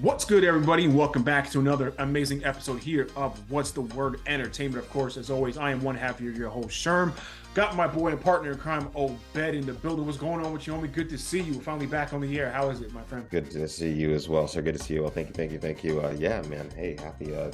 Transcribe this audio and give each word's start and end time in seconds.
What's 0.00 0.24
good, 0.24 0.44
everybody? 0.44 0.88
Welcome 0.88 1.22
back 1.22 1.50
to 1.50 1.60
another 1.60 1.92
amazing 1.98 2.44
episode 2.44 2.80
here 2.80 3.08
of 3.16 3.38
What's 3.50 3.70
the 3.70 3.82
Word 3.82 4.18
Entertainment. 4.26 4.82
Of 4.82 4.90
course, 4.90 5.16
as 5.16 5.30
always, 5.30 5.58
I 5.58 5.70
am 5.70 5.82
one 5.82 5.94
half 5.94 6.20
of 6.20 6.36
your, 6.36 6.48
host, 6.48 6.70
Sherm. 6.70 7.12
Got 7.54 7.76
my 7.76 7.86
boy 7.86 8.08
and 8.08 8.20
partner 8.20 8.52
in 8.52 8.58
crime, 8.58 8.88
Obed, 8.94 9.36
in 9.36 9.66
the 9.66 9.74
building. 9.74 10.06
What's 10.06 10.18
going 10.18 10.44
on 10.44 10.52
with 10.52 10.66
you, 10.66 10.72
homie? 10.72 10.90
Good 10.90 11.08
to 11.10 11.18
see 11.18 11.40
you. 11.40 11.60
Finally 11.60 11.86
back 11.86 12.12
on 12.12 12.20
the 12.20 12.38
air. 12.38 12.50
How 12.50 12.70
is 12.70 12.80
it, 12.80 12.92
my 12.92 13.02
friend? 13.02 13.28
Good 13.30 13.50
to 13.52 13.68
see 13.68 13.90
you 13.90 14.12
as 14.12 14.28
well, 14.28 14.48
sir. 14.48 14.62
Good 14.62 14.76
to 14.76 14.82
see 14.82 14.94
you. 14.94 15.02
Well, 15.02 15.10
thank 15.10 15.28
you, 15.28 15.34
thank 15.34 15.52
you, 15.52 15.58
thank 15.58 15.84
you. 15.84 16.00
Uh, 16.00 16.14
yeah, 16.18 16.42
man. 16.42 16.68
Hey, 16.74 16.96
happy, 16.98 17.34
uh, 17.34 17.50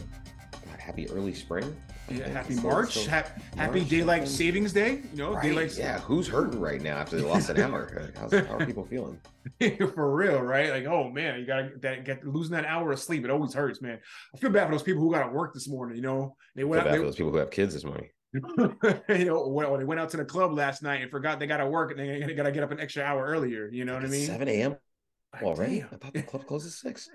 happy 0.78 1.10
early 1.10 1.34
spring. 1.34 1.76
Yeah, 2.10 2.28
happy 2.28 2.54
March. 2.56 3.06
Ha- 3.06 3.32
happy 3.56 3.84
Daylight 3.84 4.22
something. 4.22 4.36
Savings 4.36 4.72
Day. 4.72 5.02
You 5.12 5.16
know, 5.16 5.34
right. 5.34 5.42
daylight. 5.42 5.78
Yeah, 5.78 6.00
who's 6.00 6.26
hurting 6.26 6.60
right 6.60 6.82
now 6.82 6.96
after 6.96 7.16
they 7.16 7.22
lost 7.22 7.50
an 7.50 7.60
hour? 7.60 8.10
Uh, 8.14 8.20
how's, 8.20 8.32
how 8.32 8.56
are 8.56 8.66
people 8.66 8.84
feeling? 8.84 9.20
for 9.94 10.14
real, 10.14 10.40
right? 10.40 10.70
Like, 10.70 10.86
oh 10.86 11.08
man, 11.08 11.38
you 11.38 11.46
gotta 11.46 11.70
that, 11.80 12.04
get 12.04 12.26
losing 12.26 12.52
that 12.52 12.64
hour 12.64 12.92
of 12.92 12.98
sleep. 12.98 13.24
It 13.24 13.30
always 13.30 13.54
hurts, 13.54 13.80
man. 13.80 13.98
I 14.34 14.38
feel 14.38 14.50
bad 14.50 14.66
for 14.66 14.72
those 14.72 14.82
people 14.82 15.02
who 15.02 15.12
got 15.12 15.24
to 15.24 15.32
work 15.32 15.54
this 15.54 15.68
morning. 15.68 15.96
You 15.96 16.02
know, 16.02 16.36
they 16.56 16.64
went 16.64 16.86
out. 16.86 16.92
They, 16.92 16.98
those 16.98 17.16
people 17.16 17.30
who 17.30 17.38
have 17.38 17.50
kids 17.50 17.74
this 17.74 17.84
morning. 17.84 18.08
you 18.32 19.24
know, 19.24 19.48
when, 19.48 19.78
they 19.78 19.84
went 19.84 20.00
out 20.00 20.10
to 20.10 20.16
the 20.16 20.24
club 20.24 20.52
last 20.52 20.82
night 20.82 21.02
and 21.02 21.10
forgot 21.10 21.40
they 21.40 21.46
got 21.46 21.56
to 21.56 21.66
work 21.66 21.90
and 21.90 21.98
they 21.98 22.32
got 22.34 22.44
to 22.44 22.52
get 22.52 22.62
up 22.62 22.70
an 22.70 22.80
extra 22.80 23.02
hour 23.02 23.24
earlier. 23.24 23.68
You 23.72 23.84
know 23.84 23.94
what 23.94 24.04
I 24.04 24.08
mean? 24.08 24.26
Seven 24.26 24.48
a.m. 24.48 24.76
Already? 25.42 25.82
I 25.82 25.96
thought 25.96 26.12
the 26.12 26.22
club 26.22 26.44
closes 26.46 26.80
six. 26.80 27.08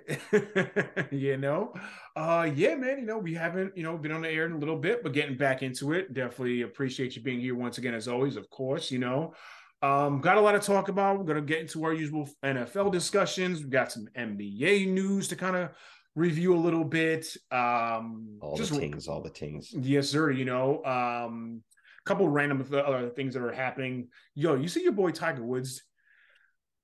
you 1.12 1.38
know, 1.38 1.74
uh, 2.16 2.50
yeah, 2.56 2.76
man. 2.76 3.00
You 3.00 3.06
know, 3.06 3.18
we 3.18 3.34
haven't, 3.34 3.76
you 3.76 3.84
know, 3.84 3.98
been 3.98 4.14
on 4.14 4.22
the 4.22 4.30
air 4.30 4.46
in 4.46 4.54
a 4.54 4.58
little 4.58 4.78
bit, 4.78 5.04
but 5.04 5.12
getting 5.12 5.38
back 5.38 5.64
into 5.64 5.92
it. 5.92 6.14
Definitely 6.14 6.62
appreciate 6.62 7.16
you 7.16 7.22
being 7.22 7.42
here 7.42 7.56
once 7.56 7.78
again, 7.78 7.94
as 7.94 8.08
always. 8.08 8.38
Of 8.38 8.50
course, 8.50 8.90
you 8.90 9.00
know, 9.00 9.34
um, 9.82 10.22
got 10.22 10.38
a 10.38 10.42
lot 10.42 10.54
to 10.54 10.60
talk 10.60 10.88
about. 10.88 11.20
We're 11.20 11.26
gonna 11.26 11.42
get 11.42 11.60
into 11.60 11.84
our 11.84 11.94
usual 11.94 12.30
NFL 12.44 12.92
discussions. 12.92 13.64
We 13.64 13.70
got 13.70 13.92
some 13.92 14.08
NBA 14.18 14.88
news 14.88 15.28
to 15.28 15.36
kind 15.36 15.58
of 15.58 15.72
review 16.16 16.56
a 16.56 16.58
little 16.58 16.86
bit. 16.86 17.28
Um, 17.52 18.38
all 18.42 18.56
just, 18.56 18.72
the 18.72 18.80
things, 18.80 19.08
all 19.08 19.22
the 19.22 19.30
things. 19.30 19.74
Yes, 19.78 20.10
sir. 20.10 20.32
You 20.32 20.46
know, 20.46 20.84
um, 20.86 21.62
a 22.06 22.10
couple 22.10 22.30
random 22.30 22.66
other 22.72 23.10
things 23.10 23.34
that 23.34 23.44
are 23.44 23.52
happening. 23.52 24.08
Yo, 24.36 24.56
you 24.56 24.70
see 24.70 24.84
your 24.84 24.94
boy 24.94 25.12
Tiger 25.12 25.44
Woods 25.44 25.84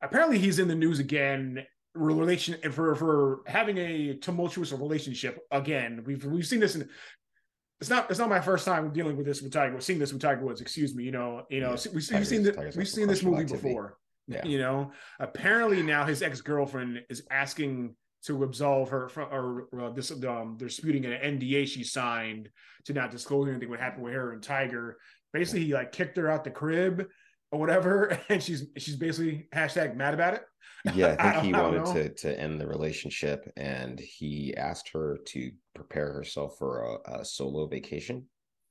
apparently 0.01 0.37
he's 0.37 0.59
in 0.59 0.67
the 0.67 0.75
news 0.75 0.99
again 0.99 1.65
relation 1.93 2.57
for 2.71 2.95
for 2.95 3.41
having 3.45 3.77
a 3.77 4.15
tumultuous 4.15 4.71
relationship 4.71 5.39
again. 5.51 6.03
We've 6.05 6.23
we've 6.23 6.47
seen 6.47 6.59
this 6.59 6.75
in 6.75 6.87
it's 7.79 7.89
not 7.89 8.09
it's 8.09 8.19
not 8.19 8.29
my 8.29 8.39
first 8.39 8.63
time 8.63 8.93
dealing 8.93 9.17
with 9.17 9.25
this 9.25 9.41
with 9.41 9.51
Tiger. 9.51 9.73
We've 9.73 9.83
seen 9.83 9.99
this 9.99 10.13
with 10.13 10.21
Tiger 10.21 10.45
Woods. 10.45 10.61
Excuse 10.61 10.95
me. 10.95 11.03
You 11.03 11.11
know, 11.11 11.43
you 11.49 11.59
know, 11.61 11.71
yeah. 11.71 11.91
we've, 11.93 12.09
we've 12.11 12.27
seen 12.27 12.43
the, 12.43 12.73
we've 12.77 12.87
seen 12.87 13.07
this 13.07 13.23
movie 13.23 13.41
activity. 13.41 13.69
before. 13.69 13.97
Yeah. 14.27 14.45
You 14.45 14.59
know, 14.59 14.91
apparently 15.19 15.81
now 15.81 16.05
his 16.05 16.21
ex 16.21 16.41
girlfriend 16.41 17.01
is 17.09 17.23
asking 17.31 17.95
to 18.25 18.43
absolve 18.43 18.89
her 18.89 19.09
from 19.09 19.29
or 19.31 19.67
uh, 19.81 19.89
this 19.89 20.11
um 20.11 20.55
they're 20.59 20.67
disputing 20.67 21.05
an 21.05 21.39
NDA 21.39 21.67
she 21.67 21.83
signed 21.83 22.49
to 22.85 22.93
not 22.93 23.09
disclose 23.09 23.49
anything 23.49 23.69
what 23.69 23.79
happened 23.79 24.03
with 24.03 24.13
her 24.13 24.31
and 24.31 24.43
Tiger. 24.43 24.97
Basically, 25.33 25.65
he 25.65 25.73
like 25.73 25.91
kicked 25.91 26.17
her 26.17 26.29
out 26.29 26.43
the 26.43 26.51
crib 26.51 27.07
or 27.51 27.59
whatever, 27.59 28.19
and 28.29 28.41
she's 28.41 28.65
she's 28.77 28.95
basically 28.95 29.47
hashtag 29.53 29.95
mad 29.95 30.13
about 30.13 30.35
it. 30.35 30.43
Yeah, 30.95 31.15
I 31.19 31.23
think 31.31 31.35
I 31.35 31.41
he 31.41 31.53
wanted 31.53 31.85
to 31.93 32.09
to 32.09 32.39
end 32.39 32.59
the 32.59 32.67
relationship, 32.67 33.51
and 33.57 33.99
he 33.99 34.55
asked 34.55 34.89
her 34.89 35.19
to 35.27 35.51
prepare 35.75 36.13
herself 36.13 36.57
for 36.57 36.99
a, 37.05 37.19
a 37.19 37.25
solo 37.25 37.67
vacation. 37.67 38.25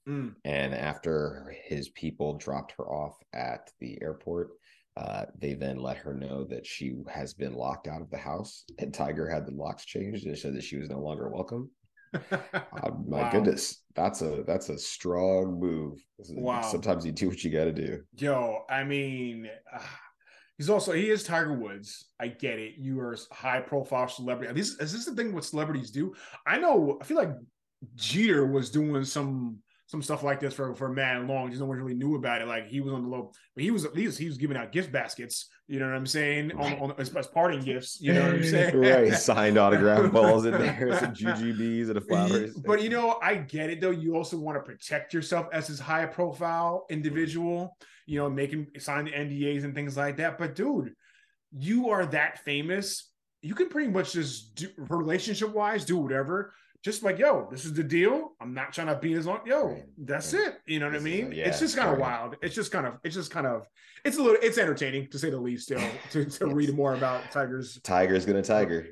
Mm. 0.09 0.35
And 0.45 0.75
after 0.75 1.55
his 1.65 1.91
people 1.91 2.39
dropped 2.39 2.73
her 2.79 2.85
off 2.85 3.17
at 3.35 3.71
the 3.81 3.99
airport, 4.01 4.53
uh, 4.97 5.27
they 5.39 5.53
then 5.55 5.77
let 5.77 5.99
her 5.99 6.15
know 6.15 6.45
that 6.45 6.67
she 6.67 6.95
has 7.09 7.35
been 7.35 7.53
locked 7.53 7.87
out 7.87 8.01
of 8.01 8.11
the 8.11 8.19
house, 8.19 8.65
and 8.79 8.93
Tiger 8.93 9.29
had 9.29 9.47
the 9.47 9.53
locks 9.53 9.85
changed 9.85 10.27
and 10.27 10.37
said 10.37 10.55
that 10.55 10.65
she 10.65 10.79
was 10.79 10.89
no 10.89 11.01
longer 11.01 11.29
welcome 11.29 11.71
uh, 12.15 12.21
my 13.07 13.23
wow. 13.23 13.31
goodness, 13.31 13.83
that's 13.95 14.23
a 14.23 14.45
that's 14.47 14.69
a 14.69 14.79
strong 14.79 15.59
move. 15.59 16.05
Wow. 16.31 16.63
Sometimes 16.63 17.05
you 17.05 17.13
do 17.13 17.29
what 17.29 17.43
you 17.45 17.51
got 17.51 17.65
to 17.65 17.73
do. 17.73 18.03
Yo, 18.17 18.65
I 18.69 18.85
mean, 18.85 19.49
uh, 19.73 19.83
he's 20.59 20.71
also 20.71 20.93
he 20.93 21.11
is 21.11 21.23
Tiger 21.23 21.55
Woods. 21.55 22.07
I 22.21 22.29
get 22.29 22.59
it. 22.59 22.75
You 22.79 23.01
are 23.01 23.13
a 23.13 23.35
high 23.35 23.61
profile 23.61 24.09
celebrity. 24.09 24.53
This 24.55 24.79
is 24.79 24.93
this 24.93 25.05
the 25.05 25.15
thing 25.15 25.35
what 25.35 25.45
celebrities 25.45 25.91
do? 25.91 26.15
I 26.47 26.59
know. 26.59 26.99
I 27.01 27.05
feel 27.05 27.17
like 27.17 27.33
Jeter 27.97 28.47
was 28.47 28.71
doing 28.71 29.05
some 29.05 29.59
some 29.87 30.03
stuff 30.03 30.23
like 30.23 30.39
this 30.39 30.55
for 30.55 30.75
for 30.75 30.89
man 30.89 31.27
long. 31.27 31.49
Just 31.49 31.61
no 31.61 31.67
one 31.67 31.79
really 31.79 31.95
knew 31.95 32.15
about 32.15 32.43
it. 32.43 32.49
Like 32.49 32.69
he 32.69 32.81
was 32.81 32.93
on 32.93 33.03
the 33.03 33.09
low, 33.09 33.33
but 33.55 33.65
he 33.65 33.71
was 33.71 33.87
he 33.95 34.07
was 34.07 34.17
he 34.17 34.27
was 34.27 34.39
giving 34.39 34.57
out 34.57 34.73
gift 34.73 34.93
baskets. 34.93 35.49
You 35.71 35.79
know 35.79 35.87
what 35.87 35.95
I'm 35.95 36.07
saying? 36.07 36.51
On, 36.59 36.73
on 36.81 36.95
as, 36.99 37.15
as 37.15 37.29
parting 37.29 37.61
gifts. 37.61 38.01
You 38.01 38.13
know 38.13 38.23
what 38.23 38.35
I'm 38.35 38.45
saying? 38.45 38.77
right. 38.77 39.15
Signed 39.15 39.57
autograph 39.57 40.11
balls 40.13 40.45
in 40.45 40.51
there, 40.51 40.99
some 40.99 41.15
GGBs 41.15 41.91
and 41.91 41.97
a 41.97 42.01
flowers. 42.01 42.55
But 42.55 42.83
you 42.83 42.89
know, 42.89 43.21
I 43.23 43.37
get 43.37 43.71
it 43.71 43.81
though. 43.81 43.93
You 43.93 44.17
also 44.17 44.37
want 44.37 44.59
to 44.59 44.63
protect 44.63 45.15
yourself 45.15 45.47
as 45.53 45.69
this 45.69 45.79
high 45.79 46.07
profile 46.07 46.87
individual. 46.91 47.77
You 48.07 48.19
know, 48.19 48.29
making 48.29 48.67
sign 48.81 49.05
the 49.05 49.13
NDAs 49.13 49.63
and 49.63 49.73
things 49.73 49.97
like 49.97 50.17
that. 50.17 50.39
But 50.39 50.57
dude, 50.57 50.93
you 51.53 51.91
are 51.91 52.05
that 52.07 52.41
famous. 52.41 53.09
You 53.41 53.55
can 53.55 53.69
pretty 53.69 53.93
much 53.93 54.15
just 54.15 54.57
do 54.57 54.71
relationship 54.77 55.55
wise 55.55 55.85
do 55.85 55.99
whatever 55.99 56.53
just 56.83 57.03
like, 57.03 57.19
yo, 57.19 57.47
this 57.51 57.65
is 57.65 57.75
the 57.75 57.85
deal. 57.85 58.33
I'm 58.41 58.55
not 58.55 58.73
trying 58.73 58.87
to 58.87 58.97
be 58.97 59.13
as 59.13 59.27
long. 59.27 59.41
Yo, 59.45 59.79
that's 59.99 60.33
it. 60.33 60.61
You 60.67 60.79
know 60.79 60.87
what 60.87 60.97
I 60.97 61.01
mean? 61.01 61.31
yeah, 61.33 61.49
it's 61.49 61.59
just 61.59 61.77
kind 61.77 61.91
of 61.91 61.99
wild. 61.99 62.37
It's 62.43 62.55
just 62.55 62.73
kind 62.73 62.87
of, 62.87 62.95
it's 63.05 63.15
just 63.15 63.31
kind 63.31 63.47
of, 63.47 63.67
it's 64.05 64.17
a 64.17 64.23
little, 64.23 64.39
it's 64.43 64.57
entertaining 64.57 65.09
to 65.11 65.19
say 65.19 65.29
the 65.29 65.39
least. 65.39 65.65
Still, 65.65 65.83
to, 66.13 66.25
to 66.39 66.47
read 66.47 66.75
more 66.75 66.95
about 66.95 67.31
Tigers. 67.31 67.79
Tiger's 67.85 68.25
gonna 68.25 68.43
Tiger. 68.43 68.87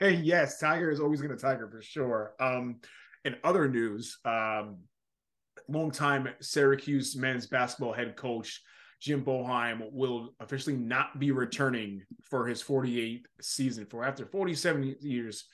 yes, 0.00 0.60
Tiger 0.60 0.90
is 0.90 1.00
always 1.00 1.20
gonna 1.20 1.36
Tiger 1.36 1.68
for 1.68 1.82
sure. 1.82 2.34
Um, 2.38 2.76
in 3.24 3.34
other 3.42 3.68
news, 3.68 4.18
um, 4.24 4.78
longtime 5.68 6.28
Syracuse 6.40 7.16
men's 7.16 7.46
basketball 7.46 7.92
head 7.92 8.14
coach 8.16 8.62
Jim 9.00 9.24
Boeheim 9.24 9.92
will 9.92 10.34
officially 10.40 10.76
not 10.76 11.18
be 11.18 11.30
returning 11.30 12.02
for 12.22 12.46
his 12.46 12.62
48th 12.62 13.24
season. 13.40 13.86
For 13.86 14.04
after 14.04 14.24
47 14.24 14.96
years 15.00 15.44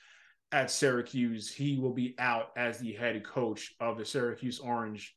at 0.53 0.71
Syracuse, 0.71 1.51
he 1.51 1.77
will 1.77 1.93
be 1.93 2.15
out 2.19 2.51
as 2.55 2.77
the 2.77 2.93
head 2.93 3.23
coach 3.25 3.73
of 3.79 3.97
the 3.97 4.05
Syracuse 4.05 4.59
Orange. 4.59 5.15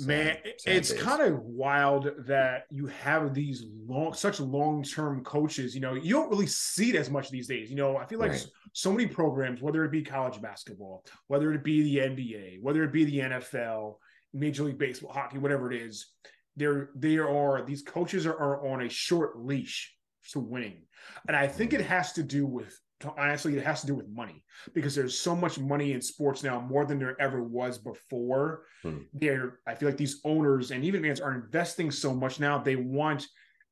Man, 0.00 0.36
it's 0.64 0.92
kind 0.92 1.22
of 1.22 1.40
wild 1.40 2.10
that 2.26 2.64
you 2.70 2.86
have 2.86 3.34
these 3.34 3.64
long, 3.86 4.14
such 4.14 4.38
long-term 4.38 5.24
coaches. 5.24 5.74
You 5.74 5.80
know, 5.80 5.94
you 5.94 6.14
don't 6.14 6.30
really 6.30 6.46
see 6.46 6.90
it 6.90 6.96
as 6.96 7.10
much 7.10 7.30
these 7.30 7.48
days. 7.48 7.68
You 7.68 7.76
know, 7.76 7.96
I 7.96 8.06
feel 8.06 8.18
like 8.18 8.32
right. 8.32 8.46
so 8.72 8.92
many 8.92 9.06
programs, 9.06 9.60
whether 9.60 9.84
it 9.84 9.90
be 9.90 10.02
college 10.02 10.40
basketball, 10.40 11.04
whether 11.26 11.52
it 11.52 11.64
be 11.64 11.82
the 11.82 11.96
NBA, 11.96 12.62
whether 12.62 12.84
it 12.84 12.92
be 12.92 13.04
the 13.04 13.18
NFL, 13.18 13.96
Major 14.32 14.64
League 14.64 14.78
Baseball, 14.78 15.12
hockey, 15.12 15.38
whatever 15.38 15.72
it 15.72 15.82
is, 15.82 16.12
there 16.56 16.90
there 16.94 17.28
are 17.28 17.64
these 17.64 17.82
coaches 17.82 18.26
are, 18.26 18.36
are 18.36 18.68
on 18.68 18.82
a 18.82 18.88
short 18.88 19.38
leash 19.38 19.94
to 20.32 20.40
winning, 20.40 20.82
and 21.26 21.36
I 21.36 21.48
think 21.48 21.72
it 21.72 21.80
has 21.80 22.12
to 22.14 22.22
do 22.22 22.46
with 22.46 22.78
honestly 23.16 23.56
it 23.56 23.64
has 23.64 23.80
to 23.80 23.86
do 23.86 23.94
with 23.94 24.08
money 24.08 24.44
because 24.74 24.94
there's 24.94 25.18
so 25.18 25.36
much 25.36 25.58
money 25.58 25.92
in 25.92 26.00
sports 26.00 26.42
now 26.42 26.60
more 26.60 26.84
than 26.84 26.98
there 26.98 27.20
ever 27.20 27.42
was 27.42 27.78
before. 27.78 28.64
Hmm. 28.82 28.98
there 29.12 29.58
i 29.66 29.74
feel 29.74 29.88
like 29.88 29.98
these 29.98 30.20
owners 30.24 30.70
and 30.70 30.84
even 30.84 31.02
fans 31.02 31.20
are 31.20 31.34
investing 31.34 31.90
so 31.90 32.14
much 32.14 32.38
now 32.38 32.58
they 32.58 32.76
want 32.76 33.26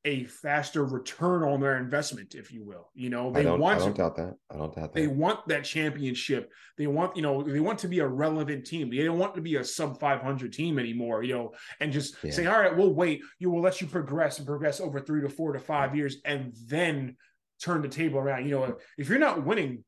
a 0.07 0.25
faster 0.25 0.85
return 0.85 1.43
on 1.43 1.61
their 1.61 1.79
investment 1.79 2.37
if 2.37 2.53
you 2.53 2.65
will. 2.65 2.91
You 2.95 3.11
know 3.11 3.33
they 3.33 3.45
want 3.45 3.81
i 3.81 3.85
don't 3.85 3.97
doubt 3.97 4.17
that. 4.17 4.37
I 4.51 4.57
don't 4.57 4.75
doubt 4.75 4.95
that. 4.95 5.01
they 5.01 5.09
want 5.09 5.47
that 5.49 5.65
championship. 5.65 6.53
They 6.79 6.87
want 6.87 7.17
you 7.17 7.23
know 7.23 7.43
they 7.43 7.61
want 7.61 7.81
to 7.81 7.89
be 7.89 7.99
a 7.99 8.07
relevant 8.07 8.65
team. 8.65 8.89
They 8.89 9.03
don't 9.03 9.19
want 9.19 9.35
to 9.35 9.41
be 9.41 9.57
a 9.57 9.65
sub 9.65 9.99
500 9.99 10.53
team 10.53 10.79
anymore 10.79 11.25
you 11.25 11.35
know 11.35 11.53
and 11.81 11.93
just 11.93 12.17
yeah. 12.23 12.31
say 12.31 12.47
all 12.47 12.61
right 12.61 12.75
we'll 12.75 12.95
wait. 12.95 13.21
You 13.41 13.51
will 13.51 13.61
let 13.61 13.81
you 13.81 13.89
progress 13.89 14.39
and 14.39 14.47
progress 14.47 14.81
over 14.81 15.01
three 15.01 15.21
to 15.23 15.29
four 15.29 15.53
to 15.53 15.59
five 15.59 15.97
years 15.97 16.19
and 16.25 16.55
then 16.67 17.17
turn 17.61 17.83
the 17.83 17.89
table 17.89 18.19
around. 18.19 18.45
You 18.45 18.53
know, 18.53 18.77
if 18.99 19.09
you're 19.09 19.19
not 19.19 19.45
winning, 19.45 19.85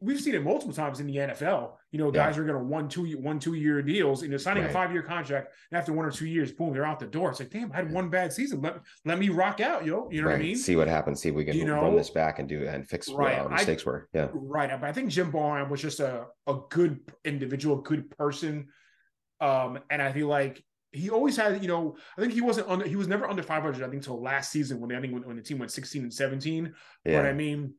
we've 0.00 0.20
seen 0.20 0.34
it 0.34 0.42
multiple 0.42 0.74
times 0.74 1.00
in 1.00 1.06
the 1.06 1.16
NFL. 1.16 1.72
You 1.92 1.98
know, 1.98 2.10
guys 2.10 2.36
yeah. 2.36 2.42
are 2.42 2.44
going 2.44 2.58
to 2.58 2.64
one 2.64 2.88
two 2.88 3.04
one 3.18 3.38
two 3.38 3.54
year 3.54 3.82
deals, 3.82 4.22
and 4.22 4.30
they're 4.30 4.38
signing 4.38 4.62
right. 4.62 4.70
a 4.70 4.72
five 4.72 4.92
year 4.92 5.02
contract. 5.02 5.52
And 5.70 5.78
after 5.78 5.92
one 5.92 6.06
or 6.06 6.10
two 6.10 6.26
years, 6.26 6.52
boom, 6.52 6.72
they're 6.72 6.86
out 6.86 6.98
the 6.98 7.06
door. 7.06 7.30
It's 7.30 7.40
like, 7.40 7.50
damn, 7.50 7.72
I 7.72 7.76
had 7.76 7.92
one 7.92 8.08
bad 8.08 8.32
season. 8.32 8.60
Let 8.60 8.80
let 9.04 9.18
me 9.18 9.28
rock 9.28 9.60
out, 9.60 9.84
yo. 9.84 10.08
You 10.10 10.22
know 10.22 10.28
right. 10.28 10.34
what 10.34 10.40
I 10.40 10.44
mean? 10.44 10.56
See 10.56 10.76
what 10.76 10.88
happens. 10.88 11.20
See 11.20 11.30
if 11.30 11.34
we 11.34 11.44
can 11.44 11.56
you 11.56 11.64
know, 11.64 11.82
run 11.82 11.96
this 11.96 12.10
back 12.10 12.38
and 12.38 12.48
do 12.48 12.66
and 12.66 12.88
fix 12.88 13.08
right. 13.08 13.38
what 13.38 13.46
our 13.46 13.48
mistakes 13.48 13.84
I, 13.86 13.90
were. 13.90 14.08
Yeah, 14.12 14.28
right. 14.32 14.70
But 14.80 14.88
I 14.88 14.92
think 14.92 15.10
Jim 15.10 15.32
Boeheim 15.32 15.68
was 15.68 15.82
just 15.82 16.00
a 16.00 16.26
a 16.46 16.58
good 16.70 17.00
individual, 17.24 17.76
good 17.76 18.10
person. 18.10 18.68
Um, 19.40 19.78
and 19.90 20.02
I 20.02 20.12
feel 20.12 20.26
like 20.26 20.62
he 20.92 21.10
always 21.10 21.36
had, 21.36 21.62
you 21.62 21.68
know, 21.68 21.96
I 22.16 22.20
think 22.20 22.32
he 22.32 22.40
wasn't 22.40 22.68
under, 22.68 22.86
he 22.86 22.96
was 22.96 23.08
never 23.08 23.28
under 23.28 23.42
500, 23.42 23.76
I 23.76 23.80
think, 23.88 23.94
until 23.94 24.22
last 24.22 24.50
season 24.50 24.80
when 24.80 24.88
they, 24.88 24.96
I 24.96 25.00
think 25.00 25.12
when, 25.12 25.22
when, 25.26 25.36
the 25.36 25.42
team 25.42 25.58
went 25.58 25.70
16 25.70 26.02
and 26.02 26.12
17. 26.12 26.74
Yeah. 27.04 27.20
But 27.20 27.28
I 27.28 27.32
mean, 27.32 27.74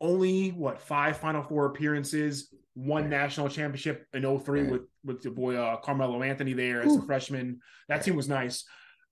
only 0.00 0.50
what 0.50 0.80
five 0.80 1.16
Final 1.16 1.42
Four 1.42 1.66
appearances, 1.66 2.52
one 2.74 3.08
national 3.08 3.48
championship 3.48 4.06
in 4.12 4.22
03 4.38 4.64
with 4.64 4.82
with 5.04 5.22
the 5.22 5.30
boy 5.30 5.56
uh, 5.56 5.76
Carmelo 5.76 6.22
Anthony 6.22 6.52
there 6.52 6.82
as 6.82 6.92
Ooh. 6.92 6.98
a 6.98 7.06
freshman. 7.06 7.60
That 7.88 8.02
team 8.02 8.16
was 8.16 8.28
nice. 8.28 8.64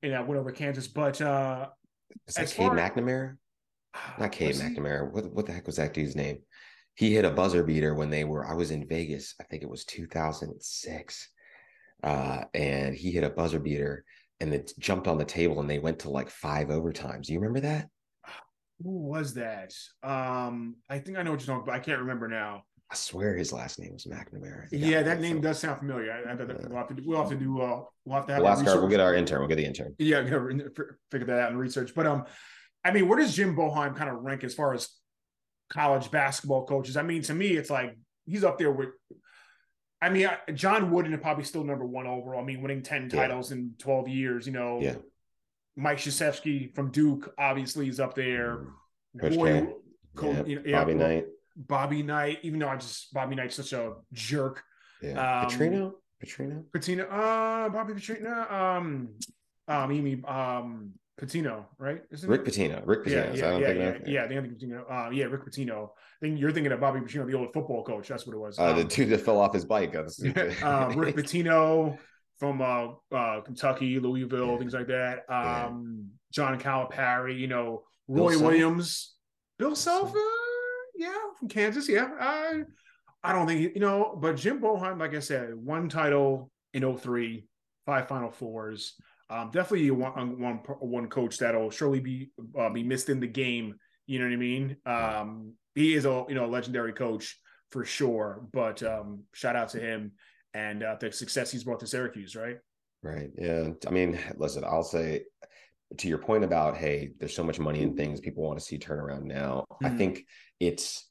And 0.02 0.12
that 0.12 0.26
went 0.26 0.40
over 0.40 0.50
Kansas. 0.50 0.88
But 0.88 1.20
uh 1.20 1.68
is 2.26 2.34
that 2.34 2.50
Cade 2.50 2.72
McNamara? 2.72 3.36
not 4.18 4.32
Cade 4.32 4.56
McNamara. 4.56 5.10
What 5.12 5.32
what 5.32 5.46
the 5.46 5.52
heck 5.52 5.66
was 5.66 5.76
that 5.76 5.94
dude's 5.94 6.16
name? 6.16 6.38
He 6.94 7.14
hit 7.14 7.24
a 7.24 7.30
buzzer 7.30 7.62
beater 7.62 7.94
when 7.94 8.10
they 8.10 8.24
were. 8.24 8.46
I 8.46 8.54
was 8.54 8.70
in 8.70 8.86
Vegas. 8.86 9.34
I 9.40 9.44
think 9.44 9.62
it 9.62 9.70
was 9.70 9.84
2006, 9.86 11.28
uh, 12.02 12.44
and 12.54 12.94
he 12.94 13.10
hit 13.10 13.24
a 13.24 13.30
buzzer 13.30 13.58
beater 13.58 14.04
and 14.40 14.52
it 14.52 14.72
jumped 14.78 15.06
on 15.06 15.18
the 15.18 15.24
table 15.24 15.60
and 15.60 15.70
they 15.70 15.78
went 15.78 16.00
to 16.00 16.10
like 16.10 16.28
five 16.28 16.68
overtimes. 16.68 17.26
Do 17.26 17.32
you 17.32 17.38
remember 17.38 17.60
that? 17.60 17.88
Who 18.82 18.90
was 18.90 19.34
that? 19.34 19.72
Um, 20.02 20.76
I 20.90 20.98
think 20.98 21.16
I 21.16 21.22
know 21.22 21.30
what 21.30 21.40
you're 21.40 21.54
talking 21.54 21.62
about. 21.62 21.76
I 21.76 21.78
can't 21.78 22.00
remember 22.00 22.26
now. 22.26 22.64
I 22.90 22.94
swear 22.94 23.34
his 23.36 23.52
last 23.54 23.78
name 23.78 23.92
was 23.94 24.04
McNamara. 24.04 24.66
Yeah, 24.70 25.02
that 25.02 25.20
name 25.20 25.40
does 25.40 25.58
sound 25.58 25.78
familiar. 25.78 26.12
I, 26.12 26.32
I, 26.32 26.34
we'll, 26.34 26.76
have 26.76 26.88
to, 26.88 27.02
we'll 27.06 27.20
have 27.20 27.30
to 27.30 27.36
do. 27.36 27.60
Uh, 27.62 27.84
we'll 28.04 28.16
have 28.16 28.26
to 28.26 28.34
have. 28.34 28.42
We'll 28.42 28.50
ask 28.50 28.66
our, 28.66 28.80
We'll 28.80 28.88
get 28.88 29.00
our 29.00 29.14
intern. 29.14 29.38
We'll 29.38 29.48
get 29.48 29.56
the 29.56 29.64
intern. 29.64 29.94
Yeah, 29.98 30.22
figure 31.10 31.26
that 31.26 31.38
out 31.38 31.50
and 31.50 31.58
research. 31.58 31.94
But 31.94 32.06
um, 32.06 32.24
I 32.84 32.90
mean, 32.90 33.08
where 33.08 33.18
does 33.18 33.34
Jim 33.34 33.56
Boeheim 33.56 33.96
kind 33.96 34.10
of 34.10 34.16
rank 34.22 34.44
as 34.44 34.52
far 34.52 34.74
as 34.74 34.90
college 35.70 36.10
basketball 36.10 36.66
coaches? 36.66 36.98
I 36.98 37.02
mean, 37.02 37.22
to 37.22 37.34
me, 37.34 37.52
it's 37.52 37.70
like 37.70 37.96
he's 38.26 38.44
up 38.44 38.58
there 38.58 38.72
with. 38.72 38.90
I 40.02 40.08
mean, 40.08 40.28
John 40.54 40.90
Wooden 40.90 41.14
is 41.14 41.20
probably 41.20 41.44
still 41.44 41.62
number 41.62 41.86
one 41.86 42.08
overall. 42.08 42.42
I 42.42 42.44
mean, 42.44 42.60
winning 42.60 42.82
ten 42.82 43.08
titles 43.08 43.50
yeah. 43.50 43.58
in 43.58 43.74
twelve 43.78 44.08
years. 44.08 44.46
You 44.46 44.52
know, 44.52 44.80
yeah. 44.82 44.96
Mike 45.76 45.98
Krzyzewski 45.98 46.74
from 46.74 46.90
Duke 46.90 47.32
obviously 47.38 47.88
is 47.88 48.00
up 48.00 48.16
there. 48.16 48.66
Coach 49.20 49.34
Boy, 49.34 49.68
yeah. 50.20 50.44
you 50.44 50.62
know, 50.62 50.72
Bobby 50.72 50.94
Knight. 50.94 51.26
Bobby 51.56 52.02
Knight, 52.02 52.38
even 52.42 52.58
though 52.58 52.68
I 52.68 52.76
just 52.76 53.14
Bobby 53.14 53.36
Knight's 53.36 53.54
such 53.54 53.72
a 53.72 53.92
jerk. 54.12 54.64
Yeah. 55.00 55.42
Um, 55.42 55.48
Petrino? 55.48 55.92
Petrino? 56.24 56.64
Petrino, 56.74 57.06
uh 57.10 57.68
Bobby 57.68 57.94
Petrino. 57.94 58.52
Um 58.52 59.08
um 59.68 59.88
mean 59.88 60.24
um 60.26 60.92
Pitino, 61.22 61.64
right? 61.78 62.02
Isn't 62.10 62.28
Rick 62.28 62.42
it? 62.42 62.52
Pitino. 62.52 62.82
Rick 62.84 63.04
Pitino. 63.04 63.36
Yeah, 63.36 63.56
yeah, 63.56 63.58
yeah, 63.58 63.72
yeah, 63.72 63.98
yeah, 64.04 64.26
the 64.26 64.34
Anthony 64.34 64.54
Pitino. 64.54 64.84
Uh, 64.90 65.10
yeah, 65.10 65.24
Rick 65.26 65.44
Pitino. 65.44 65.90
I 65.90 66.26
think 66.26 66.38
you're 66.38 66.52
thinking 66.52 66.72
of 66.72 66.80
Bobby 66.80 67.00
Petrino, 67.00 67.26
the 67.26 67.34
old 67.34 67.52
football 67.52 67.82
coach. 67.84 68.08
That's 68.08 68.26
what 68.26 68.34
it 68.34 68.38
was. 68.38 68.58
Uh, 68.58 68.70
um, 68.70 68.76
the 68.76 68.84
dude 68.84 69.08
that 69.10 69.20
fell 69.20 69.38
off 69.40 69.54
his 69.54 69.64
bike. 69.64 69.94
uh, 69.96 70.02
Rick 70.94 71.16
Pitino 71.16 71.98
from 72.38 72.60
uh, 72.60 72.88
uh, 73.16 73.40
Kentucky, 73.40 73.98
Louisville, 73.98 74.52
yeah. 74.52 74.58
things 74.58 74.74
like 74.74 74.88
that. 74.88 75.24
Um, 75.28 76.10
John 76.32 76.58
Calipari, 76.58 77.38
you 77.38 77.46
know, 77.46 77.84
Roy 78.08 78.30
Bill 78.30 78.42
Williams, 78.42 79.14
Bill 79.58 79.76
Self, 79.76 80.14
uh, 80.14 80.18
yeah, 80.96 81.14
from 81.38 81.48
Kansas, 81.48 81.88
yeah. 81.88 82.08
I 82.20 82.62
I 83.22 83.32
don't 83.32 83.46
think 83.46 83.74
you 83.74 83.80
know, 83.80 84.18
but 84.20 84.36
Jim 84.36 84.60
Boeheim, 84.60 84.98
like 84.98 85.14
I 85.14 85.20
said, 85.20 85.54
one 85.54 85.88
title 85.88 86.50
in 86.74 86.96
03, 86.96 87.46
five 87.86 88.08
Final 88.08 88.30
Fours. 88.30 88.94
Um, 89.32 89.50
definitely 89.50 89.90
one 89.90 90.38
one 90.38 90.56
one 90.80 91.08
coach 91.08 91.38
that'll 91.38 91.70
surely 91.70 92.00
be 92.00 92.30
uh, 92.58 92.68
be 92.70 92.82
missed 92.82 93.08
in 93.08 93.18
the 93.18 93.26
game. 93.26 93.76
You 94.06 94.18
know 94.18 94.26
what 94.26 94.32
I 94.32 94.36
mean? 94.36 94.76
Um, 94.84 95.54
he 95.74 95.94
is 95.94 96.04
a 96.04 96.24
you 96.28 96.34
know 96.34 96.46
legendary 96.46 96.92
coach 96.92 97.38
for 97.70 97.84
sure. 97.84 98.46
But 98.52 98.82
um, 98.82 99.24
shout 99.32 99.56
out 99.56 99.70
to 99.70 99.80
him 99.80 100.12
and 100.52 100.82
uh, 100.82 100.96
the 101.00 101.10
success 101.10 101.50
he's 101.50 101.64
brought 101.64 101.80
to 101.80 101.86
Syracuse. 101.86 102.36
Right. 102.36 102.58
Right. 103.02 103.30
Yeah. 103.36 103.70
I 103.86 103.90
mean, 103.90 104.18
listen, 104.36 104.64
I'll 104.64 104.84
say 104.84 105.22
to 105.98 106.08
your 106.08 106.18
point 106.18 106.44
about 106.44 106.76
hey 106.76 107.10
there's 107.18 107.34
so 107.34 107.44
much 107.44 107.58
money 107.58 107.82
in 107.82 107.94
things 107.94 108.20
people 108.20 108.42
want 108.42 108.58
to 108.58 108.64
see 108.64 108.78
turnaround 108.78 109.24
now 109.24 109.64
mm-hmm. 109.72 109.86
i 109.86 109.90
think 109.90 110.24
it's 110.60 111.10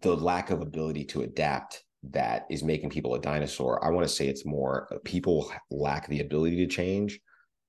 the 0.00 0.14
lack 0.14 0.50
of 0.50 0.60
ability 0.60 1.04
to 1.04 1.22
adapt 1.22 1.82
that 2.10 2.44
is 2.50 2.62
making 2.62 2.90
people 2.90 3.14
a 3.14 3.20
dinosaur 3.20 3.82
i 3.84 3.88
want 3.88 4.06
to 4.06 4.12
say 4.12 4.28
it's 4.28 4.44
more 4.44 4.88
uh, 4.92 4.98
people 5.04 5.50
lack 5.70 6.06
the 6.08 6.20
ability 6.20 6.56
to 6.56 6.66
change 6.66 7.18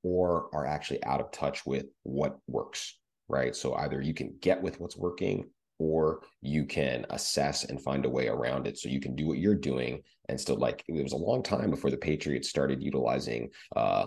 or 0.05 0.49
are 0.53 0.65
actually 0.65 1.03
out 1.03 1.19
of 1.19 1.31
touch 1.31 1.65
with 1.65 1.85
what 2.03 2.37
works 2.47 2.99
right 3.27 3.55
so 3.55 3.73
either 3.75 4.01
you 4.01 4.13
can 4.13 4.33
get 4.39 4.61
with 4.61 4.79
what's 4.79 4.97
working 4.97 5.45
or 5.77 6.21
you 6.41 6.63
can 6.63 7.05
assess 7.09 7.65
and 7.65 7.81
find 7.81 8.05
a 8.05 8.09
way 8.09 8.27
around 8.27 8.65
it 8.67 8.77
so 8.77 8.87
you 8.87 9.01
can 9.01 9.15
do 9.15 9.27
what 9.27 9.39
you're 9.39 9.55
doing 9.55 10.01
and 10.29 10.39
still 10.39 10.55
like 10.55 10.83
it 10.87 11.03
was 11.03 11.13
a 11.13 11.17
long 11.17 11.43
time 11.43 11.69
before 11.69 11.91
the 11.91 11.97
patriots 11.97 12.47
started 12.47 12.81
utilizing 12.81 13.49
uh 13.75 14.05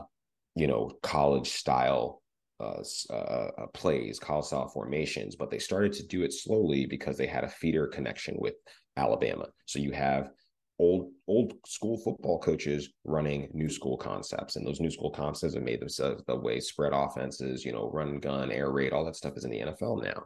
you 0.58 0.66
know, 0.66 0.90
college 1.02 1.50
style 1.50 2.20
uh, 2.60 2.82
uh, 3.10 3.12
uh, 3.12 3.66
plays, 3.72 4.18
college 4.18 4.46
style 4.46 4.66
formations, 4.66 5.36
but 5.36 5.50
they 5.50 5.58
started 5.60 5.92
to 5.92 6.06
do 6.06 6.22
it 6.22 6.32
slowly 6.32 6.84
because 6.86 7.16
they 7.16 7.26
had 7.26 7.44
a 7.44 7.48
feeder 7.48 7.86
connection 7.86 8.34
with 8.38 8.54
Alabama. 8.96 9.46
So 9.66 9.78
you 9.78 9.92
have 9.92 10.30
old 10.78 11.10
old 11.26 11.54
school 11.66 11.98
football 11.98 12.38
coaches 12.38 12.90
running 13.04 13.48
new 13.52 13.68
school 13.68 13.96
concepts, 13.96 14.56
and 14.56 14.66
those 14.66 14.80
new 14.80 14.90
school 14.90 15.10
concepts 15.10 15.54
have 15.54 15.62
made 15.62 15.80
themselves 15.80 16.22
the 16.26 16.36
way 16.36 16.60
spread 16.60 16.92
offenses, 16.92 17.64
you 17.64 17.72
know, 17.72 17.90
run 17.92 18.18
gun, 18.20 18.50
air 18.50 18.70
raid, 18.70 18.92
all 18.92 19.04
that 19.04 19.16
stuff 19.16 19.36
is 19.36 19.44
in 19.44 19.50
the 19.50 19.60
NFL 19.60 20.02
now. 20.02 20.22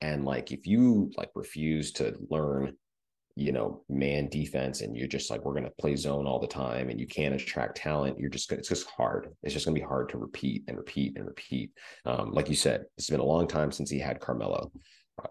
And 0.00 0.24
like 0.24 0.52
if 0.52 0.66
you 0.66 1.10
like 1.16 1.30
refuse 1.34 1.92
to 1.92 2.14
learn 2.30 2.76
you 3.38 3.52
know, 3.52 3.84
man 3.88 4.28
defense 4.28 4.80
and 4.80 4.96
you're 4.96 5.06
just 5.06 5.30
like, 5.30 5.44
we're 5.44 5.52
going 5.52 5.62
to 5.62 5.72
play 5.78 5.94
zone 5.94 6.26
all 6.26 6.40
the 6.40 6.46
time 6.46 6.88
and 6.88 6.98
you 6.98 7.06
can't 7.06 7.36
attract 7.36 7.76
talent, 7.76 8.18
you're 8.18 8.28
just 8.28 8.48
to, 8.48 8.56
it's 8.56 8.68
just 8.68 8.88
hard. 8.90 9.28
It's 9.44 9.54
just 9.54 9.64
going 9.64 9.76
to 9.76 9.80
be 9.80 9.86
hard 9.86 10.08
to 10.08 10.18
repeat 10.18 10.64
and 10.66 10.76
repeat 10.76 11.16
and 11.16 11.24
repeat. 11.24 11.70
Um, 12.04 12.32
like 12.32 12.48
you 12.48 12.56
said, 12.56 12.86
it's 12.96 13.08
been 13.08 13.20
a 13.20 13.24
long 13.24 13.46
time 13.46 13.70
since 13.70 13.90
he 13.90 14.00
had 14.00 14.18
Carmelo. 14.18 14.72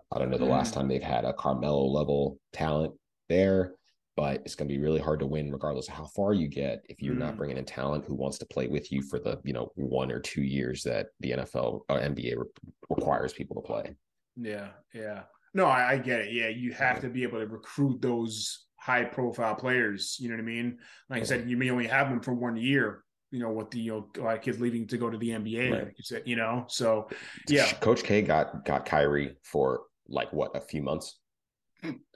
I 0.09 0.19
don't 0.19 0.29
know 0.29 0.37
the 0.37 0.45
mm. 0.45 0.51
last 0.51 0.73
time 0.73 0.87
they've 0.87 1.03
had 1.03 1.25
a 1.25 1.33
Carmelo 1.33 1.83
level 1.83 2.39
talent 2.53 2.93
there, 3.27 3.73
but 4.17 4.41
it's 4.43 4.55
going 4.55 4.67
to 4.67 4.73
be 4.73 4.81
really 4.81 4.99
hard 4.99 5.19
to 5.19 5.27
win 5.27 5.51
regardless 5.51 5.87
of 5.87 5.93
how 5.93 6.05
far 6.05 6.33
you 6.33 6.47
get 6.47 6.83
if 6.89 7.03
you're 7.03 7.13
mm. 7.13 7.19
not 7.19 7.37
bringing 7.37 7.55
in 7.55 7.63
talent 7.63 8.03
who 8.03 8.15
wants 8.15 8.39
to 8.39 8.45
play 8.47 8.67
with 8.67 8.91
you 8.91 9.03
for 9.03 9.19
the, 9.19 9.39
you 9.43 9.53
know, 9.53 9.71
one 9.75 10.11
or 10.11 10.19
two 10.19 10.41
years 10.41 10.81
that 10.83 11.09
the 11.19 11.31
NFL 11.31 11.81
or 11.87 11.99
NBA 11.99 12.35
re- 12.35 12.73
requires 12.89 13.31
people 13.31 13.61
to 13.61 13.65
play. 13.65 13.95
Yeah. 14.35 14.69
Yeah. 14.91 15.23
No, 15.53 15.65
I, 15.65 15.91
I 15.91 15.97
get 15.97 16.21
it. 16.21 16.33
Yeah, 16.33 16.49
you 16.49 16.73
have 16.73 16.99
to 17.01 17.09
be 17.09 17.21
able 17.21 17.39
to 17.39 17.45
recruit 17.45 18.01
those 18.01 18.65
high 18.75 19.03
profile 19.03 19.55
players. 19.55 20.17
You 20.19 20.29
know 20.29 20.35
what 20.35 20.41
I 20.41 20.45
mean? 20.45 20.79
Like 21.09 21.21
I 21.21 21.25
said, 21.25 21.49
you 21.49 21.55
may 21.55 21.69
only 21.69 21.87
have 21.87 22.09
them 22.09 22.19
for 22.19 22.33
one 22.33 22.57
year. 22.57 23.03
You 23.31 23.39
know, 23.39 23.49
what 23.49 23.71
the 23.71 23.79
you 23.79 23.91
know 23.91 24.23
like 24.23 24.43
kids 24.43 24.59
leaving 24.59 24.87
to 24.87 24.97
go 24.97 25.09
to 25.09 25.17
the 25.17 25.29
NBA, 25.29 25.71
right. 25.71 25.83
like 25.85 25.95
you 25.97 26.03
said. 26.03 26.23
You 26.25 26.37
know, 26.37 26.65
so 26.69 27.09
yeah. 27.49 27.71
Coach 27.73 28.03
K 28.03 28.21
got 28.21 28.65
got 28.65 28.85
Kyrie 28.85 29.35
for 29.43 29.81
like 30.07 30.31
what 30.31 30.55
a 30.55 30.61
few 30.61 30.81
months. 30.81 31.19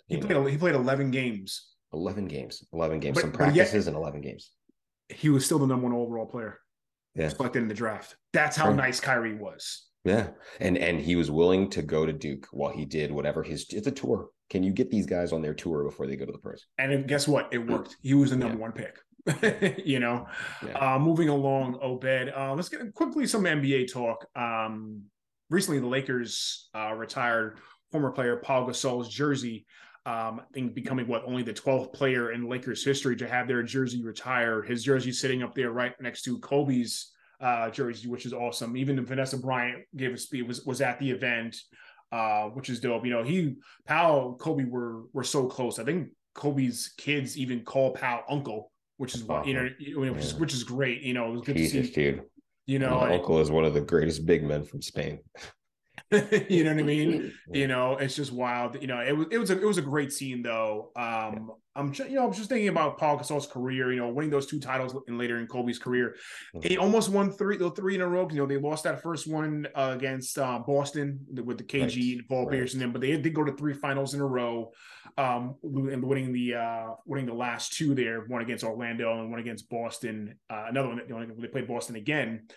He 0.07 0.17
played 0.17 0.49
he 0.49 0.57
played 0.57 0.75
eleven 0.75 1.09
games. 1.09 1.70
Eleven 1.93 2.25
games. 2.25 2.63
Eleven 2.73 2.99
games. 2.99 3.15
But, 3.15 3.21
Some 3.21 3.31
practices 3.31 3.87
and 3.87 3.95
eleven 3.95 4.21
games. 4.21 4.51
He 5.09 5.29
was 5.29 5.45
still 5.45 5.59
the 5.59 5.67
number 5.67 5.87
one 5.87 5.95
overall 5.95 6.25
player. 6.25 6.59
Yeah. 7.15 7.29
Selected 7.29 7.63
in 7.63 7.67
the 7.67 7.73
draft. 7.73 8.15
That's 8.31 8.55
how 8.55 8.67
right. 8.67 8.75
nice 8.75 8.99
Kyrie 8.99 9.35
was. 9.35 9.87
Yeah, 10.03 10.29
and 10.59 10.77
and 10.77 10.99
he 10.99 11.15
was 11.15 11.29
willing 11.29 11.69
to 11.71 11.81
go 11.81 12.05
to 12.05 12.13
Duke 12.13 12.47
while 12.51 12.71
he 12.71 12.85
did 12.85 13.11
whatever 13.11 13.43
his. 13.43 13.67
It's 13.69 13.87
a 13.87 13.91
tour. 13.91 14.29
Can 14.49 14.63
you 14.63 14.71
get 14.71 14.89
these 14.89 15.05
guys 15.05 15.31
on 15.31 15.41
their 15.41 15.53
tour 15.53 15.83
before 15.83 16.07
they 16.07 16.15
go 16.15 16.25
to 16.25 16.31
the 16.31 16.37
pros? 16.37 16.65
And 16.77 17.07
guess 17.07 17.27
what? 17.27 17.49
It 17.53 17.59
worked. 17.59 17.97
He 18.01 18.13
was 18.13 18.31
the 18.31 18.37
number 18.37 18.55
yeah. 18.55 18.61
one 18.61 18.71
pick. 18.71 18.97
you 19.85 19.99
know, 19.99 20.27
yeah. 20.65 20.95
uh, 20.95 20.99
moving 20.99 21.29
along, 21.29 21.77
Obed. 21.81 22.33
Uh, 22.35 22.53
let's 22.55 22.69
get 22.69 22.93
quickly 22.93 23.27
some 23.27 23.43
NBA 23.43 23.93
talk. 23.93 24.25
Um, 24.35 25.03
recently, 25.49 25.79
the 25.79 25.87
Lakers 25.87 26.69
uh, 26.73 26.93
retired 26.93 27.59
former 27.91 28.11
player 28.11 28.37
Paul 28.37 28.67
Gasol's 28.67 29.09
jersey. 29.09 29.65
Um, 30.05 30.41
I 30.41 30.43
think 30.53 30.73
becoming 30.73 31.07
what 31.07 31.23
only 31.25 31.43
the 31.43 31.53
12th 31.53 31.93
player 31.93 32.31
in 32.31 32.49
Lakers 32.49 32.83
history 32.83 33.15
to 33.17 33.27
have 33.27 33.47
their 33.47 33.61
jersey 33.61 34.01
retired. 34.01 34.67
His 34.67 34.83
jersey 34.83 35.11
sitting 35.11 35.43
up 35.43 35.53
there 35.53 35.71
right 35.71 35.93
next 36.01 36.23
to 36.23 36.39
Kobe's 36.39 37.11
uh, 37.39 37.69
jersey, 37.69 38.07
which 38.07 38.25
is 38.25 38.33
awesome. 38.33 38.77
Even 38.77 39.03
Vanessa 39.05 39.37
Bryant 39.37 39.83
gave 39.95 40.13
a 40.13 40.17
speech 40.17 40.47
was 40.47 40.65
was 40.65 40.81
at 40.81 40.99
the 40.99 41.09
event, 41.09 41.57
uh, 42.11 42.45
which 42.45 42.69
is 42.69 42.79
dope. 42.79 43.05
You 43.05 43.11
know, 43.11 43.23
he 43.23 43.55
Pau, 43.85 44.35
Kobe 44.39 44.65
were 44.65 45.03
were 45.13 45.23
so 45.23 45.47
close. 45.47 45.79
I 45.79 45.83
think 45.83 46.09
Kobe's 46.33 46.93
kids 46.97 47.37
even 47.37 47.63
call 47.63 47.91
Pau 47.91 48.23
uncle, 48.29 48.71
which 48.97 49.15
is 49.15 49.23
what 49.23 49.45
you 49.45 49.53
know, 49.53 49.69
which 49.99 50.23
is 50.23 50.33
which 50.35 50.53
is 50.53 50.63
great. 50.63 51.01
You 51.01 51.13
know, 51.13 51.27
it 51.27 51.31
was 51.31 51.41
good 51.41 51.57
Jesus, 51.57 51.87
to 51.89 51.93
see. 51.93 51.93
Dude. 51.93 52.23
You 52.67 52.79
know, 52.79 52.99
uncle 53.01 53.39
is 53.39 53.49
one 53.51 53.65
of 53.65 53.73
the 53.73 53.81
greatest 53.81 54.25
big 54.25 54.43
men 54.43 54.63
from 54.63 54.81
Spain. 54.81 55.19
you 56.49 56.63
know 56.63 56.71
what 56.71 56.79
I 56.79 56.83
mean? 56.83 57.33
You 57.53 57.67
know, 57.67 57.97
it's 57.97 58.15
just 58.15 58.31
wild. 58.31 58.81
You 58.81 58.87
know, 58.87 59.01
it 59.01 59.11
was 59.11 59.27
it 59.29 59.37
was 59.37 59.51
a 59.51 59.59
it 59.59 59.65
was 59.65 59.77
a 59.77 59.81
great 59.81 60.13
scene 60.13 60.41
though. 60.41 60.91
Um, 60.95 61.51
I'm 61.75 61.91
just, 61.91 62.09
you 62.09 62.15
know, 62.15 62.25
I'm 62.25 62.33
just 62.33 62.49
thinking 62.49 62.69
about 62.69 62.97
Paul 62.97 63.17
Gasol's 63.17 63.47
career. 63.47 63.91
You 63.91 63.99
know, 63.99 64.09
winning 64.09 64.29
those 64.31 64.45
two 64.45 64.59
titles 64.59 64.95
and 65.07 65.17
later 65.17 65.37
in 65.37 65.47
Kobe's 65.47 65.79
career, 65.79 66.15
mm-hmm. 66.55 66.67
he 66.67 66.77
almost 66.77 67.09
won 67.09 67.31
three 67.31 67.57
three 67.75 67.95
in 67.95 68.01
a 68.01 68.07
row. 68.07 68.27
You 68.29 68.37
know, 68.37 68.45
they 68.45 68.57
lost 68.57 68.85
that 68.85 69.01
first 69.01 69.27
one 69.27 69.67
uh, 69.75 69.93
against 69.95 70.37
uh, 70.37 70.59
Boston 70.59 71.19
with 71.43 71.57
the 71.57 71.63
KG 71.63 71.81
right. 71.81 71.95
and 72.19 72.27
Paul 72.29 72.45
right. 72.45 72.51
Pierce 72.51 72.73
and 72.73 72.81
them, 72.81 72.93
but 72.93 73.01
they 73.01 73.15
did 73.17 73.33
go 73.33 73.43
to 73.43 73.53
three 73.53 73.73
finals 73.73 74.13
in 74.13 74.21
a 74.21 74.25
row, 74.25 74.71
um, 75.17 75.55
and 75.63 76.03
winning 76.03 76.31
the 76.31 76.55
uh, 76.55 76.87
winning 77.05 77.25
the 77.25 77.33
last 77.33 77.73
two 77.73 77.95
there. 77.95 78.25
One 78.27 78.41
against 78.41 78.63
Orlando 78.63 79.19
and 79.19 79.29
one 79.29 79.39
against 79.39 79.69
Boston. 79.69 80.35
Uh, 80.49 80.65
another 80.69 80.89
one, 80.89 81.01
you 81.07 81.13
know, 81.13 81.25
they 81.37 81.47
played 81.47 81.67
Boston 81.67 81.95
again 81.97 82.47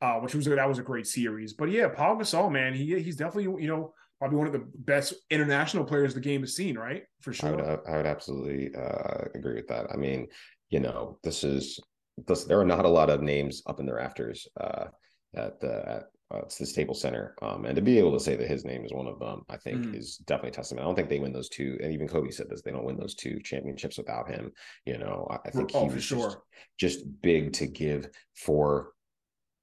uh, 0.00 0.14
which 0.14 0.34
was 0.34 0.44
that 0.46 0.68
was 0.68 0.78
a 0.78 0.82
great 0.82 1.06
series. 1.06 1.52
But 1.52 1.70
yeah, 1.70 1.88
Paul 1.88 2.16
Gasol, 2.16 2.50
man, 2.50 2.74
he 2.74 3.00
he's 3.00 3.16
definitely 3.16 3.62
you 3.62 3.68
know 3.68 3.94
probably 4.18 4.38
one 4.38 4.46
of 4.46 4.52
the 4.52 4.66
best 4.76 5.14
international 5.30 5.84
players 5.84 6.14
the 6.14 6.20
game 6.20 6.40
has 6.40 6.56
seen, 6.56 6.76
right? 6.78 7.02
For 7.20 7.32
sure. 7.32 7.48
I 7.48 7.52
would, 7.52 7.80
I 7.88 7.96
would 7.96 8.06
absolutely 8.06 8.74
uh, 8.74 9.24
agree 9.34 9.54
with 9.54 9.68
that. 9.68 9.86
I 9.92 9.96
mean, 9.96 10.26
you 10.70 10.80
know, 10.80 11.18
this 11.22 11.44
is 11.44 11.80
this. 12.26 12.44
There 12.44 12.60
are 12.60 12.66
not 12.66 12.84
a 12.84 12.90
lot 12.90 13.10
of 13.10 13.22
names 13.22 13.62
up 13.66 13.80
in 13.80 13.86
the 13.86 13.94
rafters 13.94 14.46
uh, 14.60 14.86
at 15.34 15.60
the 15.60 15.88
at, 15.88 16.02
uh, 16.34 16.38
it's 16.38 16.58
the 16.58 16.66
Staples 16.66 17.00
Center. 17.00 17.36
Um, 17.40 17.66
and 17.66 17.76
to 17.76 17.82
be 17.82 17.98
able 17.98 18.12
to 18.12 18.20
say 18.20 18.34
that 18.34 18.48
his 18.48 18.64
name 18.64 18.84
is 18.84 18.92
one 18.92 19.06
of 19.06 19.20
them, 19.20 19.42
I 19.48 19.56
think 19.56 19.78
mm. 19.78 19.96
is 19.96 20.16
definitely 20.16 20.50
testament. 20.50 20.82
I 20.82 20.88
don't 20.88 20.96
think 20.96 21.08
they 21.08 21.20
win 21.20 21.32
those 21.32 21.48
two, 21.48 21.78
and 21.80 21.92
even 21.92 22.08
Kobe 22.08 22.30
said 22.30 22.48
this: 22.50 22.62
they 22.62 22.72
don't 22.72 22.84
win 22.84 22.96
those 22.98 23.14
two 23.14 23.38
championships 23.40 23.96
without 23.96 24.28
him. 24.28 24.50
You 24.84 24.98
know, 24.98 25.28
I, 25.30 25.36
I 25.46 25.50
think 25.50 25.70
oh, 25.74 25.88
he 25.88 25.94
was 25.94 26.04
sure. 26.04 26.42
just, 26.78 27.00
just 27.00 27.22
big 27.22 27.52
to 27.54 27.66
give 27.66 28.08
for 28.34 28.92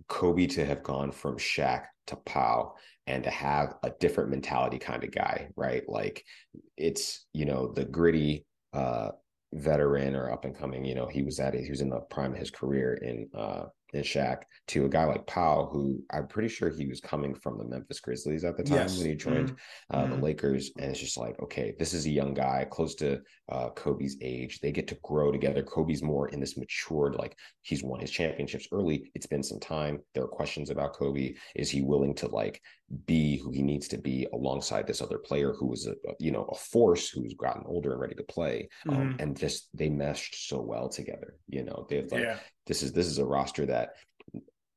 Kobe 0.07 0.47
to 0.47 0.65
have 0.65 0.83
gone 0.83 1.11
from 1.11 1.37
Shaq 1.37 1.85
to 2.07 2.15
Pau 2.15 2.75
and 3.07 3.23
to 3.23 3.29
have 3.29 3.75
a 3.83 3.91
different 3.99 4.29
mentality 4.29 4.79
kind 4.79 5.03
of 5.03 5.11
guy, 5.11 5.49
right? 5.55 5.83
Like 5.87 6.23
it's 6.77 7.25
you 7.33 7.45
know 7.45 7.71
the 7.73 7.85
gritty 7.85 8.45
uh 8.73 9.11
veteran 9.53 10.15
or 10.15 10.31
up 10.31 10.45
and 10.45 10.57
coming. 10.57 10.85
You 10.85 10.95
know, 10.95 11.07
he 11.07 11.23
was 11.23 11.39
at 11.39 11.55
it. 11.55 11.63
He 11.63 11.69
was 11.69 11.81
in 11.81 11.89
the 11.89 11.99
prime 11.99 12.33
of 12.33 12.39
his 12.39 12.51
career 12.51 12.95
in 12.95 13.29
uh 13.35 13.65
and 13.93 14.03
Shaq 14.03 14.43
to 14.67 14.85
a 14.85 14.89
guy 14.89 15.05
like 15.05 15.27
Pau, 15.27 15.69
who 15.71 16.01
I'm 16.11 16.27
pretty 16.27 16.49
sure 16.49 16.69
he 16.69 16.87
was 16.87 17.01
coming 17.01 17.35
from 17.35 17.57
the 17.57 17.65
Memphis 17.65 17.99
Grizzlies 17.99 18.43
at 18.43 18.57
the 18.57 18.63
time 18.63 18.77
yes. 18.77 18.97
when 18.97 19.07
he 19.07 19.15
joined 19.15 19.51
mm-hmm. 19.51 19.95
uh, 19.95 20.03
the 20.03 20.13
mm-hmm. 20.13 20.23
Lakers. 20.23 20.71
And 20.77 20.91
it's 20.91 20.99
just 20.99 21.17
like, 21.17 21.39
okay, 21.41 21.75
this 21.77 21.93
is 21.93 22.05
a 22.05 22.11
young 22.11 22.33
guy 22.33 22.65
close 22.69 22.95
to 22.95 23.21
uh, 23.49 23.69
Kobe's 23.71 24.17
age. 24.21 24.59
They 24.59 24.71
get 24.71 24.87
to 24.87 24.97
grow 25.03 25.31
together. 25.31 25.63
Kobe's 25.63 26.01
more 26.01 26.29
in 26.29 26.39
this 26.39 26.57
matured, 26.57 27.15
like 27.15 27.37
he's 27.61 27.83
won 27.83 27.99
his 27.99 28.11
championships 28.11 28.67
early. 28.71 29.11
It's 29.15 29.27
been 29.27 29.43
some 29.43 29.59
time. 29.59 29.99
There 30.13 30.23
are 30.23 30.29
questions 30.29 30.69
about 30.69 30.93
Kobe. 30.93 31.33
Is 31.55 31.69
he 31.69 31.81
willing 31.81 32.15
to 32.15 32.27
like 32.27 32.61
be 33.05 33.37
who 33.37 33.51
he 33.51 33.61
needs 33.61 33.87
to 33.87 33.97
be 33.97 34.27
alongside 34.33 34.85
this 34.85 35.01
other 35.01 35.17
player 35.17 35.53
who 35.53 35.67
was 35.67 35.87
a 35.87 35.95
you 36.19 36.31
know 36.31 36.43
a 36.51 36.55
force 36.55 37.09
who's 37.09 37.33
gotten 37.33 37.63
older 37.65 37.93
and 37.93 38.01
ready 38.01 38.13
to 38.13 38.23
play 38.23 38.69
um, 38.89 38.95
mm-hmm. 38.95 39.19
and 39.19 39.37
just 39.37 39.69
they 39.73 39.89
meshed 39.89 40.47
so 40.47 40.61
well 40.61 40.89
together 40.89 41.35
you 41.47 41.63
know 41.63 41.85
they've 41.89 42.11
like 42.11 42.21
yeah. 42.21 42.37
This 42.65 42.83
is 42.83 42.91
this 42.91 43.07
is 43.07 43.17
a 43.17 43.25
roster 43.25 43.65
that 43.65 43.95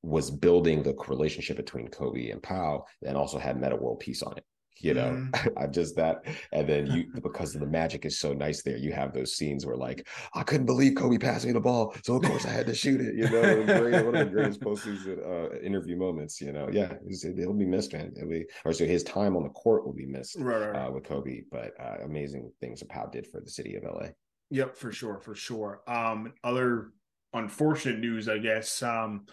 was 0.03 0.31
building 0.31 0.83
the 0.83 0.95
relationship 1.09 1.57
between 1.57 1.89
Kobe 1.89 2.31
and 2.31 2.43
Pau 2.43 2.85
and 3.05 3.17
also 3.17 3.39
had 3.39 3.61
Metta 3.61 3.77
World 3.77 4.01
Peace 4.01 4.23
on 4.23 4.37
it 4.37 4.45
you 4.81 4.95
know? 4.95 5.11
Mm. 5.33 5.53
i 5.57 5.67
just 5.67 5.97
that 5.97 6.25
and 6.53 6.69
then 6.69 6.87
you 6.87 7.07
because 7.23 7.53
the 7.53 7.67
magic 7.67 8.05
is 8.05 8.19
so 8.19 8.33
nice 8.33 8.63
there 8.63 8.77
you 8.77 8.93
have 8.93 9.13
those 9.13 9.35
scenes 9.37 9.65
where 9.65 9.77
like 9.77 10.07
i 10.35 10.43
couldn't 10.43 10.67
believe 10.67 10.95
kobe 10.97 11.19
passed 11.19 11.47
me 11.47 11.53
the 11.53 11.61
ball 11.61 11.95
so 12.05 12.17
of 12.17 12.23
course 12.23 12.45
i 12.47 12.51
had 12.51 12.67
to 12.67 12.75
shoot 12.75 13.01
it 13.01 13.15
you 13.15 13.29
know? 13.29 13.65
Great, 13.65 14.05
one 14.05 14.15
of 14.15 14.27
the 14.27 14.33
greatest 14.33 14.61
postseason 14.61 15.19
uh, 15.27 15.59
interview 15.61 15.97
moments 15.97 16.41
you 16.41 16.53
know? 16.53 16.69
Yeah 16.73 16.95
it'll 17.39 17.55
be 17.55 17.67
missed 17.67 17.93
man. 17.93 18.13
It'll 18.17 18.29
be 18.29 18.47
or 18.65 18.73
so 18.73 18.85
his 18.85 19.03
time 19.03 19.37
on 19.37 19.43
the 19.43 19.51
court 19.51 19.87
will 19.87 19.95
be 19.95 20.07
missed 20.07 20.37
right, 20.39 20.71
right. 20.71 20.87
Uh, 20.87 20.91
with 20.91 21.05
kobe 21.05 21.43
but 21.51 21.73
uh, 21.81 21.97
amazing 22.05 22.51
things 22.61 22.81
that 22.81 22.89
Pau 22.89 23.07
did 23.07 23.27
for 23.27 23.41
the 23.41 23.51
city 23.51 23.77
of 23.77 23.85
la 23.85 24.09
yep 24.51 24.77
for 24.77 24.93
sure 24.93 25.19
for 25.19 25.35
sure. 25.35 25.83
Um 25.87 26.35
other 26.45 26.93
unfortunate 27.37 27.99
news 27.99 28.29
i 28.29 28.39
guess 28.39 28.83
um 28.83 29.27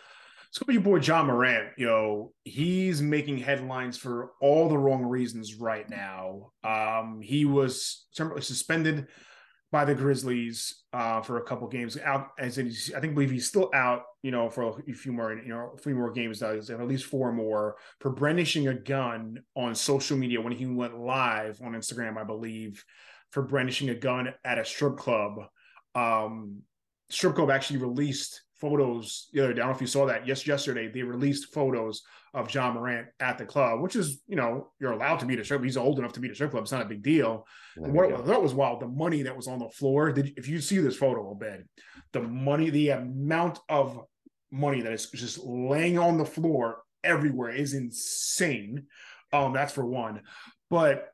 so 0.54 0.64
your 0.70 0.84
boy 0.84 1.00
Ja 1.00 1.24
Morant, 1.24 1.70
you 1.78 1.88
know, 1.88 2.32
he's 2.44 3.02
making 3.02 3.40
headlines 3.40 3.98
for 3.98 4.34
all 4.40 4.70
the 4.70 4.78
wrong 4.78 5.04
reasons 5.04 5.56
right 5.56 5.90
now. 5.90 6.52
Um, 6.64 7.22
he 7.24 7.44
was 7.44 8.06
temporarily 8.14 8.44
suspended 8.44 9.08
by 9.72 9.84
the 9.84 9.96
Grizzlies 9.96 10.84
uh, 10.94 11.22
for 11.22 11.38
a 11.38 11.44
couple 11.44 11.68
games 11.68 11.98
out 11.98 12.28
as 12.38 12.60
in, 12.60 12.72
I 12.96 13.00
think 13.00 13.16
believe 13.16 13.32
he's 13.32 13.48
still 13.48 13.72
out, 13.74 14.04
you 14.22 14.30
know, 14.30 14.48
for 14.48 14.80
a 14.88 14.94
few 14.94 15.12
more, 15.12 15.34
you 15.34 15.50
know, 15.50 15.74
a 15.76 15.82
few 15.82 15.96
more 15.96 16.12
games, 16.12 16.44
uh, 16.44 16.62
at 16.70 16.88
least 16.88 17.06
four 17.06 17.32
more 17.32 17.78
for 18.00 18.12
brandishing 18.12 18.68
a 18.68 18.76
gun 18.76 19.42
on 19.56 19.74
social 19.74 20.16
media 20.16 20.40
when 20.40 20.54
he 20.54 20.68
went 20.68 21.00
live 21.00 21.60
on 21.64 21.72
Instagram, 21.72 22.16
I 22.16 22.26
believe, 22.26 22.86
for 23.32 23.42
brandishing 23.42 23.90
a 23.90 23.96
gun 23.96 24.32
at 24.46 24.60
a 24.60 24.66
strip 24.66 24.98
club. 24.98 25.40
Um, 25.96 26.62
strip 27.14 27.36
club 27.36 27.52
actually 27.52 27.78
released 27.78 28.42
photos 28.56 29.30
the 29.34 29.44
other 29.44 29.54
day. 29.54 29.62
I 29.62 29.66
don't 29.66 29.72
know 29.72 29.76
if 29.76 29.82
you 29.82 29.88
saw 29.88 30.06
that. 30.06 30.28
Yes, 30.28 30.48
yesterday 30.48 30.88
they 30.88 31.04
released 31.04 31.54
photos 31.54 32.02
of 32.34 32.54
Ja 32.54 32.72
Morant 32.72 33.08
at 33.20 33.38
the 33.38 33.46
club, 33.46 33.82
which 33.82 33.96
is, 33.96 34.22
you 34.28 34.36
know, 34.36 34.72
you're 34.80 34.94
allowed 34.94 35.20
to 35.20 35.26
be 35.26 35.38
a 35.38 35.44
strip. 35.44 35.64
He's 35.64 35.78
old 35.78 36.00
enough 36.00 36.14
to 36.14 36.20
be 36.20 36.30
a 36.30 36.36
strip 36.36 36.52
club. 36.52 36.64
It's 36.64 36.72
not 36.72 36.82
a 36.82 36.86
big 36.90 37.04
deal. 37.04 37.46
What 37.76 38.12
I 38.14 38.18
thought 38.18 38.42
was 38.42 38.54
wild, 38.54 38.80
the 38.80 38.88
money 38.88 39.22
that 39.24 39.36
was 39.36 39.48
on 39.48 39.60
the 39.60 39.70
floor. 39.70 40.12
Did 40.12 40.34
if 40.38 40.48
you 40.48 40.60
see 40.60 40.78
this 40.80 40.96
photo, 40.96 41.30
Obed, 41.30 41.66
the 42.14 42.22
money, 42.22 42.70
the 42.70 42.90
amount 42.90 43.60
of 43.70 44.00
money 44.52 44.82
that 44.82 44.94
is 44.94 45.10
just 45.10 45.40
laying 45.44 45.98
on 45.98 46.18
the 46.18 46.26
floor 46.26 46.84
everywhere 47.04 47.52
is 47.52 47.74
insane. 47.74 48.88
Um, 49.32 49.54
that's 49.54 49.74
for 49.74 49.86
one. 49.86 50.22
But 50.70 51.13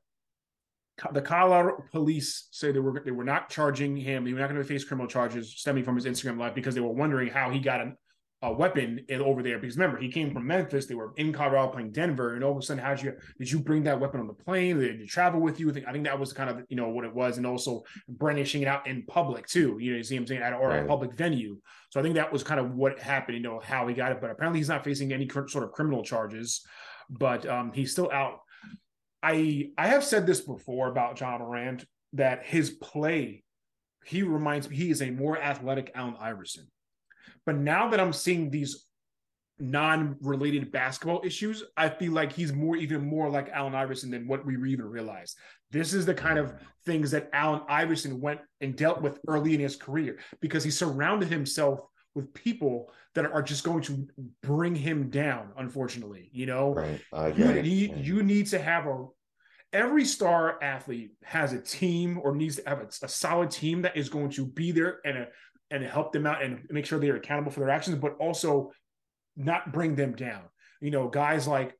the 1.12 1.22
Colorado 1.22 1.84
police 1.91 2.48
say 2.51 2.72
they 2.72 2.79
were 2.79 3.01
they 3.03 3.12
were 3.12 3.24
not 3.24 3.50
charging 3.50 3.96
him. 3.96 4.24
They 4.24 4.34
were 4.34 4.39
not 4.39 4.50
going 4.50 4.62
to 4.62 4.68
face 4.68 4.84
criminal 4.84 5.08
charges 5.08 5.53
stemming 5.58 5.84
from 5.84 5.96
his 5.96 6.06
Instagram 6.06 6.39
live 6.39 6.56
because 6.56 6.75
they 6.75 6.82
were 6.82 6.94
wondering 6.94 7.29
how 7.29 7.50
he 7.50 7.60
got 7.60 7.82
a, 7.82 7.94
a 8.41 8.53
weapon 8.53 9.06
in, 9.10 9.22
over 9.22 9.44
there. 9.44 9.60
Because 9.60 9.77
remember, 9.77 10.00
he 10.00 10.10
came 10.10 10.34
from 10.34 10.48
Memphis. 10.48 10.86
They 10.86 10.96
were 10.96 11.13
in 11.18 11.34
Colorado 11.34 11.72
playing 11.72 11.91
Denver, 11.91 12.36
and 12.36 12.44
all 12.44 12.51
of 12.51 12.58
a 12.58 12.62
sudden, 12.62 12.84
how 12.84 12.96
did 12.96 13.03
you 13.03 13.13
did 13.38 13.51
you 13.51 13.60
bring 13.60 13.84
that 13.84 14.00
weapon 14.00 14.20
on 14.20 14.27
the 14.27 14.34
plane? 14.34 14.79
Did 14.79 15.00
you 15.00 15.08
travel 15.08 15.39
with 15.41 15.60
you? 15.60 15.70
I 15.70 15.74
think, 15.74 15.88
I 15.88 15.91
think 15.91 16.06
that 16.06 16.20
was 16.20 16.34
kind 16.34 16.50
of 16.50 16.63
you 16.70 16.75
know 16.75 16.89
what 16.89 17.06
it 17.06 17.13
was, 17.13 17.38
and 17.38 17.46
also 17.46 17.84
brandishing 18.08 18.62
it 18.62 18.68
out 18.68 18.88
in 18.88 19.03
public 19.06 19.48
too. 19.48 19.77
You 19.79 19.91
know, 19.91 19.98
you 19.98 20.03
see 20.03 20.15
him 20.15 20.27
saying 20.27 20.41
at 20.41 20.53
or 20.53 20.70
right. 20.70 20.84
a 20.84 20.88
public 20.88 21.13
venue. 21.13 21.58
So 21.89 22.00
I 22.00 22.03
think 22.03 22.15
that 22.15 22.32
was 22.32 22.44
kind 22.44 22.60
of 22.60 22.74
what 22.75 23.00
happened. 23.00 23.38
You 23.38 23.44
know 23.44 23.60
how 23.60 23.88
he 23.88 23.94
got 23.94 24.12
it, 24.12 24.22
but 24.22 24.32
apparently 24.32 24.60
he's 24.60 24.70
not 24.70 24.84
facing 24.84 25.13
any 25.13 25.29
sort 25.29 25.63
of 25.63 25.72
criminal 25.72 26.03
charges. 26.03 26.62
But 27.10 27.48
um, 27.48 27.72
he's 27.74 27.91
still 27.91 28.12
out 28.12 28.41
I 29.22 29.72
I 29.78 29.88
have 29.88 30.04
said 30.04 30.26
this 30.26 30.42
before 30.42 30.88
about 30.90 31.20
Ja 31.20 31.38
Morant 31.38 31.86
that 32.14 32.46
his 32.46 32.72
play, 32.72 33.44
he 34.06 34.24
reminds 34.24 34.70
me 34.70 34.76
he 34.76 34.92
is 34.92 35.02
a 35.02 35.12
more 35.12 35.38
athletic 35.38 35.92
Allen 35.96 36.16
Iverson. 36.20 36.68
But 37.46 37.58
now 37.58 37.90
that 37.90 38.00
I'm 38.00 38.14
seeing 38.14 38.50
these 38.50 38.86
non-related 39.60 40.72
basketball 40.72 41.22
issues, 41.26 41.64
I 41.76 41.90
feel 41.90 42.14
like 42.14 42.32
he's 42.32 42.54
more 42.54 42.78
even 42.78 43.02
more 43.02 43.30
like 43.30 43.50
Allen 43.50 43.76
Iverson 43.76 44.10
than 44.10 44.28
what 44.28 44.46
we 44.46 44.56
even 44.72 44.86
realized. 44.86 45.38
This 45.72 45.94
is 45.94 46.06
the 46.06 46.14
kind 46.14 46.40
of 46.40 46.54
things 46.86 47.12
that 47.12 47.30
Allen 47.34 47.62
Iverson 47.68 48.22
went 48.22 48.40
and 48.62 48.76
dealt 48.76 49.02
with 49.02 49.20
early 49.28 49.54
in 49.54 49.60
his 49.60 49.76
career 49.76 50.20
because 50.40 50.64
he 50.64 50.72
surrounded 50.72 51.30
himself 51.30 51.82
with 52.16 52.34
people 52.34 52.92
that 53.16 53.25
are 53.25 53.42
just 53.42 53.63
going 53.63 53.82
to 53.82 54.08
bring 54.42 54.75
him 54.75 55.10
down 55.10 55.51
unfortunately 55.58 56.30
you 56.34 56.46
know? 56.46 56.74
Right. 56.74 57.01
uh, 57.13 57.32
you 57.36 57.62
need 57.62 57.98
you 57.98 58.24
need 58.24 58.48
to 58.48 58.60
have 58.60 58.86
a 58.86 59.06
every 59.72 60.06
star 60.06 60.62
athlete 60.63 61.12
has 61.24 61.54
a 61.54 61.62
team 61.62 62.20
or 62.24 62.36
needs 62.36 62.56
to 62.56 62.63
have 62.68 62.80
a, 62.80 62.88
a 63.04 63.08
solid 63.08 63.51
team 63.51 63.84
that 63.84 63.96
is 63.96 64.10
going 64.10 64.30
to 64.32 64.46
be 64.46 64.72
there 64.72 65.00
and 65.06 65.18
a, 65.18 65.28
and 65.72 65.84
help 65.84 66.12
them 66.12 66.25
out 66.25 66.44
and 66.44 66.66
make 66.70 66.86
sure 66.86 67.00
they're 67.00 67.18
accountable 67.18 67.51
for 67.51 67.60
their 67.60 67.70
actions 67.70 67.98
but 67.98 68.16
also 68.20 68.72
not 69.38 69.72
bring 69.72 69.96
them 69.96 70.16
down. 70.16 70.44
You 70.82 70.92
know 70.92 71.08
guys 71.08 71.48
like 71.48 71.75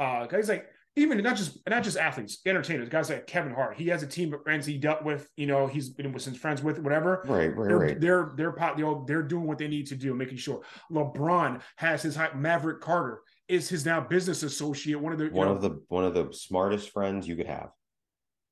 uh 0.00 0.26
guys 0.26 0.48
like 0.48 0.66
even 0.96 1.20
not 1.22 1.36
just 1.36 1.58
not 1.68 1.82
just 1.82 1.96
athletes, 1.96 2.38
entertainers, 2.46 2.88
guys 2.88 3.10
like 3.10 3.26
Kevin 3.26 3.52
Hart. 3.52 3.76
He 3.76 3.88
has 3.88 4.02
a 4.02 4.06
team 4.06 4.32
of 4.32 4.42
friends 4.42 4.64
he 4.64 4.78
dealt 4.78 5.02
with. 5.02 5.28
You 5.36 5.46
know, 5.46 5.66
he's 5.66 5.88
been 5.88 6.12
with 6.12 6.24
his 6.24 6.36
friends 6.36 6.62
with 6.62 6.78
whatever. 6.78 7.24
Right, 7.26 7.56
right, 7.56 7.68
they're, 7.68 7.78
right. 7.78 8.00
They're 8.00 8.32
they're 8.36 8.54
know 8.78 9.04
they're 9.06 9.22
doing 9.22 9.46
what 9.46 9.58
they 9.58 9.68
need 9.68 9.86
to 9.88 9.96
do, 9.96 10.14
making 10.14 10.38
sure. 10.38 10.62
LeBron 10.92 11.60
has 11.76 12.02
his 12.02 12.18
Maverick 12.36 12.80
Carter 12.80 13.22
is 13.48 13.68
his 13.68 13.84
now 13.84 14.00
business 14.00 14.42
associate. 14.42 15.00
One 15.00 15.12
of 15.12 15.18
the 15.18 15.28
one 15.30 15.48
know, 15.48 15.54
of 15.54 15.62
the 15.62 15.82
one 15.88 16.04
of 16.04 16.14
the 16.14 16.32
smartest 16.32 16.90
friends 16.90 17.26
you 17.26 17.36
could 17.36 17.46
have. 17.46 17.70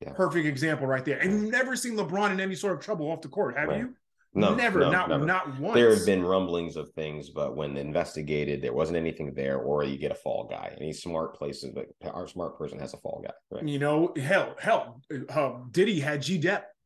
Yeah. 0.01 0.13
Perfect 0.15 0.47
example 0.47 0.89
right 0.89 1.05
there. 1.05 1.19
And 1.19 1.33
you've 1.33 1.53
never 1.53 1.77
seen 1.77 1.97
LeBron 1.97 2.33
in 2.33 2.41
any 2.41 2.57
sort 2.57 2.75
of 2.75 2.81
trouble 2.81 3.09
off 3.13 3.21
the 3.21 3.29
court, 3.29 3.57
have 3.57 3.69
right. 3.69 3.79
you? 3.79 3.95
No, 4.35 4.55
never, 4.55 4.81
no, 4.81 4.91
not 4.91 5.09
never. 5.11 5.27
not 5.27 5.61
once. 5.61 5.75
There 5.75 5.95
have 5.95 6.07
been 6.07 6.25
rumblings 6.25 6.77
of 6.77 6.91
things, 6.93 7.29
but 7.29 7.55
when 7.55 7.77
investigated, 7.77 8.63
there 8.63 8.73
wasn't 8.73 8.97
anything 8.97 9.35
there, 9.35 9.59
or 9.59 9.85
you 9.85 9.99
get 9.99 10.11
a 10.11 10.15
fall 10.15 10.45
guy. 10.45 10.75
Any 10.81 10.95
smart 10.95 11.35
places, 11.35 11.71
but 11.75 11.89
our 12.11 12.27
smart 12.27 12.57
person 12.57 12.79
has 12.79 12.95
a 12.95 12.97
fall 12.97 13.23
guy. 13.23 13.35
Right? 13.51 13.69
You 13.69 13.79
know, 13.79 14.15
hell, 14.19 14.57
hell, 14.59 15.03
uh, 15.29 15.53
Diddy 15.71 16.01
had 16.01 16.23
G 16.23 16.39
Dep. 16.39 16.69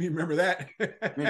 You 0.00 0.10
remember 0.10 0.36
that? 0.36 0.68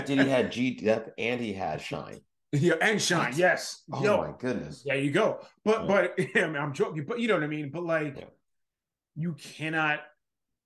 Diddy 0.07 0.28
had 0.28 0.52
G 0.52 0.73
Dep, 0.73 1.14
and 1.16 1.40
he 1.40 1.54
had 1.54 1.80
Shyne. 1.80 2.21
Yeah, 2.52 2.75
and 2.80 3.00
Shyne, 3.00 3.33
yes. 3.37 3.83
Oh 3.92 4.02
Yo, 4.02 4.18
my 4.18 4.33
goodness. 4.38 4.83
There 4.85 4.99
you 4.99 5.11
go. 5.11 5.40
But 5.64 5.83
yeah. 5.83 5.87
but 5.87 6.14
I 6.42 6.47
mean, 6.47 6.57
I'm 6.57 6.73
joking, 6.73 7.04
but 7.07 7.21
you 7.21 7.28
know 7.28 7.35
what 7.35 7.45
I 7.45 7.49
mean. 7.49 7.71
But 7.71 7.85
like, 7.85 8.16
yeah. 8.18 8.25
you 9.16 9.35
cannot 9.35 10.00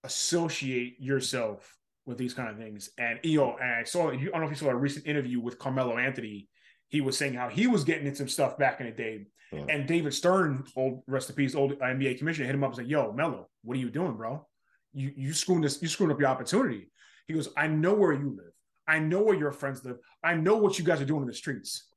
associate 0.04 0.96
yourself 1.00 1.76
with 2.06 2.18
these 2.18 2.34
kind 2.34 2.48
of 2.48 2.56
things. 2.56 2.90
And 2.98 3.20
you 3.22 3.38
know, 3.38 3.56
and 3.60 3.72
I 3.72 3.84
saw 3.84 4.10
I 4.10 4.16
don't 4.16 4.40
know 4.40 4.44
if 4.44 4.50
you 4.50 4.56
saw 4.56 4.68
a 4.68 4.74
recent 4.74 5.06
interview 5.06 5.40
with 5.40 5.58
Carmelo 5.58 5.98
Anthony. 5.98 6.48
He 6.88 7.00
was 7.00 7.16
saying 7.16 7.34
how 7.34 7.48
he 7.48 7.66
was 7.66 7.84
getting 7.84 8.06
in 8.06 8.14
some 8.14 8.28
stuff 8.28 8.58
back 8.58 8.80
in 8.80 8.86
the 8.86 8.92
day. 8.92 9.26
Yeah. 9.50 9.64
And 9.68 9.86
David 9.86 10.14
Stern, 10.14 10.64
old 10.76 11.02
rest 11.06 11.30
in 11.30 11.36
peace, 11.36 11.54
old 11.54 11.78
NBA 11.78 12.18
commissioner, 12.18 12.46
hit 12.46 12.54
him 12.54 12.64
up 12.64 12.70
and 12.70 12.76
said, 12.76 12.86
Yo, 12.86 13.12
Melo, 13.12 13.48
what 13.62 13.76
are 13.76 13.80
you 13.80 13.90
doing, 13.90 14.14
bro? 14.14 14.46
You 14.92 15.12
you 15.16 15.32
screwing 15.32 15.62
this, 15.62 15.80
you 15.80 15.88
screwing 15.88 16.12
up 16.12 16.20
your 16.20 16.28
opportunity. 16.28 16.90
He 17.26 17.34
goes, 17.34 17.48
I 17.56 17.68
know 17.68 17.94
where 17.94 18.12
you 18.12 18.30
live. 18.30 18.52
I 18.86 18.98
know 18.98 19.22
where 19.22 19.36
your 19.36 19.52
friends 19.52 19.84
live. 19.84 19.98
I 20.24 20.34
know 20.34 20.56
what 20.56 20.78
you 20.78 20.84
guys 20.84 21.00
are 21.00 21.06
doing 21.06 21.22
in 21.22 21.28
the 21.28 21.34
streets. 21.34 21.88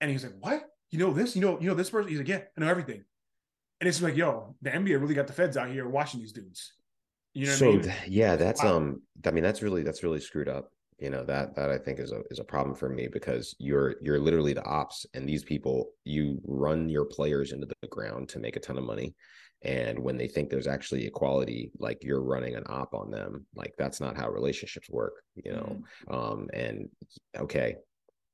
And 0.00 0.10
he's 0.10 0.24
like, 0.24 0.34
What? 0.40 0.62
You 0.90 0.98
know 0.98 1.12
this? 1.12 1.36
You 1.36 1.42
know, 1.42 1.60
you 1.60 1.68
know 1.68 1.74
this 1.74 1.90
person? 1.90 2.08
He's 2.08 2.18
like, 2.18 2.28
Yeah, 2.28 2.42
I 2.56 2.60
know 2.60 2.68
everything. 2.68 3.04
And 3.80 3.88
it's 3.88 4.02
like, 4.02 4.16
yo, 4.16 4.54
the 4.60 4.70
NBA 4.70 5.00
really 5.00 5.14
got 5.14 5.26
the 5.26 5.32
feds 5.32 5.56
out 5.56 5.70
here 5.70 5.88
watching 5.88 6.20
these 6.20 6.32
dudes. 6.32 6.74
You 7.34 7.46
know 7.46 7.52
so 7.52 7.68
I 7.70 7.76
mean? 7.76 7.94
yeah, 8.08 8.36
that's 8.36 8.62
wow. 8.62 8.76
um 8.76 9.02
I 9.26 9.30
mean 9.30 9.44
that's 9.44 9.62
really 9.62 9.82
that's 9.82 10.02
really 10.02 10.20
screwed 10.20 10.48
up. 10.48 10.70
you 11.00 11.10
know 11.10 11.24
that 11.24 11.54
that 11.56 11.70
i 11.70 11.78
think 11.78 11.98
is 11.98 12.12
a 12.12 12.20
is 12.30 12.40
a 12.40 12.44
problem 12.44 12.76
for 12.76 12.88
me 12.88 13.08
because 13.08 13.56
you're 13.58 13.94
you're 14.02 14.20
literally 14.20 14.52
the 14.52 14.64
ops 14.64 15.06
and 15.14 15.26
these 15.26 15.44
people 15.44 15.76
you 16.04 16.38
run 16.44 16.88
your 16.90 17.06
players 17.06 17.52
into 17.52 17.66
the 17.66 17.88
ground 17.88 18.28
to 18.28 18.38
make 18.38 18.56
a 18.56 18.60
ton 18.60 18.78
of 18.78 18.84
money 18.84 19.14
and 19.62 19.98
when 19.98 20.16
they 20.16 20.28
think 20.28 20.48
there's 20.48 20.66
actually 20.66 21.06
equality 21.06 21.70
like 21.78 21.98
you're 22.02 22.22
running 22.22 22.54
an 22.54 22.64
op 22.66 22.94
on 22.94 23.10
them 23.10 23.46
like 23.54 23.72
that's 23.78 24.00
not 24.00 24.16
how 24.16 24.28
relationships 24.28 24.88
work 24.90 25.14
you 25.34 25.52
know 25.52 25.76
mm-hmm. 25.76 26.14
um 26.14 26.48
and 26.52 26.88
okay 27.38 27.76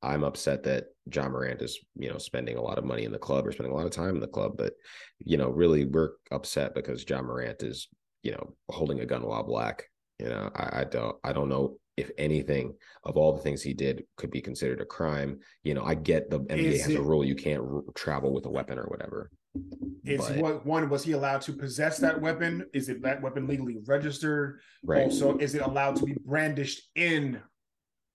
i'm 0.02 0.24
upset 0.24 0.62
that 0.62 0.84
ja 1.12 1.28
morant 1.28 1.62
is 1.62 1.78
you 1.96 2.08
know 2.10 2.18
spending 2.18 2.56
a 2.56 2.62
lot 2.62 2.78
of 2.78 2.84
money 2.84 3.04
in 3.04 3.12
the 3.12 3.18
club 3.18 3.46
or 3.46 3.52
spending 3.52 3.72
a 3.72 3.76
lot 3.76 3.86
of 3.86 3.92
time 3.92 4.14
in 4.14 4.20
the 4.20 4.26
club 4.26 4.52
but 4.56 4.74
you 5.18 5.36
know 5.36 5.48
really 5.48 5.84
we're 5.84 6.12
upset 6.30 6.74
because 6.74 7.04
ja 7.08 7.20
morant 7.22 7.62
is 7.62 7.88
you 8.26 8.32
know 8.32 8.56
holding 8.68 9.00
a 9.00 9.06
gun 9.06 9.22
while 9.22 9.44
black 9.44 9.84
you 10.18 10.28
know 10.28 10.50
I, 10.56 10.80
I 10.80 10.84
don't 10.84 11.16
i 11.22 11.32
don't 11.32 11.48
know 11.48 11.78
if 11.96 12.10
anything 12.18 12.74
of 13.04 13.16
all 13.16 13.32
the 13.32 13.40
things 13.40 13.62
he 13.62 13.72
did 13.72 14.02
could 14.16 14.32
be 14.32 14.42
considered 14.42 14.80
a 14.80 14.84
crime 14.84 15.38
you 15.62 15.74
know 15.74 15.84
i 15.84 15.94
get 15.94 16.28
the 16.28 16.40
nba 16.40 16.58
is 16.58 16.82
has 16.82 16.90
it, 16.90 16.98
a 16.98 17.02
rule 17.02 17.24
you 17.24 17.36
can't 17.36 17.62
r- 17.62 17.82
travel 17.94 18.34
with 18.34 18.44
a 18.46 18.50
weapon 18.50 18.78
or 18.80 18.86
whatever 18.86 19.30
is 20.04 20.26
but, 20.26 20.36
what 20.38 20.66
one 20.66 20.88
was 20.88 21.04
he 21.04 21.12
allowed 21.12 21.40
to 21.42 21.52
possess 21.52 21.96
that 21.98 22.20
weapon? 22.20 22.66
Is 22.74 22.90
it 22.90 23.00
that 23.02 23.22
weapon 23.22 23.46
legally 23.46 23.78
registered? 23.86 24.60
Right. 24.84 25.04
Also, 25.04 25.38
is 25.38 25.54
it 25.54 25.62
allowed 25.62 25.96
to 25.96 26.04
be 26.04 26.14
brandished 26.26 26.82
in 26.94 27.40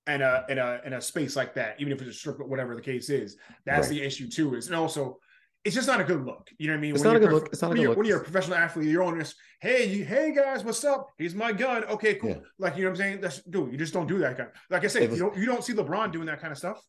in 0.08 0.22
a 0.22 0.46
in 0.50 0.60
a 0.60 0.82
in 0.86 0.94
a 0.94 1.01
space 1.01 1.36
like 1.36 1.56
that, 1.56 1.77
even 1.80 1.91
if 1.91 2.00
it's 2.01 2.12
a 2.12 2.13
strip, 2.13 2.39
whatever 2.48 2.75
the 2.75 2.82
case 2.82 3.10
is? 3.10 3.38
That's 3.65 3.88
right. 3.88 3.96
the 3.96 4.03
issue 4.03 4.30
too. 4.30 4.53
Is 4.53 4.68
and 4.68 4.75
also 4.75 5.18
it's 5.63 5.75
just 5.75 5.88
not 5.88 6.01
a 6.01 6.03
good 6.03 6.25
look. 6.25 6.50
You 6.58 6.68
know 6.68 6.74
what 6.74 6.77
I 6.77 6.82
mean? 6.82 6.96
It's 6.96 7.03
when 7.03 7.13
not 7.13 7.18
a 7.18 7.20
good 7.20 7.34
look. 7.34 7.50
It's 7.51 7.62
not 7.62 7.72
a 7.72 7.75
good 7.75 7.88
look. 7.89 7.98
When 7.98 8.08
you're 8.08 8.22
a 8.22 8.24
professional 8.24 8.58
athlete, 8.58 8.88
you're 8.88 9.03
on 9.03 9.18
this. 9.18 9.36
Hey, 9.60 9.88
hey 10.03 10.34
guys, 10.34 10.63
what's 10.63 10.84
up? 10.84 11.08
He's 11.18 11.36
my 11.36 11.51
gun. 11.51 11.84
Okay, 11.86 12.15
cool. 12.15 12.32
Yeah. 12.32 12.38
Like 12.58 12.77
you 12.77 12.84
know 12.84 12.89
what 12.89 12.94
I'm 12.94 12.98
saying? 12.98 13.22
That's 13.22 13.41
dude. 13.44 13.72
You 13.72 13.77
just 13.77 13.94
don't 13.94 14.08
do 14.08 14.18
that 14.20 14.38
kind. 14.38 14.50
Of, 14.50 14.56
like 14.70 14.84
I 14.84 14.88
said, 14.88 15.10
was, 15.10 15.20
you 15.20 15.25
don't 15.25 15.38
you 15.38 15.46
don't 15.46 15.63
see 15.63 15.74
LeBron 15.74 16.12
doing 16.12 16.25
that 16.25 16.41
kind 16.41 16.51
of 16.51 16.58
stuff. 16.58 16.82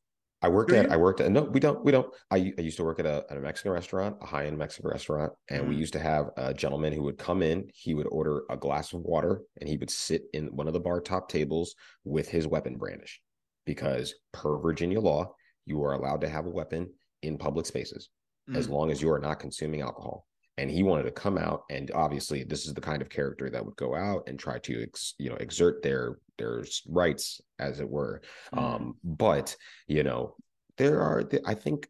I 0.43 0.49
worked 0.49 0.73
at 0.73 0.91
I 0.91 0.97
worked 0.97 1.21
at 1.21 1.31
no 1.31 1.43
we 1.43 1.61
don't 1.61 1.85
we 1.85 1.93
don't 1.93 2.12
I, 2.31 2.52
I 2.59 2.62
used 2.62 2.76
to 2.79 2.85
work 2.85 2.99
at 2.99 3.07
a, 3.07 3.25
at 3.31 3.37
a 3.37 3.41
Mexican 3.41 3.71
restaurant 3.71 4.17
a 4.21 4.26
high 4.26 4.47
end 4.47 4.59
Mexican 4.59 4.91
restaurant 4.91 5.33
and 5.49 5.61
mm-hmm. 5.61 5.71
we 5.71 5.76
used 5.76 5.93
to 5.93 6.00
have 6.00 6.31
a 6.37 6.52
gentleman 6.52 6.93
who 6.93 7.05
would 7.05 7.17
come 7.17 7.43
in 7.43 7.69
he 7.73 7.95
would 7.95 8.09
order 8.11 8.43
a 8.50 8.57
glass 8.57 8.93
of 8.93 9.02
water 9.02 9.43
and 9.61 9.69
he 9.69 9.76
would 9.76 9.91
sit 9.91 10.25
in 10.33 10.47
one 10.47 10.67
of 10.67 10.73
the 10.73 10.81
bar 10.81 11.00
top 11.00 11.29
tables 11.29 11.76
with 12.05 12.29
his 12.29 12.49
weapon 12.49 12.76
brandished 12.76 13.21
because 13.67 14.14
per 14.33 14.59
Virginia 14.59 14.99
law 14.99 15.33
you 15.64 15.81
are 15.85 15.93
allowed 15.93 16.23
to 16.23 16.29
have 16.29 16.47
a 16.47 16.50
weapon 16.50 16.91
in 17.23 17.38
public 17.38 17.64
spaces 17.64 18.09
mm-hmm. 18.49 18.57
as 18.57 18.69
mm. 18.69 18.73
long 18.73 18.91
as 18.91 19.01
you 19.01 19.11
are 19.11 19.21
not 19.21 19.41
consuming 19.41 19.83
alcohol 19.83 20.27
and 20.59 20.71
he 20.71 20.83
wanted 20.83 21.05
to 21.05 21.11
come 21.11 21.39
out 21.39 21.65
and 21.71 21.91
obviously 21.95 22.45
this 22.45 22.67
is 22.67 22.75
the 22.75 22.81
kind 22.81 23.03
of 23.03 23.09
character 23.09 23.49
that 23.51 23.65
would 23.65 23.77
go 23.77 23.95
out 23.95 24.23
and 24.27 24.39
try 24.39 24.59
to 24.59 24.83
ex, 24.83 25.15
you 25.19 25.31
know 25.31 25.37
exert 25.37 25.83
their 25.83 26.19
their 26.39 26.65
rights 26.89 27.41
as 27.59 27.81
it 27.81 27.89
were 27.89 28.21
mm. 28.55 28.63
um 28.63 28.95
but 29.05 29.55
you 29.87 30.03
know 30.03 30.35
there 30.79 31.01
are 31.01 31.25
i 31.47 31.55
think 31.55 31.89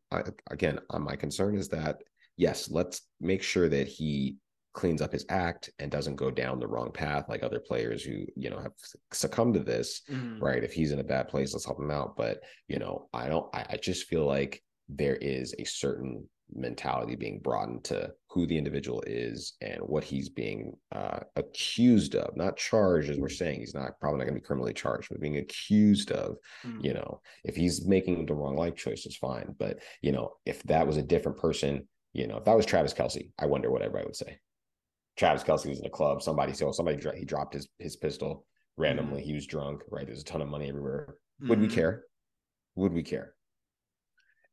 again 0.50 0.78
uh, 0.90 0.98
my 0.98 1.16
concern 1.16 1.56
is 1.56 1.68
that 1.68 1.98
yes 2.36 2.70
let's 2.70 3.02
make 3.20 3.42
sure 3.42 3.68
that 3.68 3.88
he 3.88 4.36
cleans 4.74 5.02
up 5.02 5.12
his 5.12 5.26
act 5.28 5.70
and 5.78 5.90
doesn't 5.90 6.16
go 6.16 6.30
down 6.30 6.58
the 6.58 6.66
wrong 6.66 6.90
path 6.90 7.28
like 7.28 7.42
other 7.42 7.60
players 7.60 8.02
who 8.02 8.24
you 8.36 8.48
know 8.48 8.58
have 8.58 8.72
succumbed 9.12 9.54
to 9.54 9.60
this 9.60 10.02
mm. 10.10 10.40
right 10.40 10.64
if 10.64 10.72
he's 10.72 10.92
in 10.92 11.00
a 11.00 11.04
bad 11.04 11.28
place 11.28 11.52
let's 11.52 11.66
help 11.66 11.78
him 11.78 11.90
out 11.90 12.16
but 12.16 12.40
you 12.68 12.78
know 12.78 13.08
i 13.12 13.28
don't 13.28 13.54
I, 13.54 13.66
I 13.70 13.76
just 13.76 14.08
feel 14.08 14.24
like 14.24 14.62
there 14.88 15.16
is 15.16 15.54
a 15.58 15.64
certain 15.64 16.26
mentality 16.54 17.16
being 17.16 17.40
brought 17.40 17.68
into 17.68 18.10
who 18.28 18.46
the 18.46 18.56
individual 18.56 19.02
is 19.06 19.54
and 19.60 19.80
what 19.80 20.04
he's 20.04 20.28
being 20.28 20.72
uh, 20.92 21.20
accused 21.36 22.14
of, 22.14 22.36
not 22.36 22.56
charged, 22.56 23.10
as 23.10 23.18
we're 23.18 23.28
saying. 23.28 23.60
He's 23.60 23.74
not 23.74 23.98
probably 24.00 24.18
not 24.18 24.24
going 24.24 24.34
to 24.34 24.40
be 24.40 24.46
criminally 24.46 24.72
charged, 24.72 25.08
but 25.10 25.20
being 25.20 25.38
accused 25.38 26.12
of. 26.12 26.36
Mm. 26.64 26.84
You 26.84 26.94
know, 26.94 27.20
if 27.44 27.56
he's 27.56 27.86
making 27.86 28.26
the 28.26 28.34
wrong 28.34 28.56
life 28.56 28.76
choice, 28.76 28.92
choices, 28.92 29.16
fine. 29.16 29.54
But 29.58 29.78
you 30.00 30.12
know, 30.12 30.32
if 30.46 30.62
that 30.64 30.86
was 30.86 30.96
a 30.96 31.02
different 31.02 31.38
person, 31.38 31.88
you 32.12 32.26
know, 32.26 32.38
if 32.38 32.44
that 32.44 32.56
was 32.56 32.66
Travis 32.66 32.94
Kelce, 32.94 33.30
I 33.38 33.46
wonder 33.46 33.70
what 33.70 33.82
everybody 33.82 34.06
would 34.06 34.16
say. 34.16 34.38
Travis 35.16 35.42
Kelce 35.42 35.68
was 35.68 35.80
in 35.80 35.86
a 35.86 35.90
club. 35.90 36.22
Somebody 36.22 36.52
saw 36.52 36.72
somebody 36.72 36.98
he 37.18 37.24
dropped 37.24 37.54
his 37.54 37.68
his 37.78 37.96
pistol 37.96 38.46
randomly. 38.76 39.22
Mm. 39.22 39.24
He 39.24 39.32
was 39.34 39.46
drunk. 39.46 39.82
Right, 39.90 40.06
there's 40.06 40.22
a 40.22 40.24
ton 40.24 40.42
of 40.42 40.48
money 40.48 40.68
everywhere. 40.68 41.16
Mm. 41.42 41.48
Would 41.48 41.60
we 41.60 41.66
mm-hmm. 41.66 41.74
care? 41.74 42.04
Would 42.76 42.92
we 42.92 43.02
care? 43.02 43.34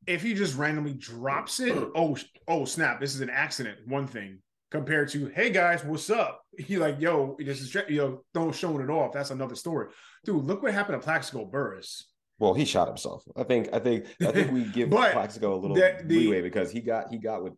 If 0.09 0.23
he 0.23 0.33
just 0.33 0.57
randomly 0.57 0.95
drops 0.95 1.59
it, 1.59 1.71
oh, 1.95 2.17
oh 2.47 2.65
snap, 2.65 2.99
this 2.99 3.13
is 3.13 3.21
an 3.21 3.29
accident. 3.29 3.77
One 3.85 4.07
thing 4.07 4.39
compared 4.71 5.09
to, 5.09 5.27
hey 5.27 5.51
guys, 5.51 5.85
what's 5.85 6.09
up? 6.09 6.41
He 6.59 6.75
like, 6.75 6.99
yo, 6.99 7.37
this 7.39 7.61
is 7.61 7.73
you 7.87 7.97
know, 7.99 8.23
don't 8.33 8.53
showing 8.53 8.83
it 8.83 8.89
off. 8.89 9.13
That's 9.13 9.29
another 9.29 9.55
story, 9.55 9.87
dude. 10.25 10.43
Look 10.43 10.61
what 10.61 10.73
happened 10.73 10.99
to 10.99 11.05
Plaxico 11.05 11.45
Burress. 11.45 12.11
Well, 12.37 12.53
he 12.53 12.65
shot 12.65 12.89
himself. 12.89 13.23
I 13.37 13.43
think. 13.43 13.69
I 13.71 13.79
think. 13.79 14.07
I 14.21 14.33
think 14.33 14.51
we 14.51 14.63
give 14.73 14.89
Plaxico 14.89 15.55
a 15.55 15.57
little 15.57 15.77
the, 15.77 16.03
leeway 16.05 16.41
because 16.41 16.69
he 16.69 16.81
got 16.81 17.09
he 17.09 17.17
got 17.17 17.43
what 17.43 17.53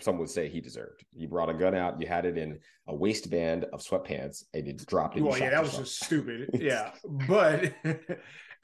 some 0.00 0.18
would 0.18 0.28
say 0.28 0.50
he 0.50 0.60
deserved. 0.60 1.02
You 1.12 1.28
brought 1.28 1.48
a 1.48 1.54
gun 1.54 1.74
out. 1.74 1.98
You 1.98 2.06
had 2.06 2.26
it 2.26 2.36
in 2.36 2.58
a 2.86 2.94
waistband 2.94 3.64
of 3.72 3.80
sweatpants, 3.80 4.44
and 4.52 4.66
you 4.66 4.74
dropped 4.74 5.16
it. 5.16 5.22
Well, 5.22 5.38
yeah, 5.38 5.48
that 5.48 5.62
yourself. 5.62 5.80
was 5.80 5.88
just 5.88 6.04
stupid. 6.04 6.50
yeah, 6.60 6.90
but 7.26 7.72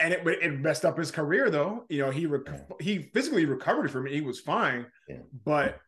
and 0.01 0.13
it 0.13 0.27
it 0.27 0.61
messed 0.61 0.85
up 0.85 0.99
his 0.99 1.11
career 1.11 1.51
though. 1.51 1.85
You 1.89 2.03
know, 2.03 2.11
he 2.11 2.27
rec- 2.27 2.81
he 2.81 3.11
physically 3.15 3.45
recovered 3.45 3.91
from 3.91 4.07
it. 4.07 4.13
He 4.13 4.21
was 4.21 4.41
fine, 4.41 4.87
yeah. 5.09 5.19
but 5.45 5.81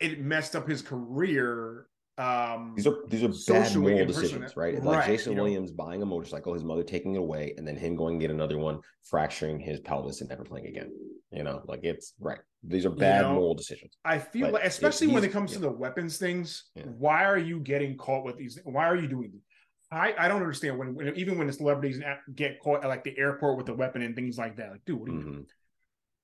it 0.00 0.20
messed 0.20 0.56
up 0.56 0.68
his 0.68 0.82
career. 0.82 1.86
Um, 2.16 2.72
these 2.74 2.86
are 2.86 2.96
these 3.08 3.22
are 3.22 3.28
bad 3.46 3.76
moral 3.76 4.06
decisions, 4.06 4.56
right? 4.56 4.82
Like 4.82 5.06
Jason 5.06 5.36
Williams 5.36 5.70
know? 5.70 5.84
buying 5.84 6.02
a 6.02 6.06
motorcycle, 6.06 6.52
his 6.52 6.64
mother 6.64 6.82
taking 6.82 7.14
it 7.14 7.18
away, 7.18 7.54
and 7.56 7.66
then 7.66 7.76
him 7.76 7.94
going 7.94 8.14
and 8.14 8.20
get 8.20 8.30
another 8.30 8.58
one, 8.58 8.80
fracturing 9.04 9.60
his 9.60 9.78
pelvis 9.80 10.20
and 10.20 10.28
never 10.28 10.42
playing 10.42 10.66
again. 10.66 10.90
You 11.30 11.44
know, 11.44 11.62
like 11.66 11.80
it's 11.84 12.14
right. 12.18 12.40
These 12.64 12.86
are 12.86 12.90
bad 12.90 13.18
you 13.18 13.28
know, 13.28 13.34
moral 13.34 13.54
decisions. 13.54 13.96
I 14.04 14.18
feel 14.18 14.46
but 14.46 14.54
like, 14.54 14.64
especially 14.64 15.08
when 15.08 15.22
it 15.22 15.30
comes 15.30 15.52
yeah. 15.52 15.58
to 15.58 15.62
the 15.62 15.70
weapons 15.70 16.16
things, 16.16 16.64
yeah. 16.74 16.84
why 16.84 17.24
are 17.24 17.38
you 17.38 17.60
getting 17.60 17.96
caught 17.96 18.24
with 18.24 18.36
these? 18.36 18.58
Why 18.64 18.88
are 18.88 18.96
you 18.96 19.06
doing 19.06 19.30
these? 19.32 19.42
I, 19.90 20.14
I 20.18 20.28
don't 20.28 20.42
understand 20.42 20.78
when, 20.78 20.94
when 20.94 21.16
even 21.16 21.38
when 21.38 21.46
the 21.46 21.52
celebrities 21.52 22.00
get 22.34 22.60
caught 22.60 22.84
at 22.84 22.88
like 22.88 23.04
the 23.04 23.16
airport 23.18 23.56
with 23.56 23.68
a 23.70 23.74
weapon 23.74 24.02
and 24.02 24.14
things 24.14 24.36
like 24.36 24.56
that. 24.56 24.72
Like, 24.72 24.84
dude, 24.84 25.00
what 25.00 25.08
are 25.08 25.12
you 25.12 25.18
mm-hmm. 25.18 25.30
doing? 25.30 25.46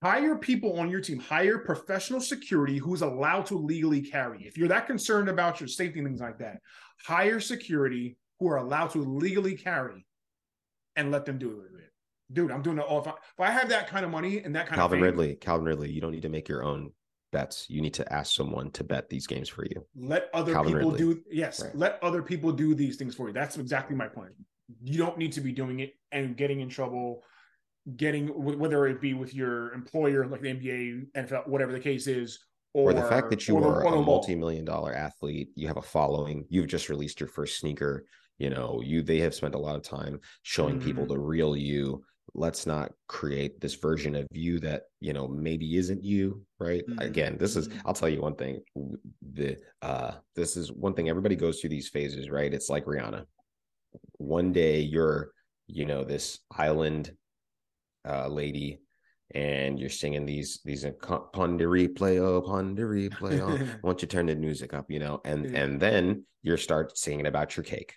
Hire 0.02 0.36
people 0.36 0.78
on 0.78 0.90
your 0.90 1.00
team. 1.00 1.18
Hire 1.18 1.58
professional 1.58 2.20
security 2.20 2.76
who's 2.76 3.00
allowed 3.00 3.46
to 3.46 3.56
legally 3.56 4.02
carry. 4.02 4.46
If 4.46 4.58
you're 4.58 4.68
that 4.68 4.86
concerned 4.86 5.30
about 5.30 5.60
your 5.60 5.68
safety 5.68 6.00
and 6.00 6.08
things 6.08 6.20
like 6.20 6.38
that, 6.40 6.58
hire 7.02 7.40
security 7.40 8.18
who 8.38 8.48
are 8.48 8.56
allowed 8.56 8.88
to 8.90 8.98
legally 8.98 9.56
carry, 9.56 10.04
and 10.96 11.10
let 11.10 11.24
them 11.24 11.38
do 11.38 11.62
it. 11.62 11.92
Dude, 12.32 12.50
I'm 12.50 12.62
doing 12.62 12.78
it 12.78 12.82
all. 12.82 13.00
If 13.00 13.08
I, 13.08 13.10
if 13.10 13.40
I 13.40 13.50
have 13.50 13.68
that 13.68 13.88
kind 13.88 14.04
of 14.04 14.10
money 14.10 14.38
and 14.38 14.54
that 14.56 14.66
kind 14.66 14.76
Calvin 14.76 14.98
of 14.98 15.04
Calvin 15.04 15.18
Ridley, 15.18 15.36
Calvin 15.36 15.66
Ridley, 15.66 15.90
you 15.90 16.00
don't 16.00 16.12
need 16.12 16.22
to 16.22 16.28
make 16.28 16.48
your 16.48 16.64
own 16.64 16.90
bets. 17.34 17.66
You 17.68 17.82
need 17.82 17.94
to 17.94 18.12
ask 18.12 18.32
someone 18.34 18.70
to 18.70 18.84
bet 18.84 19.10
these 19.10 19.26
games 19.26 19.48
for 19.48 19.66
you. 19.66 19.84
Let 19.96 20.30
other 20.32 20.54
Calvin 20.54 20.72
people 20.72 20.92
Ridley. 20.92 21.14
do 21.14 21.22
yes, 21.30 21.62
right. 21.62 21.76
let 21.76 21.98
other 22.02 22.22
people 22.22 22.52
do 22.52 22.74
these 22.74 22.96
things 22.96 23.14
for 23.14 23.26
you. 23.26 23.34
That's 23.34 23.58
exactly 23.58 23.96
my 23.96 24.08
point. 24.08 24.32
You 24.82 24.96
don't 24.96 25.18
need 25.18 25.32
to 25.32 25.40
be 25.40 25.52
doing 25.52 25.80
it 25.80 25.94
and 26.12 26.36
getting 26.36 26.60
in 26.60 26.68
trouble, 26.68 27.22
getting 27.96 28.28
whether 28.28 28.86
it 28.86 29.00
be 29.00 29.12
with 29.12 29.34
your 29.34 29.74
employer, 29.74 30.26
like 30.26 30.40
the 30.40 30.54
NBA, 30.54 31.06
NFL, 31.16 31.48
whatever 31.48 31.72
the 31.72 31.80
case 31.80 32.06
is, 32.06 32.38
or, 32.72 32.90
or 32.90 32.94
the 32.94 33.02
fact 33.02 33.30
that 33.30 33.46
you 33.48 33.58
are 33.58 33.82
a 33.84 34.02
multi-million 34.02 34.64
dollar 34.64 34.94
athlete, 34.94 35.50
you 35.56 35.66
have 35.66 35.76
a 35.76 35.82
following, 35.82 36.46
you've 36.48 36.68
just 36.68 36.88
released 36.88 37.20
your 37.20 37.28
first 37.28 37.58
sneaker. 37.58 38.06
You 38.38 38.50
know, 38.50 38.80
you 38.84 39.02
they 39.02 39.18
have 39.20 39.34
spent 39.34 39.54
a 39.54 39.58
lot 39.58 39.76
of 39.76 39.82
time 39.82 40.20
showing 40.42 40.76
mm-hmm. 40.76 40.86
people 40.86 41.06
the 41.06 41.18
real 41.18 41.56
you 41.56 42.04
let's 42.34 42.66
not 42.66 42.92
create 43.06 43.60
this 43.60 43.74
version 43.74 44.16
of 44.16 44.26
you 44.32 44.58
that 44.58 44.82
you 45.00 45.12
know 45.12 45.28
maybe 45.28 45.76
isn't 45.76 46.02
you 46.02 46.44
right 46.58 46.82
mm-hmm. 46.88 46.98
again 46.98 47.36
this 47.38 47.56
is 47.56 47.68
mm-hmm. 47.68 47.86
i'll 47.86 47.94
tell 47.94 48.08
you 48.08 48.20
one 48.20 48.34
thing 48.34 48.60
the 49.32 49.56
uh 49.82 50.12
this 50.34 50.56
is 50.56 50.72
one 50.72 50.94
thing 50.94 51.08
everybody 51.08 51.36
goes 51.36 51.60
through 51.60 51.70
these 51.70 51.88
phases 51.88 52.30
right 52.30 52.52
it's 52.52 52.68
like 52.68 52.84
rihanna 52.86 53.24
one 54.18 54.52
day 54.52 54.80
you're 54.80 55.30
you 55.68 55.84
know 55.84 56.02
this 56.02 56.40
island 56.56 57.12
uh 58.08 58.26
lady 58.26 58.80
and 59.34 59.78
you're 59.78 59.88
singing 59.88 60.26
these 60.26 60.60
these 60.64 60.84
pon 61.32 61.56
de 61.56 61.64
replay 61.64 62.44
pon 62.44 62.74
de 62.74 62.82
replay 62.82 63.44
on 63.44 63.78
once 63.82 64.02
you 64.02 64.08
turn 64.08 64.26
the 64.26 64.34
music 64.34 64.74
up 64.74 64.90
you 64.90 64.98
know 64.98 65.20
and 65.24 65.50
yeah. 65.50 65.62
and 65.62 65.80
then 65.80 66.24
you 66.42 66.56
start 66.56 66.96
singing 66.98 67.26
about 67.26 67.56
your 67.56 67.64
cake 67.64 67.94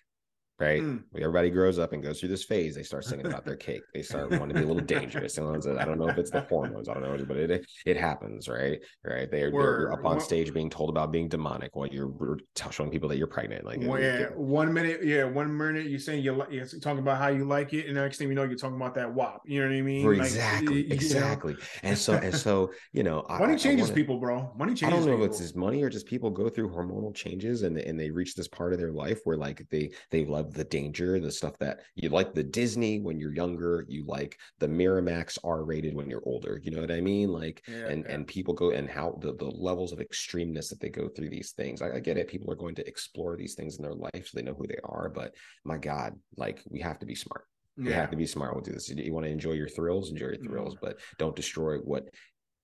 right? 0.59 0.81
Mm. 0.81 1.03
Everybody 1.15 1.49
grows 1.49 1.77
up 1.77 1.93
and 1.93 2.01
goes 2.01 2.19
through 2.19 2.29
this 2.29 2.43
phase. 2.43 2.75
They 2.75 2.83
start 2.83 3.05
singing 3.05 3.27
about 3.27 3.45
their 3.45 3.55
cake. 3.55 3.83
They 3.93 4.01
start 4.01 4.31
wanting 4.31 4.49
to 4.49 4.53
be 4.55 4.63
a 4.63 4.67
little 4.67 4.81
dangerous. 4.81 5.37
I 5.37 5.41
don't 5.41 5.99
know 5.99 6.07
if 6.07 6.17
it's 6.17 6.31
the 6.31 6.41
hormones. 6.41 6.89
I 6.89 6.93
don't 6.93 7.03
know, 7.03 7.25
but 7.25 7.37
it 7.37 7.65
it 7.85 7.97
happens, 7.97 8.47
right? 8.49 8.79
Right? 9.03 9.29
They're, 9.29 9.51
they're 9.51 9.93
up 9.93 10.05
on 10.05 10.19
stage 10.19 10.53
being 10.53 10.69
told 10.69 10.89
about 10.89 11.11
being 11.11 11.27
demonic 11.27 11.75
while 11.75 11.87
you're 11.87 12.37
showing 12.71 12.89
people 12.89 13.09
that 13.09 13.17
you're 13.17 13.27
pregnant. 13.27 13.65
Like, 13.65 13.79
well, 13.81 14.01
yeah, 14.01 14.27
one 14.35 14.73
minute, 14.73 15.03
yeah, 15.03 15.23
one 15.25 15.55
minute 15.55 15.87
you're 15.87 15.99
saying 15.99 16.23
you're, 16.23 16.47
you're 16.51 16.65
talking 16.65 16.99
about 16.99 17.17
how 17.17 17.27
you 17.27 17.45
like 17.45 17.73
it, 17.73 17.87
and 17.87 17.95
the 17.95 18.01
next 18.01 18.17
thing 18.17 18.29
you 18.29 18.35
know, 18.35 18.43
you're 18.43 18.57
talking 18.57 18.75
about 18.75 18.95
that 18.95 19.13
wop. 19.13 19.41
You 19.45 19.61
know 19.61 19.69
what 19.69 19.77
I 19.77 19.81
mean? 19.81 20.11
Exactly, 20.13 20.83
like, 20.83 20.93
exactly. 20.93 21.53
Know? 21.53 21.59
And 21.83 21.97
so, 21.97 22.13
and 22.13 22.35
so, 22.35 22.71
you 22.93 23.03
know, 23.03 23.25
money 23.29 23.53
I, 23.53 23.57
changes 23.57 23.87
I 23.87 23.89
wanna, 23.89 23.95
people, 23.95 24.19
bro. 24.19 24.51
Money 24.57 24.73
changes. 24.73 24.87
I 24.87 24.89
don't 24.89 25.05
know 25.05 25.13
people. 25.13 25.25
if 25.25 25.31
it's 25.31 25.39
just 25.39 25.55
money 25.55 25.83
or 25.83 25.89
just 25.89 26.07
people 26.07 26.29
go 26.29 26.49
through 26.49 26.69
hormonal 26.69 27.13
changes 27.13 27.63
and 27.63 27.77
and 27.77 27.99
they 27.99 28.09
reach 28.09 28.35
this 28.35 28.47
part 28.47 28.73
of 28.73 28.79
their 28.79 28.91
life 28.91 29.19
where 29.23 29.37
like 29.37 29.65
they 29.69 29.91
they 30.11 30.25
love 30.25 30.46
of 30.47 30.53
the 30.53 30.63
danger, 30.63 31.19
the 31.19 31.31
stuff 31.31 31.57
that 31.59 31.81
you 31.95 32.09
like 32.09 32.33
the 32.33 32.43
Disney 32.43 32.99
when 32.99 33.19
you're 33.19 33.33
younger, 33.33 33.85
you 33.87 34.05
like 34.05 34.37
the 34.59 34.67
Miramax 34.67 35.37
R 35.43 35.63
rated 35.63 35.95
when 35.95 36.09
you're 36.09 36.23
older. 36.25 36.59
You 36.63 36.71
know 36.71 36.81
what 36.81 36.91
I 36.91 37.01
mean? 37.01 37.29
Like, 37.29 37.63
yeah, 37.67 37.87
and 37.87 38.05
yeah. 38.05 38.13
and 38.13 38.27
people 38.27 38.53
go 38.53 38.71
and 38.71 38.89
how 38.89 39.17
the 39.21 39.33
the 39.35 39.45
levels 39.45 39.91
of 39.91 39.99
extremeness 39.99 40.69
that 40.69 40.79
they 40.79 40.89
go 40.89 41.07
through 41.09 41.29
these 41.29 41.51
things. 41.51 41.81
I, 41.81 41.95
I 41.95 41.99
get 41.99 42.17
it. 42.17 42.27
People 42.27 42.51
are 42.51 42.55
going 42.55 42.75
to 42.75 42.87
explore 42.87 43.35
these 43.35 43.55
things 43.55 43.77
in 43.77 43.83
their 43.83 43.93
life 43.93 44.27
so 44.27 44.31
they 44.33 44.43
know 44.43 44.55
who 44.55 44.67
they 44.67 44.79
are. 44.83 45.09
But 45.09 45.33
my 45.63 45.77
God, 45.77 46.13
like 46.35 46.61
we 46.69 46.79
have 46.81 46.99
to 46.99 47.05
be 47.05 47.15
smart. 47.15 47.45
You 47.79 47.91
have 47.91 48.09
to 48.09 48.17
be 48.17 48.25
smart 48.25 48.55
with 48.55 48.65
this. 48.65 48.89
You 48.89 49.13
want 49.13 49.27
to 49.27 49.31
enjoy 49.31 49.51
your 49.51 49.69
thrills, 49.69 50.09
enjoy 50.09 50.29
your 50.29 50.37
thrills, 50.37 50.73
mm-hmm. 50.73 50.85
but 50.85 50.99
don't 51.19 51.35
destroy 51.35 51.77
what 51.77 52.09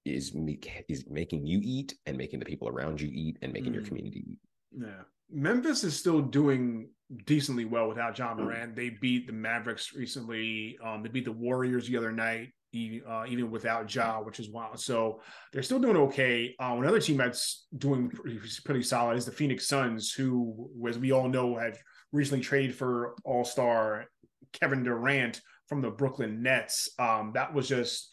is 0.06 0.34
make, 0.34 0.86
is 0.90 1.06
making 1.08 1.46
you 1.46 1.60
eat 1.62 1.94
and 2.08 2.18
making 2.18 2.40
the 2.40 2.46
people 2.46 2.68
around 2.68 3.00
you 3.00 3.10
eat 3.14 3.38
and 3.44 3.54
making 3.54 3.72
mm. 3.72 3.76
your 3.76 3.84
community 3.84 4.24
eat. 4.28 4.40
Yeah. 4.76 5.04
Memphis 5.34 5.84
is 5.84 5.98
still 5.98 6.22
doing 6.22 6.90
decently 7.26 7.66
well 7.66 7.88
without 7.88 8.18
Ja 8.18 8.34
Morant. 8.34 8.74
Mm. 8.74 8.76
They 8.76 8.90
beat 8.90 9.28
the 9.28 9.34
Mavericks 9.34 9.94
recently. 9.94 10.78
Um, 10.84 11.04
they 11.04 11.10
beat 11.10 11.26
the 11.26 11.32
Warriors 11.32 11.88
the 11.88 11.98
other 11.98 12.12
night, 12.12 12.50
uh, 12.76 13.26
even 13.28 13.52
without 13.52 13.94
Ja, 13.94 14.22
which 14.22 14.40
is 14.40 14.50
wild. 14.50 14.80
So 14.80 15.22
they're 15.52 15.64
still 15.64 15.80
doing 15.80 15.98
okay. 15.98 16.56
Uh, 16.60 16.76
another 16.78 17.00
team 17.00 17.18
that's 17.18 17.66
doing 17.78 18.10
pretty, 18.10 18.40
pretty 18.64 18.84
solid 18.84 19.18
is 19.18 19.26
the 19.26 19.32
Phoenix 19.32 19.68
Suns, 19.68 20.12
who, 20.12 20.70
as 20.88 20.98
we 20.98 21.12
all 21.12 21.28
know, 21.28 21.58
have 21.58 21.78
recently 22.12 22.44
traded 22.44 22.76
for 22.76 23.16
All 23.24 23.44
Star 23.44 24.06
Kevin 24.52 24.84
Durant 24.84 25.42
from 25.68 25.82
the 25.82 25.90
Brooklyn 25.90 26.42
Nets. 26.42 26.90
Um, 27.00 27.32
that 27.34 27.54
was 27.54 27.68
just 27.68 28.10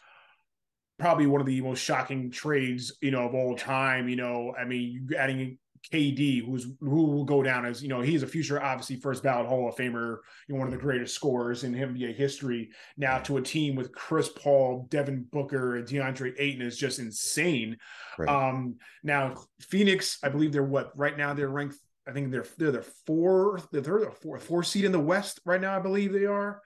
probably 0.99 1.27
one 1.27 1.41
of 1.41 1.47
the 1.47 1.61
most 1.61 1.83
shocking 1.83 2.31
trades, 2.31 2.97
you 3.01 3.11
know, 3.11 3.27
of 3.27 3.35
all 3.35 3.57
time. 3.57 4.09
You 4.09 4.17
know, 4.17 4.55
I 4.59 4.65
mean, 4.65 5.09
adding 5.17 5.59
KD, 5.93 6.45
who's 6.45 6.67
who 6.81 7.05
will 7.07 7.25
go 7.25 7.43
down 7.43 7.65
as 7.65 7.83
you 7.83 7.89
know, 7.89 8.01
he's 8.01 8.23
a 8.23 8.27
future 8.27 8.63
obviously 8.63 8.97
first 8.97 9.23
ballot 9.23 9.47
Hall 9.47 9.69
of 9.69 9.77
Famer, 9.77 10.19
you 10.47 10.55
know, 10.55 10.59
one 10.59 10.69
of 10.69 10.73
the 10.73 10.79
greatest 10.79 11.15
scorers 11.15 11.65
in 11.65 11.75
NBA 11.75 12.15
history. 12.15 12.71
Now 12.97 13.19
to 13.21 13.39
a 13.39 13.43
team 13.43 13.75
with 13.75 13.93
Chris 13.93 14.29
Paul, 14.29 14.87
Devin 14.91 15.27
Booker, 15.33 15.77
and 15.77 15.87
DeAndre 15.87 16.35
Ayton 16.39 16.63
is 16.63 16.79
just 16.79 16.99
insane. 16.99 17.77
Right. 18.19 18.29
Um, 18.29 18.77
now 19.03 19.35
Phoenix, 19.61 20.19
I 20.23 20.29
believe 20.29 20.53
they're 20.53 20.63
what 20.63 20.97
right 20.97 21.17
now 21.17 21.35
they're 21.35 21.49
ranked. 21.49 21.77
I 22.07 22.13
think 22.13 22.31
they're 22.31 22.47
they're 22.59 22.73
the 22.73 22.87
fourth, 23.07 23.69
they're 23.73 23.83
the 23.83 24.13
fourth, 24.23 24.45
fourth 24.45 24.67
seed 24.67 24.85
in 24.85 24.93
the 24.93 25.01
West 25.01 25.41
right 25.45 25.61
now. 25.61 25.77
I 25.77 25.81
believe 25.81 26.13
they 26.13 26.27
are. 26.27 26.61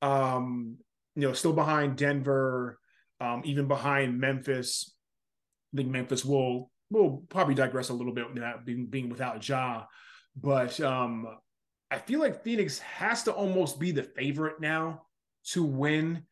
Um, 0.00 0.76
you 1.16 1.26
know, 1.26 1.34
still 1.34 1.52
behind 1.52 1.96
Denver, 1.96 2.78
um, 3.20 3.42
even 3.44 3.66
behind 3.68 4.18
Memphis. 4.18 4.94
I 5.74 5.76
think 5.76 5.90
Memphis 5.90 6.24
will 6.24 6.70
will 6.90 7.24
probably 7.28 7.54
digress 7.54 7.88
a 7.88 7.94
little 7.94 8.12
bit 8.12 8.34
that 8.36 8.64
being 8.64 8.86
being 8.86 9.08
without 9.08 9.46
Ja, 9.46 9.84
but 10.36 10.80
um, 10.80 11.26
I 11.90 11.98
feel 11.98 12.20
like 12.20 12.44
Phoenix 12.44 12.78
has 12.80 13.22
to 13.24 13.32
almost 13.32 13.80
be 13.80 13.92
the 13.92 14.02
favorite 14.02 14.60
now 14.60 15.02
to 15.48 15.64
win, 15.64 16.22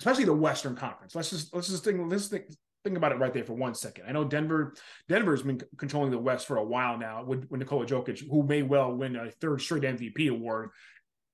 especially 0.00 0.24
the 0.24 0.32
Western 0.34 0.76
Conference. 0.76 1.14
Let's 1.14 1.30
just 1.30 1.54
let's 1.54 1.68
just 1.68 1.84
think 1.84 2.00
let's 2.10 2.28
think 2.28 2.46
think 2.84 2.96
about 2.96 3.12
it 3.12 3.18
right 3.18 3.34
there 3.34 3.44
for 3.44 3.54
one 3.54 3.74
second. 3.74 4.04
I 4.08 4.12
know 4.12 4.24
Denver 4.24 4.74
Denver's 5.08 5.42
been 5.42 5.60
controlling 5.76 6.10
the 6.10 6.18
West 6.18 6.46
for 6.46 6.58
a 6.58 6.64
while 6.64 6.98
now 6.98 7.24
with, 7.24 7.46
with 7.50 7.60
Nikola 7.60 7.86
Jokic, 7.86 8.28
who 8.30 8.42
may 8.42 8.62
well 8.62 8.94
win 8.94 9.16
a 9.16 9.30
third 9.30 9.60
straight 9.60 9.82
MVP 9.82 10.30
award, 10.30 10.70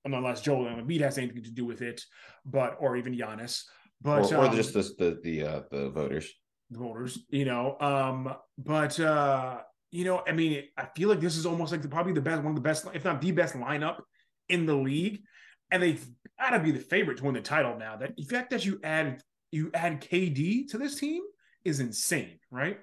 unless 0.05 0.41
Joel 0.41 0.65
Embiid 0.65 1.01
has 1.01 1.17
anything 1.17 1.43
to 1.43 1.51
do 1.51 1.65
with 1.65 1.81
it, 1.81 2.01
but 2.45 2.77
or 2.79 2.97
even 2.97 3.15
Giannis. 3.15 3.63
But 4.01 4.31
or, 4.31 4.37
or 4.37 4.45
um, 4.47 4.55
just 4.55 4.73
the 4.73 4.81
the 4.97 5.19
the, 5.23 5.43
uh, 5.43 5.61
the 5.71 5.89
voters, 5.89 6.33
voters, 6.75 7.19
you 7.29 7.45
know. 7.45 7.77
Um, 7.79 8.33
but 8.57 8.99
uh, 8.99 9.61
you 9.91 10.05
know, 10.05 10.23
I 10.27 10.31
mean, 10.31 10.63
I 10.77 10.87
feel 10.95 11.09
like 11.09 11.19
this 11.19 11.37
is 11.37 11.45
almost 11.45 11.71
like 11.71 11.81
the, 11.81 11.87
probably 11.87 12.13
the 12.13 12.21
best, 12.21 12.41
one 12.41 12.51
of 12.51 12.55
the 12.55 12.61
best, 12.61 12.87
if 12.93 13.05
not 13.05 13.21
the 13.21 13.31
best 13.31 13.55
lineup 13.55 13.97
in 14.49 14.65
the 14.65 14.75
league, 14.75 15.21
and 15.71 15.81
they've 15.81 16.05
got 16.39 16.51
to 16.51 16.59
be 16.59 16.71
the 16.71 16.79
favorite 16.79 17.17
to 17.17 17.23
win 17.25 17.35
the 17.35 17.41
title 17.41 17.77
now. 17.77 17.95
That 17.97 18.15
the 18.15 18.23
fact 18.23 18.49
that 18.51 18.65
you 18.65 18.79
add 18.83 19.21
you 19.51 19.69
add 19.73 20.01
KD 20.01 20.67
to 20.69 20.77
this 20.77 20.99
team 20.99 21.21
is 21.63 21.79
insane, 21.79 22.39
right? 22.49 22.79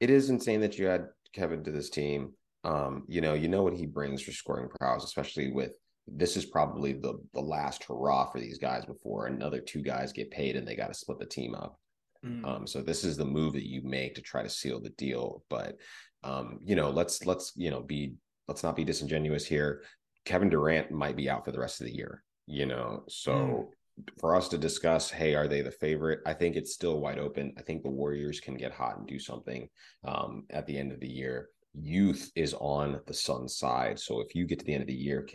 It 0.00 0.10
is 0.10 0.30
insane 0.30 0.60
that 0.60 0.78
you 0.78 0.88
add 0.88 1.06
Kevin 1.32 1.64
to 1.64 1.70
this 1.70 1.90
team. 1.90 2.32
Um, 2.64 3.04
you 3.08 3.20
know, 3.20 3.34
you 3.34 3.48
know 3.48 3.62
what 3.62 3.74
he 3.74 3.86
brings 3.86 4.22
for 4.22 4.32
scoring 4.32 4.68
prowess, 4.78 5.04
especially 5.04 5.50
with 5.52 5.72
this 6.06 6.36
is 6.36 6.44
probably 6.44 6.92
the 6.92 7.14
the 7.32 7.40
last 7.40 7.84
hurrah 7.84 8.30
for 8.30 8.40
these 8.40 8.58
guys 8.58 8.84
before 8.84 9.26
another 9.26 9.60
two 9.60 9.82
guys 9.82 10.12
get 10.12 10.30
paid 10.30 10.56
and 10.56 10.66
they 10.66 10.76
got 10.76 10.88
to 10.88 10.94
split 10.94 11.18
the 11.18 11.26
team 11.26 11.54
up. 11.54 11.78
Mm. 12.24 12.46
Um, 12.46 12.66
so 12.66 12.82
this 12.82 13.04
is 13.04 13.16
the 13.16 13.24
move 13.24 13.54
that 13.54 13.68
you 13.68 13.82
make 13.82 14.14
to 14.14 14.22
try 14.22 14.42
to 14.42 14.48
seal 14.48 14.80
the 14.80 14.90
deal. 14.90 15.44
But 15.48 15.76
um, 16.22 16.58
you 16.62 16.76
know, 16.76 16.90
let's 16.90 17.26
let's 17.26 17.52
you 17.56 17.70
know 17.70 17.80
be 17.80 18.14
let's 18.48 18.62
not 18.62 18.76
be 18.76 18.84
disingenuous 18.84 19.46
here. 19.46 19.82
Kevin 20.24 20.50
Durant 20.50 20.90
might 20.90 21.16
be 21.16 21.28
out 21.28 21.44
for 21.44 21.52
the 21.52 21.60
rest 21.60 21.80
of 21.80 21.86
the 21.86 21.94
year. 21.94 22.22
You 22.46 22.66
know, 22.66 23.04
so. 23.08 23.32
Mm. 23.32 23.66
For 24.20 24.34
us 24.34 24.48
to 24.48 24.58
discuss, 24.58 25.10
hey, 25.10 25.34
are 25.34 25.46
they 25.46 25.60
the 25.60 25.70
favorite? 25.70 26.20
I 26.24 26.32
think 26.32 26.56
it's 26.56 26.72
still 26.72 26.98
wide 26.98 27.18
open. 27.18 27.52
I 27.58 27.62
think 27.62 27.82
the 27.82 27.90
Warriors 27.90 28.40
can 28.40 28.56
get 28.56 28.72
hot 28.72 28.96
and 28.96 29.06
do 29.06 29.18
something 29.18 29.68
um, 30.02 30.44
at 30.48 30.66
the 30.66 30.78
end 30.78 30.92
of 30.92 31.00
the 31.00 31.10
year 31.10 31.50
youth 31.74 32.30
is 32.34 32.54
on 32.54 33.00
the 33.06 33.14
Suns 33.14 33.56
side. 33.56 33.98
So 33.98 34.20
if 34.20 34.34
you 34.34 34.46
get 34.46 34.58
to 34.60 34.64
the 34.64 34.74
end 34.74 34.82
of 34.82 34.88
the 34.88 34.94
year, 34.94 35.26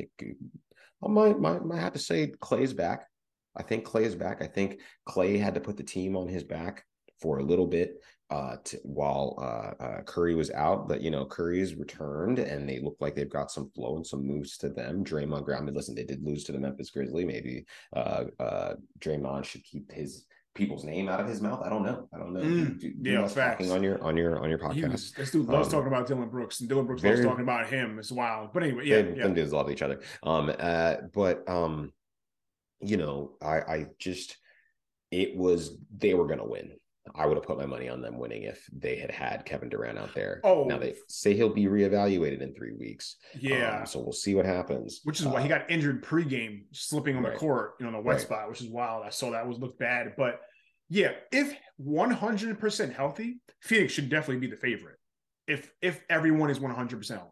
I 1.03 1.07
might, 1.07 1.39
might, 1.39 1.65
might 1.65 1.79
have 1.79 1.93
to 1.93 1.99
say 1.99 2.27
Clay's 2.39 2.73
back. 2.73 3.07
I 3.57 3.63
think 3.63 3.85
Clay 3.85 4.03
is 4.03 4.15
back. 4.15 4.41
I 4.41 4.47
think 4.47 4.79
Clay 5.05 5.37
had 5.37 5.55
to 5.55 5.59
put 5.59 5.77
the 5.77 5.83
team 5.83 6.15
on 6.15 6.27
his 6.27 6.43
back 6.43 6.85
for 7.19 7.39
a 7.39 7.43
little 7.43 7.67
bit 7.67 8.01
uh, 8.29 8.57
to, 8.63 8.77
while 8.83 9.35
uh, 9.39 9.83
uh, 9.83 10.01
Curry 10.03 10.35
was 10.35 10.51
out. 10.51 10.87
But 10.87 11.01
you 11.01 11.11
know, 11.11 11.25
Curry's 11.25 11.75
returned, 11.75 12.39
and 12.39 12.67
they 12.67 12.79
look 12.79 12.97
like 12.99 13.15
they've 13.15 13.29
got 13.29 13.51
some 13.51 13.69
flow 13.71 13.95
and 13.95 14.05
some 14.05 14.25
moves 14.25 14.57
to 14.57 14.69
them. 14.69 15.03
Draymond 15.03 15.47
mean, 15.63 15.73
listen, 15.73 15.95
they 15.95 16.03
did 16.03 16.23
lose 16.23 16.43
to 16.45 16.51
the 16.51 16.59
Memphis 16.59 16.89
Grizzly. 16.89 17.25
Maybe 17.25 17.65
uh, 17.95 18.25
uh, 18.39 18.73
Draymond 18.99 19.45
should 19.45 19.63
keep 19.63 19.91
his 19.91 20.25
people's 20.57 20.83
name 20.83 21.07
out 21.07 21.19
of 21.19 21.27
his 21.27 21.39
mouth. 21.39 21.61
I 21.63 21.69
don't 21.69 21.83
know. 21.83 22.09
I 22.13 22.17
don't 22.17 22.33
know. 22.33 22.41
Mm, 22.41 22.79
do, 22.79 22.91
do 22.93 23.11
yeah, 23.11 23.27
talking 23.27 23.71
on 23.71 23.83
your 23.83 24.03
on 24.03 24.17
your 24.17 24.39
on 24.39 24.49
your 24.49 24.59
podcast. 24.59 24.91
Was, 24.91 25.11
this 25.11 25.31
dude 25.31 25.47
loves 25.47 25.67
um, 25.67 25.71
talking 25.71 25.87
about 25.87 26.07
Dillon 26.07 26.29
Brooks, 26.29 26.59
and 26.59 26.67
Dillon 26.67 26.85
Brooks 26.85 27.01
very, 27.01 27.15
loves 27.15 27.27
talking 27.27 27.43
about 27.43 27.67
him. 27.67 27.99
It's 27.99 28.11
wild. 28.11 28.51
But 28.53 28.63
anyway, 28.63 28.85
yeah, 28.85 29.01
they, 29.03 29.15
yeah. 29.15 29.23
them 29.23 29.35
dudes 29.35 29.53
love 29.53 29.71
each 29.71 29.83
other. 29.83 30.01
Um, 30.23 30.51
uh, 30.59 30.95
but 31.13 31.47
um, 31.47 31.93
you 32.81 32.97
know, 32.97 33.37
I 33.41 33.59
I 33.59 33.85
just 33.99 34.37
it 35.11 35.35
was 35.35 35.77
they 35.95 36.13
were 36.13 36.27
gonna 36.27 36.47
win. 36.47 36.71
I 37.15 37.25
would 37.25 37.37
have 37.37 37.45
put 37.45 37.57
my 37.57 37.65
money 37.65 37.87
on 37.87 38.01
them 38.01 38.17
winning 38.17 38.43
if 38.43 38.67
they 38.73 38.97
had 38.97 39.11
had 39.11 39.45
Kevin 39.45 39.69
Durant 39.69 39.97
out 39.97 40.13
there. 40.13 40.41
Oh, 40.43 40.65
now 40.65 40.77
they 40.77 40.95
say 41.07 41.33
he'll 41.33 41.53
be 41.53 41.65
reevaluated 41.65 42.41
in 42.41 42.53
three 42.53 42.73
weeks. 42.73 43.15
Yeah, 43.39 43.79
um, 43.79 43.85
so 43.85 43.99
we'll 43.99 44.11
see 44.11 44.35
what 44.35 44.45
happens. 44.45 45.01
Which 45.03 45.21
is 45.21 45.25
uh, 45.25 45.29
why 45.29 45.41
he 45.41 45.47
got 45.47 45.69
injured 45.71 46.03
pregame, 46.03 46.63
slipping 46.73 47.15
on 47.15 47.23
right. 47.23 47.33
the 47.33 47.39
court, 47.39 47.75
you 47.79 47.85
know, 47.85 47.89
on 47.89 47.93
the 47.93 48.01
wet 48.01 48.17
right. 48.17 48.21
spot, 48.21 48.49
which 48.49 48.61
is 48.61 48.67
wild. 48.67 49.05
I 49.05 49.09
saw 49.09 49.31
that 49.31 49.47
was 49.47 49.57
looked 49.57 49.79
bad, 49.79 50.13
but 50.17 50.41
yeah, 50.89 51.11
if 51.31 51.53
100% 51.81 52.93
healthy, 52.93 53.39
Phoenix 53.61 53.93
should 53.93 54.09
definitely 54.09 54.47
be 54.47 54.47
the 54.47 54.59
favorite. 54.59 54.97
If 55.47 55.71
if 55.81 56.01
everyone 56.09 56.49
is 56.49 56.59
100% 56.59 57.09
healthy, 57.09 57.31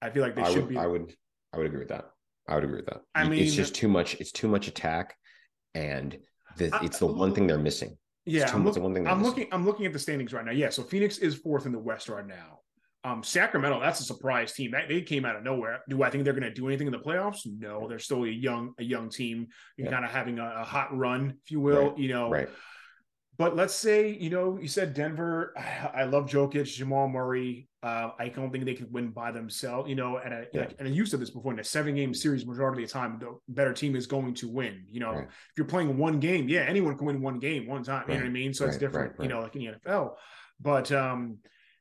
I 0.00 0.10
feel 0.10 0.22
like 0.22 0.36
they 0.36 0.42
I 0.42 0.52
should 0.52 0.62
would, 0.62 0.68
be. 0.68 0.76
I 0.76 0.86
would 0.86 1.12
I 1.52 1.58
would 1.58 1.66
agree 1.66 1.80
with 1.80 1.88
that. 1.88 2.10
I 2.48 2.54
would 2.54 2.64
agree 2.64 2.76
with 2.76 2.86
that. 2.86 3.02
I 3.14 3.28
mean, 3.28 3.42
it's 3.42 3.54
just 3.54 3.74
too 3.74 3.88
much. 3.88 4.14
It's 4.20 4.32
too 4.32 4.48
much 4.48 4.68
attack, 4.68 5.16
and 5.74 6.18
the, 6.56 6.70
it's 6.82 6.98
the 6.98 7.06
one 7.06 7.34
thing 7.34 7.46
they're 7.46 7.58
missing. 7.58 7.96
Yeah, 8.26 8.50
I'm, 8.52 8.64
look, 8.64 8.76
one 8.76 8.94
thing 8.94 9.06
I'm 9.06 9.22
looking. 9.22 9.48
I'm 9.52 9.64
looking 9.64 9.86
at 9.86 9.92
the 9.92 9.98
standings 9.98 10.32
right 10.32 10.44
now. 10.44 10.52
Yeah, 10.52 10.70
so 10.70 10.82
Phoenix 10.82 11.18
is 11.18 11.34
fourth 11.34 11.66
in 11.66 11.72
the 11.72 11.78
West 11.78 12.08
right 12.08 12.26
now. 12.26 12.60
Um, 13.04 13.22
Sacramento, 13.22 13.80
that's 13.80 14.00
a 14.00 14.04
surprise 14.04 14.52
team. 14.54 14.70
That 14.70 14.88
they 14.88 15.02
came 15.02 15.26
out 15.26 15.36
of 15.36 15.42
nowhere. 15.42 15.82
Do 15.90 16.02
I 16.02 16.08
think 16.08 16.24
they're 16.24 16.32
going 16.32 16.44
to 16.44 16.54
do 16.54 16.68
anything 16.68 16.86
in 16.86 16.92
the 16.92 16.98
playoffs? 16.98 17.40
No, 17.44 17.86
they're 17.86 17.98
still 17.98 18.24
a 18.24 18.28
young, 18.28 18.72
a 18.78 18.84
young 18.84 19.10
team, 19.10 19.48
yeah. 19.76 19.90
kind 19.90 20.06
of 20.06 20.10
having 20.10 20.38
a, 20.38 20.54
a, 20.60 20.64
hot 20.64 20.96
run, 20.96 21.34
if 21.44 21.50
you 21.50 21.60
will. 21.60 21.90
Right. 21.90 21.98
You 21.98 22.08
know, 22.08 22.30
right. 22.30 22.48
But 23.36 23.56
let's 23.56 23.74
say, 23.74 24.08
you 24.08 24.30
know, 24.30 24.58
you 24.60 24.68
said 24.68 24.94
Denver. 24.94 25.54
I 25.94 26.04
love 26.04 26.26
Jokic, 26.26 26.72
Jamal 26.74 27.08
Murray. 27.08 27.68
Uh, 27.82 28.10
I 28.18 28.28
don't 28.28 28.50
think 28.50 28.64
they 28.64 28.74
can 28.74 28.90
win 28.90 29.10
by 29.10 29.30
themselves. 29.30 29.88
You 29.88 29.96
know, 29.96 30.18
and 30.18 30.32
a, 30.32 30.46
yeah. 30.52 30.68
and 30.78 30.88
I 30.88 30.90
used 30.90 31.10
to 31.10 31.16
this 31.16 31.30
before 31.30 31.52
in 31.52 31.58
a 31.58 31.64
seven 31.64 31.94
game 31.94 32.14
series, 32.14 32.46
majority 32.46 32.84
of 32.84 32.88
the 32.88 32.92
time, 32.92 33.18
the 33.18 33.36
better 33.48 33.72
team 33.72 33.96
is 33.96 34.06
going 34.06 34.34
to 34.34 34.48
win. 34.48 34.84
You 34.90 35.00
know, 35.00 35.12
right. 35.12 35.24
if 35.24 35.52
you're 35.56 35.66
playing 35.66 35.98
one 35.98 36.20
game, 36.20 36.48
yeah, 36.48 36.60
anyone 36.60 36.96
can 36.96 37.06
win 37.06 37.20
one 37.20 37.38
game 37.38 37.66
one 37.66 37.82
time. 37.82 38.04
You 38.08 38.14
know 38.14 38.20
what 38.20 38.26
I 38.26 38.30
mean? 38.30 38.54
So 38.54 38.66
it's 38.66 38.78
different. 38.78 39.14
You 39.20 39.28
know, 39.28 39.40
like 39.40 39.56
in 39.56 39.62
the 39.62 39.90
NFL. 39.90 40.14
But 40.60 40.92
um, 40.92 41.38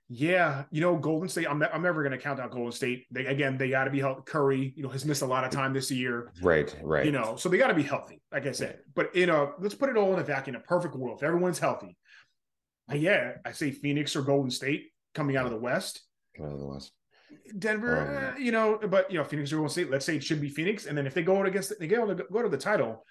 yeah, 0.10 0.64
you 0.72 0.82
know, 0.82 0.96
Golden 0.98 1.30
State. 1.30 1.48
I'm, 1.50 1.62
I'm 1.64 1.82
never 1.82 2.04
going 2.04 2.12
to 2.12 2.18
count 2.18 2.40
out 2.40 2.52
Golden 2.52 2.72
State. 2.72 3.06
They 3.12 3.26
again, 3.26 3.58
they 3.58 3.70
got 3.70 3.86
to 3.86 3.92
be 3.92 4.00
healthy. 4.00 4.22
Curry, 4.26 4.74
you 4.76 4.84
know, 4.84 4.90
has 4.90 5.06
missed 5.06 5.22
a 5.22 5.26
lot 5.26 5.44
of 5.44 5.52
time 5.52 5.74
this 5.74 5.90
year. 5.90 6.32
Right, 6.42 6.76
right. 6.84 7.06
You 7.06 7.12
know, 7.12 7.36
so 7.36 7.50
they 7.50 7.58
got 7.58 7.68
to 7.68 7.74
be 7.74 7.84
healthy. 7.84 8.22
Like 8.32 8.46
I 8.46 8.52
said, 8.52 8.80
but 8.96 9.16
you 9.16 9.26
know, 9.26 9.54
let's 9.60 9.76
put 9.76 9.90
it 9.90 9.98
all 9.98 10.14
in 10.14 10.20
a 10.20 10.24
vacuum. 10.24 10.56
A 10.56 10.60
perfect 10.60 10.96
world, 10.96 11.20
if 11.20 11.24
everyone's 11.24 11.60
healthy, 11.60 11.98
yeah, 12.92 13.34
I 13.46 13.54
say 13.54 13.72
Phoenix 13.72 14.16
or 14.16 14.22
Golden 14.22 14.52
State 14.52 14.92
coming 15.16 15.38
out 15.38 15.46
of 15.46 15.52
the 15.52 15.58
West. 15.58 16.02
Coming 16.36 16.52
out 16.52 16.56
of 16.56 16.60
the 16.60 16.68
West. 16.68 16.92
Denver, 17.58 18.00
um, 18.00 18.36
uh, 18.36 18.38
you 18.38 18.52
know, 18.52 18.80
but 18.90 19.12
you 19.12 19.18
know, 19.18 19.24
Phoenix 19.24 19.52
or 19.52 19.58
Golden 19.58 19.70
State. 19.70 19.90
Let's 19.90 20.06
say 20.06 20.18
it 20.18 20.24
should 20.24 20.42
be 20.42 20.50
Phoenix, 20.50 20.86
and 20.86 20.98
then 20.98 21.08
if 21.08 21.14
they 21.14 21.24
go 21.24 21.42
against, 21.44 21.78
they 21.80 21.88
go 21.88 22.14
to 22.14 22.24
go 22.32 22.42
to 22.42 22.50
the 22.50 22.58
title. 22.58 23.06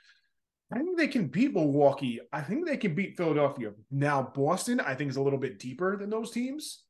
I 0.72 0.78
think 0.78 0.96
they 0.96 1.08
can 1.08 1.26
beat 1.26 1.52
Milwaukee. 1.52 2.20
I 2.32 2.40
think 2.40 2.66
they 2.66 2.76
can 2.76 2.94
beat 2.94 3.16
Philadelphia. 3.16 3.72
Now, 3.90 4.22
Boston, 4.34 4.80
I 4.80 4.94
think, 4.94 5.10
is 5.10 5.16
a 5.16 5.22
little 5.22 5.38
bit 5.38 5.58
deeper 5.58 5.96
than 5.96 6.10
those 6.10 6.30
teams. 6.30 6.84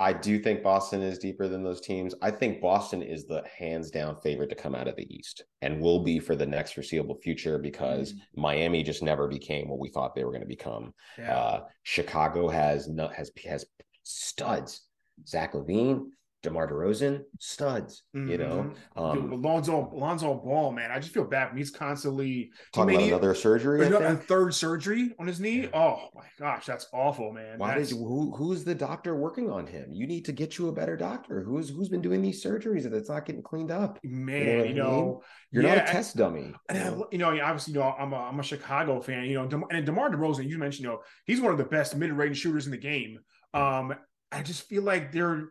I 0.00 0.12
do 0.12 0.38
think 0.38 0.62
Boston 0.62 1.02
is 1.02 1.18
deeper 1.18 1.48
than 1.48 1.64
those 1.64 1.80
teams. 1.80 2.14
I 2.22 2.30
think 2.30 2.60
Boston 2.60 3.02
is 3.02 3.26
the 3.26 3.42
hands 3.58 3.90
down 3.90 4.20
favorite 4.20 4.48
to 4.50 4.54
come 4.54 4.76
out 4.76 4.86
of 4.86 4.94
the 4.94 5.12
East 5.12 5.42
and 5.60 5.80
will 5.80 6.04
be 6.04 6.20
for 6.20 6.36
the 6.36 6.46
next 6.46 6.72
foreseeable 6.72 7.16
future 7.16 7.58
because 7.58 8.12
mm. 8.12 8.18
Miami 8.36 8.84
just 8.84 9.02
never 9.02 9.26
became 9.26 9.68
what 9.68 9.80
we 9.80 9.88
thought 9.88 10.14
they 10.14 10.22
were 10.24 10.30
going 10.30 10.42
to 10.42 10.46
become. 10.46 10.94
Yeah. 11.18 11.36
Uh, 11.36 11.64
Chicago 11.82 12.48
has 12.48 12.88
has 13.12 13.32
has 13.44 13.64
studs. 14.04 14.82
Zach 15.26 15.54
LaVine, 15.54 16.10
DeMar 16.48 16.70
DeRozan, 16.70 17.22
studs, 17.38 18.02
mm-hmm. 18.16 18.30
you 18.30 18.38
know. 18.38 18.74
Mm-hmm. 18.96 19.00
Um, 19.00 19.32
Alonzo, 19.32 19.90
Alonzo 19.94 20.34
Ball, 20.34 20.72
man, 20.72 20.90
I 20.90 20.98
just 20.98 21.12
feel 21.12 21.24
bad. 21.24 21.50
When 21.50 21.58
he's 21.58 21.70
constantly 21.70 22.50
talking 22.72 22.96
about 22.96 23.06
another 23.06 23.34
surgery. 23.34 23.86
A 23.86 24.16
third 24.16 24.54
surgery 24.54 25.14
on 25.18 25.26
his 25.26 25.40
knee. 25.40 25.68
Oh 25.72 26.08
my 26.14 26.24
gosh, 26.38 26.66
that's 26.66 26.86
awful, 26.92 27.32
man. 27.32 27.58
Why 27.58 27.76
that's... 27.76 27.90
did 27.90 27.98
who 27.98 28.34
who's 28.36 28.64
the 28.64 28.74
doctor 28.74 29.14
working 29.16 29.50
on 29.50 29.66
him? 29.66 29.92
You 29.92 30.06
need 30.06 30.24
to 30.24 30.32
get 30.32 30.58
you 30.58 30.68
a 30.68 30.72
better 30.72 30.96
doctor. 30.96 31.42
Who's 31.42 31.68
who's 31.68 31.88
been 31.88 32.02
doing 32.02 32.22
these 32.22 32.42
surgeries 32.42 32.90
that's 32.90 33.08
not 33.08 33.26
getting 33.26 33.42
cleaned 33.42 33.70
up? 33.70 33.98
Man, 34.02 34.44
you 34.44 34.52
know, 34.52 34.68
you 34.68 34.74
know 34.74 35.22
you're 35.50 35.62
yeah, 35.62 35.76
not 35.76 35.88
a 35.88 35.92
test 35.92 36.16
dummy. 36.16 36.54
And, 36.68 37.02
you 37.12 37.18
know, 37.18 37.32
you 37.32 37.38
know 37.38 37.44
obviously, 37.44 37.74
you 37.74 37.80
know, 37.80 37.94
I'm 37.98 38.12
a 38.12 38.16
I'm 38.16 38.40
a 38.40 38.42
Chicago 38.42 39.00
fan. 39.00 39.24
You 39.24 39.34
know, 39.46 39.66
and 39.70 39.84
DeMar 39.84 40.10
DeRozan, 40.10 40.48
you 40.48 40.58
mentioned, 40.58 40.84
you 40.84 40.90
know, 40.90 41.00
he's 41.24 41.40
one 41.40 41.52
of 41.52 41.58
the 41.58 41.64
best 41.64 41.96
mid-range 41.96 42.38
shooters 42.38 42.66
in 42.66 42.72
the 42.72 42.78
game. 42.78 43.18
Um, 43.54 43.94
I 44.30 44.42
just 44.42 44.68
feel 44.68 44.82
like 44.82 45.12
they're 45.12 45.48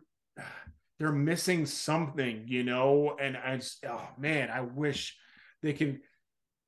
they're 0.98 1.12
missing 1.12 1.66
something, 1.66 2.44
you 2.46 2.64
know. 2.64 3.16
And 3.20 3.36
I 3.36 3.56
just, 3.56 3.84
oh 3.88 4.08
man, 4.18 4.50
I 4.50 4.62
wish 4.62 5.16
they 5.62 5.72
can. 5.72 6.00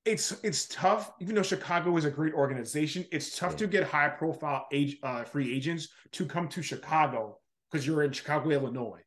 It's 0.05 0.33
it's 0.43 0.67
tough, 0.69 1.13
even 1.21 1.35
though 1.35 1.43
Chicago 1.43 1.97
is 1.97 2.05
a 2.05 2.11
great 2.11 2.33
organization. 2.35 3.05
It's 3.13 3.37
tough 3.37 3.53
yeah. 3.53 3.59
to 3.59 3.67
get 3.67 3.85
high 3.85 4.09
profile 4.09 4.67
age 4.73 4.97
uh, 5.03 5.25
free 5.25 5.55
agents 5.55 5.89
to 6.13 6.25
come 6.25 6.49
to 6.49 6.63
Chicago 6.63 7.39
because 7.71 7.87
you're 7.87 8.03
in 8.03 8.13
Chicago, 8.13 8.51
Illinois, 8.51 9.03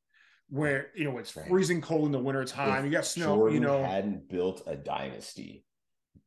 where 0.50 0.88
you 0.96 1.06
know 1.06 1.18
it's 1.18 1.36
right. 1.36 1.48
freezing 1.48 1.82
cold 1.82 2.06
in 2.06 2.12
the 2.12 2.20
wintertime. 2.20 2.80
If 2.80 2.86
you 2.86 2.92
got 2.92 3.06
snow. 3.06 3.38
Jordan 3.38 3.56
you 3.56 3.62
know, 3.62 3.84
hadn't 3.84 4.30
built 4.30 4.62
a 4.68 4.76
dynasty, 4.76 5.66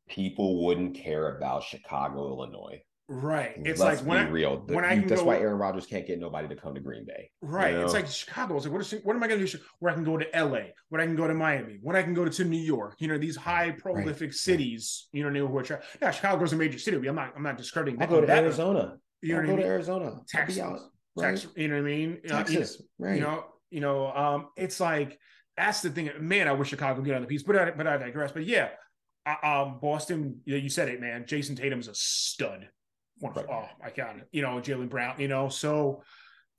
people 0.09 0.65
wouldn't 0.65 0.97
care 0.97 1.37
about 1.37 1.63
Chicago, 1.63 2.29
Illinois. 2.29 2.83
Right. 3.09 3.53
It's 3.65 3.81
Let's 3.81 4.01
like 4.01 4.09
when 4.09 4.19
I, 4.19 4.29
real. 4.29 4.65
The, 4.67 4.75
when 4.75 4.85
I 4.85 4.99
that's 4.99 5.21
go, 5.21 5.29
why 5.29 5.37
Aaron 5.37 5.59
Rodgers 5.59 5.87
can't 5.87 6.07
get 6.07 6.19
nobody 6.19 6.49
to 6.49 6.57
come 6.57 6.75
to 6.75 6.81
Green 6.81 7.05
Bay. 7.05 7.31
Right. 7.41 7.73
You 7.73 7.79
know? 7.79 7.85
It's 7.85 7.95
like 7.95 8.09
Chicago. 8.09 8.57
It's 8.57 8.65
like 8.65 8.73
what, 8.73 8.81
is, 8.81 8.95
what 9.05 9.15
am 9.15 9.23
I 9.23 9.29
going 9.29 9.39
to 9.39 9.47
do? 9.47 9.59
Where 9.79 9.93
I 9.93 9.95
can 9.95 10.03
go 10.03 10.17
to 10.17 10.27
LA, 10.35 10.71
where 10.89 11.01
I 11.01 11.07
can 11.07 11.15
go 11.15 11.29
to 11.29 11.35
Miami, 11.35 11.79
when 11.83 11.95
I 11.95 12.03
can 12.03 12.15
go 12.15 12.25
to, 12.25 12.45
New 12.45 12.59
York. 12.59 12.97
You 12.99 13.09
know 13.09 13.19
these 13.19 13.37
high 13.37 13.71
prolific 13.71 14.29
right. 14.29 14.35
cities. 14.35 15.09
You 15.13 15.29
know, 15.29 15.47
who 15.47 15.59
are 15.59 15.65
yeah. 16.03 16.11
Chicago's 16.11 16.53
a 16.53 16.57
major 16.57 16.79
city. 16.79 16.97
I'm 17.07 17.15
not. 17.15 17.33
I'm 17.37 17.43
not 17.43 17.57
discrediting. 17.57 18.03
I 18.03 18.07
go 18.07 18.21
to 18.21 18.31
Arizona. 18.31 18.97
You 19.23 19.35
know, 19.35 19.41
I'll 19.41 19.47
go 19.47 19.53
I 19.53 19.57
mean? 19.57 19.65
to 19.65 19.69
Arizona. 19.71 20.17
Texas. 20.29 20.59
Out, 20.59 20.79
right? 21.17 21.31
Texas. 21.31 21.51
You 21.57 21.69
know 21.69 21.75
what 21.75 21.81
I 21.81 21.83
mean? 21.83 22.21
Texas. 22.27 22.77
Uh, 22.81 22.83
you, 22.83 23.07
right. 23.07 23.15
You 23.17 23.21
know. 23.21 23.45
You 23.71 23.81
know. 23.81 24.13
Um. 24.13 24.49
It's 24.57 24.81
like 24.81 25.19
that's 25.57 25.81
the 25.81 25.91
thing. 25.91 26.11
Man, 26.21 26.49
I 26.49 26.53
wish 26.53 26.69
Chicago 26.69 26.97
could 26.97 27.05
get 27.05 27.15
on 27.15 27.23
the 27.23 27.29
piece, 27.29 27.45
but 27.45 27.57
I, 27.57 27.71
but 27.71 27.87
I 27.87 27.99
digress. 27.99 28.33
But 28.33 28.47
yeah, 28.47 28.71
um, 29.45 29.79
Boston. 29.81 30.41
You, 30.45 30.55
know, 30.55 30.61
you 30.61 30.69
said 30.69 30.89
it, 30.89 31.01
man. 31.01 31.25
Jayson 31.25 31.57
Tatum's 31.57 31.89
a 31.89 31.95
stud 31.95 32.69
right. 33.23 33.47
oh 33.51 33.69
my 33.83 33.91
god, 33.91 34.25
you 34.33 34.43
know 34.43 34.61
Jaylen 34.61 34.89
Brown, 34.89 35.21
you 35.21 35.29
know. 35.29 35.49
So 35.49 36.03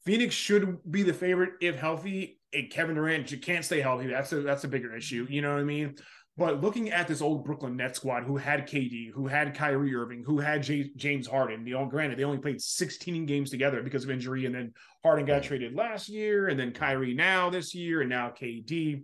Phoenix 0.06 0.36
should 0.36 0.78
be 0.90 1.04
the 1.04 1.14
favorite 1.14 1.54
if 1.62 1.76
healthy. 1.76 2.40
And 2.54 2.70
Kevin 2.70 2.96
Durant 2.96 3.30
you 3.30 3.38
can't 3.38 3.66
stay 3.66 3.82
healthy. 3.82 4.08
That's 4.08 4.32
a 4.32 4.42
that's 4.42 4.64
a 4.64 4.68
bigger 4.70 4.96
issue. 4.96 5.28
You 5.30 5.42
know 5.42 5.54
what 5.54 5.60
I 5.60 5.66
mean? 5.66 5.96
But 6.38 6.62
looking 6.62 6.92
at 6.92 7.08
this 7.08 7.22
old 7.22 7.44
Brooklyn 7.44 7.76
Nets 7.76 7.98
squad, 7.98 8.24
who 8.24 8.38
had 8.38 8.68
KD, 8.68 9.12
who 9.12 9.26
had 9.26 9.56
Kyrie 9.56 9.96
Irving, 9.96 10.24
who 10.24 10.38
had 10.40 10.62
J- 10.62 10.92
James 10.96 11.28
Harden, 11.28 11.66
you 11.66 11.74
know, 11.74 11.86
granted 11.88 12.20
they 12.20 12.24
only 12.24 12.38
played 12.38 12.62
16 12.62 13.26
games 13.26 13.50
together 13.50 13.82
because 13.82 14.04
of 14.04 14.12
injury, 14.12 14.46
and 14.46 14.54
then 14.54 14.72
Harden 15.02 15.26
got 15.26 15.42
traded 15.42 15.76
last 15.76 16.10
year, 16.10 16.48
and 16.48 16.60
then 16.60 16.74
Kyrie 16.74 17.16
now 17.16 17.50
this 17.50 17.74
year, 17.74 18.02
and 18.02 18.10
now 18.10 18.30
KD. 18.30 19.02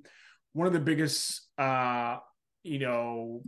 One 0.53 0.67
of 0.67 0.73
the 0.73 0.79
biggest, 0.79 1.49
uh, 1.57 2.17
you 2.61 2.77
know, 2.77 3.41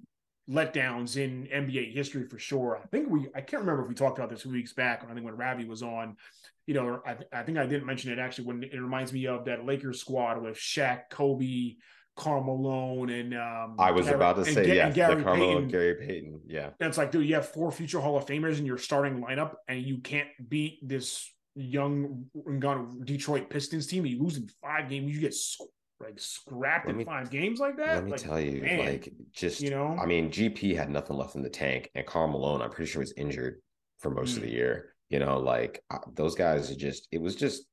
letdowns 0.49 1.17
in 1.17 1.47
NBA 1.47 1.93
history 1.93 2.27
for 2.27 2.37
sure. 2.37 2.79
I 2.81 2.87
think 2.87 3.09
we, 3.09 3.27
I 3.35 3.41
can't 3.41 3.61
remember 3.61 3.83
if 3.83 3.89
we 3.89 3.95
talked 3.95 4.17
about 4.17 4.29
this 4.29 4.43
two 4.43 4.51
weeks 4.51 4.73
back, 4.73 5.03
or 5.03 5.09
I 5.09 5.13
think 5.13 5.25
when 5.25 5.35
Ravi 5.35 5.65
was 5.65 5.81
on, 5.81 6.15
you 6.67 6.73
know, 6.73 7.01
I, 7.05 7.17
I 7.33 7.43
think 7.43 7.57
I 7.57 7.65
didn't 7.65 7.85
mention 7.85 8.11
it 8.11 8.19
actually 8.19 8.45
when 8.45 8.63
it 8.63 8.79
reminds 8.79 9.11
me 9.11 9.27
of 9.27 9.45
that 9.45 9.65
Lakers 9.65 9.99
squad 9.99 10.41
with 10.41 10.55
Shaq, 10.55 11.09
Kobe, 11.09 11.75
Karl 12.15 12.43
Malone, 12.43 13.09
and 13.09 13.33
um, 13.33 13.75
I 13.77 13.91
was 13.91 14.05
Gary, 14.05 14.15
about 14.15 14.37
to 14.37 14.45
say, 14.45 14.75
yeah, 14.75 14.89
Gary 14.89 15.23
Payton. 15.23 15.67
Gary 15.67 15.95
Payton, 15.95 16.41
yeah. 16.47 16.69
And 16.79 16.87
it's 16.87 16.97
like, 16.97 17.11
dude, 17.11 17.27
you 17.27 17.35
have 17.35 17.49
four 17.49 17.71
future 17.71 17.99
Hall 17.99 18.17
of 18.17 18.25
Famers 18.25 18.57
in 18.57 18.65
your 18.65 18.77
starting 18.77 19.21
lineup, 19.21 19.55
and 19.67 19.81
you 19.81 19.97
can't 19.97 20.29
beat 20.47 20.79
this 20.87 21.29
young 21.55 22.25
Detroit 23.03 23.49
Pistons 23.49 23.87
team. 23.87 24.05
You 24.05 24.21
lose 24.23 24.37
in 24.37 24.47
five 24.61 24.89
games, 24.89 25.13
you 25.13 25.19
get 25.19 25.33
like 25.99 26.19
scrapped 26.19 26.89
in 26.89 27.05
five 27.05 27.29
games 27.29 27.59
like 27.59 27.77
that. 27.77 27.95
Let 27.95 28.05
me 28.05 28.11
like, 28.11 28.21
tell 28.21 28.39
you, 28.39 28.61
man, 28.61 28.79
like 28.79 29.13
just 29.31 29.61
you 29.61 29.69
know, 29.69 29.97
I 29.99 30.05
mean, 30.05 30.29
GP 30.29 30.75
had 30.75 30.89
nothing 30.89 31.17
left 31.17 31.35
in 31.35 31.41
the 31.41 31.49
tank, 31.49 31.89
and 31.95 32.05
Karl 32.05 32.27
Malone, 32.27 32.61
I'm 32.61 32.69
pretty 32.69 32.91
sure 32.91 32.99
was 32.99 33.13
injured 33.17 33.61
for 33.99 34.11
most 34.11 34.33
mm. 34.33 34.37
of 34.37 34.43
the 34.43 34.49
mm. 34.49 34.53
year. 34.53 34.95
You 35.09 35.19
know, 35.19 35.39
like 35.39 35.83
uh, 35.91 35.99
those 36.13 36.35
guys 36.35 36.75
just 36.75 37.07
it 37.11 37.21
was 37.21 37.35
just 37.35 37.63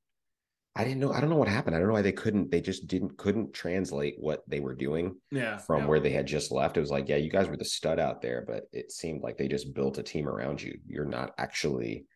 I 0.74 0.84
didn't 0.84 1.00
know. 1.00 1.12
I 1.12 1.20
don't 1.20 1.28
know 1.28 1.36
what 1.36 1.48
happened. 1.48 1.76
I 1.76 1.78
don't 1.78 1.88
know 1.88 1.94
why 1.94 2.02
they 2.02 2.12
couldn't. 2.12 2.50
They 2.50 2.62
just 2.62 2.86
didn't 2.86 3.18
couldn't 3.18 3.52
translate 3.52 4.14
what 4.18 4.42
they 4.48 4.60
were 4.60 4.74
doing. 4.74 5.16
Yeah. 5.30 5.58
From 5.58 5.82
yeah. 5.82 5.86
where 5.86 6.00
they 6.00 6.10
had 6.10 6.26
just 6.26 6.50
left, 6.50 6.78
it 6.78 6.80
was 6.80 6.90
like, 6.90 7.08
yeah, 7.08 7.16
you 7.16 7.30
guys 7.30 7.48
were 7.48 7.58
the 7.58 7.64
stud 7.64 7.98
out 7.98 8.22
there, 8.22 8.44
but 8.46 8.64
it 8.72 8.90
seemed 8.90 9.22
like 9.22 9.36
they 9.36 9.48
just 9.48 9.74
built 9.74 9.98
a 9.98 10.02
team 10.02 10.26
around 10.26 10.62
you. 10.62 10.78
You're 10.86 11.04
not 11.04 11.32
actually 11.36 12.06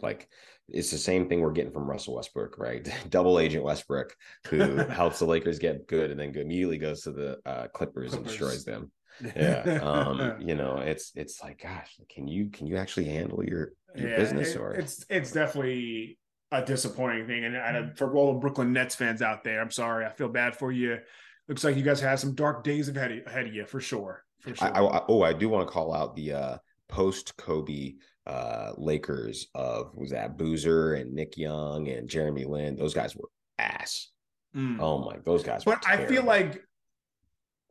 like 0.00 0.28
it's 0.68 0.90
the 0.90 0.98
same 0.98 1.28
thing 1.28 1.40
we're 1.40 1.52
getting 1.52 1.72
from 1.72 1.88
Russell 1.88 2.16
Westbrook, 2.16 2.58
right? 2.58 2.88
Double 3.10 3.38
agent 3.38 3.64
Westbrook, 3.64 4.14
who 4.48 4.76
helps 4.88 5.18
the 5.18 5.24
Lakers 5.26 5.58
get 5.58 5.86
good 5.86 6.10
and 6.10 6.20
then 6.20 6.34
immediately 6.36 6.78
goes 6.78 7.02
to 7.02 7.12
the 7.12 7.38
uh, 7.44 7.66
Clippers, 7.68 8.10
Clippers, 8.10 8.14
and 8.14 8.24
destroys 8.24 8.64
them. 8.64 8.90
Yeah, 9.36 9.80
um, 9.82 10.36
you 10.40 10.54
know, 10.54 10.78
it's 10.78 11.12
it's 11.14 11.42
like, 11.42 11.60
gosh, 11.62 11.94
can 12.08 12.26
you 12.26 12.48
can 12.48 12.66
you 12.66 12.78
actually 12.78 13.04
handle 13.04 13.44
your, 13.44 13.72
your 13.94 14.08
yeah, 14.10 14.16
business? 14.16 14.54
It, 14.54 14.58
or 14.58 14.72
it's 14.72 15.04
it's 15.10 15.32
definitely 15.32 16.18
a 16.50 16.64
disappointing 16.64 17.26
thing, 17.26 17.44
and, 17.44 17.54
and 17.54 17.98
for 17.98 18.16
all 18.16 18.32
the 18.32 18.38
Brooklyn 18.38 18.72
Nets 18.72 18.94
fans 18.94 19.20
out 19.20 19.44
there, 19.44 19.60
I'm 19.60 19.70
sorry, 19.70 20.06
I 20.06 20.10
feel 20.10 20.30
bad 20.30 20.56
for 20.56 20.72
you. 20.72 21.00
Looks 21.48 21.64
like 21.64 21.76
you 21.76 21.82
guys 21.82 22.00
have 22.00 22.18
some 22.18 22.34
dark 22.34 22.64
days 22.64 22.88
ahead 22.88 23.12
of, 23.12 23.26
ahead 23.26 23.46
of 23.46 23.54
you 23.54 23.66
for 23.66 23.80
sure. 23.80 24.24
For 24.38 24.54
sure. 24.54 24.68
I, 24.68 24.80
I, 24.80 25.02
oh, 25.08 25.22
I 25.22 25.34
do 25.34 25.50
want 25.50 25.68
to 25.68 25.72
call 25.72 25.92
out 25.92 26.16
the 26.16 26.32
uh, 26.32 26.58
post 26.88 27.36
Kobe 27.36 27.94
uh, 28.26 28.72
Lakers 28.76 29.48
of 29.54 29.94
was 29.94 30.10
that 30.10 30.36
Boozer 30.36 30.94
and 30.94 31.12
Nick 31.12 31.36
Young 31.36 31.88
and 31.88 32.08
Jeremy 32.08 32.44
Lin. 32.44 32.76
Those 32.76 32.94
guys 32.94 33.16
were 33.16 33.28
ass. 33.58 34.08
Mm. 34.54 34.78
Oh 34.80 35.04
my, 35.04 35.16
those 35.24 35.42
guys. 35.42 35.64
But 35.64 35.84
I 35.86 36.04
feel 36.06 36.24
like 36.24 36.62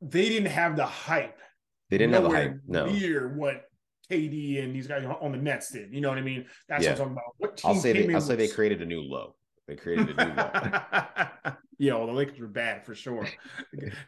they 0.02 0.30
didn't 0.30 0.52
have 0.52 0.76
the 0.76 0.86
hype. 0.86 1.40
They 1.90 1.98
didn't 1.98 2.14
have 2.14 2.24
the 2.24 2.30
hype. 2.30 2.58
No, 2.68 2.86
near 2.86 3.34
what 3.36 3.66
KD 4.10 4.64
and 4.64 4.76
these 4.76 4.88
guys 4.88 5.06
on 5.06 5.32
the 5.32 5.38
Nets 5.38 5.72
did. 5.72 5.94
You 5.94 6.02
know 6.02 6.10
what 6.10 6.18
I 6.18 6.22
mean? 6.22 6.46
That's 6.68 6.84
yeah. 6.84 6.92
what 6.92 7.02
I'm 7.02 7.08
talking 7.08 7.14
about. 7.14 7.34
What 7.38 7.62
I'll 7.66 7.76
say. 7.76 7.94
They, 7.94 8.14
I'll 8.14 8.22
say 8.22 8.36
they 8.36 8.48
created 8.48 8.82
a 8.82 8.86
new 8.86 9.02
low. 9.02 9.36
They 9.70 9.76
created 9.76 10.18
a 10.18 10.26
new 10.26 10.34
low. 10.34 11.54
yo, 11.78 12.08
the 12.08 12.12
Lakers 12.12 12.40
were 12.40 12.48
bad 12.48 12.84
for 12.84 12.96
sure. 12.96 13.30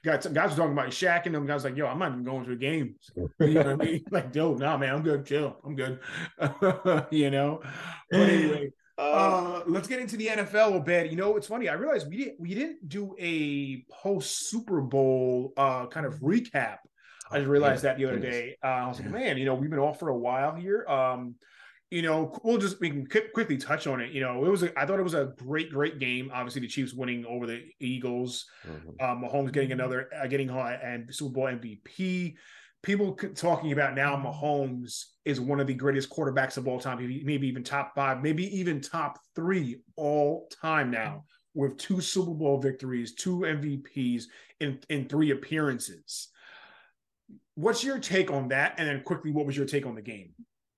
guys, 0.04 0.26
guys 0.26 0.50
were 0.50 0.56
talking 0.56 0.72
about 0.72 0.90
Shaq 0.90 1.28
and 1.28 1.36
them 1.36 1.46
guys 1.46 1.64
like, 1.64 1.78
yo, 1.78 1.86
I'm 1.86 2.00
not 2.00 2.14
even 2.14 2.24
going 2.24 2.46
to 2.46 2.54
a 2.54 2.56
game. 2.56 2.96
You 3.16 3.54
know 3.54 3.62
what 3.62 3.68
I 3.68 3.76
mean? 3.76 4.04
Like, 4.10 4.34
yo, 4.34 4.56
no, 4.56 4.66
nah, 4.66 4.78
man, 4.78 4.96
I'm 4.96 5.04
good. 5.04 5.24
Chill. 5.24 5.56
I'm 5.64 5.76
good. 5.76 6.00
you 7.12 7.30
know. 7.30 7.62
But 8.10 8.22
anyway, 8.22 8.74
uh, 8.98 9.02
uh, 9.02 9.64
let's 9.68 9.88
get 9.88 10.00
into 10.00 10.18
the 10.18 10.28
NFL 10.28 10.78
a 10.78 10.80
bit. 10.80 11.12
You 11.12 11.16
know, 11.16 11.38
it's 11.38 11.46
funny. 11.46 11.70
I 11.70 11.74
realized 11.74 12.10
we 12.10 12.18
didn't 12.18 12.40
we 12.40 12.56
didn't 12.56 12.90
do 12.90 13.16
a 13.20 13.86
post 13.92 14.50
Super 14.50 14.82
Bowl 14.82 15.54
uh, 15.58 15.86
kind 15.86 16.08
of 16.08 16.16
recap. 16.22 16.78
I 17.30 17.38
just 17.38 17.50
realized 17.50 17.84
yeah, 17.84 17.92
that 17.92 17.98
the 18.00 18.06
other 18.06 18.20
day. 18.20 18.58
Uh, 18.64 18.68
I 18.68 18.88
was 18.88 19.00
like, 19.00 19.12
man, 19.12 19.38
you 19.38 19.46
know, 19.46 19.54
we've 19.54 19.70
been 19.70 19.80
off 19.80 20.00
for 20.00 20.10
a 20.10 20.18
while 20.18 20.56
here. 20.56 20.88
Um, 20.88 21.36
you 21.92 22.02
know, 22.02 22.34
we'll 22.44 22.58
just 22.58 22.80
we 22.80 22.90
can 22.90 23.06
quickly 23.06 23.58
touch 23.58 23.86
on 23.86 24.00
it. 24.00 24.12
You 24.12 24.22
know, 24.22 24.46
it 24.46 24.50
was 24.50 24.64
a, 24.64 24.80
I 24.80 24.86
thought 24.86 25.00
it 25.00 25.04
was 25.04 25.14
a 25.14 25.34
great, 25.38 25.70
great 25.70 26.00
game. 26.00 26.32
Obviously, 26.34 26.62
the 26.62 26.68
Chiefs 26.68 26.94
winning 26.94 27.26
over 27.26 27.46
the 27.46 27.64
Eagles. 27.82 28.46
Mm-hmm. 28.66 29.04
Um, 29.04 29.24
Mahomes 29.24 29.52
getting 29.52 29.74
another, 29.74 30.10
uh, 30.18 30.26
getting 30.28 30.48
high 30.48 30.80
and 30.82 31.14
Super 31.14 31.34
Bowl 31.34 31.44
MVP. 31.44 32.36
People 32.82 33.14
talking 33.36 33.74
about 33.74 33.94
now 33.94 34.16
Mahomes 34.16 35.04
is 35.26 35.42
one 35.42 35.60
of 35.60 35.68
the 35.68 35.74
greatest 35.74 36.10
quarterbacks 36.10 36.58
of 36.58 36.68
all 36.68 36.80
time, 36.80 36.98
maybe 36.98 37.46
even 37.46 37.64
top 37.64 37.94
five, 37.94 38.24
maybe 38.24 38.58
even 38.58 38.82
top 38.82 39.20
three 39.36 39.82
all 39.98 40.50
time 40.62 40.90
now, 40.90 41.26
with 41.54 41.78
two 41.78 42.00
Super 42.00 42.32
Bowl 42.32 42.58
victories, 42.58 43.14
two 43.14 43.40
MVPs 43.40 44.24
in 44.62 44.80
in 44.90 45.10
three 45.10 45.32
appearances. 45.32 46.30
What's 47.56 47.84
your 47.84 48.00
take 48.00 48.32
on 48.32 48.48
that? 48.48 48.76
And 48.78 48.88
then 48.88 49.04
quickly, 49.04 49.32
what 49.32 49.46
was 49.46 49.58
your 49.58 49.66
take 49.66 49.86
on 49.86 49.94
the 49.94 50.02
game? 50.02 50.34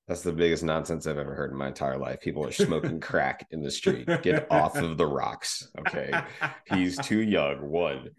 That's 0.08 0.22
the 0.22 0.34
biggest 0.34 0.64
nonsense 0.64 1.08
I've 1.08 1.18
ever 1.18 1.34
heard 1.34 1.52
in 1.52 1.58
my 1.58 1.68
entire 1.68 1.98
life. 1.98 2.20
People 2.20 2.46
are 2.46 2.52
smoking 2.52 3.00
crack 3.02 3.48
in 3.52 3.62
the 3.62 3.72
street. 3.72 4.06
Get 4.22 4.52
off 4.52 4.76
of 4.76 4.98
the 4.98 5.08
rocks. 5.08 5.70
Okay. 5.80 6.12
He's 6.66 6.98
too 6.98 7.22
young. 7.22 7.70
One. 7.70 8.10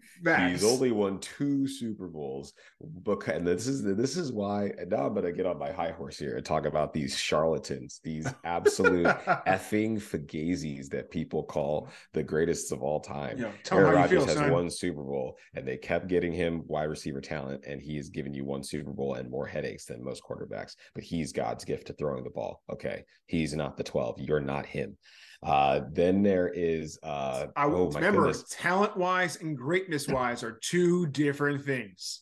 He's 0.47 0.63
only 0.63 0.91
won 0.91 1.19
two 1.19 1.67
Super 1.67 2.07
Bowls. 2.07 2.53
Because 3.03 3.35
and 3.35 3.45
this 3.45 3.67
is 3.67 3.83
this 3.83 4.17
is 4.17 4.31
why 4.31 4.71
now 4.87 5.05
I'm 5.05 5.13
gonna 5.13 5.31
get 5.31 5.45
on 5.45 5.59
my 5.59 5.71
high 5.71 5.91
horse 5.91 6.17
here 6.17 6.37
and 6.37 6.45
talk 6.45 6.65
about 6.65 6.91
these 6.91 7.15
charlatans, 7.17 7.99
these 8.03 8.33
absolute 8.43 9.05
effing 9.47 10.01
fagazis 10.01 10.89
that 10.89 11.11
people 11.11 11.43
call 11.43 11.89
the 12.13 12.23
greatest 12.23 12.71
of 12.71 12.81
all 12.81 12.99
time. 12.99 13.37
Yeah, 13.37 13.51
Aaron 13.71 13.93
Rodgers 13.93 14.25
has 14.25 14.35
son. 14.35 14.51
one 14.51 14.69
Super 14.71 15.03
Bowl 15.03 15.37
and 15.53 15.67
they 15.67 15.77
kept 15.77 16.07
getting 16.07 16.33
him 16.33 16.63
wide 16.65 16.85
receiver 16.85 17.21
talent, 17.21 17.63
and 17.67 17.79
he 17.79 17.95
has 17.97 18.09
given 18.09 18.33
you 18.33 18.43
one 18.43 18.63
Super 18.63 18.91
Bowl 18.91 19.15
and 19.15 19.29
more 19.29 19.45
headaches 19.45 19.85
than 19.85 20.03
most 20.03 20.23
quarterbacks. 20.23 20.75
But 20.95 21.03
he's 21.03 21.31
God's 21.31 21.63
gift 21.63 21.74
gift 21.75 21.87
to 21.87 21.93
throwing 21.93 22.23
the 22.23 22.29
ball. 22.29 22.63
Okay, 22.71 23.03
he's 23.25 23.53
not 23.53 23.77
the 23.77 23.83
12. 23.83 24.19
You're 24.19 24.39
not 24.39 24.65
him. 24.65 24.97
Uh, 25.43 25.81
then 25.91 26.23
there 26.23 26.47
is 26.47 26.97
uh 27.03 27.47
I 27.55 27.65
oh 27.65 27.91
remember 27.91 28.33
talent 28.49 28.97
wise 28.97 29.35
and 29.41 29.55
greatness 29.55 30.07
wise 30.07 30.43
are 30.43 30.57
two 30.63 31.05
different 31.07 31.63
things. 31.65 32.21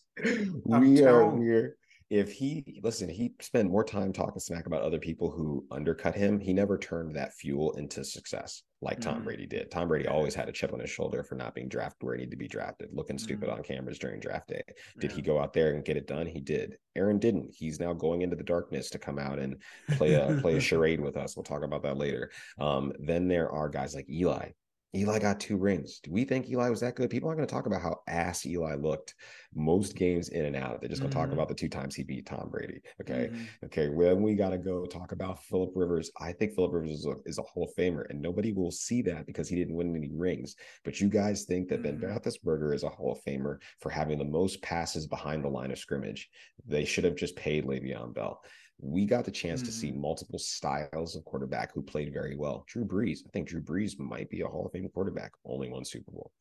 we 0.66 1.04
are 1.04 1.26
we're 1.28 1.78
if 2.14 2.32
he 2.32 2.80
listen, 2.84 3.10
he 3.10 3.34
spent 3.42 3.72
more 3.72 3.84
time 3.84 4.14
talking 4.14 4.40
smack 4.40 4.68
about 4.68 4.84
other 4.84 5.00
people 5.00 5.32
who 5.32 5.66
undercut 5.72 6.14
him. 6.14 6.40
He 6.40 6.54
never 6.54 6.78
turned 6.78 7.16
that 7.16 7.34
fuel 7.34 7.72
into 7.74 8.04
success 8.04 8.62
like 8.82 9.00
Tom 9.00 9.16
mm-hmm. 9.16 9.24
Brady 9.24 9.46
did. 9.48 9.72
Tom 9.72 9.88
Brady 9.88 10.08
always 10.08 10.36
had 10.36 10.48
a 10.48 10.52
chip 10.52 10.74
on 10.74 10.80
his 10.80 10.92
shoulder 10.92 11.24
for 11.24 11.34
not 11.34 11.56
being 11.56 11.70
drafted 11.70 12.06
where 12.06 12.14
he 12.14 12.20
needed 12.20 12.32
to 12.32 12.38
be 12.38 12.48
drafted, 12.48 12.90
looking 12.94 13.16
mm-hmm. 13.16 13.24
stupid 13.24 13.50
on 13.50 13.64
cameras 13.64 13.98
during 13.98 14.20
draft 14.20 14.50
day. 14.50 14.62
Did 15.00 15.10
yeah. 15.10 15.16
he 15.16 15.22
go 15.24 15.40
out 15.40 15.54
there 15.54 15.74
and 15.74 15.84
get 15.84 15.98
it 15.98 16.06
done? 16.06 16.28
He 16.28 16.40
did. 16.40 16.78
Aaron 16.96 17.18
didn't. 17.18 17.52
He's 17.52 17.80
now 17.80 17.94
going 17.94 18.22
into 18.22 18.36
the 18.36 18.44
darkness 18.44 18.92
to 18.92 19.00
come 19.00 19.18
out 19.18 19.40
and 19.40 19.60
play 19.94 20.14
a 20.14 20.38
play 20.40 20.58
a 20.58 20.60
charade 20.62 21.02
with 21.02 21.18
us. 21.18 21.36
We'll 21.36 21.44
talk 21.44 21.64
about 21.64 21.82
that 21.82 21.98
later. 21.98 22.30
Um, 22.60 22.94
then 23.00 23.28
there 23.28 23.50
are 23.52 23.70
guys 23.70 23.96
like 23.96 24.08
Eli. 24.08 24.50
Eli 24.96 25.18
got 25.18 25.40
two 25.40 25.58
rings. 25.58 26.00
Do 26.04 26.12
we 26.12 26.24
think 26.24 26.48
Eli 26.50 26.70
was 26.70 26.82
that 26.82 26.96
good? 26.96 27.10
People 27.10 27.28
aren't 27.28 27.40
going 27.40 27.48
to 27.48 27.54
talk 27.54 27.66
about 27.66 27.82
how 27.82 28.02
ass 28.08 28.46
Eli 28.46 28.76
looked 28.76 29.16
most 29.56 29.96
games 29.96 30.30
in 30.30 30.46
and 30.46 30.56
out. 30.56 30.82
They're 30.82 30.90
just 30.90 31.02
going 31.02 31.12
to 31.12 31.18
mm-hmm. 31.18 31.30
talk 31.30 31.34
about 31.34 31.48
the 31.48 31.56
two 31.56 31.70
times 31.70 31.96
he 31.96 32.04
beat 32.04 32.28
Tom 32.28 32.50
Brady. 32.52 32.80
Okay. 33.02 33.30
Mm-hmm. 33.32 33.66
Okay. 33.66 33.90
When 33.90 34.22
we 34.22 34.36
got 34.36 34.50
to 34.50 34.60
go 34.60 34.86
talk 34.86 35.12
about 35.12 35.44
Philip 35.44 35.72
Rivers, 35.74 36.12
I 36.20 36.32
think 36.32 36.54
Philip 36.54 36.74
Rivers 36.74 36.92
is 36.92 37.06
a, 37.08 37.16
is 37.26 37.40
a, 37.40 37.44
Hall 37.44 37.64
of 37.64 37.76
Famer, 37.76 38.10
and 38.10 38.22
nobody 38.22 38.52
will 38.52 38.72
see 38.72 39.02
that 39.04 39.26
because 39.26 39.50
he 39.50 39.56
didn't 39.56 39.76
win 39.76 39.96
any 39.96 40.12
rings. 40.14 40.56
But 40.84 41.02
you 41.02 41.10
guys 41.10 41.44
think 41.44 41.70
that 41.70 41.82
Ben 41.82 41.98
mm-hmm. 41.98 42.06
Roethlisberger 42.06 42.74
is 42.76 42.84
a 42.84 42.90
Hall 42.90 43.14
of 43.14 43.24
Famer 43.24 43.58
for 43.80 43.90
having 43.90 44.20
the 44.20 44.26
most 44.26 44.62
passes 44.62 45.08
behind 45.08 45.44
the 45.44 45.50
line 45.50 45.72
of 45.72 45.80
scrimmage. 45.80 46.30
They 46.68 46.86
should 46.86 47.04
have 47.04 47.16
just 47.16 47.36
paid 47.36 47.66
Le'Veon 47.66 48.14
Bell 48.14 48.42
we 48.84 49.06
got 49.06 49.24
the 49.24 49.32
chance 49.32 49.62
mm-hmm. 49.62 49.68
to 49.68 49.72
see 49.72 49.92
mm-hmm. 49.92 50.02
multiple 50.02 50.40
styles 50.40 51.16
of 51.16 51.24
quarterback 51.26 51.74
who 51.74 51.82
played 51.82 52.12
very 52.12 52.36
well. 52.36 52.66
Drew 52.68 52.86
Brees, 52.86 53.20
I 53.26 53.30
think 53.32 53.48
Drew 53.48 53.62
Brees 53.62 53.98
might 53.98 54.30
be 54.30 54.42
a 54.42 54.48
Hall 54.48 54.66
of 54.66 54.72
Fame 54.72 54.90
quarterback, 54.94 55.32
only 55.46 55.70
one 55.70 55.86
Super 55.86 56.12
Bowl. 56.12 56.32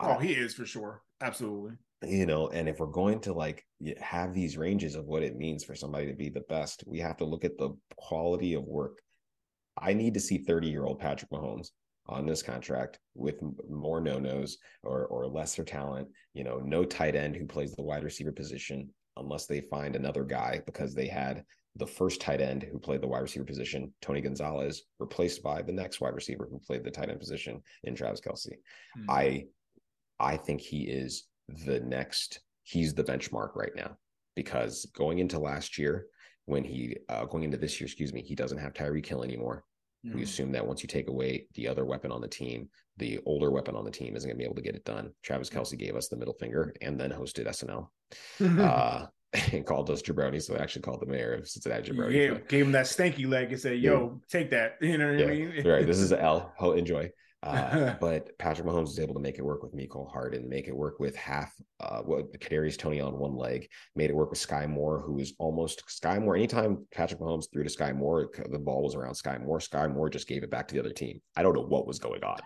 Oh, 0.00 0.10
uh, 0.10 0.18
he 0.18 0.32
is 0.32 0.54
for 0.54 0.64
sure. 0.64 1.02
Absolutely. 1.20 1.72
You 2.02 2.26
know, 2.26 2.48
and 2.48 2.68
if 2.68 2.78
we're 2.78 2.86
going 2.86 3.20
to 3.20 3.32
like 3.32 3.64
have 3.98 4.34
these 4.34 4.56
ranges 4.56 4.94
of 4.94 5.06
what 5.06 5.22
it 5.22 5.36
means 5.36 5.64
for 5.64 5.74
somebody 5.74 6.06
to 6.06 6.14
be 6.14 6.28
the 6.28 6.44
best, 6.48 6.84
we 6.86 6.98
have 7.00 7.16
to 7.16 7.24
look 7.24 7.44
at 7.44 7.56
the 7.58 7.70
quality 7.96 8.54
of 8.54 8.64
work. 8.64 9.00
I 9.78 9.92
need 9.92 10.14
to 10.14 10.20
see 10.20 10.38
30 10.38 10.68
year 10.68 10.84
old 10.84 11.00
Patrick 11.00 11.30
Mahomes 11.30 11.68
on 12.08 12.26
this 12.26 12.42
contract 12.42 12.98
with 13.14 13.40
more 13.68 14.00
no-nos 14.00 14.58
or 14.82 15.06
or 15.06 15.26
lesser 15.26 15.64
talent, 15.64 16.08
you 16.34 16.44
know, 16.44 16.58
no 16.58 16.84
tight 16.84 17.16
end 17.16 17.34
who 17.34 17.46
plays 17.46 17.74
the 17.74 17.82
wide 17.82 18.04
receiver 18.04 18.32
position, 18.32 18.90
unless 19.16 19.46
they 19.46 19.60
find 19.60 19.96
another 19.96 20.24
guy 20.24 20.60
because 20.66 20.94
they 20.94 21.06
had 21.06 21.44
the 21.76 21.86
first 21.86 22.20
tight 22.20 22.40
end 22.40 22.62
who 22.62 22.78
played 22.78 23.02
the 23.02 23.06
wide 23.06 23.22
receiver 23.22 23.44
position, 23.44 23.92
Tony 24.00 24.20
Gonzalez, 24.20 24.84
replaced 24.98 25.42
by 25.42 25.62
the 25.62 25.72
next 25.72 26.00
wide 26.00 26.14
receiver 26.14 26.48
who 26.50 26.58
played 26.58 26.84
the 26.84 26.90
tight 26.90 27.10
end 27.10 27.20
position 27.20 27.62
in 27.84 27.94
Travis 27.94 28.20
Kelce. 28.20 28.52
Mm-hmm. 28.98 29.10
I 29.10 29.46
I 30.18 30.36
think 30.36 30.60
he 30.60 30.84
is 30.84 31.24
the 31.48 31.80
next, 31.80 32.40
he's 32.62 32.94
the 32.94 33.04
benchmark 33.04 33.54
right 33.54 33.74
now 33.76 33.96
because 34.34 34.86
going 34.94 35.18
into 35.18 35.38
last 35.38 35.78
year, 35.78 36.06
when 36.46 36.64
he 36.64 36.96
uh, 37.08 37.24
going 37.24 37.42
into 37.42 37.56
this 37.56 37.80
year, 37.80 37.86
excuse 37.86 38.12
me, 38.12 38.22
he 38.22 38.34
doesn't 38.34 38.58
have 38.58 38.72
Tyreek 38.72 39.06
Hill 39.06 39.24
anymore. 39.24 39.64
Mm-hmm. 40.06 40.16
We 40.16 40.22
assume 40.22 40.52
that 40.52 40.66
once 40.66 40.82
you 40.82 40.88
take 40.88 41.08
away 41.08 41.48
the 41.54 41.66
other 41.66 41.84
weapon 41.84 42.12
on 42.12 42.20
the 42.20 42.28
team, 42.28 42.68
the 42.96 43.18
older 43.26 43.50
weapon 43.50 43.74
on 43.74 43.84
the 43.84 43.90
team 43.90 44.14
isn't 44.14 44.28
going 44.28 44.36
to 44.36 44.38
be 44.38 44.44
able 44.44 44.54
to 44.54 44.62
get 44.62 44.76
it 44.76 44.84
done. 44.84 45.12
Travis 45.22 45.50
Kelce 45.50 45.76
gave 45.76 45.96
us 45.96 46.08
the 46.08 46.16
middle 46.16 46.34
finger 46.34 46.72
and 46.80 46.98
then 46.98 47.10
hosted 47.10 47.48
SNL. 47.48 47.88
uh, 48.40 49.06
and 49.52 49.66
called 49.66 49.90
us 49.90 50.02
jabroni, 50.02 50.42
so 50.42 50.54
I 50.54 50.62
actually 50.62 50.82
called 50.82 51.00
the 51.00 51.06
mayor 51.06 51.34
of 51.34 51.48
Cincinnati 51.48 51.90
jabroni. 51.90 52.12
Yeah, 52.12 52.34
but, 52.34 52.48
gave 52.48 52.66
him 52.66 52.72
that 52.72 52.86
stanky 52.86 53.28
leg 53.28 53.52
and 53.52 53.60
said, 53.60 53.78
"Yo, 53.78 54.20
yeah. 54.20 54.40
take 54.40 54.50
that." 54.50 54.76
You 54.80 54.98
know 54.98 55.10
what 55.10 55.18
yeah. 55.18 55.26
I 55.26 55.30
mean? 55.30 55.66
right. 55.66 55.86
This 55.86 55.98
is 55.98 56.12
L. 56.12 56.52
Enjoy. 56.76 57.10
Uh, 57.42 57.94
but 58.00 58.36
Patrick 58.38 58.66
Mahomes 58.66 58.86
was 58.86 58.98
able 58.98 59.14
to 59.14 59.20
make 59.20 59.38
it 59.38 59.44
work 59.44 59.62
with 59.62 59.74
Mecole 59.74 60.10
Hardman, 60.10 60.48
make 60.48 60.68
it 60.68 60.76
work 60.76 60.98
with 60.98 61.14
half 61.14 61.52
uh, 61.80 62.02
Kadarius 62.02 62.78
Toney 62.78 63.00
on 63.00 63.18
one 63.18 63.36
leg, 63.36 63.68
made 63.94 64.10
it 64.10 64.16
work 64.16 64.30
with 64.30 64.44
Skyy 64.44 64.68
Moore, 64.68 65.00
who 65.00 65.14
was 65.14 65.34
almost 65.38 65.82
Skyy 65.86 66.20
Moore. 66.20 66.36
Anytime 66.36 66.86
Patrick 66.92 67.20
Mahomes 67.20 67.44
threw 67.52 67.62
to 67.62 67.70
Skyy 67.70 67.94
Moore, 67.94 68.30
the 68.50 68.58
ball 68.58 68.82
was 68.82 68.94
around 68.94 69.12
Skyy 69.12 69.40
Moore. 69.44 69.58
Skyy 69.58 69.92
Moore 69.92 70.08
just 70.08 70.26
gave 70.26 70.42
it 70.42 70.50
back 70.50 70.66
to 70.68 70.74
the 70.74 70.80
other 70.80 70.92
team. 70.92 71.20
I 71.36 71.42
don't 71.42 71.54
know 71.54 71.66
what 71.66 71.86
was 71.86 71.98
going 71.98 72.24
on. 72.24 72.38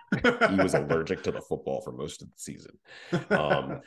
he 0.50 0.62
was 0.62 0.74
allergic 0.74 1.22
to 1.22 1.32
the 1.32 1.40
football 1.40 1.80
for 1.82 1.92
most 1.92 2.20
of 2.20 2.28
the 2.28 2.36
season. 2.36 2.72
Um, 3.30 3.80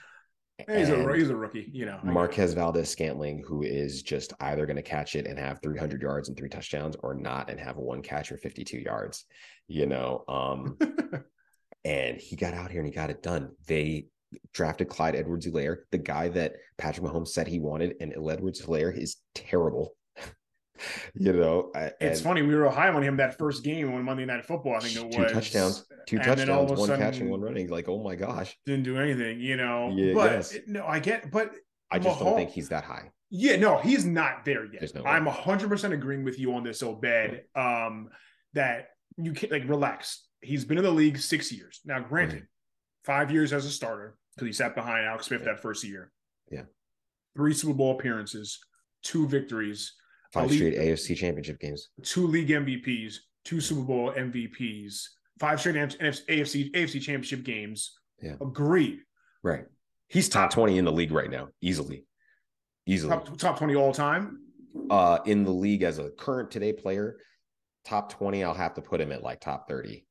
He's 0.57 0.89
a 0.89 1.15
he's 1.15 1.29
a 1.29 1.35
rookie, 1.35 1.69
you 1.73 1.85
know. 1.85 1.99
Marquez 2.03 2.53
Valdes-Scantling, 2.53 3.43
who 3.45 3.63
is 3.63 4.03
just 4.03 4.33
either 4.39 4.65
going 4.67 4.77
to 4.77 4.83
catch 4.83 5.15
it 5.15 5.25
and 5.25 5.37
have 5.39 5.59
300 5.61 6.01
yards 6.01 6.29
and 6.29 6.37
three 6.37 6.49
touchdowns, 6.49 6.95
or 7.01 7.15
not 7.15 7.49
and 7.49 7.59
have 7.59 7.77
one 7.77 8.03
catch 8.03 8.29
for 8.29 8.37
52 8.37 8.77
yards. 8.77 9.25
You 9.67 9.87
know, 9.87 10.23
um, 10.27 10.77
and 11.85 12.17
he 12.17 12.35
got 12.35 12.53
out 12.53 12.69
here 12.69 12.81
and 12.81 12.87
he 12.87 12.93
got 12.93 13.09
it 13.09 13.23
done. 13.23 13.51
They 13.65 14.07
drafted 14.53 14.89
Clyde 14.89 15.15
Edwards-Helaire, 15.15 15.77
the 15.91 15.97
guy 15.97 16.29
that 16.29 16.53
Patrick 16.77 17.05
Mahomes 17.05 17.29
said 17.29 17.47
he 17.47 17.59
wanted, 17.59 17.95
and 17.99 18.13
Edwards-Helaire 18.13 18.95
is 18.95 19.17
terrible 19.33 19.95
you 21.15 21.33
know, 21.33 21.71
it's 21.99 22.21
funny. 22.21 22.41
We 22.41 22.55
were 22.55 22.69
high 22.69 22.89
on 22.89 23.03
him 23.03 23.17
that 23.17 23.37
first 23.37 23.63
game 23.63 23.93
on 23.93 24.03
Monday 24.03 24.25
Night 24.25 24.45
Football. 24.45 24.75
I 24.75 24.79
think 24.79 24.95
it 24.95 25.11
two 25.11 25.19
was 25.19 25.27
two 25.27 25.33
touchdowns, 25.33 25.85
two 26.07 26.17
and 26.17 26.25
touchdowns, 26.25 26.71
one 26.71 26.97
catch 26.97 27.17
and 27.17 27.29
one 27.29 27.41
running. 27.41 27.69
Like, 27.69 27.87
oh 27.89 28.01
my 28.03 28.15
gosh, 28.15 28.57
didn't 28.65 28.83
do 28.83 28.97
anything. 28.97 29.39
You 29.39 29.57
know, 29.57 29.91
yeah, 29.95 30.13
but 30.13 30.31
yes. 30.31 30.57
no, 30.67 30.85
I 30.85 30.99
get, 30.99 31.31
but 31.31 31.51
I 31.91 31.99
just 31.99 32.19
don't 32.19 32.35
think 32.35 32.51
he's 32.51 32.69
that 32.69 32.83
high. 32.83 33.11
Yeah, 33.29 33.55
no, 33.55 33.77
he's 33.77 34.05
not 34.05 34.45
there 34.45 34.65
yet. 34.65 34.93
No 34.93 35.03
I'm 35.05 35.25
100 35.25 35.69
percent 35.69 35.93
agreeing 35.93 36.23
with 36.23 36.39
you 36.39 36.53
on 36.53 36.63
this, 36.63 36.79
so 36.79 36.93
bad. 36.93 37.41
Um, 37.55 38.09
that 38.53 38.89
you 39.17 39.33
can't 39.33 39.51
like 39.51 39.67
relax. 39.67 40.25
He's 40.41 40.65
been 40.65 40.77
in 40.77 40.83
the 40.83 40.91
league 40.91 41.17
six 41.17 41.51
years 41.51 41.81
now. 41.85 41.99
Granted, 41.99 42.37
mm-hmm. 42.37 43.05
five 43.05 43.31
years 43.31 43.53
as 43.53 43.65
a 43.65 43.71
starter 43.71 44.15
because 44.35 44.47
he 44.47 44.53
sat 44.53 44.75
behind 44.75 45.05
Alex 45.05 45.27
Smith 45.27 45.41
yeah. 45.41 45.53
that 45.53 45.61
first 45.61 45.83
year. 45.83 46.11
Yeah, 46.51 46.63
three 47.35 47.53
Super 47.53 47.73
Bowl 47.73 47.97
appearances, 47.97 48.59
two 49.01 49.27
victories 49.27 49.93
Five 50.33 50.51
straight 50.51 50.75
AFC 50.75 51.15
championship 51.15 51.59
games. 51.59 51.89
Two 52.01 52.25
league 52.25 52.49
MVPs, 52.49 53.17
two 53.45 53.61
Super 53.61 53.83
Bowl 53.83 54.11
MVPs, 54.11 55.09
five 55.39 55.59
straight 55.59 55.75
AFC 55.75 56.71
AFC 56.71 57.01
championship 57.01 57.43
games. 57.43 57.93
Yeah. 58.19 58.35
Agree. 58.41 59.01
Right. 59.43 59.65
He's 60.07 60.29
top 60.29 60.51
20 60.51 60.79
in 60.79 60.85
the 60.85 60.91
league 60.91 61.11
right 61.11 61.29
now, 61.29 61.49
easily. 61.61 62.07
Easily. 62.87 63.11
Top, 63.11 63.37
top 63.37 63.57
20 63.59 63.75
all 63.75 63.93
time? 63.93 64.39
Uh 64.89 65.19
in 65.25 65.43
the 65.43 65.51
league 65.51 65.83
as 65.83 65.99
a 65.99 66.09
current 66.09 66.49
today 66.49 66.73
player, 66.73 67.17
top 67.85 68.11
20, 68.11 68.43
I'll 68.43 68.55
have 68.55 68.73
to 68.73 68.81
put 68.81 68.99
him 68.99 69.11
at 69.11 69.21
like 69.21 69.39
top 69.39 69.67
30. 69.67 70.03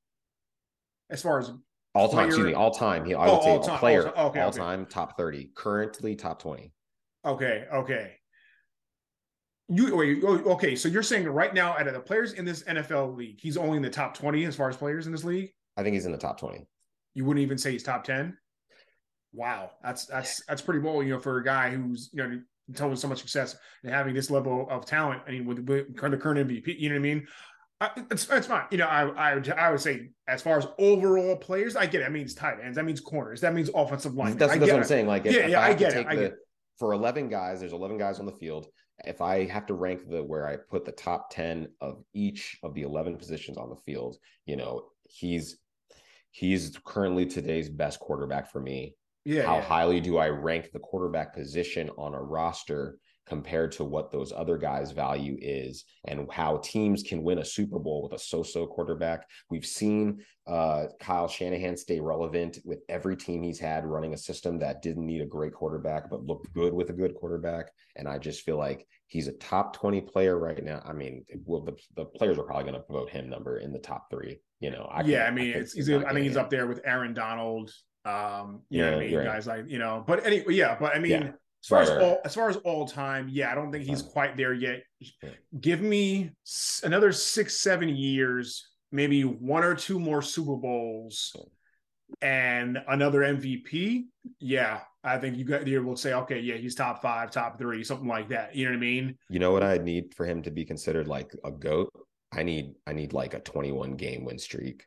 As 1.10 1.20
far 1.20 1.40
as 1.40 1.50
all 1.96 2.08
time, 2.08 2.26
excuse 2.28 2.46
me, 2.46 2.54
all 2.54 2.70
time. 2.70 3.04
He, 3.04 3.14
I 3.14 3.26
would 3.26 3.40
oh, 3.42 3.60
say 3.60 3.66
time, 3.66 3.78
player, 3.80 4.06
all, 4.06 4.12
time, 4.12 4.26
okay, 4.26 4.40
all 4.40 4.48
okay. 4.50 4.58
time, 4.58 4.86
top 4.86 5.18
30. 5.18 5.50
Currently 5.54 6.14
top 6.14 6.40
20. 6.40 6.72
Okay, 7.26 7.64
okay. 7.72 8.12
You 9.68 9.96
wait, 9.96 10.22
oh, 10.24 10.38
okay. 10.52 10.76
So 10.76 10.88
you're 10.88 11.02
saying 11.02 11.26
right 11.26 11.54
now, 11.54 11.72
out 11.72 11.86
of 11.86 11.94
the 11.94 12.00
players 12.00 12.34
in 12.34 12.44
this 12.44 12.62
NFL 12.64 13.16
league, 13.16 13.40
he's 13.40 13.56
only 13.56 13.76
in 13.76 13.82
the 13.82 13.90
top 13.90 14.16
20 14.16 14.44
as 14.44 14.56
far 14.56 14.68
as 14.68 14.76
players 14.76 15.06
in 15.06 15.12
this 15.12 15.24
league? 15.24 15.50
I 15.76 15.82
think 15.82 15.94
he's 15.94 16.06
in 16.06 16.12
the 16.12 16.18
top 16.18 16.38
20. 16.38 16.66
You 17.14 17.24
wouldn't 17.24 17.42
even 17.42 17.58
say 17.58 17.72
he's 17.72 17.82
top 17.82 18.04
10? 18.04 18.36
Wow. 19.32 19.70
That's 19.82 20.06
that's 20.06 20.44
that's 20.46 20.62
pretty 20.62 20.80
bold, 20.80 21.06
you 21.06 21.12
know, 21.12 21.18
for 21.18 21.38
a 21.38 21.44
guy 21.44 21.70
who's 21.70 22.10
you 22.12 22.22
know 22.22 22.40
telling 22.74 22.96
so 22.96 23.08
much 23.08 23.20
success 23.20 23.56
and 23.82 23.92
having 23.92 24.14
this 24.14 24.30
level 24.30 24.66
of 24.70 24.84
talent. 24.84 25.22
I 25.26 25.30
mean, 25.30 25.46
with, 25.46 25.60
with 25.60 25.94
the 25.94 26.16
current 26.16 26.48
MVP, 26.48 26.78
you 26.78 26.88
know 26.88 26.94
what 26.94 27.00
I 27.00 27.02
mean? 27.02 27.26
I, 27.80 27.90
it's, 28.10 28.28
it's 28.30 28.46
fine. 28.46 28.64
You 28.70 28.78
know, 28.78 28.86
I, 28.86 29.08
I 29.08 29.34
would 29.34 29.50
I 29.50 29.70
would 29.70 29.80
say 29.80 30.10
as 30.28 30.40
far 30.40 30.58
as 30.58 30.66
overall 30.78 31.36
players, 31.36 31.74
I 31.74 31.86
get 31.86 32.00
it. 32.00 32.04
That 32.04 32.12
means 32.12 32.34
tight 32.34 32.58
ends. 32.62 32.76
That 32.76 32.84
means 32.84 33.00
corners. 33.00 33.40
That 33.40 33.54
means 33.54 33.70
offensive 33.74 34.14
line. 34.14 34.36
That's, 34.36 34.56
that's 34.56 34.70
what 34.70 34.78
I'm 34.78 34.84
saying. 34.84 35.06
Like, 35.08 35.26
if, 35.26 35.34
yeah, 35.34 35.40
if 35.40 35.50
yeah, 35.50 35.60
I, 35.60 35.68
I 35.68 35.74
get 35.74 35.94
it. 35.94 36.06
I 36.06 36.14
get 36.14 36.24
it. 36.24 36.34
For 36.78 36.92
11 36.92 37.28
guys, 37.28 37.60
there's 37.60 37.72
11 37.72 37.98
guys 37.98 38.18
on 38.18 38.26
the 38.26 38.32
field 38.32 38.66
if 39.04 39.20
I 39.20 39.46
have 39.46 39.66
to 39.66 39.74
rank 39.74 40.08
the 40.08 40.22
where 40.22 40.46
I 40.46 40.56
put 40.56 40.84
the 40.84 40.92
top 40.92 41.30
10 41.30 41.68
of 41.80 42.04
each 42.14 42.58
of 42.62 42.74
the 42.74 42.82
11 42.82 43.16
positions 43.16 43.56
on 43.56 43.70
the 43.70 43.76
field, 43.76 44.16
you 44.46 44.56
know, 44.56 44.88
he's 45.08 45.58
he's 46.30 46.78
currently 46.84 47.26
today's 47.26 47.68
best 47.68 48.00
quarterback 48.00 48.50
for 48.50 48.60
me. 48.60 48.94
Yeah. 49.24 49.42
How 49.42 49.56
yeah. 49.56 49.62
highly 49.62 50.00
do 50.00 50.18
I 50.18 50.28
rank 50.28 50.70
the 50.72 50.78
quarterback 50.78 51.34
position 51.34 51.90
on 51.98 52.14
a 52.14 52.22
roster 52.22 52.98
compared 53.32 53.72
to 53.72 53.82
what 53.82 54.12
those 54.12 54.30
other 54.30 54.58
guys' 54.58 54.92
value 54.92 55.38
is 55.40 55.86
and 56.06 56.30
how 56.30 56.58
teams 56.58 57.02
can 57.02 57.22
win 57.22 57.38
a 57.38 57.44
Super 57.44 57.78
Bowl 57.78 58.02
with 58.02 58.12
a 58.12 58.22
so-so 58.22 58.66
quarterback. 58.66 59.26
We've 59.48 59.64
seen 59.64 60.22
uh, 60.46 60.88
Kyle 61.00 61.28
Shanahan 61.28 61.78
stay 61.78 61.98
relevant 61.98 62.58
with 62.66 62.80
every 62.90 63.16
team 63.16 63.42
he's 63.42 63.58
had 63.58 63.86
running 63.86 64.12
a 64.12 64.18
system 64.18 64.58
that 64.58 64.82
didn't 64.82 65.06
need 65.06 65.22
a 65.22 65.26
great 65.26 65.54
quarterback 65.54 66.10
but 66.10 66.26
looked 66.26 66.52
good 66.52 66.74
with 66.74 66.90
a 66.90 66.92
good 66.92 67.14
quarterback. 67.14 67.70
And 67.96 68.06
I 68.06 68.18
just 68.18 68.42
feel 68.42 68.58
like 68.58 68.86
he's 69.06 69.28
a 69.28 69.32
top 69.32 69.74
20 69.74 70.02
player 70.02 70.38
right 70.38 70.62
now. 70.62 70.82
I 70.84 70.92
mean, 70.92 71.24
well, 71.46 71.62
the, 71.62 71.74
the 71.96 72.04
players 72.04 72.36
are 72.38 72.44
probably 72.44 72.70
going 72.70 72.82
to 72.82 72.92
vote 72.92 73.08
him 73.08 73.30
number 73.30 73.60
in 73.60 73.72
the 73.72 73.78
top 73.78 74.10
three. 74.10 74.40
You 74.60 74.72
know, 74.72 74.90
I 74.92 75.00
yeah, 75.04 75.24
I 75.24 75.30
mean, 75.30 75.54
I 75.54 75.60
it's 75.60 75.72
he's, 75.72 75.88
I 75.88 76.12
think 76.12 76.26
he's 76.26 76.36
up 76.36 76.50
there 76.50 76.66
with 76.66 76.82
Aaron 76.84 77.14
Donald. 77.14 77.72
Um, 78.04 78.60
you 78.68 78.82
yeah, 78.82 78.90
know 78.90 78.96
I 78.96 79.00
mean? 79.00 79.16
Right. 79.16 79.24
Guys 79.24 79.46
like, 79.46 79.64
you 79.68 79.78
know, 79.78 80.04
but 80.06 80.26
anyway, 80.26 80.52
yeah, 80.52 80.76
but 80.78 80.94
I 80.94 80.98
mean, 80.98 81.12
yeah. 81.12 81.30
As 81.62 81.68
far 81.68 81.78
right, 81.78 81.88
as 81.88 82.02
all 82.02 82.20
as 82.24 82.34
far 82.34 82.48
as 82.48 82.56
all 82.58 82.86
time, 82.86 83.28
yeah, 83.30 83.52
I 83.52 83.54
don't 83.54 83.70
think 83.70 83.84
he's 83.84 84.02
quite 84.02 84.36
there 84.36 84.52
yet. 84.52 84.82
Give 85.60 85.80
me 85.80 86.32
another 86.82 87.12
six, 87.12 87.60
seven 87.60 87.88
years, 87.88 88.68
maybe 88.90 89.22
one 89.22 89.62
or 89.62 89.74
two 89.74 90.00
more 90.00 90.22
Super 90.22 90.56
Bowls 90.56 91.34
and 92.20 92.78
another 92.88 93.20
MVP. 93.20 94.04
Yeah, 94.40 94.80
I 95.04 95.18
think 95.18 95.36
you 95.36 95.44
got 95.44 95.66
you 95.66 95.82
will 95.84 95.96
say, 95.96 96.14
okay, 96.14 96.40
yeah, 96.40 96.56
he's 96.56 96.74
top 96.74 97.00
five, 97.00 97.30
top 97.30 97.58
three, 97.58 97.84
something 97.84 98.08
like 98.08 98.28
that. 98.30 98.56
You 98.56 98.66
know 98.66 98.72
what 98.72 98.78
I 98.78 98.80
mean? 98.80 99.18
You 99.28 99.38
know 99.38 99.52
what 99.52 99.62
I 99.62 99.78
need 99.78 100.14
for 100.14 100.26
him 100.26 100.42
to 100.42 100.50
be 100.50 100.64
considered 100.64 101.06
like 101.06 101.32
a 101.44 101.52
goat? 101.52 101.90
I 102.32 102.42
need 102.42 102.74
I 102.86 102.92
need 102.92 103.12
like 103.12 103.34
a 103.34 103.40
21 103.40 103.94
game 103.96 104.24
win 104.24 104.38
streak 104.38 104.84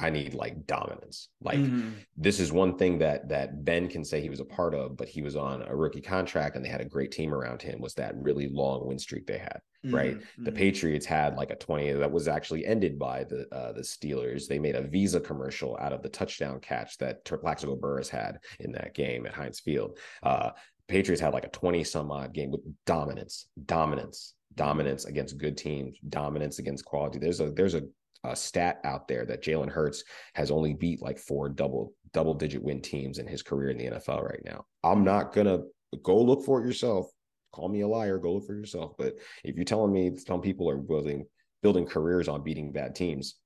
I 0.00 0.08
need 0.08 0.34
like 0.34 0.66
dominance. 0.66 1.28
Like 1.42 1.58
mm-hmm. 1.58 1.90
this 2.16 2.40
is 2.40 2.52
one 2.52 2.78
thing 2.78 2.98
that 2.98 3.28
that 3.28 3.64
Ben 3.64 3.86
can 3.86 4.04
say 4.04 4.20
he 4.20 4.30
was 4.30 4.40
a 4.40 4.44
part 4.44 4.74
of, 4.74 4.96
but 4.96 5.08
he 5.08 5.20
was 5.20 5.36
on 5.36 5.62
a 5.62 5.76
rookie 5.76 6.00
contract 6.00 6.56
and 6.56 6.64
they 6.64 6.70
had 6.70 6.80
a 6.80 6.86
great 6.86 7.12
team 7.12 7.34
around 7.34 7.60
him. 7.60 7.80
Was 7.80 7.94
that 7.94 8.14
really 8.16 8.48
long 8.48 8.86
win 8.86 8.98
streak 8.98 9.26
they 9.26 9.38
had? 9.38 9.60
Mm-hmm. 9.84 9.94
Right. 9.94 10.20
The 10.38 10.50
mm-hmm. 10.50 10.56
Patriots 10.56 11.06
had 11.06 11.36
like 11.36 11.50
a 11.50 11.56
twenty 11.56 11.92
that 11.92 12.10
was 12.10 12.28
actually 12.28 12.64
ended 12.66 12.98
by 12.98 13.24
the 13.24 13.46
uh, 13.52 13.72
the 13.72 13.82
Steelers. 13.82 14.46
They 14.46 14.58
made 14.58 14.74
a 14.74 14.82
Visa 14.82 15.20
commercial 15.20 15.76
out 15.80 15.92
of 15.92 16.02
the 16.02 16.08
touchdown 16.08 16.60
catch 16.60 16.96
that 16.98 17.24
Plaxico 17.24 17.76
Burress 17.76 18.08
had 18.08 18.38
in 18.58 18.72
that 18.72 18.94
game 18.94 19.26
at 19.26 19.34
Heinz 19.34 19.60
Field. 19.60 19.98
Uh, 20.22 20.50
Patriots 20.88 21.20
had 21.20 21.34
like 21.34 21.44
a 21.44 21.50
twenty 21.50 21.84
some 21.84 22.10
odd 22.10 22.32
game 22.32 22.50
with 22.50 22.62
dominance, 22.86 23.46
dominance, 23.66 24.34
dominance 24.54 25.04
against 25.04 25.38
good 25.38 25.56
teams, 25.56 25.98
dominance 26.08 26.58
against 26.58 26.84
quality. 26.84 27.18
There's 27.18 27.40
a 27.40 27.50
there's 27.50 27.74
a 27.74 27.82
a 28.24 28.36
stat 28.36 28.80
out 28.84 29.08
there 29.08 29.24
that 29.26 29.42
Jalen 29.42 29.70
Hurts 29.70 30.04
has 30.34 30.50
only 30.50 30.74
beat 30.74 31.02
like 31.02 31.18
four 31.18 31.48
double 31.48 31.94
double 32.12 32.34
digit 32.34 32.62
win 32.62 32.80
teams 32.80 33.18
in 33.18 33.26
his 33.26 33.42
career 33.42 33.70
in 33.70 33.78
the 33.78 33.86
NFL 33.86 34.22
right 34.22 34.42
now. 34.44 34.64
I'm 34.82 35.04
not 35.04 35.32
gonna 35.32 35.60
go 36.02 36.20
look 36.20 36.44
for 36.44 36.62
it 36.62 36.66
yourself. 36.66 37.06
Call 37.52 37.68
me 37.68 37.80
a 37.80 37.88
liar. 37.88 38.18
Go 38.18 38.34
look 38.34 38.46
for 38.46 38.54
yourself. 38.54 38.92
But 38.98 39.14
if 39.44 39.56
you're 39.56 39.64
telling 39.64 39.92
me 39.92 40.16
some 40.16 40.40
people 40.40 40.68
are 40.68 40.76
building 40.76 41.26
building 41.62 41.86
careers 41.86 42.28
on 42.28 42.42
beating 42.42 42.72
bad 42.72 42.94
teams, 42.94 43.36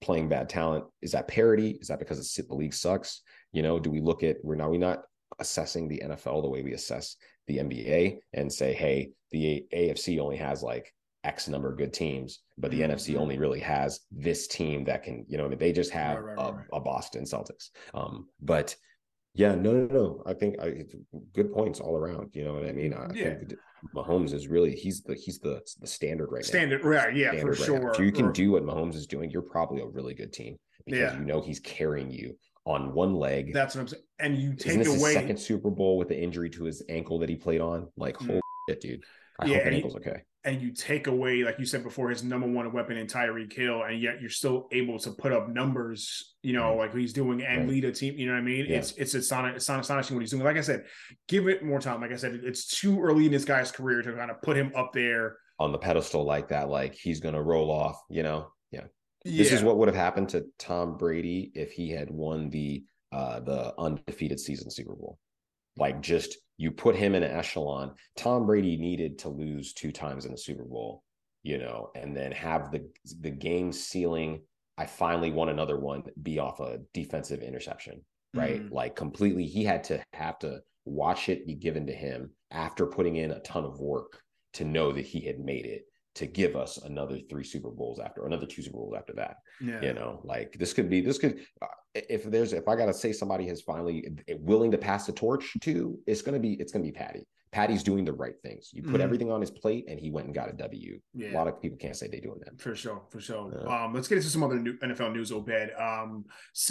playing 0.00 0.28
bad 0.28 0.48
talent, 0.48 0.84
is 1.02 1.12
that 1.12 1.28
parity? 1.28 1.78
Is 1.80 1.88
that 1.88 1.98
because 1.98 2.34
the 2.34 2.54
league 2.54 2.74
sucks? 2.74 3.22
You 3.52 3.62
know, 3.62 3.78
do 3.78 3.90
we 3.90 4.00
look 4.00 4.22
at 4.22 4.36
we're 4.42 4.54
now 4.54 4.68
we 4.68 4.78
not 4.78 5.02
assessing 5.38 5.88
the 5.88 6.02
NFL 6.04 6.42
the 6.42 6.48
way 6.48 6.62
we 6.62 6.72
assess 6.72 7.16
the 7.46 7.58
NBA 7.58 8.18
and 8.32 8.52
say, 8.52 8.72
hey, 8.72 9.10
the 9.30 9.64
AFC 9.72 10.18
only 10.20 10.36
has 10.36 10.62
like 10.62 10.92
X 11.26 11.48
number 11.48 11.70
of 11.70 11.76
good 11.76 11.92
teams, 11.92 12.40
but 12.56 12.70
the 12.70 12.80
mm-hmm. 12.80 12.92
NFC 12.92 13.16
only 13.16 13.38
really 13.38 13.60
has 13.60 14.00
this 14.10 14.46
team 14.46 14.84
that 14.84 15.02
can, 15.02 15.24
you 15.28 15.36
know, 15.36 15.48
they 15.48 15.72
just 15.72 15.90
have 15.90 16.18
right, 16.18 16.36
right, 16.36 16.48
a, 16.48 16.52
right. 16.52 16.66
a, 16.72 16.80
Boston 16.80 17.24
Celtics. 17.24 17.70
Um, 17.94 18.28
but 18.40 18.76
yeah, 19.34 19.54
no, 19.54 19.72
no, 19.72 19.86
no. 19.86 20.22
I 20.24 20.32
think 20.32 20.56
I, 20.60 20.84
good 21.34 21.52
points 21.52 21.80
all 21.80 21.96
around. 21.96 22.30
You 22.32 22.44
know 22.44 22.54
what 22.54 22.66
I 22.66 22.72
mean? 22.72 22.94
I 22.94 23.08
yeah. 23.12 23.34
think 23.34 23.54
Mahomes 23.94 24.32
is 24.32 24.48
really 24.48 24.74
he's 24.74 25.02
the 25.02 25.14
he's 25.14 25.38
the 25.38 25.60
the 25.80 25.86
standard 25.86 26.30
right 26.30 26.44
standard, 26.44 26.82
now. 26.82 26.90
Standard, 26.90 27.06
right? 27.06 27.16
Yeah, 27.16 27.30
standard 27.32 27.56
for 27.56 27.72
right 27.74 27.82
sure. 27.82 27.90
If 27.92 27.98
you 27.98 28.12
can 28.12 28.32
do 28.32 28.52
what 28.52 28.64
Mahomes 28.64 28.94
is 28.94 29.06
doing, 29.06 29.30
you're 29.30 29.42
probably 29.42 29.82
a 29.82 29.86
really 29.86 30.14
good 30.14 30.32
team 30.32 30.56
because 30.86 31.00
yeah. 31.00 31.18
you 31.18 31.24
know 31.24 31.40
he's 31.40 31.60
carrying 31.60 32.10
you 32.10 32.36
on 32.66 32.92
one 32.92 33.14
leg. 33.14 33.52
That's 33.52 33.74
what 33.74 33.82
I'm 33.82 33.88
saying. 33.88 34.02
And 34.18 34.38
you 34.38 34.54
take 34.54 34.68
Isn't 34.68 34.80
this 34.80 35.00
away 35.00 35.10
his 35.10 35.20
second 35.20 35.36
Super 35.38 35.70
Bowl 35.70 35.96
with 35.96 36.08
the 36.08 36.20
injury 36.20 36.50
to 36.50 36.64
his 36.64 36.82
ankle 36.88 37.18
that 37.20 37.28
he 37.28 37.36
played 37.36 37.60
on. 37.60 37.88
Like, 37.96 38.16
mm. 38.18 38.26
holy 38.26 38.40
shit, 38.68 38.80
dude. 38.80 39.04
I 39.40 39.46
yeah, 39.46 39.64
hope 39.64 39.72
he, 39.72 39.82
okay 39.84 40.22
and 40.46 40.62
you 40.62 40.70
take 40.70 41.08
away, 41.08 41.42
like 41.42 41.58
you 41.58 41.66
said 41.66 41.82
before, 41.82 42.08
his 42.08 42.22
number 42.22 42.46
one 42.46 42.72
weapon 42.72 42.96
in 42.96 43.08
Tyreek 43.08 43.52
Hill, 43.52 43.82
and 43.82 44.00
yet 44.00 44.20
you're 44.20 44.30
still 44.30 44.68
able 44.70 44.96
to 45.00 45.10
put 45.10 45.32
up 45.32 45.48
numbers, 45.48 46.36
you 46.40 46.52
know, 46.52 46.68
right. 46.68 46.78
like 46.78 46.94
he's 46.94 47.12
doing 47.12 47.42
and 47.42 47.62
right. 47.62 47.68
lead 47.68 47.84
a 47.84 47.92
team. 47.92 48.14
You 48.16 48.26
know 48.28 48.34
what 48.34 48.38
I 48.38 48.42
mean? 48.42 48.66
Yeah. 48.66 48.76
It's 48.76 48.92
it's 48.92 49.14
it's, 49.14 49.32
it's 49.32 49.68
astonishing 49.68 50.16
what 50.16 50.20
he's 50.20 50.30
doing. 50.30 50.44
Like 50.44 50.56
I 50.56 50.60
said, 50.60 50.84
give 51.26 51.48
it 51.48 51.64
more 51.64 51.80
time. 51.80 52.00
Like 52.00 52.12
I 52.12 52.16
said, 52.16 52.40
it's 52.44 52.78
too 52.78 53.02
early 53.02 53.26
in 53.26 53.32
this 53.32 53.44
guy's 53.44 53.72
career 53.72 54.02
to 54.02 54.12
kind 54.12 54.30
of 54.30 54.40
put 54.40 54.56
him 54.56 54.70
up 54.76 54.92
there 54.92 55.36
on 55.58 55.72
the 55.72 55.78
pedestal 55.78 56.24
like 56.24 56.48
that. 56.48 56.68
Like 56.68 56.94
he's 56.94 57.18
gonna 57.18 57.42
roll 57.42 57.68
off. 57.72 58.00
You 58.08 58.22
know? 58.22 58.52
Yeah. 58.70 58.84
yeah. 59.24 59.38
This 59.38 59.50
is 59.50 59.64
what 59.64 59.78
would 59.78 59.88
have 59.88 59.96
happened 59.96 60.28
to 60.28 60.46
Tom 60.60 60.96
Brady 60.96 61.50
if 61.56 61.72
he 61.72 61.90
had 61.90 62.08
won 62.08 62.50
the 62.50 62.84
uh 63.10 63.40
the 63.40 63.74
undefeated 63.78 64.38
season 64.38 64.70
Super 64.70 64.94
Bowl. 64.94 65.18
Like 65.76 66.00
just 66.00 66.36
you 66.56 66.70
put 66.70 66.96
him 66.96 67.14
in 67.14 67.22
an 67.22 67.30
echelon. 67.30 67.94
Tom 68.16 68.46
Brady 68.46 68.76
needed 68.76 69.18
to 69.20 69.28
lose 69.28 69.72
two 69.72 69.92
times 69.92 70.24
in 70.24 70.32
the 70.32 70.38
Super 70.38 70.64
Bowl, 70.64 71.02
you 71.42 71.58
know, 71.58 71.90
and 71.94 72.16
then 72.16 72.32
have 72.32 72.70
the 72.70 72.88
the 73.20 73.30
game 73.30 73.72
ceiling. 73.72 74.42
I 74.78 74.86
finally 74.86 75.30
won 75.30 75.48
another 75.48 75.78
one 75.78 76.02
be 76.22 76.38
off 76.38 76.60
a 76.60 76.80
defensive 76.92 77.42
interception, 77.42 78.04
right? 78.34 78.62
Mm. 78.62 78.72
Like 78.72 78.96
completely, 78.96 79.46
he 79.46 79.64
had 79.64 79.84
to 79.84 80.02
have 80.12 80.38
to 80.40 80.60
watch 80.84 81.28
it 81.28 81.46
be 81.46 81.54
given 81.54 81.86
to 81.86 81.92
him 81.92 82.30
after 82.50 82.86
putting 82.86 83.16
in 83.16 83.32
a 83.32 83.40
ton 83.40 83.64
of 83.64 83.80
work 83.80 84.20
to 84.54 84.64
know 84.64 84.92
that 84.92 85.04
he 85.04 85.20
had 85.20 85.38
made 85.38 85.66
it 85.66 85.82
to 86.16 86.26
give 86.26 86.56
us 86.56 86.78
another 86.78 87.18
three 87.28 87.44
Super 87.44 87.70
Bowls 87.70 88.00
after 88.00 88.26
another 88.26 88.46
two 88.46 88.62
Super 88.62 88.78
Bowls 88.78 88.94
after 88.96 89.12
that. 89.14 89.36
Yeah. 89.60 89.82
You 89.82 89.92
know, 89.92 90.20
like 90.24 90.56
this 90.58 90.72
could 90.72 90.88
be 90.88 91.00
this 91.00 91.18
could 91.18 91.40
uh, 91.62 91.66
if 91.94 92.24
there's 92.24 92.52
if 92.52 92.68
I 92.68 92.74
gotta 92.74 92.94
say 92.94 93.12
somebody 93.12 93.46
has 93.48 93.60
finally 93.60 94.08
willing 94.40 94.70
to 94.70 94.78
pass 94.78 95.06
the 95.06 95.12
torch 95.12 95.56
to, 95.60 95.98
it's 96.06 96.22
gonna 96.22 96.40
be 96.40 96.54
it's 96.54 96.72
gonna 96.72 96.84
be 96.84 96.92
Patty. 96.92 97.26
Patty's 97.52 97.82
doing 97.82 98.04
the 98.04 98.12
right 98.12 98.34
things. 98.42 98.70
You 98.72 98.82
put 98.82 98.94
mm-hmm. 98.94 99.02
everything 99.02 99.30
on 99.30 99.40
his 99.40 99.50
plate, 99.50 99.86
and 99.88 99.98
he 99.98 100.10
went 100.10 100.26
and 100.26 100.34
got 100.34 100.48
a 100.48 100.52
W. 100.52 101.00
Yeah. 101.14 101.32
A 101.32 101.34
lot 101.34 101.48
of 101.48 101.60
people 101.60 101.78
can't 101.78 101.96
say 101.96 102.08
they're 102.08 102.20
doing 102.20 102.40
that. 102.44 102.60
For 102.60 102.74
sure, 102.74 103.02
for 103.08 103.20
sure. 103.20 103.52
Yeah. 103.64 103.84
Um, 103.84 103.94
let's 103.94 104.08
get 104.08 104.16
into 104.16 104.28
some 104.28 104.42
other 104.42 104.58
new 104.58 104.76
NFL 104.78 105.12
news, 105.12 105.32
Obed. 105.32 105.70
Um, 105.78 106.24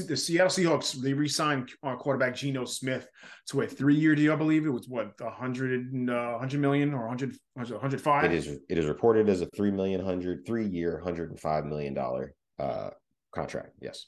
the 0.07 0.17
Seattle 0.17 0.49
Seahawks 0.49 0.93
they 0.93 1.13
re-signed 1.13 1.71
uh, 1.83 1.95
quarterback 1.95 2.35
Geno 2.35 2.65
Smith 2.65 3.07
to 3.47 3.61
a 3.61 3.67
three-year 3.67 4.15
deal. 4.15 4.33
I 4.33 4.35
believe 4.35 4.65
it 4.65 4.69
was 4.69 4.87
what 4.87 5.19
100, 5.19 6.09
uh, 6.09 6.31
100 6.33 6.59
million 6.59 6.93
or 6.93 7.07
100, 7.07 7.35
105. 7.53 8.23
It 8.25 8.31
is. 8.33 8.47
It 8.69 8.77
is 8.77 8.85
reported 8.85 9.29
as 9.29 9.41
a 9.41 9.47
three 9.55 9.71
million 9.71 10.03
hundred 10.03 10.45
three-year, 10.45 10.99
hundred 10.99 11.31
and 11.31 11.39
five 11.39 11.65
million 11.65 11.93
dollar 11.93 12.33
uh, 12.59 12.89
contract. 13.33 13.71
Yes 13.81 14.07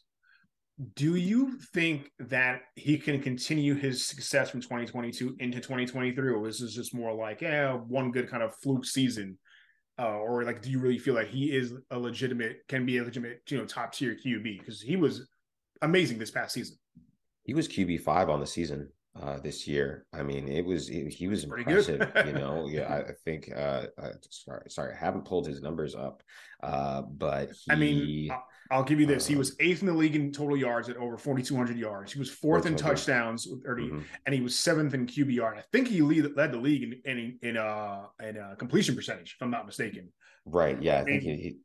do 0.93 1.15
you 1.15 1.57
think 1.73 2.11
that 2.19 2.61
he 2.75 2.97
can 2.97 3.19
continue 3.19 3.73
his 3.73 4.05
success 4.05 4.51
from 4.51 4.61
2022 4.61 5.35
into 5.39 5.57
2023 5.59 6.31
or 6.31 6.47
is 6.47 6.59
this 6.59 6.73
just 6.73 6.93
more 6.93 7.13
like 7.13 7.41
yeah 7.41 7.73
one 7.73 8.11
good 8.11 8.29
kind 8.29 8.43
of 8.43 8.55
fluke 8.61 8.85
season 8.85 9.37
uh, 9.99 10.17
or 10.17 10.43
like 10.43 10.61
do 10.61 10.69
you 10.69 10.79
really 10.79 10.99
feel 10.99 11.15
like 11.15 11.29
he 11.29 11.45
is 11.45 11.73
a 11.89 11.97
legitimate 11.97 12.57
can 12.67 12.85
be 12.85 12.97
a 12.99 13.03
legitimate 13.03 13.41
you 13.49 13.57
know 13.57 13.65
top 13.65 13.91
tier 13.91 14.15
qb 14.23 14.59
because 14.59 14.79
he 14.79 14.95
was 14.95 15.27
amazing 15.81 16.19
this 16.19 16.31
past 16.31 16.53
season 16.53 16.77
he 17.43 17.55
was 17.55 17.67
qb 17.67 17.99
five 17.99 18.29
on 18.29 18.39
the 18.39 18.47
season 18.47 18.87
uh, 19.21 19.39
this 19.39 19.67
year. 19.67 20.05
I 20.13 20.21
mean, 20.21 20.47
it 20.47 20.63
was 20.63 20.89
it, 20.89 21.07
he 21.07 21.27
was 21.27 21.45
Pretty 21.45 21.63
impressive. 21.69 22.07
you 22.25 22.33
know, 22.33 22.67
yeah, 22.71 22.83
I, 22.83 22.99
I 22.99 23.11
think. 23.25 23.51
Uh, 23.51 23.87
uh, 23.97 24.11
sorry, 24.29 24.69
sorry, 24.69 24.93
I 24.93 24.97
haven't 24.97 25.25
pulled 25.25 25.47
his 25.47 25.61
numbers 25.61 25.95
up, 25.95 26.21
uh, 26.61 27.01
but 27.01 27.49
he, 27.51 27.71
I 27.71 27.75
mean, 27.75 28.29
I'll 28.71 28.83
give 28.83 28.99
you 28.99 29.05
this. 29.05 29.27
he 29.27 29.35
uh, 29.35 29.39
was 29.39 29.55
eighth 29.59 29.81
in 29.81 29.87
the 29.87 29.93
league 29.93 30.15
in 30.15 30.31
total 30.31 30.57
yards 30.57 30.89
at 30.89 30.97
over 30.97 31.17
4,200 31.17 31.77
yards. 31.77 32.13
He 32.13 32.19
was 32.19 32.29
fourth 32.29 32.65
in 32.65 32.75
touchdowns 32.75 33.47
with 33.47 33.63
30, 33.65 33.83
mm-hmm. 33.83 33.99
and 34.25 34.35
he 34.35 34.41
was 34.41 34.57
seventh 34.57 34.93
in 34.93 35.05
QBR. 35.05 35.51
And 35.51 35.59
I 35.59 35.63
think 35.71 35.87
he 35.87 36.01
lead, 36.01 36.35
led 36.35 36.51
the 36.51 36.57
league 36.57 36.83
in 36.83 37.01
in 37.05 37.39
in, 37.41 37.57
uh, 37.57 38.03
in 38.21 38.37
uh, 38.37 38.55
completion 38.57 38.95
percentage, 38.95 39.35
if 39.37 39.41
I'm 39.41 39.51
not 39.51 39.65
mistaken. 39.65 40.11
Right. 40.45 40.81
Yeah. 40.81 41.01
I 41.01 41.03
think 41.03 41.23
he, 41.23 41.35
he 41.35 41.57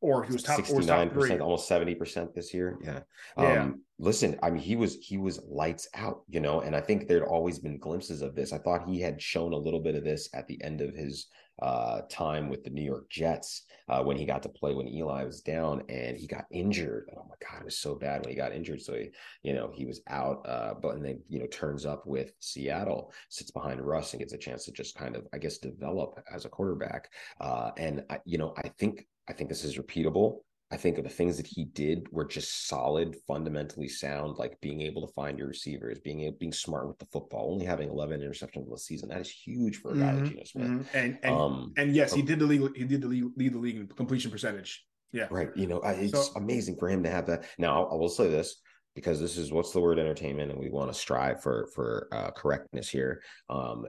or 0.00 0.24
he 0.24 0.32
was 0.32 0.42
top 0.42 0.56
69 0.56 1.10
percent, 1.10 1.40
almost 1.40 1.68
70 1.68 1.94
percent 1.94 2.34
this 2.34 2.54
year. 2.54 2.78
Yeah. 2.82 3.00
yeah. 3.36 3.62
Um, 3.62 3.82
listen, 3.98 4.38
I 4.42 4.50
mean, 4.50 4.62
he 4.62 4.76
was 4.76 4.96
he 4.96 5.18
was 5.18 5.40
lights 5.46 5.88
out, 5.94 6.22
you 6.28 6.40
know, 6.40 6.60
and 6.60 6.74
I 6.74 6.80
think 6.80 7.06
there'd 7.06 7.22
always 7.22 7.58
been 7.58 7.78
glimpses 7.78 8.22
of 8.22 8.34
this. 8.34 8.52
I 8.52 8.58
thought 8.58 8.88
he 8.88 9.00
had 9.00 9.20
shown 9.20 9.52
a 9.52 9.58
little 9.58 9.80
bit 9.80 9.94
of 9.94 10.04
this 10.04 10.28
at 10.34 10.46
the 10.48 10.62
end 10.64 10.80
of 10.80 10.94
his 10.94 11.26
uh, 11.60 12.02
time 12.10 12.48
with 12.48 12.64
the 12.64 12.70
New 12.70 12.82
York 12.82 13.10
Jets 13.10 13.64
uh, 13.88 14.02
when 14.02 14.16
he 14.16 14.24
got 14.24 14.42
to 14.42 14.48
play 14.48 14.74
when 14.74 14.88
Eli 14.88 15.24
was 15.24 15.40
down 15.40 15.82
and 15.88 16.16
he 16.16 16.26
got 16.26 16.46
injured. 16.50 17.10
Oh 17.16 17.26
my 17.28 17.34
God, 17.40 17.60
it 17.60 17.64
was 17.64 17.78
so 17.78 17.94
bad 17.94 18.20
when 18.20 18.30
he 18.30 18.36
got 18.36 18.52
injured. 18.52 18.80
So 18.80 18.94
he, 18.94 19.10
you 19.42 19.52
know, 19.52 19.70
he 19.74 19.84
was 19.84 20.00
out, 20.08 20.46
uh, 20.48 20.74
but 20.80 20.94
and 20.94 21.04
then 21.04 21.20
you 21.28 21.38
know 21.38 21.46
turns 21.46 21.84
up 21.84 22.06
with 22.06 22.32
Seattle, 22.40 23.12
sits 23.28 23.50
behind 23.50 23.80
Russ 23.80 24.12
and 24.12 24.20
gets 24.20 24.32
a 24.32 24.38
chance 24.38 24.64
to 24.64 24.72
just 24.72 24.96
kind 24.96 25.16
of, 25.16 25.26
I 25.32 25.38
guess, 25.38 25.58
develop 25.58 26.22
as 26.32 26.44
a 26.44 26.48
quarterback. 26.48 27.10
Uh, 27.40 27.70
and 27.76 28.04
I, 28.10 28.20
you 28.24 28.38
know, 28.38 28.54
I 28.56 28.68
think 28.68 29.06
I 29.28 29.32
think 29.32 29.48
this 29.48 29.64
is 29.64 29.78
repeatable. 29.78 30.40
I 30.72 30.76
think 30.76 30.98
of 30.98 31.04
the 31.04 31.10
things 31.10 31.36
that 31.36 31.48
he 31.48 31.64
did 31.64 32.06
were 32.12 32.24
just 32.24 32.68
solid, 32.68 33.16
fundamentally 33.26 33.88
sound, 33.88 34.38
like 34.38 34.60
being 34.60 34.82
able 34.82 35.04
to 35.04 35.12
find 35.12 35.36
your 35.36 35.48
receivers, 35.48 35.98
being 35.98 36.20
able, 36.20 36.36
being 36.38 36.52
smart 36.52 36.86
with 36.86 36.98
the 36.98 37.06
football, 37.06 37.50
only 37.52 37.66
having 37.66 37.88
11 37.88 38.20
interceptions 38.20 38.64
in 38.64 38.70
the 38.70 38.78
season. 38.78 39.08
That 39.08 39.20
is 39.20 39.30
huge 39.30 39.78
for 39.78 39.92
a 39.92 39.96
guy 39.96 40.12
mm-hmm, 40.12 40.22
like 40.22 40.30
Geno 40.30 40.44
Smith. 40.44 40.68
Mm-hmm. 40.68 40.96
And 40.96 41.18
and, 41.24 41.34
um, 41.34 41.72
and 41.76 41.94
yes, 41.94 42.12
he 42.12 42.22
oh 42.22 42.24
did 42.24 42.38
the 42.38 42.46
league. 42.46 42.76
He 42.76 42.84
did 42.84 43.02
the 43.02 43.08
lead, 43.08 43.24
lead 43.36 43.52
the 43.52 43.58
league 43.58 43.76
in 43.76 43.88
completion 43.88 44.30
percentage. 44.30 44.84
Yeah, 45.12 45.26
right. 45.30 45.48
You 45.56 45.66
know, 45.66 45.80
it's 45.84 46.28
so, 46.28 46.32
amazing 46.36 46.76
for 46.76 46.88
him 46.88 47.02
to 47.02 47.10
have 47.10 47.26
that. 47.26 47.44
Now, 47.58 47.86
I 47.86 47.96
will 47.96 48.08
say 48.08 48.28
this 48.28 48.60
because 48.94 49.20
this 49.20 49.36
is 49.36 49.52
what's 49.52 49.72
the 49.72 49.80
word 49.80 49.98
entertainment, 49.98 50.52
and 50.52 50.60
we 50.60 50.70
want 50.70 50.92
to 50.92 50.98
strive 50.98 51.42
for 51.42 51.68
for 51.74 52.06
uh, 52.12 52.30
correctness 52.30 52.88
here. 52.88 53.22
Um, 53.48 53.86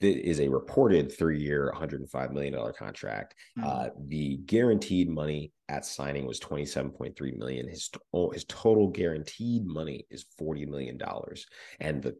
is 0.00 0.40
a 0.40 0.48
reported 0.48 1.16
three-year, 1.16 1.66
105 1.66 2.32
million 2.32 2.54
dollar 2.54 2.72
contract. 2.72 3.34
Mm-hmm. 3.58 3.68
Uh, 3.68 3.88
the 4.06 4.38
guaranteed 4.46 5.08
money 5.08 5.52
at 5.68 5.84
signing 5.84 6.26
was 6.26 6.40
27.3 6.40 7.36
million. 7.36 7.68
His 7.68 7.90
his 8.32 8.44
total 8.44 8.88
guaranteed 8.88 9.66
money 9.66 10.06
is 10.10 10.26
40 10.38 10.66
million 10.66 10.96
dollars, 10.96 11.46
and 11.80 12.02
the 12.02 12.16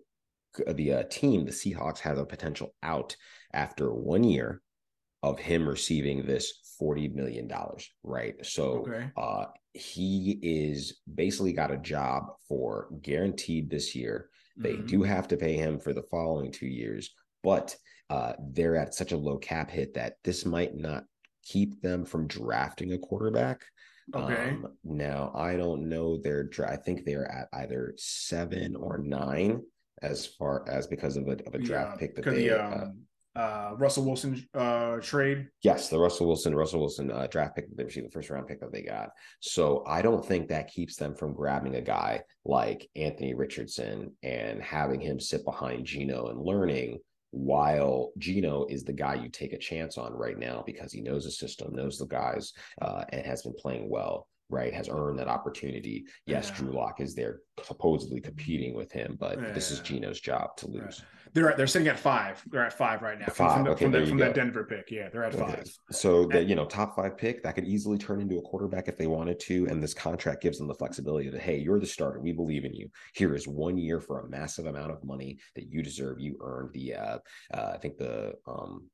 the 0.74 0.92
uh, 0.92 1.02
team, 1.10 1.44
the 1.44 1.52
Seahawks, 1.52 1.98
have 1.98 2.18
a 2.18 2.26
potential 2.26 2.74
out 2.82 3.14
after 3.52 3.92
one 3.92 4.24
year 4.24 4.62
of 5.22 5.38
him 5.38 5.68
receiving 5.68 6.24
this 6.24 6.74
40 6.78 7.08
million 7.08 7.46
dollars. 7.46 7.90
Right, 8.02 8.34
so 8.44 8.86
okay. 8.88 9.10
uh, 9.16 9.46
he 9.74 10.38
is 10.42 11.00
basically 11.14 11.52
got 11.52 11.70
a 11.70 11.76
job 11.76 12.28
for 12.48 12.88
guaranteed 13.02 13.70
this 13.70 13.94
year. 13.94 14.30
They 14.56 14.72
mm-hmm. 14.72 14.86
do 14.86 15.02
have 15.02 15.28
to 15.28 15.36
pay 15.36 15.54
him 15.54 15.78
for 15.78 15.92
the 15.92 16.04
following 16.10 16.50
two 16.50 16.66
years, 16.66 17.14
but 17.42 17.76
uh, 18.10 18.32
they're 18.52 18.76
at 18.76 18.94
such 18.94 19.12
a 19.12 19.16
low 19.16 19.38
cap 19.38 19.70
hit 19.70 19.94
that 19.94 20.14
this 20.24 20.44
might 20.44 20.76
not 20.76 21.04
keep 21.42 21.80
them 21.80 22.04
from 22.04 22.26
drafting 22.26 22.92
a 22.92 22.98
quarterback. 22.98 23.62
Okay. 24.14 24.50
Um, 24.50 24.68
now 24.84 25.32
I 25.34 25.56
don't 25.56 25.88
know 25.88 26.18
their 26.18 26.48
I 26.66 26.76
think 26.76 27.04
they're 27.04 27.30
at 27.30 27.48
either 27.52 27.94
seven 27.96 28.76
or 28.76 28.98
nine 28.98 29.62
as 30.02 30.26
far 30.26 30.68
as 30.68 30.86
because 30.86 31.16
of 31.16 31.26
a, 31.26 31.32
of 31.46 31.54
a 31.54 31.58
draft 31.58 31.92
yeah, 31.92 31.96
pick 31.98 32.14
that 32.16 32.24
they 32.24 32.48
the, 32.48 32.62
uh, 32.62 32.82
um, 32.82 33.00
uh, 33.34 33.74
Russell 33.76 34.04
Wilson 34.04 34.46
uh, 34.54 34.96
trade. 34.98 35.48
Yes, 35.62 35.88
the 35.88 35.98
Russell 35.98 36.26
Wilson 36.26 36.54
Russell 36.54 36.80
Wilson 36.80 37.10
uh, 37.10 37.26
draft 37.26 37.56
pick 37.56 37.68
that 37.68 37.76
they 37.76 37.84
received 37.84 38.06
the 38.06 38.10
first 38.10 38.30
round 38.30 38.46
pick 38.46 38.60
that 38.60 38.72
they 38.72 38.82
got. 38.82 39.10
So 39.40 39.84
I 39.86 40.02
don't 40.02 40.24
think 40.24 40.48
that 40.48 40.70
keeps 40.70 40.96
them 40.96 41.14
from 41.14 41.34
grabbing 41.34 41.74
a 41.74 41.82
guy 41.82 42.22
like 42.44 42.88
Anthony 42.96 43.34
Richardson 43.34 44.16
and 44.22 44.62
having 44.62 45.00
him 45.00 45.20
sit 45.20 45.44
behind 45.44 45.84
Geno 45.84 46.28
and 46.28 46.40
learning 46.40 46.98
while 47.36 48.12
Geno 48.18 48.64
is 48.68 48.82
the 48.82 48.92
guy 48.92 49.14
you 49.14 49.28
take 49.28 49.52
a 49.52 49.58
chance 49.58 49.98
on 49.98 50.12
right 50.14 50.38
now 50.38 50.62
because 50.66 50.92
he 50.92 51.02
knows 51.02 51.24
the 51.24 51.30
system, 51.30 51.74
knows 51.74 51.98
the 51.98 52.06
guys, 52.06 52.52
uh, 52.80 53.04
and 53.10 53.26
has 53.26 53.42
been 53.42 53.52
playing 53.52 53.90
well, 53.90 54.26
right? 54.48 54.72
Has 54.72 54.88
earned 54.88 55.18
that 55.18 55.28
opportunity. 55.28 56.06
Yes, 56.26 56.48
yeah. 56.48 56.56
Drew 56.56 56.72
Lock 56.72 57.00
is 57.00 57.14
there 57.14 57.40
supposedly 57.62 58.20
competing 58.20 58.74
with 58.74 58.90
him, 58.90 59.16
but 59.20 59.40
yeah. 59.40 59.52
this 59.52 59.70
is 59.70 59.80
Geno's 59.80 60.20
job 60.20 60.56
to 60.56 60.66
lose. 60.68 61.02
Right. 61.02 61.25
They're 61.36 61.54
they're 61.54 61.66
sitting 61.66 61.88
at 61.88 61.98
five. 61.98 62.42
They're 62.46 62.64
at 62.64 62.72
five 62.72 63.02
right 63.02 63.18
now. 63.18 63.26
Five. 63.26 63.52
From, 63.52 63.64
the, 63.64 63.70
okay, 63.72 63.84
from, 63.84 63.92
the, 63.92 64.06
from 64.06 64.16
that 64.16 64.34
Denver 64.34 64.64
pick. 64.64 64.90
Yeah, 64.90 65.10
they're 65.10 65.22
at 65.22 65.34
okay. 65.34 65.56
five. 65.56 65.78
So 65.90 66.24
the 66.24 66.42
you 66.42 66.54
know 66.54 66.64
top 66.64 66.96
five 66.96 67.18
pick 67.18 67.42
that 67.42 67.54
could 67.54 67.66
easily 67.66 67.98
turn 67.98 68.22
into 68.22 68.38
a 68.38 68.40
quarterback 68.40 68.88
if 68.88 68.96
they 68.96 69.06
wanted 69.06 69.38
to, 69.40 69.66
and 69.66 69.82
this 69.82 69.92
contract 69.92 70.40
gives 70.40 70.56
them 70.56 70.66
the 70.66 70.74
flexibility 70.74 71.28
that 71.28 71.42
hey, 71.42 71.58
you're 71.58 71.78
the 71.78 71.86
starter. 71.86 72.20
We 72.20 72.32
believe 72.32 72.64
in 72.64 72.72
you. 72.72 72.88
Here 73.12 73.34
is 73.34 73.46
one 73.46 73.76
year 73.76 74.00
for 74.00 74.20
a 74.20 74.28
massive 74.30 74.64
amount 74.64 74.92
of 74.92 75.04
money 75.04 75.38
that 75.56 75.70
you 75.70 75.82
deserve. 75.82 76.20
You 76.20 76.38
earned 76.40 76.72
the 76.72 76.94
uh, 76.94 77.18
uh 77.52 77.72
I 77.74 77.76
think 77.76 77.98
the 77.98 78.32
um 78.48 78.88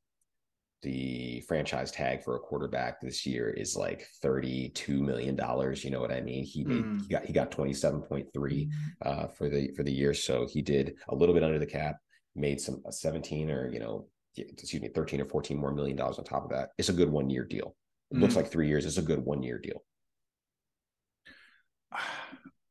the 0.82 1.40
franchise 1.46 1.92
tag 1.92 2.24
for 2.24 2.34
a 2.34 2.40
quarterback 2.40 3.00
this 3.00 3.24
year 3.24 3.50
is 3.50 3.76
like 3.76 4.04
$32 4.22 4.98
million. 4.98 5.38
You 5.76 5.90
know 5.90 6.00
what 6.00 6.10
I 6.10 6.20
mean? 6.20 6.44
He 6.44 6.64
made, 6.64 6.84
mm. 6.84 7.02
he 7.02 7.08
got, 7.08 7.24
he 7.24 7.32
got 7.32 7.52
27.3 7.52 8.68
uh, 9.02 9.26
for 9.28 9.48
the, 9.48 9.70
for 9.76 9.84
the 9.84 9.92
year. 9.92 10.12
So 10.12 10.44
he 10.50 10.60
did 10.60 10.96
a 11.08 11.14
little 11.14 11.34
bit 11.34 11.44
under 11.44 11.60
the 11.60 11.66
cap 11.66 11.98
made 12.34 12.60
some 12.60 12.82
17 12.88 13.50
or 13.50 13.72
you 13.72 13.78
know 13.78 14.06
excuse 14.36 14.80
me 14.80 14.88
13 14.88 15.20
or 15.20 15.26
14 15.26 15.56
more 15.56 15.72
million 15.72 15.96
dollars 15.96 16.18
on 16.18 16.24
top 16.24 16.44
of 16.44 16.50
that. 16.50 16.70
It's 16.78 16.88
a 16.88 16.94
good 16.94 17.10
one 17.10 17.28
year 17.28 17.44
deal. 17.44 17.74
It 18.10 18.16
mm. 18.16 18.20
looks 18.20 18.36
like 18.36 18.50
three 18.50 18.68
years 18.68 18.86
it's 18.86 18.98
a 18.98 19.02
good 19.02 19.24
one 19.24 19.42
year 19.42 19.58
deal. 19.58 19.82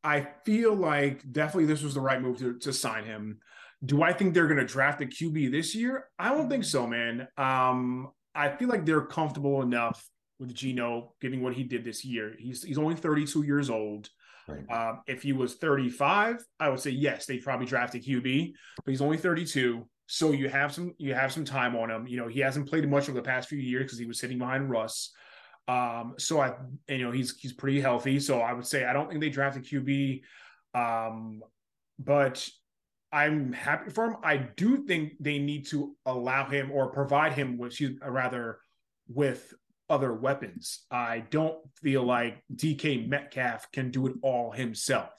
I 0.03 0.28
feel 0.45 0.74
like 0.74 1.32
definitely 1.32 1.66
this 1.66 1.84
was 1.84 1.93
the 1.93 2.01
right 2.01 2.20
move 2.22 2.39
to, 2.39 2.57
to 2.59 2.74
sign 2.74 3.03
him. 3.03 3.39
Do 3.84 4.03
i 4.03 4.14
think 4.14 4.34
they're 4.34 4.47
going 4.47 4.59
to 4.59 4.66
draft 4.66 5.01
a 5.01 5.05
qb 5.05 5.51
this 5.51 5.76
year? 5.76 6.05
I 6.18 6.30
don't 6.30 6.49
think 6.49 6.64
so 6.64 6.88
man. 6.88 7.28
Um 7.38 8.09
i 8.34 8.49
feel 8.49 8.70
like 8.70 8.86
they're 8.86 9.05
comfortable 9.05 9.62
enough 9.62 10.03
with 10.39 10.53
Geno 10.55 11.14
giving 11.22 11.43
what 11.43 11.53
he 11.53 11.64
did 11.64 11.86
this 11.86 12.03
year. 12.03 12.34
He's 12.39 12.64
he's 12.64 12.80
only 12.80 12.95
32 12.95 13.43
years 13.43 13.70
old 13.70 14.09
Right. 14.48 14.70
Um, 14.72 15.02
if 15.08 15.24
he 15.24 15.34
was 15.34 15.56
35, 15.56 16.44
I 16.60 16.70
would 16.70 16.80
say 16.80 16.92
yes, 16.92 17.26
they 17.26 17.38
probably 17.38 17.66
draft 17.66 17.96
a 17.96 18.00
QB, 18.00 18.54
but 18.84 18.92
he's 18.92 19.02
only 19.02 19.18
32. 19.18 19.88
So 20.08 20.32
you 20.32 20.50
have 20.50 20.74
some 20.74 20.94
you 20.98 21.14
have 21.14 21.32
some 21.32 21.46
time 21.46 21.76
on 21.76 21.89
him. 21.89 22.06
You 22.06 22.18
know, 22.18 22.28
he 22.28 22.42
hasn't 22.42 22.68
played 22.68 22.89
much 22.89 23.08
over 23.08 23.14
the 23.14 23.22
past 23.22 23.48
few 23.48 23.60
years 23.60 23.84
because 23.84 23.98
he 23.98 24.06
was 24.06 24.20
sitting 24.20 24.39
behind 24.39 24.70
Russ. 24.70 25.12
Um, 25.68 26.16
so 26.18 26.42
I 26.42 26.54
you 26.89 26.98
know 26.98 27.12
he's 27.12 27.38
he's 27.39 27.54
pretty 27.54 27.80
healthy. 27.80 28.20
So 28.20 28.42
I 28.42 28.52
would 28.52 28.66
say 28.66 28.84
I 28.84 28.92
don't 28.92 29.08
think 29.08 29.22
they 29.22 29.30
draft 29.30 29.58
a 29.58 29.62
QB. 29.62 30.22
Um, 30.74 31.42
but 31.98 32.46
I'm 33.14 33.54
happy 33.54 33.92
for 33.92 34.08
him. 34.08 34.18
I 34.24 34.38
do 34.38 34.86
think 34.86 35.14
they 35.20 35.39
need 35.39 35.68
to 35.68 35.96
allow 36.06 36.50
him 36.50 36.72
or 36.72 36.92
provide 36.92 37.34
him 37.34 37.58
with 37.58 37.80
rather 38.02 38.60
with 39.08 39.54
other 39.92 40.14
weapons. 40.14 40.86
I 40.89 41.26
don't 41.30 41.58
feel 41.82 42.04
like 42.04 42.42
DK 42.56 43.08
Metcalf 43.08 43.70
can 43.72 43.92
do 43.92 44.08
it 44.08 44.14
all 44.24 44.52
himself. 44.52 45.10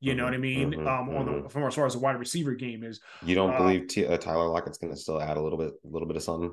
You 0.00 0.10
mm-hmm, 0.10 0.18
know 0.18 0.24
what 0.24 0.34
I 0.34 0.38
mean? 0.38 0.70
Mm-hmm, 0.72 0.86
um, 0.86 1.16
on 1.16 1.26
mm-hmm. 1.26 1.42
the 1.44 1.48
from 1.48 1.62
as 1.62 1.74
far 1.74 1.86
as 1.86 1.94
the 1.94 2.00
wide 2.00 2.18
receiver 2.18 2.54
game 2.54 2.82
is. 2.82 3.00
You 3.22 3.34
don't 3.34 3.54
uh, 3.54 3.58
believe 3.58 3.86
T- 3.86 4.06
uh, 4.06 4.18
Tyler 4.18 4.48
Lockett's 4.48 4.78
going 4.78 4.92
to 4.92 4.98
still 4.98 5.22
add 5.22 5.36
a 5.36 5.40
little 5.40 5.58
bit, 5.58 5.72
a 5.84 5.88
little 5.88 6.08
bit 6.08 6.16
of 6.16 6.22
something? 6.22 6.52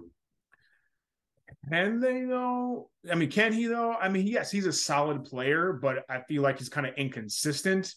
Can 1.69 1.99
they 1.99 2.23
though? 2.23 2.89
I 3.11 3.15
mean, 3.15 3.29
can 3.29 3.51
he 3.51 3.65
though? 3.65 3.93
I 3.93 4.09
mean, 4.09 4.27
yes, 4.27 4.51
he's 4.51 4.65
a 4.65 4.73
solid 4.73 5.25
player, 5.25 5.73
but 5.73 6.05
I 6.09 6.21
feel 6.21 6.41
like 6.41 6.59
he's 6.59 6.69
kind 6.69 6.85
of 6.85 6.93
inconsistent. 6.95 7.93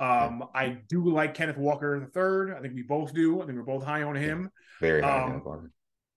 Um, 0.00 0.44
I 0.54 0.78
do 0.88 1.10
like 1.10 1.34
Kenneth 1.34 1.58
Walker 1.58 2.00
the 2.00 2.06
third. 2.06 2.54
I 2.56 2.60
think 2.60 2.74
we 2.74 2.82
both 2.82 3.14
do. 3.14 3.42
I 3.42 3.46
think 3.46 3.58
we're 3.58 3.64
both 3.64 3.84
high 3.84 4.02
on 4.02 4.16
him. 4.16 4.50
Very 4.80 5.02
high 5.02 5.24
um, 5.24 5.42
on 5.46 5.70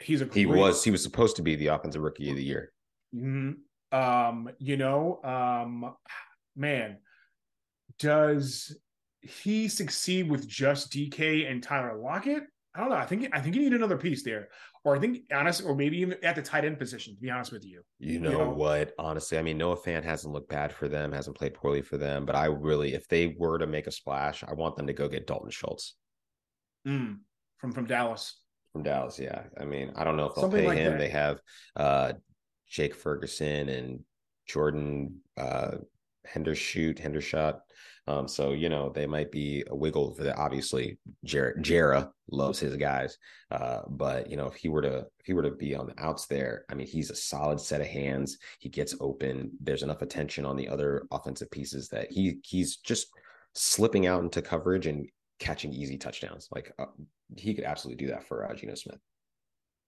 He's 0.03 0.21
a 0.21 0.25
great, 0.25 0.35
he 0.35 0.45
was 0.45 0.83
he 0.83 0.91
was 0.91 1.01
supposed 1.01 1.37
to 1.37 1.41
be 1.41 1.55
the 1.55 1.67
offensive 1.67 2.01
rookie 2.01 2.29
of 2.29 2.35
the 2.35 2.43
year. 2.43 2.72
Mm-hmm. 3.15 3.97
Um, 3.97 4.49
you 4.57 4.77
know, 4.77 5.19
um, 5.23 5.93
man, 6.55 6.97
does 7.99 8.75
he 9.21 9.67
succeed 9.67 10.29
with 10.29 10.47
just 10.47 10.91
DK 10.91 11.49
and 11.49 11.61
Tyler 11.61 11.97
Lockett? 11.97 12.43
I 12.75 12.79
don't 12.79 12.89
know. 12.89 12.95
I 12.95 13.05
think 13.05 13.29
I 13.31 13.39
think 13.39 13.55
you 13.55 13.61
need 13.61 13.73
another 13.73 13.97
piece 13.97 14.23
there, 14.23 14.49
or 14.83 14.95
I 14.95 14.99
think 14.99 15.19
honest, 15.31 15.63
or 15.63 15.75
maybe 15.75 15.99
even 15.99 16.17
at 16.23 16.35
the 16.35 16.41
tight 16.41 16.65
end 16.65 16.79
position. 16.79 17.13
To 17.13 17.21
be 17.21 17.29
honest 17.29 17.51
with 17.51 17.63
you, 17.63 17.83
you 17.99 18.19
know, 18.19 18.31
you 18.31 18.37
know? 18.39 18.49
what? 18.49 18.93
Honestly, 18.97 19.37
I 19.37 19.43
mean, 19.43 19.59
Noah 19.59 19.77
Fant 19.77 20.03
hasn't 20.03 20.33
looked 20.33 20.49
bad 20.49 20.73
for 20.73 20.87
them, 20.87 21.11
hasn't 21.11 21.37
played 21.37 21.53
poorly 21.53 21.83
for 21.83 21.97
them, 21.97 22.25
but 22.25 22.35
I 22.35 22.45
really, 22.45 22.95
if 22.95 23.07
they 23.07 23.35
were 23.37 23.59
to 23.59 23.67
make 23.67 23.85
a 23.85 23.91
splash, 23.91 24.43
I 24.43 24.53
want 24.53 24.75
them 24.75 24.87
to 24.87 24.93
go 24.93 25.07
get 25.07 25.27
Dalton 25.27 25.51
Schultz 25.51 25.95
mm, 26.87 27.19
from 27.57 27.71
from 27.73 27.85
Dallas. 27.85 28.39
From 28.71 28.81
Dallas, 28.81 29.19
yeah. 29.19 29.43
I 29.59 29.65
mean, 29.65 29.91
I 29.95 30.03
don't 30.03 30.17
know 30.17 30.25
if 30.25 30.33
they'll 30.33 30.45
Something 30.45 30.61
pay 30.61 30.67
like 30.67 30.77
him. 30.79 30.93
That. 30.93 30.99
They 30.99 31.09
have 31.09 31.39
uh 31.75 32.13
Jake 32.73 32.95
Ferguson 32.95 33.69
and 33.69 33.99
Jordan 34.47 35.21
uh, 35.37 35.77
Hendershot, 36.27 36.99
Hendershot. 36.99 37.59
Um, 38.07 38.27
so 38.27 38.51
you 38.51 38.67
know 38.67 38.89
they 38.89 39.05
might 39.05 39.31
be 39.31 39.63
a 39.67 39.75
wiggle 39.75 40.13
for 40.13 40.23
that. 40.23 40.37
Obviously, 40.37 40.97
Jarrett 41.23 41.61
Jara 41.61 42.11
loves 42.29 42.59
his 42.59 42.75
guys, 42.75 43.17
uh, 43.51 43.81
but 43.87 44.29
you 44.29 44.35
know 44.35 44.47
if 44.47 44.55
he 44.55 44.67
were 44.67 44.81
to 44.81 45.05
if 45.19 45.25
he 45.25 45.33
were 45.33 45.43
to 45.43 45.51
be 45.51 45.73
on 45.75 45.85
the 45.85 46.03
outs 46.03 46.25
there, 46.25 46.65
I 46.69 46.73
mean 46.73 46.87
he's 46.87 47.11
a 47.11 47.15
solid 47.15 47.61
set 47.61 47.79
of 47.79 47.87
hands. 47.87 48.39
He 48.59 48.67
gets 48.67 48.95
open. 48.99 49.51
There's 49.61 49.83
enough 49.83 50.01
attention 50.01 50.43
on 50.45 50.57
the 50.57 50.67
other 50.67 51.05
offensive 51.11 51.51
pieces 51.51 51.87
that 51.89 52.11
he 52.11 52.39
he's 52.43 52.77
just 52.77 53.07
slipping 53.53 54.07
out 54.07 54.23
into 54.23 54.41
coverage 54.41 54.87
and 54.87 55.07
catching 55.39 55.71
easy 55.71 55.97
touchdowns. 55.97 56.49
Like 56.51 56.73
uh, 56.79 56.87
he 57.37 57.53
could 57.53 57.65
absolutely 57.65 58.03
do 58.03 58.11
that 58.11 58.27
for 58.27 58.49
uh, 58.49 58.53
Geno 58.55 58.75
Smith. 58.75 58.99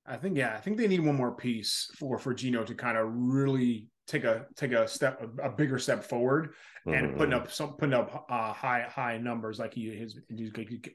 I 0.07 0.17
think 0.17 0.37
yeah, 0.37 0.53
I 0.55 0.59
think 0.59 0.77
they 0.77 0.87
need 0.87 1.01
one 1.01 1.15
more 1.15 1.35
piece 1.35 1.89
for 1.97 2.19
for 2.19 2.33
Geno 2.33 2.63
to 2.63 2.75
kind 2.75 2.97
of 2.97 3.07
really 3.11 3.87
take 4.07 4.23
a 4.23 4.45
take 4.55 4.71
a 4.71 4.87
step 4.87 5.21
a, 5.21 5.47
a 5.47 5.49
bigger 5.49 5.79
step 5.79 6.03
forward 6.03 6.53
and 6.85 7.07
mm-hmm. 7.07 7.17
putting 7.17 7.33
up 7.33 7.51
some 7.51 7.73
putting 7.73 7.95
up 7.95 8.25
uh, 8.29 8.53
high 8.53 8.85
high 8.87 9.17
numbers 9.17 9.57
like 9.57 9.73
he 9.73 9.89
his 9.89 10.19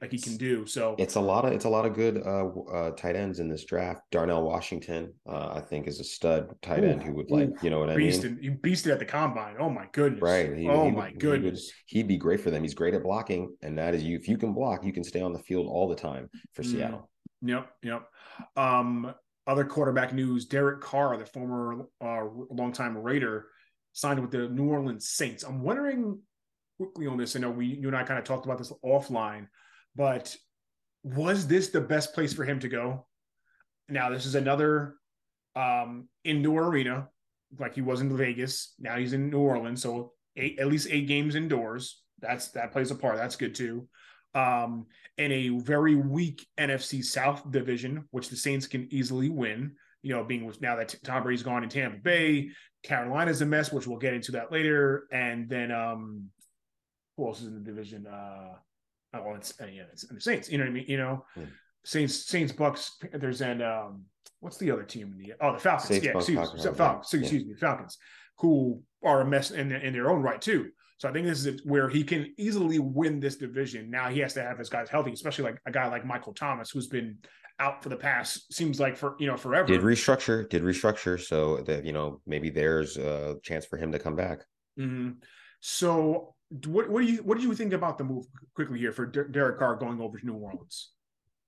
like 0.01 0.13
he 0.13 0.19
can 0.19 0.37
do. 0.37 0.65
So 0.65 0.95
it's 0.99 1.17
a 1.17 1.21
lot 1.21 1.45
of 1.45 1.53
it's 1.53 1.65
a 1.65 1.69
lot 1.69 1.85
of 1.85 1.95
good 1.95 2.23
uh, 2.25 2.47
uh, 2.73 2.91
tight 2.93 3.17
ends 3.17 3.41
in 3.41 3.49
this 3.49 3.65
draft. 3.65 4.03
Darnell 4.13 4.43
Washington, 4.43 5.13
uh, 5.29 5.55
I 5.55 5.61
think, 5.61 5.89
is 5.89 5.99
a 5.99 6.05
stud 6.05 6.55
tight 6.63 6.85
end 6.85 7.03
who 7.03 7.13
would 7.15 7.31
like 7.31 7.51
you 7.63 7.71
know 7.71 7.81
what 7.81 7.89
beasted, 7.91 8.25
I 8.25 8.29
mean. 8.29 8.39
You 8.43 8.53
beasted 8.53 8.93
at 8.93 9.01
the 9.01 9.05
combine. 9.05 9.57
Oh 9.59 9.71
my 9.71 9.87
goodness! 9.93 10.23
Right. 10.23 10.57
He, 10.57 10.69
oh 10.69 10.85
he 10.85 10.91
my 10.93 11.07
would, 11.07 11.19
goodness. 11.19 11.73
He 11.87 11.99
would, 11.99 12.05
he'd 12.05 12.09
be 12.09 12.17
great 12.17 12.41
for 12.41 12.51
them. 12.53 12.63
He's 12.63 12.75
great 12.75 12.95
at 12.95 13.03
blocking, 13.03 13.57
and 13.63 13.77
that 13.79 13.95
is 13.95 14.05
you. 14.05 14.17
If 14.17 14.29
you 14.29 14.39
can 14.39 14.53
block, 14.53 14.85
you 14.85 14.93
can 14.93 15.03
stay 15.03 15.21
on 15.21 15.33
the 15.33 15.41
field 15.41 15.67
all 15.67 15.89
the 15.89 15.97
time 15.97 16.31
for 16.53 16.63
mm. 16.63 16.71
Seattle. 16.71 17.11
Yep. 17.43 17.71
Yep. 17.83 18.09
Um, 18.57 19.15
other 19.47 19.65
quarterback 19.65 20.13
news: 20.13 20.47
Derek 20.47 20.81
Carr, 20.81 21.17
the 21.17 21.27
former 21.27 21.87
uh, 22.01 22.25
longtime 22.51 22.97
Raider, 22.97 23.47
signed 23.93 24.21
with 24.21 24.31
the 24.31 24.49
New 24.49 24.69
Orleans 24.69 25.09
Saints. 25.09 25.43
I'm 25.43 25.63
wondering 25.63 26.21
quickly 26.77 27.07
on 27.07 27.19
this. 27.19 27.37
I 27.37 27.41
know 27.41 27.51
we 27.51 27.67
you 27.67 27.89
and 27.89 27.97
I 27.97 28.03
kind 28.05 28.19
of 28.19 28.25
talked 28.25 28.45
about 28.45 28.59
this 28.59 28.73
offline, 28.85 29.49
but 29.97 30.35
was 31.03 31.47
this 31.47 31.69
the 31.69 31.81
best 31.81 32.15
place 32.15 32.33
for 32.33 32.45
him 32.45 32.61
to 32.61 32.69
go? 32.69 33.07
Now 33.89 34.11
this 34.11 34.27
is 34.27 34.35
another 34.35 34.97
um, 35.57 36.09
indoor 36.25 36.69
arena, 36.69 37.09
like 37.59 37.75
he 37.75 37.83
was 37.83 38.01
in 38.01 38.17
Vegas. 38.17 38.75
Now 38.79 38.97
he's 38.97 39.13
in 39.13 39.31
New 39.31 39.41
Orleans, 39.41 39.83
so 39.83 40.13
eight 40.37 40.59
at 40.59 40.69
least 40.69 40.89
eight 40.91 41.09
games 41.09 41.35
indoors. 41.35 42.03
That's 42.21 42.49
that 42.53 42.73
plays 42.73 42.91
a 42.91 42.95
part. 42.95 43.17
That's 43.17 43.37
good 43.37 43.55
too. 43.55 43.89
Um, 44.35 44.87
in 45.19 45.33
a 45.33 45.49
very 45.59 45.97
weak 45.97 46.47
NFC 46.59 47.05
South 47.05 47.51
division, 47.51 48.05
which 48.11 48.31
the 48.31 48.37
Saints 48.37 48.67
can 48.67 48.89
easily 48.93 49.29
win. 49.29 49.73
You 50.03 50.15
know, 50.15 50.25
being 50.25 50.47
with 50.47 50.63
now 50.63 50.77
that 50.77 50.95
Tom 51.05 51.23
Brady's 51.23 51.43
gone 51.43 51.63
in 51.63 51.69
Tampa 51.69 51.99
Bay, 51.99 52.51
Carolina's 52.83 53.43
a 53.43 53.47
mess, 53.47 53.71
which 53.71 53.87
we'll 53.87 53.99
get 53.99 54.15
into 54.15 54.33
that 54.33 54.51
later, 54.51 55.07
and 55.13 55.49
then 55.49 55.71
um, 55.71 56.27
who 57.17 57.27
else 57.27 57.41
is 57.43 57.49
in 57.49 57.55
the 57.55 57.61
division? 57.61 58.07
Uh, 58.07 58.55
oh, 59.15 59.23
well, 59.23 59.35
it's 59.35 59.61
uh, 59.61 59.67
yeah, 59.67 59.83
it's 59.93 60.07
the 60.07 60.21
Saints. 60.21 60.51
You 60.51 60.59
know 60.59 60.65
what 60.65 60.71
I 60.71 60.75
mean? 60.75 60.87
You 60.89 60.97
know, 60.97 61.25
hmm. 61.35 61.45
Saints, 61.85 62.27
Saints, 62.27 62.53
Bucks, 62.53 62.97
Panthers, 63.01 63.43
and 63.43 63.63
um, 63.63 64.05
what's 64.41 64.57
the 64.57 64.71
other 64.71 64.85
team 64.85 65.13
in 65.13 65.19
the 65.19 65.35
oh 65.41 65.53
the 65.53 65.59
Falcons? 65.59 65.89
Saints, 65.89 66.07
yeah, 66.07 66.17
excuse, 66.17 66.39
Falcons, 66.39 66.77
Falcons, 66.77 67.13
yeah. 67.13 67.21
excuse 67.21 67.45
me, 67.45 67.55
Falcons, 67.55 67.99
who 68.39 68.83
are 69.05 69.21
a 69.21 69.27
mess 69.27 69.51
in, 69.51 69.71
in 69.73 69.93
their 69.93 70.11
own 70.11 70.23
right 70.23 70.41
too. 70.41 70.71
So 71.01 71.09
I 71.09 71.13
think 71.13 71.27
this 71.27 71.47
is 71.47 71.65
where 71.65 71.89
he 71.89 72.05
can 72.05 72.31
easily 72.37 72.79
win 72.79 73.21
this 73.21 73.37
division. 73.37 73.91
Now 73.91 74.11
he 74.11 74.21
has 74.21 74.35
to 74.35 74.43
have 74.43 74.59
his 74.59 74.69
guys 74.69 74.91
healthy, 74.91 75.13
especially 75.13 75.45
like 75.45 75.57
a 75.65 75.71
guy 75.71 75.89
like 75.89 76.05
Michael 76.05 76.35
Thomas, 76.35 76.71
who's 76.71 76.89
been 76.89 77.17
out 77.59 77.83
for 77.83 77.89
the 77.89 77.97
past 77.97 78.53
seems 78.53 78.79
like 78.79 78.99
for 78.99 79.17
you 79.19 79.27
know 79.27 79.39
forever. 79.39 79.67
Did 79.67 79.81
restructure, 79.81 80.47
did 80.47 80.63
restructure, 80.63 81.19
so 81.19 81.63
that 81.63 81.87
you 81.87 81.95
know 81.95 82.21
maybe 82.27 82.51
there's 82.51 82.99
a 82.99 83.39
chance 83.43 83.65
for 83.65 83.79
him 83.79 83.91
to 83.93 83.99
come 83.99 84.15
back. 84.15 84.41
Mm-hmm. 84.79 85.13
So 85.61 86.35
what 86.67 86.91
what 86.91 87.01
do 87.01 87.07
you 87.11 87.23
what 87.23 87.39
do 87.39 87.45
you 87.45 87.55
think 87.55 87.73
about 87.73 87.97
the 87.97 88.05
move 88.05 88.27
quickly 88.55 88.79
here 88.79 88.93
for 88.93 89.07
Derek 89.07 89.59
Carr 89.59 89.77
going 89.77 90.03
over 90.03 90.19
to 90.19 90.27
New 90.27 90.35
Orleans? 90.35 90.91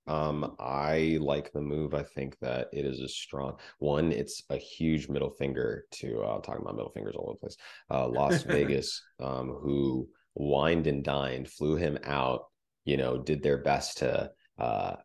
Um, 0.07 0.55
I 0.59 1.17
like 1.21 1.51
the 1.51 1.61
move. 1.61 1.93
I 1.93 2.03
think 2.03 2.37
that 2.39 2.67
it 2.73 2.85
is 2.85 2.99
a 2.99 3.07
strong 3.07 3.57
one. 3.79 4.11
It's 4.11 4.43
a 4.49 4.57
huge 4.57 5.07
middle 5.07 5.29
finger 5.29 5.85
to 5.91 6.21
uh, 6.21 6.39
talking 6.41 6.61
about 6.61 6.75
middle 6.75 6.91
fingers 6.91 7.15
all 7.15 7.29
over 7.29 7.33
the 7.33 7.39
place. 7.39 7.57
Uh, 7.89 8.07
Las 8.07 8.43
Vegas, 8.43 9.01
um, 9.21 9.49
who 9.49 10.07
wined 10.35 10.87
and 10.87 11.03
dined, 11.03 11.49
flew 11.49 11.75
him 11.75 11.97
out. 12.03 12.45
You 12.85 12.97
know, 12.97 13.17
did 13.17 13.41
their 13.41 13.59
best 13.59 13.99
to 13.99 14.31
uh, 14.59 14.95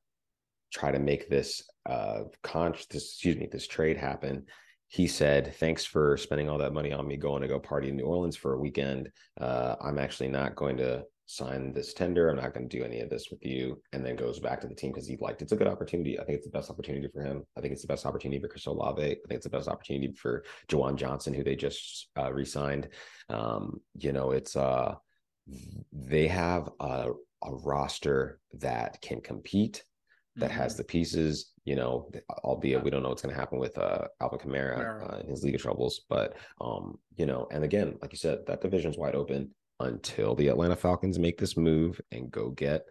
try 0.72 0.90
to 0.90 0.98
make 0.98 1.28
this 1.28 1.62
uh, 1.86 2.24
con- 2.42 2.74
this, 2.90 3.12
excuse 3.12 3.36
me, 3.36 3.48
this 3.50 3.68
trade 3.68 3.96
happen. 3.96 4.46
He 4.88 5.06
said, 5.06 5.54
"Thanks 5.56 5.84
for 5.84 6.16
spending 6.16 6.48
all 6.48 6.58
that 6.58 6.72
money 6.72 6.92
on 6.92 7.06
me 7.06 7.16
going 7.16 7.42
to 7.42 7.48
go 7.48 7.60
party 7.60 7.88
in 7.88 7.96
New 7.96 8.04
Orleans 8.04 8.36
for 8.36 8.54
a 8.54 8.58
weekend. 8.58 9.10
Uh, 9.40 9.76
I'm 9.80 9.98
actually 9.98 10.28
not 10.28 10.56
going 10.56 10.78
to 10.78 11.04
sign 11.28 11.72
this 11.72 11.92
tender. 11.92 12.28
I'm 12.28 12.36
not 12.36 12.54
going 12.54 12.68
to 12.68 12.76
do 12.78 12.84
any 12.84 13.00
of 13.00 13.10
this 13.10 13.28
with 13.30 13.44
you. 13.44 13.80
And 13.92 14.04
then 14.04 14.16
goes 14.16 14.40
back 14.40 14.60
to 14.62 14.66
the 14.66 14.74
team 14.74 14.92
because 14.92 15.06
he 15.06 15.18
liked 15.20 15.42
it's 15.42 15.52
a 15.52 15.56
good 15.56 15.68
opportunity. 15.68 16.18
I 16.18 16.24
think 16.24 16.36
it's 16.36 16.46
the 16.46 16.58
best 16.58 16.70
opportunity 16.70 17.08
for 17.12 17.22
him. 17.22 17.44
I 17.56 17.60
think 17.60 17.72
it's 17.72 17.82
the 17.82 17.88
best 17.88 18.06
opportunity 18.06 18.40
for 18.40 18.48
Chris 18.48 18.66
Olave. 18.66 19.02
I 19.02 19.06
think 19.06 19.38
it's 19.38 19.44
the 19.44 19.50
best 19.50 19.68
opportunity 19.68 20.12
for 20.14 20.42
Juwan 20.68 20.96
Johnson, 20.96 21.34
who 21.34 21.44
they 21.44 21.54
just 21.54 22.08
uh, 22.18 22.32
re-signed. 22.32 22.88
Um, 23.28 23.80
you 23.94 24.12
know, 24.12 24.32
it's 24.32 24.56
uh 24.56 24.94
they 25.92 26.28
have 26.28 26.68
a, 26.80 27.10
a 27.44 27.54
roster 27.54 28.40
that 28.54 29.00
can 29.00 29.20
compete, 29.20 29.84
that 30.36 30.50
mm-hmm. 30.50 30.60
has 30.60 30.76
the 30.76 30.84
pieces, 30.84 31.52
you 31.64 31.76
know, 31.76 32.10
albeit 32.44 32.82
we 32.82 32.90
don't 32.90 33.02
know 33.02 33.08
what's 33.10 33.22
going 33.22 33.34
to 33.34 33.40
happen 33.40 33.58
with 33.58 33.76
uh, 33.78 34.06
Alvin 34.20 34.38
Kamara 34.38 35.12
uh, 35.12 35.18
in 35.18 35.28
his 35.28 35.42
league 35.42 35.54
of 35.54 35.62
troubles. 35.62 36.02
But, 36.08 36.36
um, 36.60 36.98
you 37.16 37.26
know, 37.26 37.48
and 37.50 37.64
again, 37.64 37.98
like 38.00 38.12
you 38.12 38.18
said, 38.18 38.40
that 38.46 38.60
division's 38.60 38.98
wide 38.98 39.14
open 39.14 39.50
until 39.80 40.34
the 40.34 40.48
Atlanta 40.48 40.76
Falcons 40.76 41.18
make 41.18 41.38
this 41.38 41.56
move 41.56 42.00
and 42.10 42.30
go 42.30 42.50
get 42.50 42.84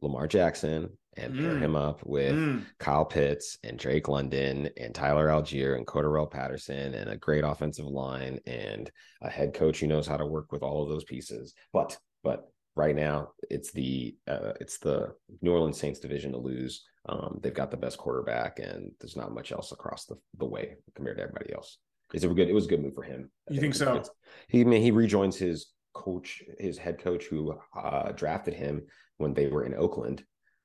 Lamar 0.00 0.26
Jackson 0.26 0.90
and 1.16 1.34
pair 1.34 1.54
mm. 1.54 1.60
him 1.60 1.76
up 1.76 2.04
with 2.06 2.34
mm. 2.34 2.64
Kyle 2.78 3.04
Pitts 3.04 3.58
and 3.64 3.78
Drake 3.78 4.08
London 4.08 4.70
and 4.76 4.94
Tyler 4.94 5.28
Allgeier 5.28 5.76
and 5.76 5.86
Cordarrelle 5.86 6.30
Patterson 6.30 6.94
and 6.94 7.10
a 7.10 7.16
great 7.16 7.44
offensive 7.44 7.86
line 7.86 8.38
and 8.46 8.90
a 9.20 9.28
head 9.28 9.52
coach 9.52 9.80
who 9.80 9.86
knows 9.86 10.06
how 10.06 10.16
to 10.16 10.26
work 10.26 10.52
with 10.52 10.62
all 10.62 10.82
of 10.82 10.88
those 10.88 11.04
pieces. 11.04 11.54
But 11.72 11.98
but 12.22 12.50
right 12.76 12.94
now 12.94 13.32
it's 13.50 13.72
the 13.72 14.16
uh, 14.28 14.52
it's 14.60 14.78
the 14.78 15.14
New 15.42 15.52
Orleans 15.52 15.78
Saints 15.78 16.00
division 16.00 16.32
to 16.32 16.38
lose. 16.38 16.84
Um, 17.08 17.40
they've 17.42 17.52
got 17.52 17.70
the 17.70 17.76
best 17.76 17.98
quarterback 17.98 18.58
and 18.58 18.92
there's 19.00 19.16
not 19.16 19.34
much 19.34 19.52
else 19.52 19.72
across 19.72 20.04
the, 20.04 20.16
the 20.38 20.46
way 20.46 20.76
compared 20.94 21.16
to 21.16 21.22
everybody 21.22 21.52
else. 21.52 21.78
It's 22.12 22.24
a 22.24 22.28
good. 22.28 22.48
It 22.48 22.54
was 22.54 22.66
a 22.66 22.68
good 22.68 22.82
move 22.82 22.94
for 22.94 23.02
him. 23.02 23.30
You 23.48 23.60
think, 23.60 23.74
think 23.74 24.04
so? 24.04 24.12
He 24.48 24.62
I 24.62 24.64
mean, 24.64 24.82
he 24.82 24.90
rejoins 24.90 25.36
his 25.36 25.68
coach, 25.92 26.42
his 26.58 26.78
head 26.78 26.98
coach 26.98 27.24
who 27.24 27.58
uh, 27.76 28.12
drafted 28.12 28.54
him 28.54 28.82
when 29.18 29.34
they 29.34 29.48
were 29.48 29.64
in 29.64 29.74
Oakland, 29.74 30.24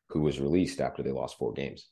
who 0.10 0.22
was 0.22 0.40
released 0.40 0.82
after 0.82 1.04
they 1.04 1.12
lost 1.12 1.38
four 1.38 1.54
games. 1.54 1.90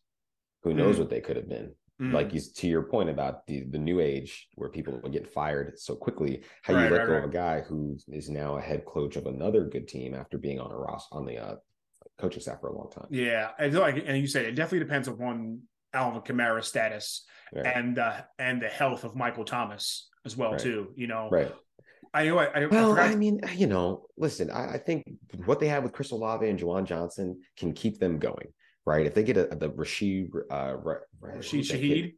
Who 0.63 0.73
knows 0.73 0.95
mm. 0.95 0.99
what 0.99 1.09
they 1.09 1.21
could 1.21 1.35
have 1.35 1.49
been? 1.49 1.73
Mm. 2.01 2.13
Like 2.13 2.31
he's 2.31 2.51
to 2.53 2.67
your 2.67 2.83
point 2.83 3.09
about 3.09 3.45
the 3.45 3.65
the 3.69 3.77
new 3.77 3.99
age 3.99 4.47
where 4.55 4.69
people 4.69 4.97
get 5.09 5.31
fired 5.31 5.79
so 5.79 5.95
quickly. 5.95 6.43
How 6.63 6.73
right, 6.73 6.85
you 6.85 6.89
let 6.89 6.99
right, 6.99 7.07
go 7.07 7.13
right. 7.13 7.23
of 7.23 7.29
a 7.29 7.33
guy 7.33 7.61
who 7.61 7.97
is 8.07 8.29
now 8.29 8.57
a 8.57 8.61
head 8.61 8.85
coach 8.85 9.15
of 9.15 9.27
another 9.27 9.65
good 9.65 9.87
team 9.87 10.15
after 10.15 10.37
being 10.37 10.59
on 10.59 10.71
a 10.71 10.75
Ross 10.75 11.07
on 11.11 11.25
the 11.25 11.37
uh, 11.37 11.55
coaching 12.17 12.41
staff 12.41 12.61
for 12.61 12.69
a 12.69 12.75
long 12.75 12.89
time. 12.89 13.07
Yeah, 13.11 13.49
and 13.59 13.73
like 13.73 14.03
and 14.05 14.17
you 14.17 14.27
said, 14.27 14.45
it 14.45 14.55
definitely 14.55 14.85
depends 14.85 15.07
upon 15.07 15.61
Alvin 15.93 16.21
Kamara's 16.21 16.67
status 16.67 17.25
and 17.53 17.99
uh, 17.99 18.21
and 18.39 18.61
the 18.61 18.69
health 18.69 19.03
of 19.03 19.15
Michael 19.15 19.45
Thomas 19.45 20.09
as 20.25 20.35
well 20.35 20.57
too. 20.57 20.93
You 20.95 21.07
know, 21.07 21.29
right. 21.31 21.53
I 22.13 22.25
know. 22.25 22.37
I, 22.37 22.45
I, 22.45 22.65
well, 22.67 22.97
I, 22.97 23.07
I, 23.07 23.15
mean, 23.15 23.41
you 23.55 23.67
know, 23.67 24.05
listen, 24.17 24.51
I, 24.51 24.73
I, 24.73 24.77
think 24.77 25.03
what 25.45 25.59
they 25.59 25.67
have 25.67 25.83
with 25.83 25.93
Chris 25.93 26.11
Olave 26.11 26.47
and 26.47 26.59
Juwan 26.59 26.85
Johnson 26.85 27.41
can 27.57 27.73
keep 27.73 27.99
them 27.99 28.19
going, 28.19 28.47
right? 28.85 29.05
If 29.05 29.15
they 29.15 29.23
get 29.23 29.37
a, 29.37 29.47
the 29.55 29.69
Rashid, 29.69 30.29
uh, 30.51 30.75
Rashid 31.19 31.65
Shaheed, 31.65 32.13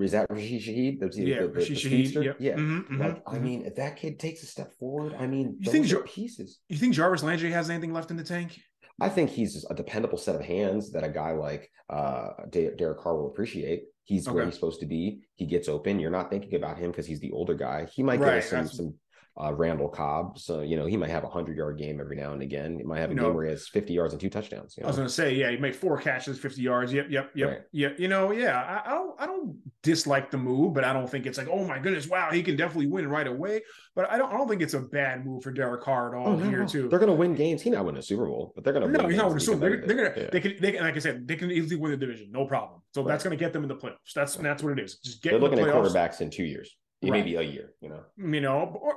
is 0.00 0.12
that 0.12 0.30
Rashid 0.30 0.62
Shaheed? 0.62 1.00
The, 1.00 1.22
yeah, 1.22 1.40
the, 1.40 1.48
the, 1.48 1.52
Rashid 1.52 1.76
Shaheed. 1.76 2.24
Yep. 2.24 2.36
Yeah, 2.40 2.54
mm-hmm, 2.54 2.98
like 3.00 3.24
mm-hmm. 3.24 3.36
I 3.36 3.38
mean, 3.38 3.66
if 3.66 3.76
that 3.76 3.96
kid 3.96 4.18
takes 4.18 4.42
a 4.42 4.46
step 4.46 4.72
forward, 4.78 5.14
I 5.18 5.26
mean, 5.26 5.56
you 5.60 5.70
think 5.70 5.86
Jar- 5.86 6.02
pieces? 6.02 6.60
You 6.68 6.78
think 6.78 6.94
Jarvis 6.94 7.22
Landry 7.22 7.50
has 7.50 7.68
anything 7.68 7.92
left 7.92 8.10
in 8.10 8.16
the 8.16 8.24
tank? 8.24 8.58
I 9.00 9.10
think 9.10 9.28
he's 9.28 9.66
a 9.68 9.74
dependable 9.74 10.16
set 10.16 10.34
of 10.34 10.40
hands 10.40 10.92
that 10.92 11.04
a 11.04 11.08
guy 11.10 11.32
like 11.32 11.70
uh, 11.90 12.28
Derek 12.50 12.98
Carr 12.98 13.16
will 13.16 13.28
appreciate. 13.28 13.84
He's 14.04 14.26
okay. 14.26 14.34
where 14.34 14.44
he's 14.46 14.54
supposed 14.54 14.80
to 14.80 14.86
be. 14.86 15.20
He 15.34 15.44
gets 15.44 15.68
open. 15.68 15.98
You're 15.98 16.10
not 16.10 16.30
thinking 16.30 16.54
about 16.54 16.78
him 16.78 16.90
because 16.90 17.06
he's 17.06 17.20
the 17.20 17.32
older 17.32 17.54
guy. 17.54 17.88
He 17.92 18.02
might 18.02 18.20
right. 18.20 18.36
get 18.36 18.44
some, 18.44 18.68
some 18.68 18.94
uh, 19.38 19.52
Randall 19.52 19.88
Cobb. 19.88 20.38
So, 20.38 20.62
you 20.62 20.76
know, 20.76 20.86
he 20.86 20.96
might 20.96 21.10
have 21.10 21.22
a 21.22 21.26
100 21.26 21.56
yard 21.56 21.78
game 21.78 22.00
every 22.00 22.16
now 22.16 22.32
and 22.32 22.42
again. 22.42 22.78
He 22.78 22.84
might 22.84 23.00
have 23.00 23.10
a 23.10 23.12
you 23.12 23.20
game 23.20 23.28
know, 23.28 23.34
where 23.34 23.44
he 23.44 23.50
has 23.50 23.68
50 23.68 23.92
yards 23.92 24.14
and 24.14 24.20
two 24.20 24.30
touchdowns. 24.30 24.76
You 24.76 24.82
know? 24.82 24.86
I 24.86 24.90
was 24.90 24.96
going 24.96 25.08
to 25.08 25.12
say, 25.12 25.34
yeah, 25.34 25.50
he 25.50 25.58
made 25.58 25.76
four 25.76 25.98
catches, 25.98 26.38
50 26.38 26.62
yards. 26.62 26.92
Yep, 26.92 27.08
yep, 27.10 27.30
yep. 27.34 27.48
Right. 27.48 27.60
Yeah. 27.70 27.88
You 27.98 28.08
know, 28.08 28.30
yeah, 28.32 28.62
I, 28.62 28.90
I, 28.90 28.94
don't 28.94 29.20
I 29.20 29.26
don't 29.26 29.58
dislike 29.82 30.30
the 30.30 30.38
move, 30.38 30.72
but 30.72 30.84
I 30.84 30.92
don't 30.94 31.08
think 31.08 31.26
it's 31.26 31.36
like, 31.36 31.48
oh 31.50 31.64
my 31.66 31.78
goodness, 31.78 32.08
wow, 32.08 32.30
he 32.30 32.42
can 32.42 32.56
definitely 32.56 32.86
win 32.86 33.08
right 33.08 33.26
away. 33.26 33.62
But 33.94 34.10
I 34.10 34.16
don't 34.16 34.32
I 34.32 34.36
don't 34.36 34.48
think 34.48 34.62
it's 34.62 34.74
a 34.74 34.80
bad 34.80 35.26
move 35.26 35.42
for 35.42 35.52
Derek 35.52 35.82
Carr 35.82 36.14
at 36.14 36.18
all 36.18 36.28
oh, 36.28 36.36
no, 36.36 36.48
here, 36.48 36.60
no. 36.60 36.66
too. 36.66 36.88
They're 36.88 36.98
going 36.98 37.10
to 37.10 37.14
win 37.14 37.34
games. 37.34 37.60
He's 37.60 37.72
not 37.72 37.84
winning 37.84 37.98
a 37.98 38.02
Super 38.02 38.26
Bowl, 38.26 38.52
but 38.54 38.64
they're 38.64 38.72
going 38.72 38.90
to 38.90 38.98
No, 38.98 39.06
he's 39.06 39.16
not 39.18 39.26
winning 39.26 39.36
a 39.36 39.40
Super 39.40 39.58
Bowl. 39.58 39.68
They're, 39.68 39.86
they're 39.86 39.96
going 39.96 40.12
to, 40.14 40.20
yeah. 40.20 40.28
they 40.32 40.40
can, 40.40 40.54
they 40.60 40.72
can, 40.72 40.82
like 40.82 40.96
I 40.96 40.98
said, 40.98 41.28
they 41.28 41.36
can 41.36 41.50
easily 41.50 41.76
win 41.76 41.90
the 41.90 41.96
division. 41.98 42.30
No 42.30 42.46
problem. 42.46 42.80
So 42.94 43.02
right. 43.02 43.08
that's 43.08 43.24
going 43.24 43.36
to 43.36 43.42
get 43.42 43.52
them 43.52 43.62
in 43.62 43.68
the 43.68 43.76
playoffs. 43.76 44.12
That's, 44.14 44.36
right. 44.36 44.44
that's 44.44 44.62
what 44.62 44.78
it 44.78 44.82
is. 44.82 44.96
Just 44.96 45.22
get 45.22 45.32
They're 45.32 45.40
looking 45.40 45.58
at 45.58 45.66
quarterbacks 45.66 46.22
in 46.22 46.30
two 46.30 46.44
years. 46.44 46.74
Right. 47.02 47.12
Maybe 47.12 47.36
a 47.36 47.42
year, 47.42 47.74
you 47.80 47.90
know. 47.90 48.00
You 48.16 48.40
know, 48.40 48.78
or, 48.80 48.96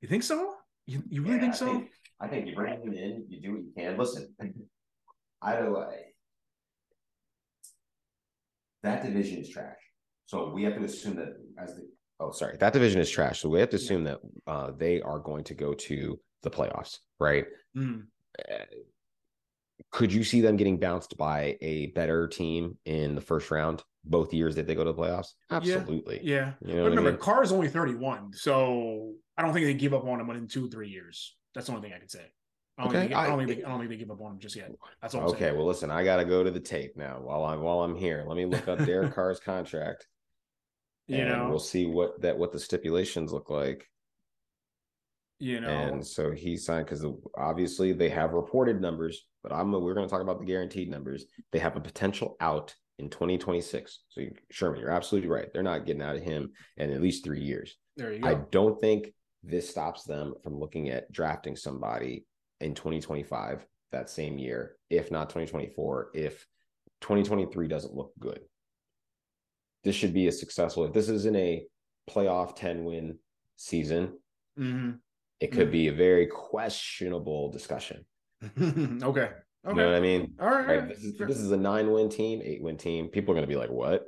you 0.00 0.08
think 0.08 0.22
so? 0.22 0.54
You, 0.86 1.02
you 1.08 1.22
really 1.22 1.36
yeah, 1.36 1.40
think 1.40 1.54
so? 1.54 1.66
I 1.66 1.72
think, 1.72 1.90
I 2.20 2.28
think 2.28 2.46
you 2.46 2.54
bring 2.54 2.80
him 2.80 2.92
in, 2.92 3.26
you 3.28 3.40
do 3.40 3.52
what 3.52 3.62
you 3.62 3.72
can. 3.76 3.98
Listen, 3.98 4.34
I 5.42 5.52
don't. 5.56 5.76
I, 5.76 5.96
that 8.82 9.02
division 9.02 9.40
is 9.40 9.48
trash. 9.48 9.76
So 10.26 10.50
we 10.50 10.62
have 10.64 10.76
to 10.76 10.84
assume 10.84 11.16
that 11.16 11.36
as 11.58 11.74
the 11.74 11.88
oh 12.20 12.30
sorry 12.30 12.56
that 12.58 12.72
division 12.72 13.00
is 13.00 13.10
trash. 13.10 13.40
So 13.40 13.48
we 13.48 13.60
have 13.60 13.70
to 13.70 13.76
assume 13.76 14.04
that 14.04 14.18
uh, 14.46 14.72
they 14.76 15.00
are 15.02 15.18
going 15.18 15.44
to 15.44 15.54
go 15.54 15.74
to 15.74 16.18
the 16.42 16.50
playoffs, 16.50 16.98
right? 17.18 17.46
Mm. 17.76 18.04
Uh, 18.38 18.64
could 19.90 20.12
you 20.12 20.24
see 20.24 20.40
them 20.40 20.56
getting 20.56 20.78
bounced 20.78 21.16
by 21.16 21.56
a 21.60 21.86
better 21.88 22.26
team 22.28 22.76
in 22.84 23.14
the 23.14 23.20
first 23.20 23.50
round? 23.50 23.82
Both 24.06 24.32
years 24.32 24.54
that 24.56 24.66
they 24.66 24.74
go 24.74 24.84
to 24.84 24.92
the 24.92 24.98
playoffs? 24.98 25.28
Absolutely. 25.50 26.20
Yeah. 26.22 26.52
yeah. 26.60 26.68
You 26.68 26.76
know 26.76 26.82
but 26.84 26.90
remember, 26.90 27.10
I 27.10 27.12
mean? 27.12 27.20
Carr 27.20 27.42
is 27.42 27.52
only 27.52 27.68
31. 27.68 28.32
So 28.32 29.14
I 29.36 29.42
don't 29.42 29.52
think 29.52 29.66
they 29.66 29.74
give 29.74 29.94
up 29.94 30.04
on 30.04 30.20
him 30.20 30.30
in 30.30 30.48
two 30.48 30.66
or 30.66 30.68
three 30.68 30.88
years. 30.88 31.36
That's 31.54 31.66
the 31.66 31.74
only 31.74 31.86
thing 31.86 31.96
I 31.96 32.00
could 32.00 32.10
say. 32.10 32.26
I 32.78 32.84
don't, 32.84 32.90
okay. 32.90 33.00
think, 33.08 33.16
I, 33.16 33.26
don't 33.26 33.38
think 33.38 33.48
they, 33.48 33.64
I 33.64 33.68
don't 33.70 33.78
think 33.78 33.90
they 33.90 33.96
give 33.96 34.10
up 34.10 34.20
on 34.20 34.32
him 34.32 34.38
just 34.38 34.54
yet. 34.54 34.70
That's 35.00 35.14
all. 35.14 35.30
okay. 35.30 35.52
Well, 35.52 35.64
listen, 35.64 35.90
I 35.90 36.04
got 36.04 36.16
to 36.16 36.26
go 36.26 36.44
to 36.44 36.50
the 36.50 36.60
tape 36.60 36.96
now 36.96 37.18
while 37.22 37.44
I'm 37.44 37.62
while 37.62 37.80
I'm 37.80 37.96
here. 37.96 38.24
Let 38.26 38.36
me 38.36 38.44
look 38.44 38.68
up 38.68 38.84
Derek 38.84 39.14
Carr's 39.14 39.40
contract. 39.40 40.06
You 41.08 41.24
know, 41.24 41.48
we'll 41.48 41.58
see 41.58 41.86
what 41.86 42.20
that 42.20 42.36
what 42.36 42.52
the 42.52 42.58
stipulations 42.58 43.32
look 43.32 43.48
like. 43.48 43.86
You 45.38 45.60
know, 45.60 45.68
and 45.68 46.06
so 46.06 46.32
he 46.32 46.56
signed 46.56 46.86
because 46.86 47.04
obviously 47.36 47.92
they 47.92 48.08
have 48.08 48.32
reported 48.32 48.80
numbers, 48.80 49.26
but 49.42 49.52
I'm 49.52 49.70
we're 49.72 49.94
going 49.94 50.06
to 50.06 50.10
talk 50.10 50.22
about 50.22 50.40
the 50.40 50.46
guaranteed 50.46 50.90
numbers. 50.90 51.24
They 51.52 51.58
have 51.58 51.76
a 51.76 51.80
potential 51.80 52.36
out 52.40 52.74
in 52.98 53.10
2026. 53.10 54.00
So 54.08 54.22
Sherman, 54.50 54.80
you're 54.80 54.90
absolutely 54.90 55.28
right. 55.28 55.48
They're 55.52 55.62
not 55.62 55.86
getting 55.86 56.02
out 56.02 56.16
of 56.16 56.22
him 56.22 56.50
in 56.76 56.90
at 56.90 57.02
least 57.02 57.24
three 57.24 57.42
years. 57.42 57.76
There 57.96 58.12
you 58.12 58.20
go. 58.20 58.28
I 58.28 58.34
don't 58.50 58.80
think 58.80 59.12
this 59.42 59.68
stops 59.68 60.04
them 60.04 60.34
from 60.42 60.58
looking 60.58 60.90
at 60.90 61.10
drafting 61.12 61.56
somebody 61.56 62.24
in 62.60 62.74
2025 62.74 63.64
that 63.92 64.10
same 64.10 64.38
year, 64.38 64.76
if 64.90 65.10
not 65.10 65.28
2024, 65.28 66.10
if 66.14 66.46
2023 67.00 67.68
doesn't 67.68 67.94
look 67.94 68.12
good. 68.18 68.40
This 69.84 69.94
should 69.94 70.14
be 70.14 70.26
a 70.26 70.32
successful. 70.32 70.84
If 70.84 70.92
this 70.92 71.08
isn't 71.08 71.36
a 71.36 71.64
playoff 72.10 72.56
10 72.56 72.84
win 72.84 73.18
season, 73.56 74.18
mm-hmm. 74.58 74.92
it 75.40 75.52
could 75.52 75.64
mm-hmm. 75.64 75.70
be 75.70 75.88
a 75.88 75.92
very 75.92 76.26
questionable 76.26 77.50
discussion. 77.52 78.04
okay. 79.02 79.30
Okay. 79.66 79.76
You 79.76 79.82
know 79.82 79.90
what 79.90 79.96
I 79.96 80.00
mean? 80.00 80.34
All 80.40 80.48
right. 80.48 80.66
right 80.66 80.88
this, 80.88 81.02
is, 81.02 81.18
this 81.18 81.38
is 81.38 81.50
a 81.50 81.56
nine 81.56 81.90
win 81.90 82.08
team, 82.08 82.40
eight 82.44 82.62
win 82.62 82.76
team. 82.76 83.08
People 83.08 83.32
are 83.32 83.34
going 83.34 83.48
to 83.48 83.52
be 83.52 83.56
like, 83.56 83.70
what? 83.70 84.06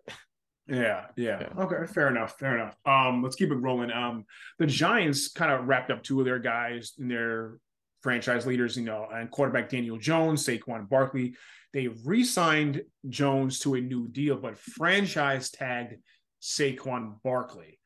Yeah, 0.69 1.07
yeah, 1.17 1.41
yeah. 1.41 1.63
Okay, 1.65 1.93
fair 1.93 2.09
enough. 2.09 2.39
Fair 2.39 2.59
enough. 2.59 2.77
Um, 2.85 3.23
let's 3.23 3.37
keep 3.37 3.51
it 3.51 3.57
rolling. 3.57 3.91
Um, 3.91 4.25
the 4.59 4.67
Giants 4.67 5.29
kind 5.33 5.51
of 5.51 5.67
wrapped 5.67 5.91
up 5.91 6.03
two 6.03 6.21
of 6.21 6.27
their 6.27 6.39
guys 6.39 6.93
and 6.99 7.11
their 7.11 7.59
franchise 8.03 8.47
leaders, 8.47 8.77
you 8.77 8.85
know, 8.85 9.09
and 9.13 9.31
quarterback 9.31 9.71
Daniel 9.71 9.97
Jones, 9.97 10.47
Saquon 10.47 10.89
Barkley. 10.89 11.35
They 11.73 11.89
re-signed 12.05 12.83
Jones 13.09 13.59
to 13.61 13.75
a 13.75 13.81
new 13.81 14.09
deal, 14.09 14.37
but 14.37 14.59
franchise 14.59 15.51
tagged 15.51 15.95
Saquon 16.41 17.21
Barkley. 17.25 17.79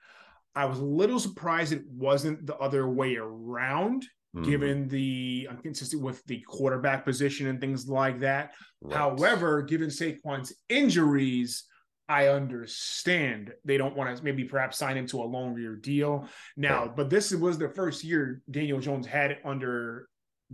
I 0.55 0.67
was 0.67 0.79
a 0.79 0.85
little 0.85 1.19
surprised 1.19 1.73
it 1.73 1.85
wasn't 1.89 2.47
the 2.47 2.57
other 2.57 2.87
way 2.89 3.17
around, 3.17 4.05
mm-hmm. 4.35 4.49
given 4.49 4.89
the 4.89 5.49
I'm 5.51 5.59
consistent 5.59 6.03
with 6.03 6.25
the 6.27 6.41
quarterback 6.47 7.05
position 7.05 7.49
and 7.49 7.61
things 7.61 7.89
like 7.89 8.21
that. 8.21 8.53
Right. 8.81 8.97
However, 8.97 9.63
given 9.63 9.89
Saquon's 9.89 10.53
injuries, 10.69 11.65
I 12.09 12.29
understand 12.29 13.53
they 13.65 13.79
don't 13.79 13.97
want 13.97 14.17
to 14.17 14.23
maybe 14.25 14.45
perhaps 14.45 14.79
sign 14.79 14.97
him 14.97 15.07
to 15.09 15.23
a 15.23 15.25
longer 15.25 15.77
deal 15.77 16.29
now, 16.57 16.87
right. 16.87 16.97
but 16.97 17.11
this 17.11 17.33
was 17.33 17.59
the 17.59 17.69
first 17.69 18.05
year 18.05 18.43
Daniel 18.51 18.81
Jones 18.81 19.07
had 19.07 19.31
it 19.31 19.39
under 19.45 20.09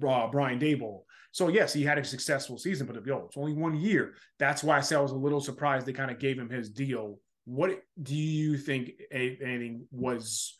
uh, 0.07 0.29
Brian 0.29 0.59
Daboll. 0.61 1.03
So 1.33 1.49
yes, 1.49 1.73
he 1.73 1.85
had 1.85 1.99
a 1.99 2.05
successful 2.05 2.59
season, 2.59 2.87
but 2.87 3.05
yo, 3.07 3.27
it's 3.27 3.37
only 3.37 3.53
one 3.53 3.77
year. 3.77 4.15
That's 4.39 4.63
why 4.63 4.79
I 4.79 4.81
said 4.81 4.99
I 4.99 5.03
was 5.03 5.13
a 5.13 5.17
little 5.17 5.41
surprised 5.41 5.87
they 5.87 5.93
kind 5.93 6.11
of 6.11 6.19
gave 6.19 6.39
him 6.39 6.51
his 6.51 6.71
deal. 6.71 7.19
What 7.45 7.81
do 8.03 8.15
you 8.15 8.57
think 8.57 8.93
anything 9.11 9.87
was? 9.91 10.55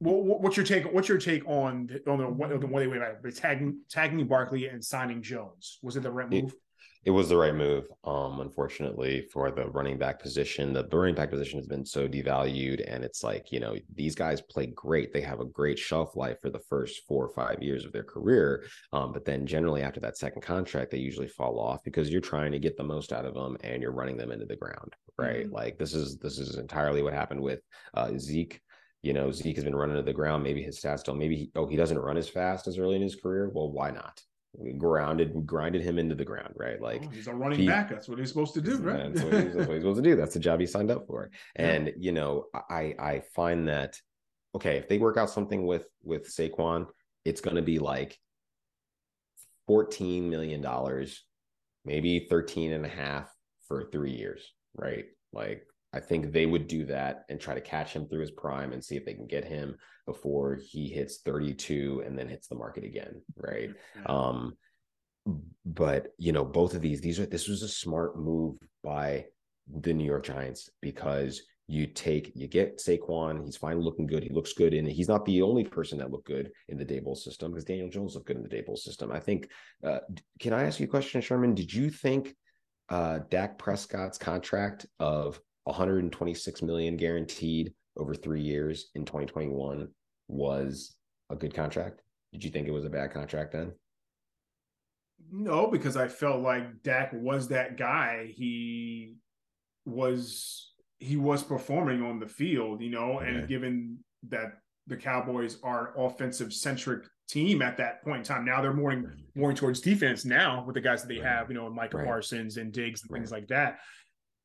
What, 0.00 0.40
what's 0.40 0.56
your 0.56 0.66
take? 0.66 0.92
What's 0.92 1.08
your 1.08 1.18
take 1.18 1.46
on 1.46 1.86
the, 1.86 2.10
on 2.10 2.18
the, 2.18 2.58
the 2.58 2.66
way 2.66 2.82
they 2.82 2.86
went 2.88 3.02
about 3.02 3.24
it? 3.24 3.36
Tagging 3.36 3.80
tagging 3.88 4.26
Barkley 4.26 4.66
and 4.66 4.84
signing 4.84 5.22
Jones 5.22 5.78
was 5.82 5.96
it 5.96 6.02
the 6.02 6.10
right 6.10 6.28
move? 6.28 6.54
it 7.02 7.10
was 7.10 7.30
the 7.30 7.36
right 7.36 7.54
move. 7.54 7.86
Um, 8.04 8.40
unfortunately, 8.40 9.26
for 9.32 9.50
the 9.50 9.68
running 9.70 9.96
back 9.96 10.20
position, 10.20 10.74
the 10.74 10.86
running 10.92 11.14
back 11.14 11.30
position 11.30 11.58
has 11.58 11.66
been 11.66 11.84
so 11.84 12.06
devalued, 12.06 12.84
and 12.86 13.04
it's 13.04 13.24
like 13.24 13.50
you 13.50 13.58
know 13.58 13.76
these 13.94 14.14
guys 14.14 14.42
play 14.42 14.66
great. 14.66 15.12
They 15.12 15.22
have 15.22 15.40
a 15.40 15.46
great 15.46 15.78
shelf 15.78 16.14
life 16.14 16.40
for 16.42 16.50
the 16.50 16.58
first 16.58 17.06
four 17.08 17.24
or 17.24 17.32
five 17.32 17.62
years 17.62 17.86
of 17.86 17.92
their 17.92 18.04
career, 18.04 18.64
um, 18.92 19.12
but 19.12 19.24
then 19.24 19.46
generally 19.46 19.82
after 19.82 20.00
that 20.00 20.18
second 20.18 20.42
contract, 20.42 20.90
they 20.90 20.98
usually 20.98 21.28
fall 21.28 21.58
off 21.58 21.82
because 21.84 22.10
you're 22.10 22.20
trying 22.20 22.52
to 22.52 22.58
get 22.58 22.76
the 22.76 22.84
most 22.84 23.12
out 23.12 23.24
of 23.24 23.34
them 23.34 23.56
and 23.62 23.80
you're 23.80 23.92
running 23.92 24.18
them 24.18 24.30
into 24.30 24.46
the 24.46 24.56
ground, 24.56 24.94
right? 25.16 25.46
Mm-hmm. 25.46 25.54
Like 25.54 25.78
this 25.78 25.94
is 25.94 26.18
this 26.18 26.38
is 26.38 26.56
entirely 26.56 27.02
what 27.02 27.14
happened 27.14 27.40
with 27.40 27.60
uh, 27.94 28.12
Zeke 28.18 28.60
you 29.02 29.12
know, 29.12 29.30
Zeke 29.30 29.56
has 29.56 29.64
been 29.64 29.74
running 29.74 29.96
to 29.96 30.02
the 30.02 30.12
ground. 30.12 30.42
Maybe 30.42 30.62
his 30.62 30.80
stats 30.80 31.02
don't. 31.04 31.18
Maybe 31.18 31.36
he, 31.36 31.50
oh, 31.56 31.66
he 31.66 31.76
doesn't 31.76 31.98
run 31.98 32.16
as 32.16 32.28
fast 32.28 32.66
as 32.66 32.78
early 32.78 32.96
in 32.96 33.02
his 33.02 33.16
career. 33.16 33.50
Well, 33.52 33.70
why 33.70 33.90
not? 33.90 34.20
we 34.52 34.72
grounded 34.72 35.34
we 35.34 35.42
grinded 35.42 35.80
him 35.80 35.98
into 35.98 36.14
the 36.14 36.24
ground 36.24 36.52
right 36.56 36.78
oh, 36.80 36.84
like 36.84 37.02
oh, 37.04 37.10
he's 37.10 37.28
a 37.28 37.34
running 37.34 37.60
he, 37.60 37.66
back 37.66 37.88
that's 37.88 38.08
what 38.08 38.18
he's 38.18 38.28
supposed 38.28 38.54
to 38.54 38.60
do 38.60 38.78
right 38.78 39.14
that's 39.14 39.22
what, 39.22 39.30
that's 39.30 39.54
what, 39.54 39.70
he's 39.70 39.82
supposed 39.82 40.02
to 40.02 40.10
do 40.10 40.16
that's 40.16 40.34
the 40.34 40.40
job 40.40 40.58
he 40.58 40.66
signed 40.66 40.90
up 40.90 41.06
for 41.06 41.30
and 41.56 41.86
yeah. 41.86 41.92
you 41.98 42.12
know 42.12 42.46
i 42.68 42.94
i 42.98 43.22
find 43.34 43.68
that 43.68 43.96
okay 44.54 44.76
if 44.76 44.88
they 44.88 44.98
work 44.98 45.16
out 45.16 45.30
something 45.30 45.66
with 45.66 45.86
with 46.02 46.26
Saquon 46.28 46.86
it's 47.24 47.40
going 47.40 47.56
to 47.56 47.62
be 47.62 47.78
like 47.78 48.18
14 49.68 50.28
million 50.28 50.60
dollars 50.60 51.24
maybe 51.84 52.26
13 52.28 52.72
and 52.72 52.84
a 52.84 52.88
half 52.88 53.32
for 53.68 53.88
3 53.92 54.10
years 54.10 54.52
right 54.74 55.04
like 55.32 55.64
I 55.92 56.00
think 56.00 56.32
they 56.32 56.46
would 56.46 56.68
do 56.68 56.84
that 56.86 57.24
and 57.28 57.40
try 57.40 57.54
to 57.54 57.60
catch 57.60 57.92
him 57.92 58.06
through 58.06 58.20
his 58.20 58.30
prime 58.30 58.72
and 58.72 58.84
see 58.84 58.96
if 58.96 59.04
they 59.04 59.14
can 59.14 59.26
get 59.26 59.44
him 59.44 59.76
before 60.06 60.56
he 60.56 60.88
hits 60.88 61.18
32 61.24 62.02
and 62.06 62.16
then 62.16 62.28
hits 62.28 62.46
the 62.46 62.54
market 62.54 62.84
again, 62.84 63.20
right? 63.36 63.70
Mm-hmm. 63.98 64.10
Um, 64.10 64.56
but 65.66 66.08
you 66.18 66.32
know, 66.32 66.44
both 66.44 66.74
of 66.74 66.80
these, 66.80 67.00
these 67.00 67.18
are 67.18 67.26
this 67.26 67.48
was 67.48 67.62
a 67.62 67.68
smart 67.68 68.18
move 68.18 68.56
by 68.82 69.26
the 69.80 69.92
New 69.92 70.04
York 70.04 70.24
Giants 70.24 70.70
because 70.80 71.42
you 71.66 71.86
take 71.86 72.32
you 72.34 72.48
get 72.48 72.78
Saquon, 72.78 73.44
he's 73.44 73.56
fine 73.56 73.80
looking 73.80 74.06
good, 74.06 74.24
he 74.24 74.30
looks 74.30 74.52
good, 74.52 74.74
and 74.74 74.88
he's 74.88 75.08
not 75.08 75.24
the 75.24 75.42
only 75.42 75.62
person 75.62 75.98
that 75.98 76.10
looked 76.10 76.26
good 76.26 76.50
in 76.68 76.78
the 76.78 76.84
Daboll 76.84 77.16
system 77.16 77.52
because 77.52 77.64
Daniel 77.64 77.88
Jones 77.88 78.14
looked 78.14 78.26
good 78.26 78.36
in 78.36 78.42
the 78.42 78.48
Daboll 78.48 78.76
system. 78.76 79.12
I 79.12 79.20
think. 79.20 79.48
Uh, 79.84 80.00
can 80.40 80.52
I 80.52 80.64
ask 80.64 80.80
you 80.80 80.86
a 80.86 80.90
question, 80.90 81.20
Sherman? 81.20 81.54
Did 81.54 81.72
you 81.72 81.90
think 81.90 82.34
uh, 82.88 83.20
Dak 83.30 83.56
Prescott's 83.56 84.18
contract 84.18 84.86
of 84.98 85.40
126 85.70 86.62
million 86.62 86.96
guaranteed 86.96 87.72
over 87.96 88.14
three 88.14 88.40
years 88.40 88.90
in 88.94 89.04
2021 89.04 89.88
was 90.28 90.96
a 91.30 91.36
good 91.36 91.54
contract? 91.54 92.02
Did 92.32 92.44
you 92.44 92.50
think 92.50 92.68
it 92.68 92.72
was 92.72 92.84
a 92.84 92.90
bad 92.90 93.12
contract 93.12 93.52
then? 93.52 93.72
No, 95.30 95.66
because 95.66 95.96
I 95.96 96.08
felt 96.08 96.40
like 96.40 96.82
Dak 96.82 97.10
was 97.12 97.48
that 97.48 97.76
guy. 97.76 98.32
He 98.34 99.16
was 99.84 100.72
he 100.98 101.16
was 101.16 101.42
performing 101.42 102.02
on 102.02 102.20
the 102.20 102.26
field, 102.26 102.82
you 102.82 102.90
know, 102.90 103.18
and 103.18 103.48
given 103.48 103.98
that 104.28 104.58
the 104.86 104.96
Cowboys 104.96 105.58
are 105.62 105.94
offensive 105.96 106.52
centric 106.52 107.04
team 107.28 107.62
at 107.62 107.76
that 107.76 108.02
point 108.02 108.18
in 108.18 108.24
time. 108.24 108.44
Now 108.44 108.60
they're 108.60 108.72
more 108.72 109.14
more 109.34 109.52
towards 109.52 109.80
defense 109.80 110.24
now 110.24 110.64
with 110.66 110.74
the 110.74 110.80
guys 110.80 111.02
that 111.02 111.08
they 111.08 111.20
have, 111.20 111.48
you 111.48 111.54
know, 111.54 111.70
Micah 111.70 111.98
right. 111.98 112.06
Parsons 112.06 112.56
and 112.56 112.72
Diggs 112.72 113.02
and 113.02 113.10
right. 113.10 113.18
things 113.18 113.30
like 113.30 113.48
that 113.48 113.78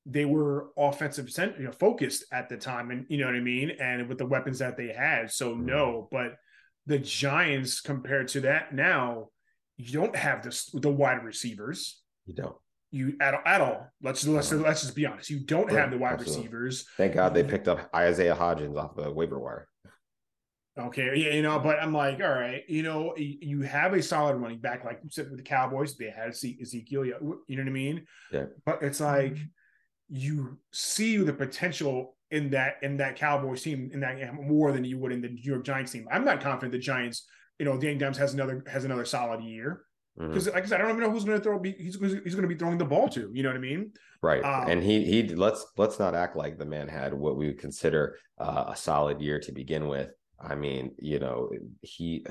they 0.06 0.26
were 0.26 0.70
offensive 0.78 1.30
cent- 1.32 1.58
you 1.58 1.66
know, 1.66 1.72
focused 1.72 2.26
at 2.32 2.50
the 2.50 2.58
time, 2.58 2.92
and 2.92 3.06
you 3.10 3.18
know 3.18 3.26
what 3.26 3.36
I 3.36 3.40
mean, 3.40 3.72
and 3.72 4.08
with 4.08 4.18
the 4.18 4.26
weapons 4.26 4.60
that 4.60 4.78
they 4.78 4.90
had. 4.90 5.32
So 5.32 5.52
mm-hmm. 5.52 5.66
no, 5.66 6.08
but 6.12 6.36
the 6.86 7.00
Giants 7.00 7.82
compared 7.82 8.28
to 8.30 8.42
that 8.42 8.74
now, 8.74 9.30
you 9.78 10.00
don't 10.00 10.16
have 10.16 10.44
the 10.44 10.80
the 10.80 10.92
wide 10.92 11.24
receivers. 11.24 12.02
You 12.26 12.36
don't. 12.36 12.56
You 12.92 13.18
at, 13.20 13.36
at 13.46 13.62
all. 13.62 13.88
Let's 14.02 14.26
let's 14.28 14.52
let's 14.52 14.82
just 14.82 14.96
be 14.96 15.06
honest. 15.06 15.30
You 15.30 15.40
don't 15.40 15.72
have 15.72 15.92
the 15.92 15.98
wide 15.98 16.14
Absolutely. 16.14 16.44
receivers. 16.44 16.86
Thank 16.98 17.16
God 17.16 17.34
they 17.34 17.44
picked 17.44 17.68
up 17.68 17.90
Isaiah 17.94 18.36
Hodgins 18.36 18.78
off 18.78 18.96
the 18.96 19.12
waiver 19.12 19.40
wire. 19.40 19.68
Okay, 20.78 21.16
yeah, 21.16 21.34
you 21.34 21.42
know, 21.42 21.58
but 21.58 21.80
I'm 21.80 21.94
like, 21.94 22.20
all 22.22 22.34
right, 22.34 22.62
you 22.68 22.84
know, 22.84 23.14
you 23.16 23.62
have 23.62 23.94
a 23.94 24.04
solid 24.04 24.36
running 24.36 24.60
back, 24.60 24.84
like 24.84 25.00
you 25.04 25.10
said 25.10 25.30
with 25.30 25.38
the 25.38 25.44
Cowboys, 25.44 25.96
they 25.96 26.10
had 26.10 26.32
Ezekiel, 26.32 27.06
you 27.06 27.14
know 27.22 27.64
what 27.64 27.70
I 27.70 27.72
mean? 27.72 28.06
Yeah. 28.30 28.48
But 28.66 28.84
it's 28.84 29.00
like 29.00 29.38
you 30.10 30.58
see 30.72 31.18
the 31.18 31.34
potential 31.34 32.16
in 32.32 32.50
that 32.52 32.76
in 32.82 32.98
that 32.98 33.16
Cowboys 33.16 33.62
team 33.62 33.90
in 33.94 34.00
that 34.02 34.34
more 34.34 34.72
than 34.72 34.84
you 34.84 34.98
would 35.00 35.12
in 35.12 35.22
the 35.22 35.30
New 35.30 35.42
York 35.42 35.64
Giants 35.64 35.92
team. 35.92 36.08
I'm 36.12 36.26
not 36.26 36.42
confident 36.42 36.72
the 36.72 36.80
Giants, 36.80 37.28
you 37.60 37.66
know, 37.66 37.78
Dan 37.78 37.98
Dimes 37.98 38.18
has 38.18 38.34
another 38.34 38.64
has 38.68 38.86
another 38.86 39.06
solid 39.06 39.44
year 39.44 39.86
because, 40.18 40.48
mm-hmm. 40.48 40.56
like 40.56 40.64
I 40.64 40.68
said, 40.68 40.80
I 40.80 40.84
don't 40.84 40.92
even 40.92 41.04
know 41.04 41.12
who's 41.12 41.26
going 41.26 41.38
to 41.38 41.44
throw. 41.44 41.62
He's 41.62 41.98
he's 42.00 42.36
going 42.36 42.42
to 42.42 42.48
be 42.48 42.56
throwing 42.56 42.78
the 42.78 42.86
ball 42.86 43.10
to. 43.10 43.30
You 43.34 43.44
know 43.44 43.50
what 43.50 43.58
I 43.58 43.60
mean? 43.60 43.92
Right. 44.22 44.44
Um, 44.44 44.70
and 44.70 44.84
he 44.84 45.04
he 45.04 45.28
let's 45.36 45.66
let's 45.78 46.00
not 46.00 46.16
act 46.16 46.38
like 46.38 46.58
the 46.58 46.66
man 46.66 46.88
had 46.88 47.14
what 47.14 47.36
we 47.36 47.48
would 47.48 47.60
consider 47.60 48.18
uh, 48.40 48.66
a 48.70 48.76
solid 48.76 49.22
year 49.22 49.40
to 49.42 49.52
begin 49.52 49.88
with. 49.88 50.12
I 50.40 50.56
mean, 50.56 50.92
you 51.00 51.20
know, 51.20 51.50
he. 51.82 52.26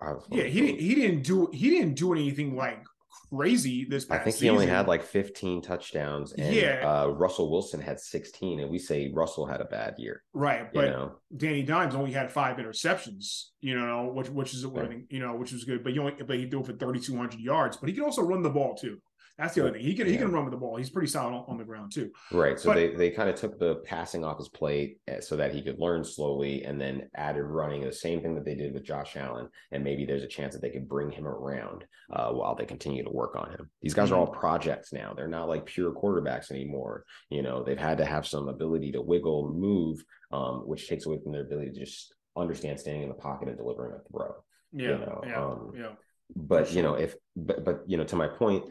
I, 0.00 0.14
yeah, 0.28 0.44
he 0.44 0.60
didn't. 0.60 0.80
He 0.80 0.94
didn't 0.96 1.22
do. 1.22 1.48
He 1.52 1.70
didn't 1.70 1.94
do 1.94 2.12
anything 2.12 2.56
like 2.56 2.84
crazy 3.30 3.84
this 3.84 4.10
I 4.10 4.18
think 4.18 4.36
he 4.36 4.48
only 4.48 4.66
had 4.66 4.86
like 4.86 5.02
15 5.02 5.62
touchdowns 5.62 6.32
and 6.32 6.54
yeah. 6.54 6.82
uh, 6.84 7.06
Russell 7.08 7.50
Wilson 7.50 7.80
had 7.80 8.00
16 8.00 8.60
and 8.60 8.70
we 8.70 8.78
say 8.78 9.10
Russell 9.12 9.46
had 9.46 9.60
a 9.60 9.64
bad 9.64 9.94
year. 9.98 10.22
Right, 10.32 10.72
but 10.72 10.86
know? 10.86 11.16
Danny 11.36 11.62
Dimes 11.62 11.94
only 11.94 12.12
had 12.12 12.30
5 12.30 12.56
interceptions, 12.56 13.46
you 13.60 13.78
know, 13.78 14.10
which 14.14 14.28
which 14.28 14.54
is 14.54 14.64
right. 14.66 15.04
you 15.10 15.20
know, 15.20 15.34
which 15.34 15.52
was 15.52 15.64
good, 15.64 15.82
but 15.82 15.92
you 15.92 16.00
only 16.00 16.14
but 16.22 16.36
he 16.36 16.48
threw 16.48 16.60
it 16.60 16.66
for 16.66 16.72
3200 16.72 17.40
yards, 17.40 17.76
but 17.76 17.88
he 17.88 17.94
can 17.94 18.04
also 18.04 18.22
run 18.22 18.42
the 18.42 18.50
ball 18.50 18.74
too. 18.74 18.98
That's 19.38 19.54
the 19.54 19.62
other 19.62 19.72
thing. 19.72 19.82
He 19.82 19.94
can 19.94 20.06
yeah. 20.06 20.12
he 20.12 20.18
can 20.18 20.30
run 20.30 20.44
with 20.44 20.52
the 20.52 20.58
ball. 20.58 20.76
He's 20.76 20.90
pretty 20.90 21.08
solid 21.08 21.34
on, 21.34 21.44
on 21.48 21.58
the 21.58 21.64
ground 21.64 21.92
too. 21.92 22.10
Right. 22.30 22.58
So 22.58 22.70
but, 22.70 22.74
they 22.74 22.94
they 22.94 23.10
kind 23.10 23.28
of 23.28 23.34
took 23.34 23.58
the 23.58 23.76
passing 23.76 24.24
off 24.24 24.38
his 24.38 24.48
plate 24.48 24.98
eh, 25.08 25.20
so 25.20 25.36
that 25.36 25.52
he 25.52 25.60
could 25.60 25.80
learn 25.80 26.04
slowly, 26.04 26.64
and 26.64 26.80
then 26.80 27.08
added 27.16 27.42
running. 27.42 27.82
The 27.82 27.92
same 27.92 28.20
thing 28.20 28.34
that 28.36 28.44
they 28.44 28.54
did 28.54 28.72
with 28.72 28.84
Josh 28.84 29.16
Allen, 29.16 29.48
and 29.72 29.82
maybe 29.82 30.04
there's 30.04 30.22
a 30.22 30.28
chance 30.28 30.54
that 30.54 30.62
they 30.62 30.70
could 30.70 30.88
bring 30.88 31.10
him 31.10 31.26
around 31.26 31.84
uh, 32.12 32.30
while 32.30 32.54
they 32.54 32.64
continue 32.64 33.02
to 33.02 33.10
work 33.10 33.34
on 33.36 33.50
him. 33.50 33.70
These 33.82 33.94
guys 33.94 34.10
mm-hmm. 34.10 34.14
are 34.14 34.20
all 34.20 34.26
projects 34.28 34.92
now. 34.92 35.14
They're 35.16 35.26
not 35.26 35.48
like 35.48 35.66
pure 35.66 35.92
quarterbacks 35.92 36.52
anymore. 36.52 37.04
You 37.28 37.42
know, 37.42 37.64
they've 37.64 37.76
had 37.78 37.98
to 37.98 38.04
have 38.04 38.26
some 38.26 38.48
ability 38.48 38.92
to 38.92 39.02
wiggle, 39.02 39.52
move, 39.52 40.04
um, 40.32 40.62
which 40.66 40.88
takes 40.88 41.06
away 41.06 41.18
from 41.22 41.32
their 41.32 41.42
ability 41.42 41.72
to 41.72 41.80
just 41.80 42.14
understand 42.36 42.78
standing 42.78 43.02
in 43.02 43.08
the 43.08 43.14
pocket 43.14 43.48
and 43.48 43.56
delivering 43.56 43.94
a 43.94 44.12
throw. 44.12 44.34
Yeah. 44.72 44.82
You 44.82 44.98
know? 44.98 45.22
yeah. 45.26 45.44
Um, 45.44 45.72
yeah. 45.76 45.92
But 46.34 46.68
sure. 46.68 46.76
you 46.76 46.82
know, 46.82 46.94
if 46.94 47.14
but 47.36 47.64
but 47.64 47.82
you 47.86 47.96
know, 47.96 48.04
to 48.04 48.16
my 48.16 48.28
point, 48.28 48.64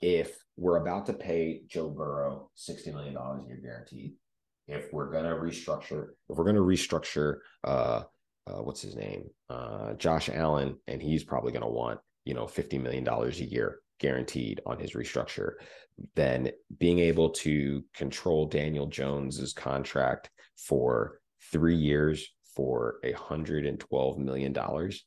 if 0.00 0.36
we're 0.56 0.82
about 0.82 1.06
to 1.06 1.12
pay 1.12 1.62
Joe 1.66 1.88
Burrow 1.88 2.50
$60 2.56 2.92
million 2.92 3.16
a 3.16 3.46
year 3.46 3.60
guaranteed, 3.62 4.14
if 4.68 4.92
we're 4.92 5.10
gonna 5.10 5.34
restructure, 5.34 6.08
if 6.28 6.36
we're 6.36 6.44
gonna 6.44 6.60
restructure, 6.60 7.38
uh, 7.64 8.02
uh 8.46 8.62
what's 8.62 8.82
his 8.82 8.96
name, 8.96 9.30
uh, 9.48 9.94
Josh 9.94 10.28
Allen, 10.28 10.76
and 10.86 11.00
he's 11.00 11.24
probably 11.24 11.52
gonna 11.52 11.68
want 11.68 12.00
you 12.24 12.34
know 12.34 12.46
fifty 12.46 12.78
million 12.78 13.04
dollars 13.04 13.40
a 13.40 13.44
year 13.44 13.80
guaranteed 13.98 14.60
on 14.66 14.78
his 14.78 14.92
restructure, 14.92 15.52
then 16.14 16.50
being 16.78 16.98
able 16.98 17.30
to 17.30 17.82
control 17.94 18.46
Daniel 18.46 18.86
Jones's 18.86 19.52
contract 19.52 20.30
for 20.56 21.20
three 21.52 21.76
years 21.76 22.28
for 22.54 22.96
a 23.04 23.12
hundred 23.12 23.66
and 23.66 23.78
twelve 23.78 24.18
million 24.18 24.52
dollars 24.52 25.04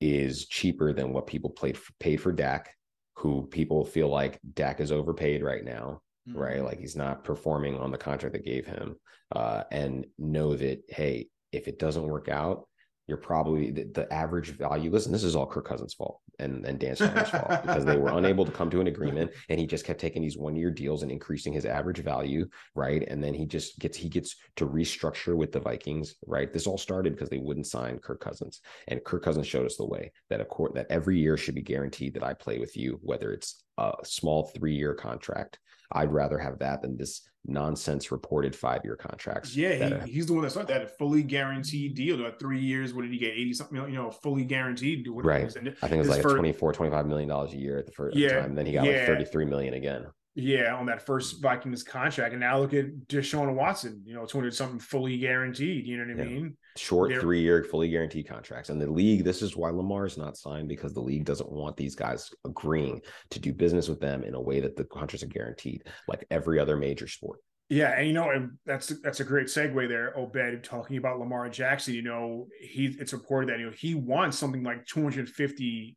is 0.00 0.46
cheaper 0.46 0.92
than 0.92 1.12
what 1.12 1.28
people 1.28 1.50
paid 1.50 1.78
for, 1.78 1.92
paid 2.00 2.16
for 2.16 2.32
Dak, 2.32 2.74
who 3.22 3.46
people 3.46 3.84
feel 3.84 4.08
like 4.08 4.40
Dak 4.54 4.80
is 4.80 4.90
overpaid 4.90 5.44
right 5.44 5.64
now, 5.64 6.00
mm-hmm. 6.28 6.36
right? 6.36 6.64
Like 6.64 6.80
he's 6.80 6.96
not 6.96 7.22
performing 7.22 7.78
on 7.78 7.92
the 7.92 7.98
contract 7.98 8.34
they 8.34 8.40
gave 8.40 8.66
him, 8.66 8.96
uh, 9.30 9.62
and 9.70 10.06
know 10.18 10.56
that 10.56 10.82
hey, 10.88 11.28
if 11.52 11.68
it 11.68 11.78
doesn't 11.78 12.02
work 12.02 12.28
out, 12.28 12.66
you're 13.06 13.16
probably 13.16 13.70
the, 13.70 13.84
the, 13.84 14.12
average 14.12 14.50
value. 14.50 14.90
Listen, 14.90 15.12
this 15.12 15.22
is 15.22 15.36
all 15.36 15.46
Kirk 15.46 15.66
Cousins' 15.66 15.94
fault 15.94 16.18
and, 16.42 16.66
and 16.66 16.78
Dan 16.78 16.96
Snyder's 16.96 17.30
fault 17.30 17.62
because 17.62 17.84
they 17.84 17.96
were 17.96 18.10
unable 18.18 18.44
to 18.44 18.52
come 18.52 18.70
to 18.70 18.80
an 18.80 18.86
agreement 18.86 19.30
and 19.48 19.58
he 19.58 19.66
just 19.66 19.84
kept 19.84 20.00
taking 20.00 20.22
these 20.22 20.36
one 20.36 20.56
year 20.56 20.70
deals 20.70 21.02
and 21.02 21.10
increasing 21.10 21.52
his 21.52 21.64
average 21.64 21.98
value, 21.98 22.46
right? 22.74 23.02
And 23.08 23.22
then 23.22 23.34
he 23.34 23.46
just 23.46 23.78
gets 23.78 23.96
he 23.96 24.08
gets 24.08 24.36
to 24.56 24.66
restructure 24.66 25.36
with 25.36 25.52
the 25.52 25.60
Vikings, 25.60 26.16
right? 26.26 26.52
This 26.52 26.66
all 26.66 26.78
started 26.78 27.14
because 27.14 27.30
they 27.30 27.38
wouldn't 27.38 27.66
sign 27.66 27.98
Kirk 27.98 28.20
Cousins. 28.20 28.60
And 28.88 29.02
Kirk 29.04 29.22
Cousins 29.22 29.46
showed 29.46 29.66
us 29.66 29.76
the 29.76 29.86
way 29.86 30.12
that 30.28 30.40
a 30.40 30.44
court 30.44 30.74
that 30.74 30.86
every 30.90 31.18
year 31.18 31.36
should 31.36 31.54
be 31.54 31.62
guaranteed 31.62 32.14
that 32.14 32.24
I 32.24 32.34
play 32.34 32.58
with 32.58 32.76
you, 32.76 32.98
whether 33.02 33.32
it's 33.32 33.62
a 33.78 33.92
small 34.04 34.44
three 34.54 34.74
year 34.74 34.94
contract. 34.94 35.58
I'd 35.92 36.12
rather 36.12 36.38
have 36.38 36.58
that 36.60 36.82
than 36.82 36.96
this 36.96 37.22
nonsense 37.44 38.12
reported 38.12 38.54
five 38.54 38.82
year 38.84 38.96
contracts. 38.96 39.56
Yeah, 39.56 40.04
he, 40.04 40.12
he's 40.12 40.26
the 40.26 40.34
one 40.34 40.42
that 40.42 40.50
started 40.50 40.68
that 40.68 40.96
fully 40.98 41.22
guaranteed 41.22 41.94
deal. 41.94 42.16
Like 42.16 42.38
three 42.38 42.60
years, 42.60 42.94
what 42.94 43.02
did 43.02 43.12
he 43.12 43.18
get? 43.18 43.32
80 43.32 43.52
something, 43.54 43.76
you 43.76 43.96
know, 43.96 44.10
fully 44.10 44.44
guaranteed. 44.44 45.06
Right. 45.08 45.44
I 45.44 45.48
think 45.48 45.76
it 45.82 45.98
was 45.98 46.08
like 46.08 46.22
first, 46.22 46.36
24, 46.36 46.72
25 46.72 47.06
million 47.06 47.28
dollars 47.28 47.52
a 47.52 47.56
year 47.56 47.78
at 47.78 47.86
the 47.86 47.92
first 47.92 48.16
yeah, 48.16 48.40
time. 48.40 48.54
Then 48.54 48.66
he 48.66 48.72
got 48.72 48.84
yeah. 48.84 48.98
like 48.98 49.06
33 49.06 49.44
million 49.46 49.74
again. 49.74 50.06
Yeah, 50.34 50.74
on 50.76 50.86
that 50.86 51.04
first 51.04 51.42
Vikings 51.42 51.82
contract. 51.82 52.32
And 52.32 52.40
now 52.40 52.58
look 52.58 52.72
at 52.72 52.86
Deshaun 53.06 53.54
Watson, 53.54 54.02
you 54.06 54.14
know, 54.14 54.24
200 54.24 54.54
something 54.54 54.78
fully 54.78 55.18
guaranteed. 55.18 55.86
You 55.86 55.98
know 55.98 56.14
what 56.14 56.22
I 56.22 56.28
yeah. 56.28 56.34
mean? 56.34 56.56
Short 56.76 57.20
three 57.20 57.40
year, 57.40 57.64
fully 57.64 57.90
guaranteed 57.90 58.28
contracts. 58.28 58.70
And 58.70 58.80
the 58.80 58.90
league, 58.90 59.24
this 59.24 59.42
is 59.42 59.56
why 59.56 59.70
Lamar 59.70 60.06
is 60.06 60.16
not 60.16 60.36
signed 60.36 60.68
because 60.68 60.94
the 60.94 61.00
league 61.00 61.24
doesn't 61.24 61.50
want 61.50 61.76
these 61.76 61.94
guys 61.94 62.30
agreeing 62.46 63.02
to 63.30 63.38
do 63.38 63.52
business 63.52 63.88
with 63.88 64.00
them 64.00 64.24
in 64.24 64.34
a 64.34 64.40
way 64.40 64.60
that 64.60 64.76
the 64.76 64.84
contracts 64.84 65.22
are 65.22 65.26
guaranteed, 65.26 65.84
like 66.08 66.24
every 66.30 66.58
other 66.58 66.76
major 66.76 67.06
sport. 67.06 67.40
Yeah, 67.68 67.92
and 67.96 68.06
you 68.06 68.12
know, 68.12 68.30
and 68.30 68.58
that's 68.66 68.88
that's 69.00 69.20
a 69.20 69.24
great 69.24 69.46
segue 69.46 69.88
there, 69.88 70.16
Obed, 70.18 70.62
talking 70.62 70.98
about 70.98 71.18
Lamar 71.18 71.48
Jackson. 71.48 71.94
You 71.94 72.02
know, 72.02 72.48
he 72.60 72.94
it's 72.98 73.14
reported 73.14 73.48
that 73.48 73.58
you 73.58 73.66
know 73.66 73.72
he 73.74 73.94
wants 73.94 74.38
something 74.38 74.62
like 74.62 74.84
250 74.86 75.96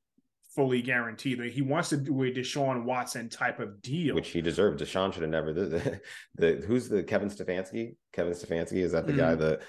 fully 0.56 0.82
guaranteed. 0.82 1.40
Like 1.40 1.52
he 1.52 1.62
wants 1.62 1.90
to 1.90 1.98
do 1.98 2.24
a 2.24 2.32
Deshaun 2.32 2.84
Watson 2.84 3.30
type 3.30 3.60
of 3.60 3.82
deal, 3.82 4.16
which 4.16 4.30
he 4.30 4.42
deserved. 4.42 4.80
Deshaun 4.80 5.14
should 5.14 5.24
have 5.24 5.32
never. 5.32 5.54
The, 5.54 5.66
the, 5.66 6.02
the 6.36 6.66
who's 6.66 6.88
the 6.88 7.04
Kevin 7.04 7.30
Stefanski? 7.30 7.96
Kevin 8.14 8.34
Stefanski 8.34 8.78
is 8.78 8.94
that 8.94 9.06
the 9.06 9.14
mm. 9.14 9.18
guy 9.18 9.36
that 9.36 9.62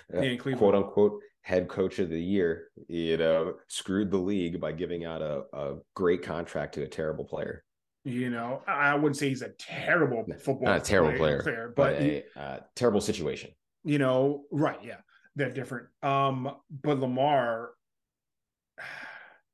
uh, 0.52 0.56
quote 0.56 0.74
unquote 0.74 1.20
head 1.42 1.68
coach 1.68 1.98
of 1.98 2.08
the 2.08 2.20
year? 2.20 2.68
You 2.88 3.16
know, 3.16 3.54
screwed 3.68 4.10
the 4.10 4.18
league 4.18 4.60
by 4.60 4.72
giving 4.72 5.04
out 5.04 5.22
a, 5.22 5.42
a 5.52 5.74
great 5.94 6.22
contract 6.22 6.74
to 6.74 6.82
a 6.82 6.88
terrible 6.88 7.24
player. 7.24 7.64
You 8.04 8.30
know, 8.30 8.62
I 8.68 8.94
wouldn't 8.94 9.16
say 9.16 9.28
he's 9.28 9.42
a 9.42 9.50
terrible 9.58 10.24
football, 10.38 10.68
not 10.68 10.76
a 10.78 10.80
terrible 10.80 11.18
player, 11.18 11.42
player 11.42 11.72
but, 11.74 11.94
but 11.94 12.02
a 12.02 12.24
uh, 12.36 12.58
terrible 12.76 13.00
situation. 13.00 13.50
You 13.82 13.98
know, 13.98 14.44
right? 14.52 14.78
Yeah, 14.82 14.98
they're 15.34 15.50
different. 15.50 15.88
Um, 16.04 16.52
but 16.70 17.00
Lamar, 17.00 17.70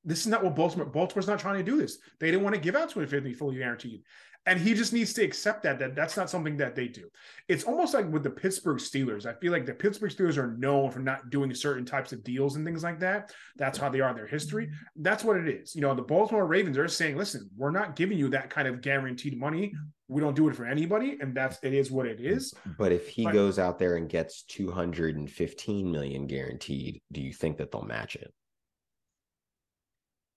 this 0.04 0.20
is 0.20 0.26
not 0.26 0.42
what 0.42 0.56
Baltimore. 0.56 0.86
Baltimore's 0.86 1.26
not 1.26 1.38
trying 1.38 1.58
to 1.58 1.70
do 1.70 1.76
this. 1.76 1.98
They 2.18 2.30
didn't 2.30 2.42
want 2.42 2.54
to 2.54 2.60
give 2.60 2.74
out 2.74 2.90
250 2.90 3.34
fully 3.34 3.58
guaranteed 3.58 4.02
and 4.46 4.58
he 4.58 4.74
just 4.74 4.92
needs 4.92 5.12
to 5.12 5.22
accept 5.22 5.62
that 5.62 5.78
that 5.78 5.94
that's 5.94 6.16
not 6.16 6.28
something 6.28 6.56
that 6.56 6.74
they 6.74 6.88
do. 6.88 7.08
It's 7.48 7.64
almost 7.64 7.94
like 7.94 8.10
with 8.10 8.24
the 8.24 8.30
Pittsburgh 8.30 8.78
Steelers. 8.78 9.24
I 9.24 9.34
feel 9.34 9.52
like 9.52 9.66
the 9.66 9.74
Pittsburgh 9.74 10.10
Steelers 10.10 10.36
are 10.36 10.56
known 10.56 10.90
for 10.90 10.98
not 10.98 11.30
doing 11.30 11.54
certain 11.54 11.84
types 11.84 12.12
of 12.12 12.24
deals 12.24 12.56
and 12.56 12.64
things 12.64 12.82
like 12.82 12.98
that. 13.00 13.32
That's 13.56 13.78
how 13.78 13.88
they 13.88 14.00
are 14.00 14.10
in 14.10 14.16
their 14.16 14.26
history. 14.26 14.70
That's 14.96 15.22
what 15.22 15.36
it 15.36 15.48
is. 15.48 15.74
You 15.74 15.82
know, 15.82 15.94
the 15.94 16.02
Baltimore 16.02 16.46
Ravens 16.46 16.76
are 16.76 16.88
saying, 16.88 17.16
"Listen, 17.16 17.48
we're 17.56 17.70
not 17.70 17.94
giving 17.94 18.18
you 18.18 18.28
that 18.30 18.50
kind 18.50 18.66
of 18.66 18.80
guaranteed 18.80 19.38
money. 19.38 19.72
We 20.08 20.20
don't 20.20 20.36
do 20.36 20.48
it 20.48 20.56
for 20.56 20.66
anybody, 20.66 21.18
and 21.20 21.34
that's 21.34 21.58
it 21.62 21.72
is 21.72 21.90
what 21.90 22.06
it 22.06 22.20
is." 22.20 22.52
But 22.78 22.90
if 22.90 23.08
he 23.08 23.24
but, 23.24 23.34
goes 23.34 23.58
out 23.58 23.78
there 23.78 23.96
and 23.96 24.08
gets 24.08 24.42
215 24.44 25.90
million 25.90 26.26
guaranteed, 26.26 27.00
do 27.12 27.20
you 27.20 27.32
think 27.32 27.58
that 27.58 27.70
they'll 27.70 27.82
match 27.82 28.16
it? 28.16 28.34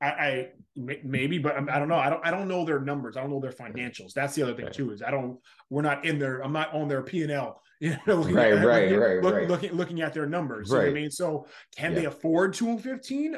I, 0.02 0.08
I, 0.08 0.50
maybe, 0.76 1.38
but 1.38 1.56
I 1.70 1.80
don't 1.80 1.88
know. 1.88 1.96
I 1.96 2.10
don't. 2.10 2.26
I 2.26 2.32
don't 2.32 2.48
know 2.48 2.66
their 2.66 2.80
numbers. 2.80 3.16
I 3.16 3.22
don't 3.22 3.30
know 3.30 3.40
their 3.40 3.52
financials. 3.52 4.14
That's 4.14 4.36
the 4.36 4.44
other 4.44 4.54
thing 4.54 4.70
too. 4.72 4.92
Is 4.92 5.02
I 5.02 5.10
don't. 5.10 5.40
We're 5.70 5.82
not 5.82 6.06
in 6.06 6.20
there. 6.20 6.42
I'm 6.44 6.52
not 6.52 6.74
on 6.74 6.88
their 6.88 7.02
P 7.02 7.24
and 7.24 7.32
L. 7.32 7.62
You 7.82 7.98
know, 8.08 8.24
right, 8.24 8.54
at, 8.54 8.66
right, 8.66 8.90
looking, 8.90 9.00
right, 9.00 9.22
look, 9.22 9.36
right. 9.36 9.50
Looking 9.50 9.74
looking 9.74 10.02
at 10.02 10.14
their 10.14 10.26
numbers. 10.26 10.70
Right. 10.70 10.78
You 10.78 10.86
know 10.86 10.92
what 10.92 10.98
I 10.98 11.02
mean, 11.02 11.12
so 11.12 11.46
can 11.76 11.92
yeah. 11.92 12.00
they 12.00 12.06
afford 12.06 12.54
215? 12.54 13.36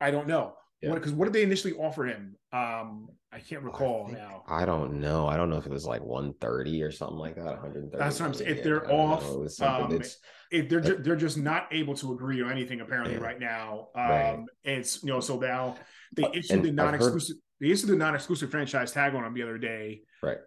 I 0.00 0.10
don't 0.10 0.26
know. 0.26 0.54
Because 0.82 1.12
yeah. 1.12 1.16
what, 1.16 1.18
what, 1.18 1.24
did 1.26 1.32
they 1.34 1.44
initially 1.44 1.74
offer 1.74 2.04
him? 2.04 2.34
Um, 2.52 3.08
I 3.30 3.40
can't 3.40 3.62
recall 3.62 4.04
I 4.04 4.06
think, 4.06 4.18
now. 4.18 4.42
I 4.48 4.64
don't 4.64 5.00
know. 5.00 5.26
I 5.26 5.36
don't 5.36 5.50
know 5.50 5.58
if 5.58 5.66
it 5.66 5.72
was 5.72 5.84
like 5.84 6.00
130 6.00 6.82
or 6.82 6.90
something 6.90 7.18
like 7.18 7.34
that. 7.36 7.44
130. 7.44 7.98
That's 7.98 8.18
what 8.20 8.26
I'm 8.26 8.34
saying. 8.34 8.56
If 8.56 8.64
they're 8.64 8.90
off, 8.90 9.22
um, 9.60 10.00
if 10.50 10.68
they're 10.68 10.80
ju- 10.80 10.96
they're 10.96 11.16
just 11.16 11.36
not 11.36 11.68
able 11.70 11.94
to 11.96 12.12
agree 12.12 12.40
on 12.42 12.50
anything 12.50 12.80
apparently 12.80 13.14
yeah. 13.14 13.20
right 13.20 13.38
now. 13.38 13.88
Um, 13.94 14.08
right. 14.08 14.38
it's 14.64 15.02
you 15.02 15.10
know 15.10 15.20
so 15.20 15.38
now 15.38 15.76
they 16.16 16.24
uh, 16.24 16.30
issued 16.32 16.62
the 16.62 16.72
non-exclusive 16.72 17.36
heard... 17.36 17.42
they 17.60 17.70
issued 17.70 17.90
the 17.90 17.96
non-exclusive 17.96 18.50
franchise 18.50 18.92
tag 18.92 19.14
on 19.14 19.24
them 19.24 19.34
the 19.34 19.42
other 19.42 19.58
day. 19.58 20.00
Right. 20.22 20.38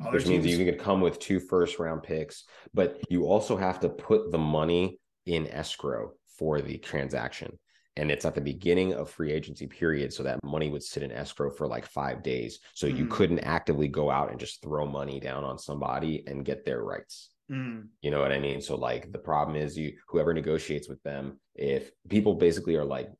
Other 0.00 0.12
Which 0.12 0.24
teams... 0.24 0.46
means 0.46 0.58
you 0.58 0.64
can 0.64 0.82
come 0.82 1.02
with 1.02 1.18
two 1.18 1.40
first 1.40 1.78
round 1.78 2.02
picks, 2.02 2.44
but 2.72 3.02
you 3.10 3.26
also 3.26 3.54
have 3.54 3.80
to 3.80 3.90
put 3.90 4.32
the 4.32 4.38
money 4.38 4.98
in 5.26 5.46
escrow 5.48 6.12
for 6.38 6.62
the 6.62 6.78
transaction 6.78 7.58
and 7.96 8.10
it's 8.10 8.24
at 8.24 8.34
the 8.34 8.40
beginning 8.40 8.94
of 8.94 9.10
free 9.10 9.32
agency 9.32 9.66
period 9.66 10.12
so 10.12 10.22
that 10.22 10.42
money 10.42 10.70
would 10.70 10.82
sit 10.82 11.02
in 11.02 11.12
escrow 11.12 11.50
for 11.50 11.66
like 11.66 11.84
five 11.84 12.22
days. 12.22 12.60
So 12.74 12.86
mm. 12.86 12.96
you 12.96 13.06
couldn't 13.06 13.40
actively 13.40 13.88
go 13.88 14.10
out 14.10 14.30
and 14.30 14.40
just 14.40 14.62
throw 14.62 14.86
money 14.86 15.20
down 15.20 15.44
on 15.44 15.58
somebody 15.58 16.24
and 16.26 16.44
get 16.44 16.64
their 16.64 16.82
rights. 16.82 17.30
Mm. 17.50 17.88
you 18.00 18.10
know 18.10 18.20
what 18.20 18.32
i 18.32 18.38
mean? 18.38 18.62
So 18.62 18.76
like 18.76 19.12
the 19.12 19.18
problem 19.18 19.56
is 19.56 19.76
you 19.76 19.92
whoever 20.08 20.32
negotiates 20.32 20.88
with 20.88 21.02
them 21.02 21.38
if 21.54 21.90
people 22.08 22.34
basically 22.34 22.76
are 22.76 22.84
like 22.84 23.10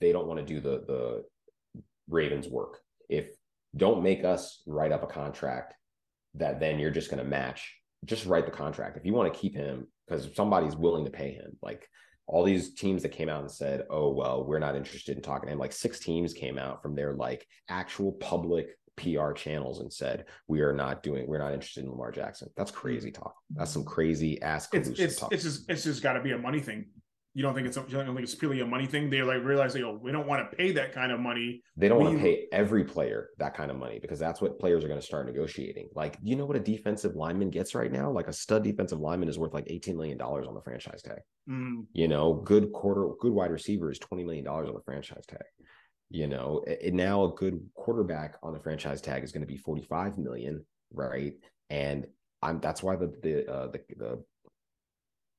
they 0.00 0.12
don't 0.12 0.26
want 0.26 0.40
to 0.40 0.44
do 0.44 0.60
the 0.60 0.84
the 0.86 1.24
ravens 2.08 2.48
work. 2.48 2.80
If 3.08 3.30
don't 3.76 4.02
make 4.02 4.24
us 4.24 4.62
write 4.66 4.92
up 4.92 5.04
a 5.04 5.06
contract 5.06 5.74
that 6.34 6.60
then 6.60 6.78
you're 6.78 6.90
just 6.90 7.10
going 7.10 7.22
to 7.22 7.28
match 7.28 7.72
just 8.04 8.26
write 8.26 8.46
the 8.46 8.52
contract. 8.52 8.96
If 8.96 9.04
you 9.04 9.12
want 9.12 9.32
to 9.32 9.38
keep 9.38 9.54
him 9.54 9.86
because 10.06 10.28
somebody's 10.34 10.76
willing 10.76 11.04
to 11.04 11.10
pay 11.10 11.32
him 11.32 11.56
like 11.62 11.88
all 12.28 12.44
these 12.44 12.74
teams 12.74 13.02
that 13.02 13.08
came 13.10 13.28
out 13.28 13.40
and 13.40 13.50
said, 13.50 13.84
"Oh 13.90 14.10
well, 14.10 14.44
we're 14.44 14.58
not 14.58 14.76
interested 14.76 15.16
in 15.16 15.22
talking 15.22 15.48
to 15.48 15.52
him." 15.52 15.58
Like 15.58 15.72
six 15.72 15.98
teams 15.98 16.32
came 16.34 16.58
out 16.58 16.82
from 16.82 16.94
their 16.94 17.14
like 17.14 17.46
actual 17.68 18.12
public 18.12 18.76
PR 18.96 19.32
channels 19.32 19.80
and 19.80 19.92
said, 19.92 20.26
"We 20.46 20.60
are 20.60 20.74
not 20.74 21.02
doing. 21.02 21.26
We're 21.26 21.38
not 21.38 21.54
interested 21.54 21.84
in 21.84 21.90
Lamar 21.90 22.12
Jackson." 22.12 22.50
That's 22.56 22.70
crazy 22.70 23.10
talk. 23.10 23.34
That's 23.50 23.72
some 23.72 23.82
mm-hmm. 23.82 23.90
crazy 23.90 24.42
ass. 24.42 24.68
It's 24.72 24.90
it's, 24.90 25.16
talk. 25.16 25.32
it's 25.32 25.42
just 25.42 25.70
it's 25.70 25.84
just 25.84 26.02
got 26.02 26.12
to 26.12 26.22
be 26.22 26.32
a 26.32 26.38
money 26.38 26.60
thing 26.60 26.86
you 27.38 27.44
don't 27.44 27.54
think 27.54 27.68
it's 27.68 27.76
you 27.76 27.84
don't 27.90 28.04
think 28.04 28.18
it's 28.18 28.34
purely 28.34 28.58
a 28.62 28.66
money 28.66 28.84
thing. 28.84 29.08
They 29.08 29.22
like 29.22 29.44
realize 29.44 29.72
they 29.72 29.78
go, 29.78 29.96
we 30.02 30.10
don't 30.10 30.26
want 30.26 30.50
to 30.50 30.56
pay 30.56 30.72
that 30.72 30.92
kind 30.92 31.12
of 31.12 31.20
money. 31.20 31.62
They 31.76 31.86
don't 31.86 31.98
we, 31.98 32.04
want 32.06 32.16
to 32.16 32.22
pay 32.24 32.46
every 32.50 32.82
player 32.82 33.28
that 33.38 33.54
kind 33.54 33.70
of 33.70 33.76
money 33.76 34.00
because 34.00 34.18
that's 34.18 34.40
what 34.40 34.58
players 34.58 34.82
are 34.82 34.88
going 34.88 34.98
to 34.98 35.06
start 35.06 35.24
negotiating. 35.26 35.88
Like, 35.94 36.18
you 36.20 36.34
know 36.34 36.46
what 36.46 36.56
a 36.56 36.60
defensive 36.60 37.14
lineman 37.14 37.50
gets 37.50 37.76
right 37.76 37.92
now? 37.92 38.10
Like 38.10 38.26
a 38.26 38.32
stud 38.32 38.64
defensive 38.64 38.98
lineman 38.98 39.28
is 39.28 39.38
worth 39.38 39.54
like 39.54 39.66
eighteen 39.68 39.96
million 39.96 40.18
dollars 40.18 40.48
on 40.48 40.54
the 40.54 40.60
franchise 40.62 41.00
tag. 41.00 41.20
Mm. 41.48 41.84
You 41.92 42.08
know, 42.08 42.34
good 42.34 42.72
quarter, 42.72 43.08
good 43.20 43.32
wide 43.32 43.52
receiver 43.52 43.92
is 43.92 44.00
twenty 44.00 44.24
million 44.24 44.44
dollars 44.44 44.68
on 44.68 44.74
the 44.74 44.82
franchise 44.82 45.24
tag. 45.28 45.46
You 46.10 46.26
know, 46.26 46.64
and 46.82 46.94
now 46.94 47.22
a 47.22 47.32
good 47.34 47.60
quarterback 47.76 48.34
on 48.42 48.52
the 48.52 48.58
franchise 48.58 49.00
tag 49.00 49.22
is 49.22 49.30
going 49.30 49.46
to 49.46 49.46
be 49.46 49.58
forty 49.58 49.82
five 49.82 50.18
million, 50.18 50.66
right? 50.92 51.34
And 51.70 52.04
I'm 52.42 52.58
that's 52.58 52.82
why 52.82 52.96
the 52.96 53.12
the 53.22 53.48
uh, 53.48 53.66
the, 53.68 53.80
the 53.96 54.24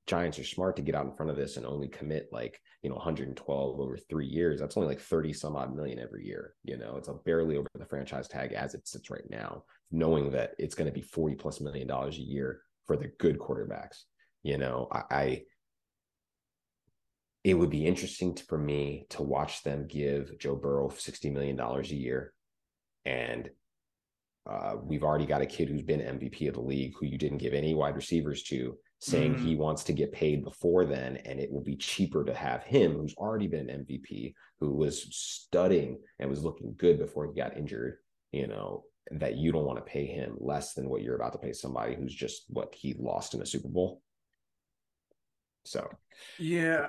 Giants 0.10 0.40
are 0.40 0.44
smart 0.44 0.76
to 0.76 0.82
get 0.82 0.96
out 0.96 1.06
in 1.06 1.14
front 1.14 1.30
of 1.30 1.38
this 1.38 1.56
and 1.56 1.68
only 1.68 1.88
commit 1.88 2.30
like, 2.32 2.60
you 2.82 2.90
know, 2.90 2.96
112 2.96 3.80
over 3.80 3.96
three 3.96 4.26
years. 4.26 4.60
That's 4.60 4.76
only 4.76 4.90
like 4.90 5.00
30 5.00 5.34
some 5.34 5.56
odd 5.56 5.76
million 5.76 6.00
every 6.00 6.26
year. 6.26 6.56
You 6.64 6.78
know, 6.78 6.96
it's 6.98 7.10
a 7.10 7.14
barely 7.14 7.58
over 7.58 7.68
the 7.76 7.86
franchise 7.86 8.28
tag 8.28 8.54
as 8.54 8.74
it 8.74 8.88
sits 8.88 9.12
right 9.12 9.30
now, 9.30 9.66
knowing 9.92 10.32
that 10.32 10.56
it's 10.58 10.74
going 10.74 10.88
to 10.88 10.92
be 10.92 11.04
40 11.04 11.36
plus 11.36 11.62
million 11.62 11.88
dollars 11.88 12.18
a 12.18 12.22
year 12.22 12.62
for 12.88 12.98
the 12.98 13.12
good 13.20 13.38
quarterbacks. 13.38 14.06
You 14.42 14.58
know, 14.58 14.88
I, 14.92 15.04
I 15.12 15.42
it 17.44 17.54
would 17.54 17.70
be 17.70 17.86
interesting 17.86 18.36
for 18.36 18.58
me 18.58 19.06
to 19.12 19.22
watch 19.22 19.62
them 19.62 19.86
give 19.88 20.40
Joe 20.40 20.56
Burrow 20.56 20.90
$60 20.90 21.32
million 21.32 21.60
a 21.60 21.82
year 21.84 22.34
and 23.06 23.48
uh, 24.50 24.76
we've 24.82 25.04
already 25.04 25.28
got 25.28 25.42
a 25.42 25.46
kid 25.46 25.70
who's 25.70 25.84
been 25.84 26.00
MVP 26.00 26.48
of 26.48 26.56
the 26.56 26.62
league 26.62 26.96
who 27.00 27.06
you 27.06 27.20
didn't 27.20 27.38
give 27.38 27.54
any 27.54 27.76
wide 27.76 27.96
receivers 27.96 28.42
to, 28.44 28.76
saying 29.00 29.36
mm-hmm. 29.36 29.46
he 29.46 29.56
wants 29.56 29.84
to 29.86 29.94
get 29.94 30.12
paid 30.12 30.44
before 30.44 30.86
then, 30.86 31.18
and 31.18 31.40
it 31.40 31.52
will 31.52 31.64
be 31.64 31.76
cheaper 31.76 32.24
to 32.24 32.34
have 32.34 32.64
him, 32.64 32.94
who's 32.94 33.16
already 33.16 33.48
been 33.48 33.68
MVP, 33.68 34.34
who 34.60 34.74
was 34.76 35.08
studying 35.12 36.00
and 36.20 36.30
was 36.30 36.44
looking 36.44 36.76
good 36.78 37.00
before 37.00 37.26
he 37.26 37.34
got 37.34 37.58
injured. 37.58 37.98
You 38.32 38.48
know 38.48 38.84
that 39.12 39.38
you 39.38 39.52
don't 39.52 39.66
want 39.66 39.78
to 39.84 39.92
pay 39.92 40.06
him 40.06 40.36
less 40.40 40.74
than 40.74 40.88
what 40.88 41.02
you're 41.02 41.16
about 41.16 41.32
to 41.34 41.40
pay 41.40 41.54
somebody 41.54 41.96
who's 41.96 42.14
just 42.14 42.44
what 42.50 42.76
he 42.76 42.96
lost 43.00 43.34
in 43.34 43.42
a 43.42 43.46
Super 43.46 43.70
Bowl. 43.70 44.02
So, 45.64 45.90
yeah, 46.38 46.88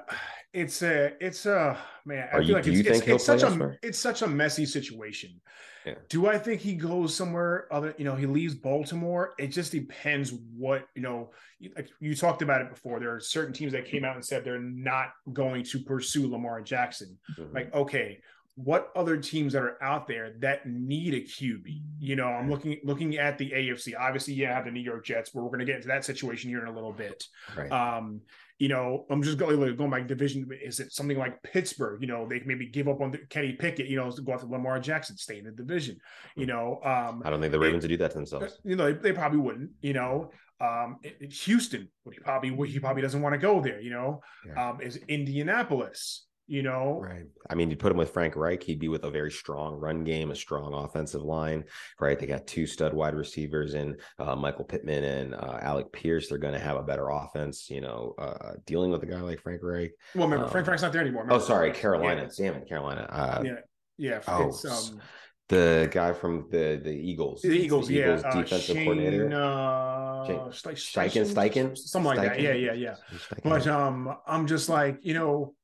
it's 0.53 0.83
a, 0.83 1.13
it's 1.25 1.47
a 1.47 1.79
man. 2.05 2.29
I 2.33 2.37
Are 2.37 2.41
feel 2.41 2.49
you, 2.49 2.55
like 2.55 2.67
it's, 2.67 2.89
it's, 2.89 3.07
it's 3.07 3.25
such 3.25 3.43
a, 3.43 3.77
it's 3.83 3.99
such 3.99 4.23
a 4.23 4.27
messy 4.27 4.67
situation. 4.67 5.41
Yeah. 5.87 5.95
Do 6.09 6.27
I 6.27 6.37
think 6.39 6.61
he 6.61 6.75
goes 6.75 7.15
somewhere 7.15 7.67
other? 7.73 7.95
You 7.97 8.05
know, 8.05 8.15
he 8.15 8.27
leaves 8.27 8.55
Baltimore. 8.55 9.33
It 9.39 9.49
just 9.49 9.73
depends 9.73 10.33
what 10.57 10.87
you 10.95 11.03
know. 11.03 11.31
Like 11.75 11.89
you 12.01 12.15
talked 12.15 12.43
about 12.43 12.61
it 12.61 12.71
before. 12.71 13.01
There 13.01 13.15
are 13.15 13.21
certain 13.21 13.55
teams 13.55 13.73
that 13.73 13.87
came 13.87 14.05
out 14.05 14.15
and 14.15 14.25
said 14.25 14.45
they're 14.45 14.59
not 14.59 15.13
going 15.33 15.65
to 15.65 15.79
pursue 15.79 16.31
Lamar 16.31 16.61
Jackson. 16.61 17.19
Mm-hmm. 17.39 17.55
Like, 17.55 17.75
okay, 17.75 18.21
what 18.57 18.91
other 18.95 19.17
teams 19.17 19.55
that 19.55 19.63
are 19.63 19.83
out 19.83 20.07
there 20.07 20.35
that 20.41 20.67
need 20.67 21.15
a 21.15 21.21
QB? 21.21 21.83
You 21.99 22.17
know, 22.17 22.29
I'm 22.29 22.51
looking 22.51 22.79
looking 22.85 23.17
at 23.17 23.39
the 23.39 23.51
AFC. 23.51 23.95
Obviously, 23.99 24.35
you 24.35 24.47
have 24.47 24.67
the 24.67 24.71
New 24.71 24.81
York 24.81 25.05
Jets, 25.07 25.31
but 25.31 25.43
we're 25.43 25.49
going 25.49 25.61
to 25.61 25.65
get 25.65 25.77
into 25.77 25.89
that 25.89 26.05
situation 26.05 26.51
here 26.51 26.61
in 26.61 26.69
a 26.69 26.75
little 26.75 26.93
bit. 26.93 27.25
Right. 27.57 27.73
Um, 27.73 28.21
you 28.61 28.69
know, 28.69 29.07
I'm 29.09 29.23
just 29.23 29.39
going 29.39 29.59
like, 29.59 29.79
going 29.79 29.91
by 29.91 30.03
division. 30.03 30.47
Is 30.63 30.81
it 30.81 30.93
something 30.93 31.17
like 31.17 31.43
Pittsburgh? 31.43 32.03
You 32.03 32.09
know, 32.09 32.29
they 32.29 32.43
maybe 32.45 32.67
give 32.67 32.89
up 32.89 33.01
on 33.01 33.11
the, 33.11 33.19
Kenny 33.31 33.55
Pickett. 33.55 33.87
You 33.87 33.97
know, 33.97 34.11
to 34.11 34.21
go 34.21 34.35
after 34.35 34.47
Lamar 34.47 34.79
Jackson, 34.79 35.17
stay 35.17 35.39
in 35.39 35.47
the 35.47 35.51
division. 35.51 35.97
You 36.37 36.45
know, 36.45 36.79
um, 36.85 37.23
I 37.25 37.31
don't 37.31 37.41
think 37.41 37.53
the 37.53 37.59
Ravens 37.59 37.85
would 37.85 37.89
do 37.89 37.97
that 37.97 38.11
to 38.11 38.19
themselves. 38.19 38.61
You 38.63 38.77
know, 38.77 38.93
they, 38.93 38.99
they 38.99 39.13
probably 39.15 39.39
wouldn't. 39.39 39.71
You 39.81 39.95
know, 39.95 40.31
um, 40.61 40.99
Houston, 41.23 41.89
he 42.13 42.19
probably 42.19 42.69
he 42.69 42.79
probably 42.79 43.01
doesn't 43.01 43.23
want 43.23 43.33
to 43.33 43.39
go 43.39 43.63
there. 43.63 43.81
You 43.81 43.93
know, 43.93 44.21
yeah. 44.47 44.71
um, 44.73 44.83
is 44.83 44.97
Indianapolis 45.09 46.27
you 46.51 46.65
know 46.65 46.99
right 47.01 47.27
i 47.49 47.55
mean 47.55 47.71
you 47.71 47.77
put 47.77 47.93
him 47.93 47.97
with 47.97 48.11
frank 48.11 48.35
reich 48.35 48.61
he'd 48.65 48.81
be 48.81 48.89
with 48.89 49.05
a 49.05 49.11
very 49.11 49.31
strong 49.31 49.75
run 49.75 50.03
game 50.03 50.33
a 50.33 50.35
strong 50.35 50.75
offensive 50.75 51.23
line 51.23 51.63
right 52.01 52.19
they 52.19 52.27
got 52.27 52.45
two 52.45 52.67
stud 52.67 52.93
wide 52.93 53.15
receivers 53.15 53.75
in 53.75 53.97
uh, 54.19 54.35
michael 54.35 54.65
pittman 54.65 55.05
and 55.05 55.35
uh, 55.35 55.59
alec 55.63 55.91
pierce 55.93 56.29
they're 56.29 56.39
going 56.39 56.53
to 56.53 56.59
have 56.59 56.77
a 56.77 56.83
better 56.83 57.09
offense 57.11 57.71
you 57.71 57.81
know 57.81 58.15
uh, 58.19 58.55
dealing 58.67 58.91
with 58.91 59.01
a 59.05 59.07
guy 59.07 59.21
like 59.21 59.41
frank 59.41 59.63
reich 59.63 59.93
well 60.17 60.25
remember 60.25 60.47
um, 60.47 60.51
frank 60.51 60.67
reich's 60.67 60.83
not 60.83 60.93
there 60.93 61.03
anymore 61.03 61.23
remember, 61.23 61.41
oh 61.41 61.47
sorry 61.47 61.71
carolina 61.71 62.23
yeah. 62.23 62.29
damn 62.37 62.61
it 62.61 62.69
carolina 62.69 63.07
uh, 63.11 63.43
yeah 63.45 63.53
yeah 63.97 64.21
oh, 64.27 64.51
um, 64.69 65.01
the 65.49 65.89
guy 65.91 66.13
from 66.13 66.47
the 66.51 66.81
the 66.83 66.93
Eagles. 66.93 67.43
The 67.43 67.51
Eagles, 67.51 67.89
the 67.89 67.99
Eagles 67.99 68.23
yeah. 68.23 68.41
defensive 68.41 68.77
Shane, 68.77 68.85
coordinator. 68.85 69.27
Uh, 69.35 70.49
Steichen, 70.53 71.27
Steichen, 71.27 71.77
something 71.77 72.07
like 72.07 72.21
Steichen? 72.21 72.37
that. 72.37 72.41
Yeah, 72.41 72.53
yeah, 72.53 72.73
yeah. 72.73 72.95
But 73.43 73.67
um, 73.67 74.17
I'm 74.29 74.47
just 74.47 74.69
like, 74.69 74.99
you 75.03 75.13
know, 75.13 75.55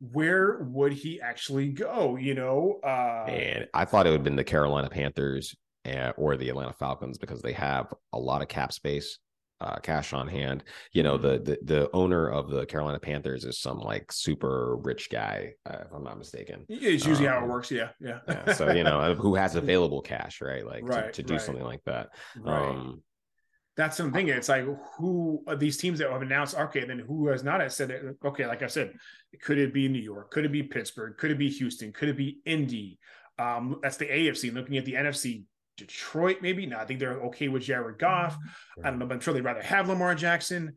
where 0.00 0.58
would 0.62 0.92
he 0.92 1.20
actually 1.20 1.68
go? 1.68 2.16
You 2.16 2.34
know, 2.34 2.80
uh, 2.84 3.24
and 3.28 3.68
I 3.74 3.84
thought 3.84 4.06
it 4.06 4.10
would 4.10 4.18
have 4.20 4.24
been 4.24 4.36
the 4.36 4.44
Carolina 4.44 4.88
Panthers 4.88 5.54
or 6.16 6.36
the 6.36 6.48
Atlanta 6.48 6.72
Falcons 6.72 7.18
because 7.18 7.42
they 7.42 7.52
have 7.52 7.92
a 8.12 8.18
lot 8.18 8.42
of 8.42 8.48
cap 8.48 8.72
space, 8.72 9.18
uh, 9.60 9.76
cash 9.76 10.12
on 10.12 10.28
hand. 10.28 10.64
You 10.92 11.02
know, 11.02 11.16
the, 11.16 11.38
mm-hmm. 11.38 11.44
the 11.44 11.58
the 11.62 11.90
owner 11.92 12.28
of 12.28 12.50
the 12.50 12.66
Carolina 12.66 12.98
Panthers 12.98 13.44
is 13.44 13.58
some 13.58 13.78
like 13.78 14.12
super 14.12 14.76
rich 14.76 15.10
guy, 15.10 15.54
uh, 15.68 15.78
if 15.86 15.92
I'm 15.92 16.04
not 16.04 16.18
mistaken. 16.18 16.66
It's 16.68 17.06
usually 17.06 17.28
um, 17.28 17.34
how 17.34 17.40
it 17.40 17.44
um, 17.44 17.48
works. 17.48 17.70
Yeah, 17.70 17.90
yeah. 18.00 18.18
yeah. 18.28 18.52
So 18.52 18.72
you 18.72 18.84
know, 18.84 19.14
who 19.18 19.34
has 19.34 19.54
available 19.54 20.02
cash, 20.02 20.40
right? 20.40 20.66
Like 20.66 20.86
right, 20.86 21.12
to, 21.12 21.12
to 21.12 21.22
do 21.22 21.34
right. 21.34 21.42
something 21.42 21.64
like 21.64 21.82
that. 21.86 22.10
Right. 22.36 22.68
Um, 22.68 23.02
that's 23.76 23.96
something. 23.96 24.28
It's 24.28 24.48
like 24.48 24.64
who 24.96 25.42
are 25.46 25.56
these 25.56 25.76
teams 25.76 25.98
that 25.98 26.10
have 26.10 26.22
announced? 26.22 26.56
Okay, 26.56 26.84
then 26.84 26.98
who 26.98 27.28
has 27.28 27.44
not 27.44 27.70
said 27.70 27.90
it? 27.90 28.16
Okay, 28.24 28.46
like 28.46 28.62
I 28.62 28.68
said, 28.68 28.94
could 29.42 29.58
it 29.58 29.74
be 29.74 29.88
New 29.88 30.00
York? 30.00 30.30
Could 30.30 30.46
it 30.46 30.52
be 30.52 30.62
Pittsburgh? 30.62 31.16
Could 31.18 31.30
it 31.30 31.38
be 31.38 31.50
Houston? 31.50 31.92
Could 31.92 32.08
it 32.08 32.16
be 32.16 32.38
Indy? 32.46 32.98
Um, 33.38 33.78
that's 33.82 33.98
the 33.98 34.06
AFC. 34.06 34.52
Looking 34.52 34.78
at 34.78 34.86
the 34.86 34.94
NFC, 34.94 35.44
Detroit, 35.76 36.38
maybe. 36.40 36.64
No, 36.64 36.78
I 36.78 36.86
think 36.86 37.00
they're 37.00 37.20
okay 37.24 37.48
with 37.48 37.64
Jared 37.64 37.98
Goff. 37.98 38.36
I 38.82 38.88
don't 38.88 38.98
know, 38.98 39.06
but 39.06 39.14
I'm 39.14 39.20
sure 39.20 39.34
they'd 39.34 39.42
rather 39.42 39.62
have 39.62 39.88
Lamar 39.88 40.14
Jackson 40.14 40.72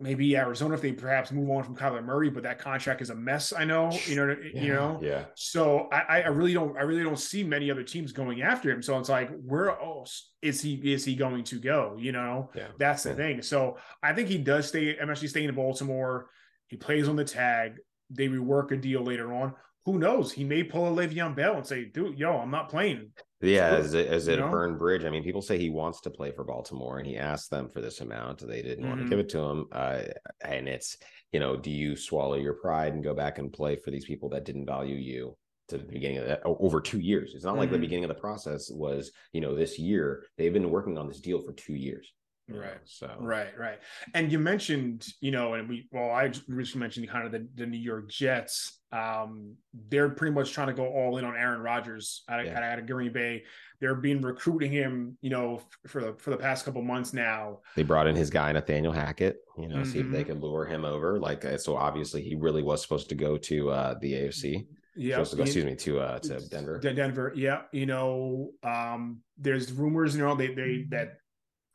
maybe 0.00 0.36
Arizona 0.36 0.74
if 0.74 0.82
they 0.82 0.92
perhaps 0.92 1.32
move 1.32 1.50
on 1.50 1.64
from 1.64 1.76
Kyler 1.76 2.04
Murray, 2.04 2.30
but 2.30 2.42
that 2.44 2.58
contract 2.58 3.02
is 3.02 3.10
a 3.10 3.14
mess. 3.14 3.52
I 3.52 3.64
know, 3.64 3.90
you 4.06 4.14
know, 4.16 4.36
yeah, 4.54 4.62
you 4.62 4.72
know. 4.72 5.00
Yeah. 5.02 5.24
So 5.34 5.88
I, 5.92 6.22
I 6.22 6.28
really 6.28 6.54
don't, 6.54 6.76
I 6.76 6.82
really 6.82 7.02
don't 7.02 7.18
see 7.18 7.42
many 7.42 7.70
other 7.70 7.82
teams 7.82 8.12
going 8.12 8.42
after 8.42 8.70
him. 8.70 8.82
So 8.82 8.98
it's 8.98 9.08
like, 9.08 9.30
where 9.44 9.70
else 9.70 10.32
is 10.40 10.60
he? 10.60 10.74
Is 10.74 11.04
he 11.04 11.16
going 11.16 11.44
to 11.44 11.58
go? 11.58 11.96
You 11.98 12.12
know, 12.12 12.50
yeah. 12.54 12.68
that's 12.78 13.02
the 13.02 13.10
yeah. 13.10 13.16
thing. 13.16 13.42
So 13.42 13.78
I 14.02 14.12
think 14.12 14.28
he 14.28 14.38
does 14.38 14.68
stay. 14.68 14.96
I'm 14.98 15.10
actually 15.10 15.28
staying 15.28 15.48
in 15.48 15.54
Baltimore. 15.54 16.30
He 16.68 16.76
plays 16.76 17.08
on 17.08 17.16
the 17.16 17.24
tag. 17.24 17.78
They 18.10 18.28
rework 18.28 18.72
a 18.72 18.76
deal 18.76 19.02
later 19.02 19.32
on. 19.32 19.54
Who 19.84 19.98
knows? 19.98 20.32
He 20.32 20.44
may 20.44 20.62
pull 20.62 20.86
a 20.86 20.90
Le'Veon 20.90 21.34
Bell 21.34 21.56
and 21.56 21.66
say, 21.66 21.86
"Dude, 21.86 22.18
yo, 22.18 22.38
I'm 22.38 22.50
not 22.50 22.68
playing." 22.68 23.10
Yeah, 23.40 23.68
as 23.68 23.94
it, 23.94 24.08
as 24.08 24.26
it 24.26 24.40
a 24.40 24.48
burned 24.48 24.78
bridge. 24.78 25.04
I 25.04 25.10
mean, 25.10 25.22
people 25.22 25.42
say 25.42 25.58
he 25.58 25.70
wants 25.70 26.00
to 26.02 26.10
play 26.10 26.32
for 26.32 26.42
Baltimore, 26.42 26.98
and 26.98 27.06
he 27.06 27.16
asked 27.16 27.50
them 27.50 27.68
for 27.68 27.80
this 27.80 28.00
amount. 28.00 28.46
They 28.46 28.62
didn't 28.62 28.84
mm-hmm. 28.84 28.88
want 28.88 29.02
to 29.02 29.08
give 29.08 29.20
it 29.20 29.28
to 29.30 29.38
him, 29.38 29.66
uh, 29.70 30.02
and 30.44 30.68
it's 30.68 30.96
you 31.32 31.38
know, 31.38 31.56
do 31.56 31.70
you 31.70 31.94
swallow 31.94 32.34
your 32.34 32.54
pride 32.54 32.94
and 32.94 33.04
go 33.04 33.14
back 33.14 33.38
and 33.38 33.52
play 33.52 33.76
for 33.76 33.90
these 33.90 34.06
people 34.06 34.28
that 34.30 34.44
didn't 34.44 34.66
value 34.66 34.96
you 34.96 35.36
to 35.68 35.78
the 35.78 35.84
beginning 35.84 36.18
of 36.18 36.26
that 36.26 36.40
over 36.44 36.80
two 36.80 36.98
years? 36.98 37.32
It's 37.34 37.44
not 37.44 37.50
mm-hmm. 37.50 37.60
like 37.60 37.70
the 37.70 37.76
mm-hmm. 37.76 37.82
beginning 37.82 38.04
of 38.04 38.08
the 38.08 38.20
process 38.20 38.70
was 38.72 39.12
you 39.32 39.40
know 39.40 39.54
this 39.54 39.78
year. 39.78 40.24
They've 40.36 40.52
been 40.52 40.70
working 40.70 40.98
on 40.98 41.06
this 41.06 41.20
deal 41.20 41.40
for 41.40 41.52
two 41.52 41.74
years. 41.74 42.12
Right. 42.48 42.78
So 42.84 43.14
right, 43.20 43.56
right. 43.58 43.78
And 44.14 44.32
you 44.32 44.38
mentioned, 44.38 45.06
you 45.20 45.30
know, 45.30 45.54
and 45.54 45.68
we 45.68 45.88
well, 45.92 46.10
I 46.10 46.32
recently 46.48 46.80
mentioned 46.80 47.08
kind 47.08 47.26
of 47.26 47.32
the, 47.32 47.46
the 47.54 47.66
New 47.66 47.78
York 47.78 48.08
Jets. 48.08 48.80
Um, 48.90 49.56
they're 49.90 50.08
pretty 50.08 50.34
much 50.34 50.52
trying 50.52 50.68
to 50.68 50.72
go 50.72 50.86
all 50.86 51.18
in 51.18 51.24
on 51.24 51.36
Aaron 51.36 51.60
Rodgers 51.60 52.22
out 52.28 52.40
of, 52.40 52.46
yeah. 52.46 52.72
out 52.72 52.78
of 52.78 52.86
Green 52.86 53.12
Bay. 53.12 53.44
They're 53.80 53.94
been 53.94 54.22
recruiting 54.22 54.72
him, 54.72 55.18
you 55.20 55.30
know, 55.30 55.60
for 55.86 56.02
the 56.02 56.14
for 56.18 56.30
the 56.30 56.38
past 56.38 56.64
couple 56.64 56.82
months 56.82 57.12
now. 57.12 57.58
They 57.76 57.82
brought 57.82 58.06
in 58.06 58.16
his 58.16 58.30
guy 58.30 58.50
Nathaniel 58.52 58.92
Hackett, 58.92 59.36
you 59.58 59.68
know, 59.68 59.76
mm-hmm. 59.76 59.84
see 59.84 59.98
if 60.00 60.10
they 60.10 60.20
mm-hmm. 60.20 60.32
could 60.32 60.42
lure 60.42 60.64
him 60.64 60.84
over. 60.84 61.18
Like 61.18 61.44
uh, 61.44 61.58
so, 61.58 61.76
obviously, 61.76 62.22
he 62.22 62.34
really 62.34 62.62
was 62.62 62.80
supposed 62.80 63.10
to 63.10 63.14
go 63.14 63.36
to 63.36 63.70
uh, 63.70 63.94
the 64.00 64.12
AFC. 64.14 64.66
Yeah, 64.96 65.20
excuse 65.20 65.64
me 65.64 65.76
to 65.76 66.00
uh 66.00 66.18
to 66.18 66.40
Denver. 66.48 66.80
Denver, 66.80 67.32
yeah. 67.36 67.62
You 67.72 67.86
know, 67.86 68.50
um, 68.64 69.20
there's 69.38 69.70
rumors, 69.70 70.16
you 70.16 70.24
know, 70.24 70.34
they 70.34 70.48
they 70.48 70.86
that 70.88 71.18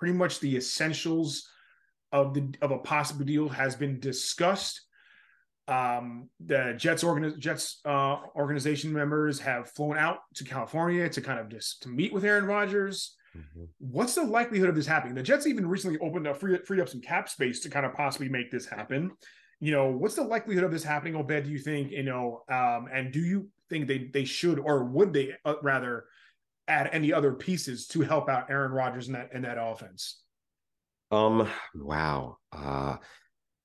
pretty 0.03 0.17
much 0.17 0.41
the 0.41 0.57
essentials 0.57 1.47
of 2.11 2.33
the 2.33 2.53
of 2.61 2.71
a 2.71 2.77
possible 2.77 3.23
deal 3.23 3.47
has 3.47 3.73
been 3.73 4.01
discussed. 4.01 4.81
Um, 5.69 6.29
the 6.45 6.73
Jets 6.75 7.05
organi- 7.05 7.39
Jets 7.39 7.79
uh, 7.85 8.17
organization 8.35 8.91
members 8.91 9.39
have 9.39 9.69
flown 9.69 9.97
out 9.97 10.17
to 10.35 10.43
California 10.43 11.07
to 11.07 11.21
kind 11.21 11.39
of 11.39 11.47
just 11.47 11.83
to 11.83 11.87
meet 11.89 12.11
with 12.11 12.25
Aaron 12.25 12.43
Rodgers. 12.43 13.15
Mm-hmm. 13.33 13.63
What's 13.77 14.13
the 14.13 14.25
likelihood 14.25 14.67
of 14.67 14.75
this 14.75 14.85
happening? 14.85 15.15
The 15.15 15.23
Jets 15.23 15.47
even 15.47 15.65
recently 15.65 15.97
opened 15.99 16.27
up, 16.27 16.35
freed, 16.35 16.67
freed 16.67 16.81
up 16.81 16.89
some 16.89 16.99
cap 16.99 17.29
space 17.29 17.61
to 17.61 17.69
kind 17.69 17.85
of 17.85 17.93
possibly 17.93 18.27
make 18.27 18.51
this 18.51 18.65
happen. 18.65 19.09
You 19.61 19.71
know, 19.71 19.89
what's 19.89 20.15
the 20.15 20.23
likelihood 20.23 20.65
of 20.65 20.71
this 20.73 20.83
happening, 20.83 21.15
Obed? 21.15 21.45
Do 21.45 21.49
you 21.49 21.59
think? 21.59 21.91
You 21.91 22.03
know, 22.03 22.41
um, 22.49 22.89
and 22.93 23.13
do 23.13 23.21
you 23.21 23.47
think 23.69 23.87
they 23.87 24.09
they 24.13 24.25
should 24.25 24.59
or 24.59 24.83
would 24.83 25.13
they 25.13 25.31
uh, 25.45 25.55
rather 25.61 26.07
add 26.67 26.89
any 26.91 27.11
other 27.11 27.33
pieces 27.33 27.87
to 27.87 28.01
help 28.01 28.29
out 28.29 28.49
Aaron 28.49 28.71
Rodgers 28.71 29.07
in 29.07 29.13
that 29.13 29.29
in 29.33 29.41
that 29.43 29.57
offense? 29.59 30.21
Um, 31.11 31.47
wow. 31.75 32.37
Uh 32.51 32.97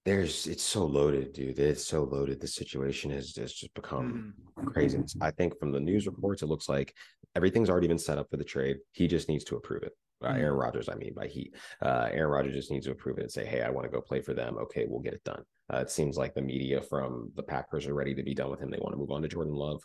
there's 0.09 0.46
it's 0.46 0.62
so 0.62 0.86
loaded, 0.86 1.34
dude. 1.34 1.59
It's 1.59 1.84
so 1.84 2.05
loaded. 2.05 2.40
The 2.40 2.49
situation 2.49 3.11
has 3.11 3.30
just, 3.30 3.59
just 3.59 3.74
become 3.74 4.34
mm-hmm. 4.59 4.68
crazy. 4.68 4.99
I 5.20 5.30
think 5.30 5.59
from 5.59 5.70
the 5.70 5.80
news 5.80 6.07
reports, 6.07 6.42
it 6.42 6.46
looks 6.46 6.66
like 6.66 6.94
everything's 7.36 7.68
already 7.68 7.88
been 7.88 7.99
set 7.99 8.16
up 8.16 8.30
for 8.30 8.38
the 8.38 8.44
trade. 8.44 8.78
He 8.92 9.07
just 9.07 9.28
needs 9.28 9.44
to 9.44 9.57
approve 9.57 9.82
it. 9.82 9.92
Uh, 10.22 10.28
mm-hmm. 10.28 10.40
Aaron 10.40 10.59
Rodgers, 10.59 10.88
I 10.88 10.94
mean, 10.94 11.12
by 11.14 11.26
he, 11.26 11.53
uh, 11.82 12.09
Aaron 12.11 12.30
Rodgers 12.30 12.55
just 12.55 12.70
needs 12.70 12.86
to 12.86 12.92
approve 12.92 13.18
it 13.18 13.24
and 13.24 13.30
say, 13.30 13.44
"Hey, 13.44 13.61
I 13.61 13.68
want 13.68 13.84
to 13.84 13.90
go 13.90 14.01
play 14.01 14.22
for 14.22 14.32
them." 14.32 14.57
Okay, 14.57 14.86
we'll 14.88 15.01
get 15.01 15.12
it 15.12 15.24
done. 15.24 15.42
Uh, 15.72 15.78
it 15.78 15.90
seems 15.90 16.16
like 16.16 16.34
the 16.34 16.40
media 16.40 16.80
from 16.80 17.30
the 17.36 17.42
Packers 17.42 17.86
are 17.86 17.94
ready 17.94 18.14
to 18.14 18.22
be 18.22 18.34
done 18.34 18.51
with 18.51 18.61
him. 18.61 18.70
They 18.70 18.78
want 18.80 18.94
to 18.94 18.99
move 18.99 19.11
on 19.11 19.20
to 19.22 19.28
Jordan 19.28 19.55
Love. 19.55 19.82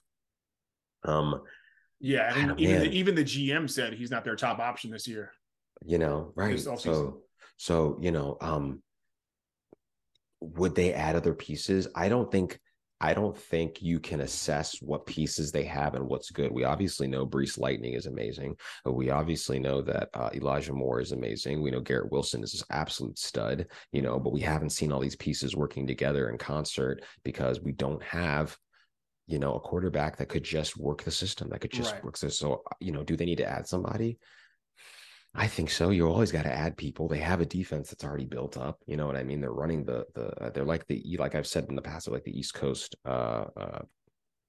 Um, 1.04 1.42
yeah, 2.04 2.34
I 2.36 2.46
mean, 2.46 2.60
even 2.60 2.82
the, 2.82 2.92
even 2.92 3.16
the 3.16 3.24
GM 3.24 3.70
said 3.70 3.94
he's 3.94 4.12
not 4.12 4.26
their 4.26 4.36
top 4.36 4.60
option 4.60 4.92
this 4.92 5.08
year. 5.08 5.32
You 5.86 5.98
know, 5.98 6.34
right? 6.36 6.60
So, 6.60 7.22
so 7.56 7.98
you 8.02 8.12
know, 8.12 8.36
um, 8.42 8.84
would 10.42 10.76
they 10.76 10.94
add 10.94 11.16
other 11.16 11.34
pieces? 11.34 11.88
I 11.96 12.10
don't 12.10 12.30
think. 12.30 12.60
I 13.00 13.14
don't 13.14 13.38
think 13.38 13.82
you 13.82 14.00
can 14.00 14.22
assess 14.22 14.82
what 14.82 15.06
pieces 15.06 15.52
they 15.52 15.66
have 15.66 15.94
and 15.94 16.08
what's 16.08 16.32
good. 16.32 16.54
We 16.54 16.64
obviously 16.64 17.06
know 17.06 17.26
Breece 17.26 17.60
Lightning 17.60 17.96
is 17.96 18.06
amazing. 18.06 18.56
We 18.86 19.10
obviously 19.10 19.60
know 19.60 19.82
that 19.82 20.08
uh, 20.14 20.30
Elijah 20.34 20.72
Moore 20.72 21.02
is 21.02 21.12
amazing. 21.12 21.62
We 21.62 21.72
know 21.72 21.82
Garrett 21.82 22.14
Wilson 22.14 22.44
is 22.44 22.54
an 22.62 22.78
absolute 22.78 23.20
stud, 23.20 23.68
you 23.92 24.02
know, 24.02 24.20
but 24.20 24.32
we 24.32 24.40
haven't 24.40 24.70
seen 24.70 24.94
all 24.94 25.02
these 25.02 25.18
pieces 25.18 25.54
working 25.54 25.86
together 25.86 26.30
in 26.30 26.38
concert 26.38 27.04
because 27.26 27.60
we 27.60 27.74
don't 27.74 28.02
have 28.04 28.58
you 29.28 29.40
know, 29.40 29.56
a 29.56 29.60
quarterback 29.60 30.18
that 30.18 30.30
could 30.30 30.44
just 30.44 30.78
work 30.78 31.04
the 31.04 31.12
system, 31.12 31.50
that 31.50 31.62
could 31.62 31.72
just 31.72 31.94
right. 31.94 32.04
work 32.04 32.18
this. 32.18 32.38
So, 32.38 32.64
you 32.80 32.92
know, 32.92 33.04
do 33.04 33.16
they 33.16 33.26
need 33.26 33.38
to 33.38 33.50
add 33.50 33.68
somebody? 33.68 34.20
I 35.36 35.48
think 35.48 35.72
so. 35.72 35.90
You 35.90 36.08
always 36.08 36.32
got 36.32 36.44
to 36.44 36.54
add 36.54 36.78
people. 36.78 37.08
They 37.08 37.18
have 37.18 37.42
a 37.42 37.46
defense 37.46 37.90
that's 37.90 38.04
already 38.04 38.26
built 38.26 38.56
up. 38.56 38.80
You 38.86 38.98
know 38.98 39.08
what 39.08 39.16
I 39.16 39.24
mean? 39.24 39.42
They're 39.42 39.52
running 39.52 39.84
the 39.84 40.06
the. 40.14 40.28
Uh, 40.40 40.50
they're 40.52 40.64
like 40.64 40.86
the 40.88 41.02
like 41.18 41.34
I've 41.34 41.48
said 41.48 41.66
in 41.70 41.76
the 41.76 41.82
past, 41.82 42.08
like 42.08 42.24
the 42.24 42.38
East 42.38 42.54
Coast 42.54 42.96
uh, 43.06 43.46
uh 43.58 43.82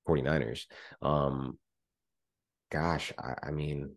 49ers. 0.06 0.64
Um, 1.00 1.58
gosh, 2.70 3.12
I, 3.18 3.48
I 3.48 3.50
mean, 3.50 3.92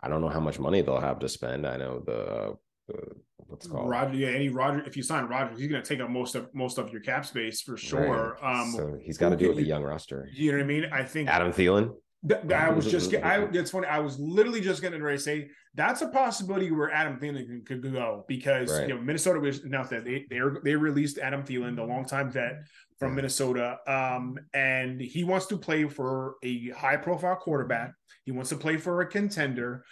I 0.00 0.08
don't 0.08 0.20
know 0.20 0.28
how 0.28 0.40
much 0.40 0.58
money 0.58 0.82
they'll 0.82 1.00
have 1.00 1.20
to 1.20 1.28
spend. 1.28 1.66
I 1.66 1.76
know 1.76 2.02
the 2.04 2.56
what's 3.36 3.66
called 3.66 3.88
Roger. 3.88 4.16
Yeah, 4.16 4.28
any 4.28 4.48
Roger. 4.48 4.82
If 4.84 4.96
you 4.96 5.02
sign 5.02 5.24
Roger, 5.24 5.54
he's 5.56 5.68
going 5.68 5.82
to 5.82 5.88
take 5.88 6.00
up 6.00 6.10
most 6.10 6.34
of 6.34 6.52
most 6.54 6.78
of 6.78 6.90
your 6.90 7.00
cap 7.00 7.26
space 7.26 7.60
for 7.60 7.76
sure. 7.76 8.38
Right. 8.42 8.60
Um, 8.60 8.72
so 8.72 8.98
he's 9.02 9.18
got 9.18 9.30
to 9.30 9.36
do 9.36 9.46
it 9.46 9.56
with 9.56 9.58
a 9.58 9.66
young 9.66 9.82
roster. 9.82 10.28
You 10.32 10.52
know 10.52 10.58
what 10.58 10.64
I 10.64 10.66
mean? 10.66 10.86
I 10.92 11.04
think 11.04 11.28
Adam 11.28 11.52
Thielen. 11.52 11.94
I 12.54 12.70
was 12.70 12.88
just 12.88 13.12
I 13.14 13.42
it's 13.52 13.72
funny. 13.72 13.88
I 13.88 13.98
was 13.98 14.18
literally 14.18 14.60
just 14.60 14.80
getting 14.80 15.02
ready 15.02 15.18
to 15.18 15.22
say 15.22 15.48
that's 15.74 16.02
a 16.02 16.08
possibility 16.08 16.70
where 16.70 16.92
Adam 16.92 17.18
Thielen 17.18 17.66
could, 17.66 17.82
go 17.82 18.24
because 18.28 18.70
right. 18.70 18.88
you 18.88 18.94
know 18.94 19.00
Minnesota 19.00 19.40
was 19.40 19.60
announced 19.64 19.90
that 19.90 20.04
they 20.04 20.24
they, 20.30 20.40
they 20.62 20.76
released 20.76 21.18
Adam 21.18 21.42
Thielen, 21.42 21.74
the 21.74 21.82
longtime 21.82 22.30
vet 22.30 22.62
from 22.98 23.16
Minnesota, 23.16 23.78
um, 23.88 24.38
and 24.54 25.00
he 25.00 25.24
wants 25.24 25.46
to 25.46 25.56
play 25.56 25.88
for 25.88 26.36
a 26.44 26.68
high 26.70 26.96
profile 26.96 27.34
quarterback. 27.34 27.92
He 28.24 28.30
wants 28.30 28.50
to 28.50 28.56
play 28.56 28.76
for 28.76 29.00
a 29.00 29.06
contender. 29.06 29.84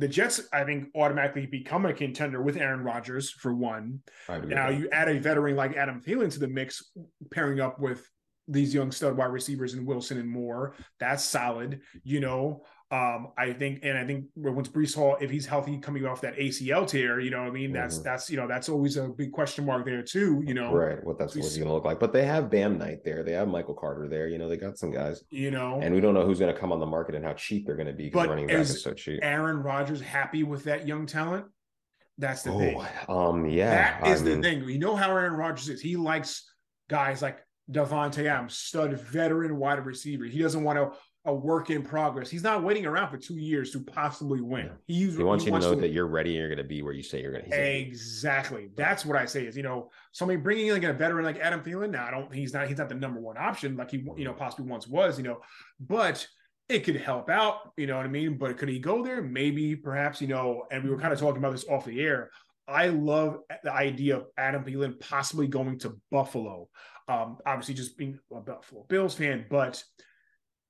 The 0.00 0.08
Jets, 0.08 0.40
I 0.50 0.64
think, 0.64 0.88
automatically 0.94 1.44
become 1.44 1.84
a 1.84 1.92
contender 1.92 2.40
with 2.40 2.56
Aaron 2.56 2.80
Rodgers 2.80 3.30
for 3.30 3.54
one. 3.54 4.00
Now 4.48 4.70
you 4.70 4.88
add 4.90 5.10
a 5.10 5.18
veteran 5.18 5.56
like 5.56 5.76
Adam 5.76 6.00
Thielen 6.00 6.32
to 6.32 6.38
the 6.38 6.48
mix, 6.48 6.90
pairing 7.30 7.60
up 7.60 7.78
with 7.78 8.08
these 8.48 8.72
young 8.74 8.92
stud 8.92 9.14
wide 9.14 9.26
receivers 9.26 9.74
and 9.74 9.86
Wilson 9.86 10.18
and 10.18 10.28
Moore. 10.28 10.74
That's 10.98 11.22
solid, 11.22 11.82
you 12.02 12.20
know. 12.20 12.64
Um, 12.92 13.28
I 13.38 13.52
think, 13.52 13.80
and 13.84 13.96
I 13.96 14.04
think 14.04 14.24
once 14.34 14.66
Breece 14.68 14.96
Hall, 14.96 15.16
if 15.20 15.30
he's 15.30 15.46
healthy, 15.46 15.78
coming 15.78 16.06
off 16.06 16.20
that 16.22 16.36
ACL 16.36 16.88
tear, 16.88 17.20
you 17.20 17.30
know, 17.30 17.38
I 17.38 17.50
mean, 17.50 17.72
that's 17.72 17.96
mm-hmm. 17.96 18.04
that's 18.04 18.28
you 18.28 18.36
know, 18.36 18.48
that's 18.48 18.68
always 18.68 18.96
a 18.96 19.08
big 19.08 19.30
question 19.30 19.64
mark 19.64 19.84
there 19.84 20.02
too. 20.02 20.42
You 20.44 20.54
know, 20.54 20.74
right? 20.74 21.02
What 21.04 21.16
that's 21.16 21.36
what's 21.36 21.56
going 21.56 21.68
to 21.68 21.72
look 21.72 21.84
like. 21.84 22.00
But 22.00 22.12
they 22.12 22.24
have 22.24 22.50
Bam 22.50 22.78
Knight 22.78 23.04
there. 23.04 23.22
They 23.22 23.32
have 23.32 23.46
Michael 23.46 23.74
Carter 23.74 24.08
there. 24.08 24.26
You 24.26 24.38
know, 24.38 24.48
they 24.48 24.56
got 24.56 24.76
some 24.76 24.90
guys. 24.90 25.22
You 25.30 25.52
know, 25.52 25.78
and 25.80 25.94
we 25.94 26.00
don't 26.00 26.14
know 26.14 26.26
who's 26.26 26.40
going 26.40 26.52
to 26.52 26.60
come 26.60 26.72
on 26.72 26.80
the 26.80 26.86
market 26.86 27.14
and 27.14 27.24
how 27.24 27.34
cheap 27.34 27.64
they're 27.64 27.76
going 27.76 27.86
to 27.86 27.92
be. 27.92 28.10
But 28.10 28.28
running 28.28 28.48
back 28.48 28.56
is 28.56 28.82
so 28.82 28.92
cheap. 28.92 29.20
Aaron 29.22 29.62
Rodgers 29.62 30.00
happy 30.00 30.42
with 30.42 30.64
that 30.64 30.88
young 30.88 31.06
talent? 31.06 31.46
That's 32.18 32.42
the 32.42 32.50
oh, 32.50 32.58
thing. 32.58 32.82
Um, 33.08 33.46
yeah, 33.46 34.00
that 34.00 34.10
is 34.10 34.22
I 34.22 34.24
the 34.24 34.42
thing. 34.42 34.68
You 34.68 34.80
know 34.80 34.96
how 34.96 35.16
Aaron 35.16 35.34
Rodgers 35.34 35.68
is. 35.68 35.80
He 35.80 35.96
likes 35.96 36.52
guys 36.88 37.22
like 37.22 37.38
Davante 37.70 38.26
Adams, 38.26 38.56
stud 38.56 38.98
veteran 38.98 39.56
wide 39.56 39.84
receiver. 39.86 40.24
He 40.24 40.40
doesn't 40.40 40.64
want 40.64 40.76
to 40.76 40.98
a 41.26 41.34
work 41.34 41.68
in 41.68 41.82
progress. 41.82 42.30
He's 42.30 42.42
not 42.42 42.62
waiting 42.62 42.86
around 42.86 43.10
for 43.10 43.18
two 43.18 43.36
years 43.36 43.72
to 43.72 43.80
possibly 43.80 44.40
win. 44.40 44.70
He's, 44.86 45.16
he 45.16 45.22
wants 45.22 45.44
he 45.44 45.48
you 45.48 45.52
wants 45.52 45.66
to 45.66 45.72
know 45.72 45.74
to, 45.74 45.80
that 45.82 45.92
you're 45.92 46.06
ready 46.06 46.30
and 46.30 46.38
you're 46.38 46.48
going 46.48 46.58
to 46.58 46.64
be 46.64 46.80
where 46.80 46.94
you 46.94 47.02
say 47.02 47.20
you're 47.20 47.32
going 47.32 47.44
to. 47.44 47.50
Be. 47.50 47.56
Exactly. 47.56 48.70
That's 48.74 49.04
what 49.04 49.18
I 49.18 49.26
say 49.26 49.44
is 49.44 49.56
you 49.56 49.62
know 49.62 49.90
somebody 50.12 50.38
bringing 50.38 50.68
in 50.68 50.74
like 50.74 50.84
a 50.84 50.92
veteran 50.92 51.24
like 51.24 51.38
Adam 51.38 51.62
Thielen. 51.62 51.90
Now 51.90 52.06
I 52.06 52.10
don't. 52.10 52.34
He's 52.34 52.54
not. 52.54 52.68
He's 52.68 52.78
not 52.78 52.88
the 52.88 52.94
number 52.94 53.20
one 53.20 53.36
option 53.36 53.76
like 53.76 53.90
he 53.90 54.02
you 54.16 54.24
know 54.24 54.32
possibly 54.32 54.66
once 54.66 54.88
was. 54.88 55.18
You 55.18 55.24
know, 55.24 55.40
but 55.78 56.26
it 56.70 56.84
could 56.84 56.96
help 56.96 57.28
out. 57.28 57.72
You 57.76 57.86
know 57.86 57.96
what 57.96 58.06
I 58.06 58.10
mean? 58.10 58.38
But 58.38 58.56
could 58.56 58.70
he 58.70 58.78
go 58.78 59.04
there? 59.04 59.20
Maybe, 59.20 59.76
perhaps. 59.76 60.22
You 60.22 60.28
know. 60.28 60.64
And 60.70 60.82
we 60.82 60.90
were 60.90 60.98
kind 60.98 61.12
of 61.12 61.20
talking 61.20 61.38
about 61.38 61.52
this 61.52 61.68
off 61.68 61.84
the 61.84 62.00
air. 62.00 62.30
I 62.66 62.86
love 62.86 63.38
the 63.62 63.72
idea 63.72 64.18
of 64.18 64.26
Adam 64.38 64.64
Thielen 64.64 64.98
possibly 65.00 65.48
going 65.48 65.78
to 65.80 66.00
Buffalo. 66.10 66.68
Um, 67.08 67.38
obviously, 67.44 67.74
just 67.74 67.98
being 67.98 68.18
a 68.32 68.40
Buffalo 68.40 68.86
Bills 68.88 69.14
fan, 69.14 69.44
but 69.50 69.82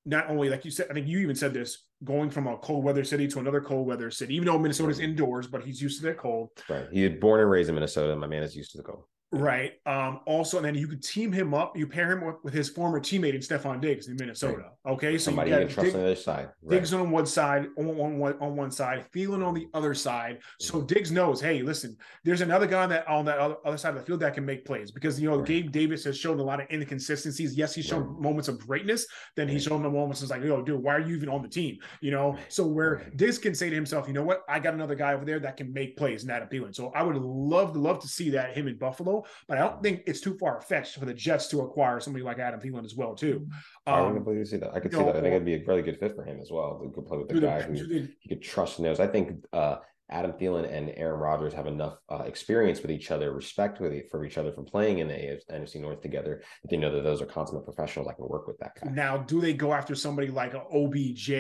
not 0.05 0.31
only 0.31 0.49
like 0.49 0.65
you 0.65 0.71
said, 0.71 0.87
I 0.91 0.95
think 0.95 1.07
you 1.07 1.19
even 1.19 1.37
said 1.37 1.53
this, 1.53 1.87
going 2.05 2.31
from 2.31 2.47
a 2.47 2.57
cold 2.59 2.85
weather 2.85 3.05
city 3.05 3.29
to 3.29 3.39
another 3.39 3.61
cold 3.61 3.87
weather 3.87 4.11
city, 4.11 4.35
even 4.35 4.47
though 4.47 4.59
Minnesota's 4.59 4.99
indoors, 4.99 5.47
but 5.47 5.63
he's 5.63 5.81
used 5.81 6.01
to 6.01 6.07
that 6.07 6.19
cold. 6.19 6.49
Right. 6.69 6.87
He 6.91 7.03
had 7.03 7.21
born 7.21 7.41
and 7.41 7.51
raised 7.51 7.69
in 7.69 7.75
Minnesota. 7.75 8.17
My 8.17 8.27
man 8.27 8.43
is 8.43 8.57
used 8.57 8.73
to 8.73 8.79
the 8.79 8.85
cold. 8.85 9.05
Right. 9.33 9.75
Um, 9.87 10.21
also, 10.27 10.57
and 10.57 10.67
then 10.67 10.75
you 10.75 10.89
could 10.89 11.03
team 11.03 11.31
him 11.31 11.55
up. 11.55 11.77
You 11.77 11.87
pair 11.87 12.11
him 12.11 12.25
with, 12.25 12.37
with 12.43 12.53
his 12.53 12.69
former 12.69 12.99
teammate 12.99 13.35
in 13.35 13.41
Stefon 13.41 13.81
Diggs 13.81 14.09
in 14.09 14.17
Minnesota. 14.17 14.57
Right. 14.85 14.93
Okay, 14.93 15.19
so 15.19 15.27
somebody 15.27 15.51
you, 15.51 15.59
can 15.59 15.69
trust 15.69 15.85
Diggs, 15.85 15.95
on 15.95 16.01
the 16.01 16.07
other 16.07 16.17
side. 16.17 16.49
Right. 16.63 16.71
Diggs 16.71 16.93
on 16.93 17.11
one 17.11 17.27
side, 17.27 17.69
on, 17.79 17.89
on, 17.89 18.35
on 18.41 18.57
one 18.57 18.71
side, 18.73 19.07
Thielen 19.15 19.47
on 19.47 19.55
the 19.55 19.69
other 19.73 19.95
side. 19.95 20.41
So 20.59 20.79
mm-hmm. 20.79 20.87
Diggs 20.87 21.13
knows, 21.13 21.41
hey, 21.41 21.63
listen, 21.63 21.97
there's 22.25 22.41
another 22.41 22.67
guy 22.67 22.83
on 22.83 22.89
that 22.89 23.07
on 23.07 23.25
that 23.27 23.39
other, 23.39 23.57
other 23.65 23.77
side 23.77 23.91
of 23.91 24.01
the 24.01 24.03
field 24.03 24.21
that 24.21 24.35
can 24.35 24.45
make 24.45 24.65
plays 24.65 24.91
because 24.91 25.21
you 25.21 25.31
know 25.31 25.39
right. 25.39 25.47
Gabe 25.47 25.71
Davis 25.71 26.03
has 26.05 26.19
shown 26.19 26.41
a 26.41 26.43
lot 26.43 26.61
of 26.61 26.67
inconsistencies. 26.73 27.55
Yes, 27.55 27.75
he's 27.75 27.85
shown 27.85 28.21
moments 28.21 28.49
of 28.49 28.59
greatness. 28.59 29.07
Then 29.37 29.49
he's 29.49 29.63
shown 29.63 29.83
the 29.83 29.91
moments 29.91 30.23
it's 30.23 30.31
like, 30.31 30.43
yo, 30.43 30.61
dude, 30.63 30.83
why 30.83 30.95
are 30.95 31.01
you 31.01 31.15
even 31.15 31.29
on 31.29 31.43
the 31.43 31.49
team? 31.49 31.79
You 32.01 32.11
know, 32.11 32.37
so 32.49 32.67
where 32.67 33.09
Diggs 33.15 33.39
can 33.39 33.55
say 33.55 33.69
to 33.71 33.75
himself, 33.77 34.09
you 34.09 34.15
know 34.15 34.25
what, 34.25 34.43
I 34.49 34.59
got 34.59 34.75
another 34.75 34.97
guy 34.97 35.15
over 35.15 35.25
there 35.25 35.39
that 35.39 35.57
can 35.57 35.73
make 35.73 35.97
plays, 35.97 36.23
and 36.23 36.31
that 36.31 36.43
appealing. 36.43 36.73
So 36.73 36.91
I 36.97 37.03
would 37.05 37.17
love 37.17 37.75
to 37.75 37.79
love 37.79 38.01
to 38.01 38.09
see 38.09 38.31
that 38.31 38.57
him 38.57 38.67
in 38.67 38.77
Buffalo, 38.77 39.20
but 39.49 39.59
I 39.59 39.61
don't 39.61 39.83
think 39.83 40.03
it's 40.07 40.21
too 40.21 40.37
far 40.39 40.61
fetched 40.61 40.99
for 40.99 41.05
the 41.05 41.15
Jets 41.15 41.49
to 41.49 41.61
acquire 41.61 42.01
somebody 42.01 42.25
like 42.25 42.39
Adam 42.39 42.61
Thielen 42.61 42.85
as 42.85 42.95
well 42.95 43.15
too. 43.15 43.47
Um, 43.87 43.95
I 43.95 44.01
would 44.03 44.15
completely 44.15 44.45
see 44.45 44.59
that. 44.59 44.75
I 44.75 44.81
could 44.81 44.93
see 44.93 44.99
know, 44.99 45.07
that. 45.07 45.17
I 45.17 45.21
think 45.21 45.35
it'd 45.35 45.45
be 45.45 45.55
a 45.55 45.65
really 45.65 45.83
good 45.83 45.99
fit 45.99 46.15
for 46.15 46.25
him 46.25 46.39
as 46.41 46.51
well. 46.51 46.81
To 46.95 47.03
play 47.03 47.19
with 47.19 47.31
a 47.31 47.41
guy 47.41 47.63
who 47.63 47.75
he 47.75 48.29
could 48.29 48.43
trust 48.43 48.79
and 48.79 48.87
knows. 48.87 49.01
I 49.01 49.07
think 49.07 49.45
uh, 49.53 49.77
Adam 50.11 50.33
Thielen 50.33 50.71
and 50.71 50.93
Aaron 50.97 51.21
Rodgers 51.21 51.53
have 51.55 51.67
enough 51.67 51.97
uh, 52.09 52.25
experience 52.27 52.83
with 52.83 52.91
each 52.91 53.11
other, 53.11 53.33
respect 53.33 53.81
with 53.81 54.09
for 54.11 54.25
each 54.25 54.39
other 54.39 54.53
from 54.53 54.65
playing 54.65 54.99
in 54.99 55.09
the 55.09 55.41
NFC 55.51 55.81
North 55.81 56.01
together. 56.01 56.43
That 56.63 56.71
they 56.71 56.77
know 56.77 56.93
that 56.93 57.05
those 57.05 57.23
are 57.23 57.27
consummate 57.27 57.65
professionals. 57.65 58.09
I 58.09 58.15
can 58.15 58.29
work 58.29 58.47
with 58.47 58.59
that 58.59 58.73
guy. 58.75 58.91
Now, 58.91 59.19
do 59.19 59.41
they 59.41 59.55
go 59.55 59.73
after 59.73 59.95
somebody 59.95 60.29
like 60.29 60.55
OBJ? 60.55 61.31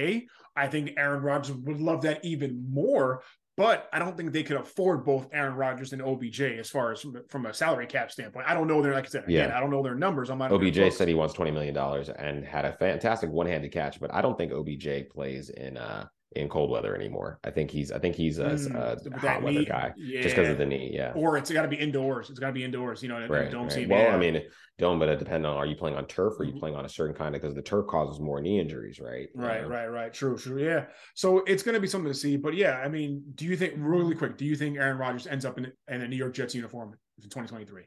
I 0.56 0.68
think 0.68 0.92
Aaron 0.96 1.22
Rodgers 1.22 1.56
would 1.56 1.80
love 1.80 2.02
that 2.02 2.24
even 2.24 2.64
more 2.70 3.22
but 3.60 3.90
I 3.92 3.98
don't 3.98 4.16
think 4.16 4.32
they 4.32 4.42
could 4.42 4.56
afford 4.56 5.04
both 5.04 5.28
Aaron 5.34 5.54
Rodgers 5.54 5.92
and 5.92 6.00
OBJ 6.00 6.40
as 6.40 6.70
far 6.70 6.92
as 6.92 7.02
from, 7.02 7.20
from 7.28 7.44
a 7.44 7.52
salary 7.52 7.86
cap 7.86 8.10
standpoint. 8.10 8.46
I 8.48 8.54
don't 8.54 8.66
know 8.66 8.80
their, 8.80 8.94
like 8.94 9.04
I 9.04 9.08
said, 9.08 9.24
again, 9.24 9.50
yeah. 9.50 9.54
I 9.54 9.60
don't 9.60 9.68
know 9.68 9.82
their 9.82 9.94
numbers. 9.94 10.30
I'm 10.30 10.38
not. 10.38 10.50
OBJ 10.50 10.90
said 10.94 11.08
he 11.08 11.14
wants 11.14 11.34
twenty 11.34 11.50
million 11.50 11.74
dollars 11.74 12.08
and 12.08 12.42
had 12.42 12.64
a 12.64 12.72
fantastic 12.72 13.28
one-handed 13.28 13.70
catch, 13.70 14.00
but 14.00 14.14
I 14.14 14.22
don't 14.22 14.38
think 14.38 14.50
OBJ 14.50 15.10
plays 15.10 15.50
in 15.50 15.76
uh 15.76 16.06
in 16.32 16.48
cold 16.48 16.70
weather 16.70 16.94
anymore. 16.94 17.40
I 17.42 17.50
think 17.50 17.70
he's 17.70 17.90
I 17.90 17.98
think 17.98 18.14
he's 18.14 18.38
a, 18.38 18.50
mm, 18.50 19.12
a 19.12 19.18
hot 19.18 19.42
weather 19.42 19.64
guy 19.64 19.92
yeah. 19.96 20.22
just 20.22 20.36
because 20.36 20.48
of 20.48 20.58
the 20.58 20.66
knee. 20.66 20.90
Yeah. 20.92 21.12
Or 21.16 21.36
it's 21.36 21.50
got 21.50 21.62
to 21.62 21.68
be 21.68 21.76
indoors. 21.76 22.30
It's 22.30 22.38
got 22.38 22.48
to 22.48 22.52
be 22.52 22.62
indoors. 22.62 23.02
You 23.02 23.08
know, 23.08 23.26
right, 23.26 23.50
don't 23.50 23.64
right. 23.64 23.72
see. 23.72 23.86
Well, 23.86 24.14
I 24.14 24.16
mean, 24.16 24.40
don't, 24.78 25.00
but 25.00 25.08
it 25.08 25.18
depends 25.18 25.44
on 25.44 25.56
are 25.56 25.66
you 25.66 25.74
playing 25.74 25.96
on 25.96 26.06
turf 26.06 26.34
or 26.34 26.42
are 26.42 26.44
you 26.44 26.52
mm-hmm. 26.52 26.60
playing 26.60 26.76
on 26.76 26.84
a 26.84 26.88
certain 26.88 27.16
kind 27.16 27.34
of 27.34 27.42
because 27.42 27.56
the 27.56 27.62
turf 27.62 27.86
causes 27.88 28.20
more 28.20 28.40
knee 28.40 28.60
injuries, 28.60 29.00
right? 29.00 29.28
Right, 29.34 29.68
right, 29.68 29.86
right. 29.86 30.12
True, 30.12 30.38
true. 30.38 30.62
Yeah. 30.62 30.86
So 31.14 31.38
it's 31.46 31.64
going 31.64 31.74
to 31.74 31.80
be 31.80 31.88
something 31.88 32.12
to 32.12 32.18
see. 32.18 32.36
But 32.36 32.54
yeah, 32.54 32.76
I 32.78 32.88
mean, 32.88 33.24
do 33.34 33.44
you 33.44 33.56
think 33.56 33.74
really 33.76 34.14
quick? 34.14 34.38
Do 34.38 34.44
you 34.44 34.54
think 34.54 34.78
Aaron 34.78 34.98
Rodgers 34.98 35.26
ends 35.26 35.44
up 35.44 35.58
in, 35.58 35.72
in 35.88 36.02
a 36.02 36.08
New 36.08 36.16
York 36.16 36.34
Jets 36.34 36.54
uniform 36.54 36.94
in 37.18 37.24
2023? 37.24 37.82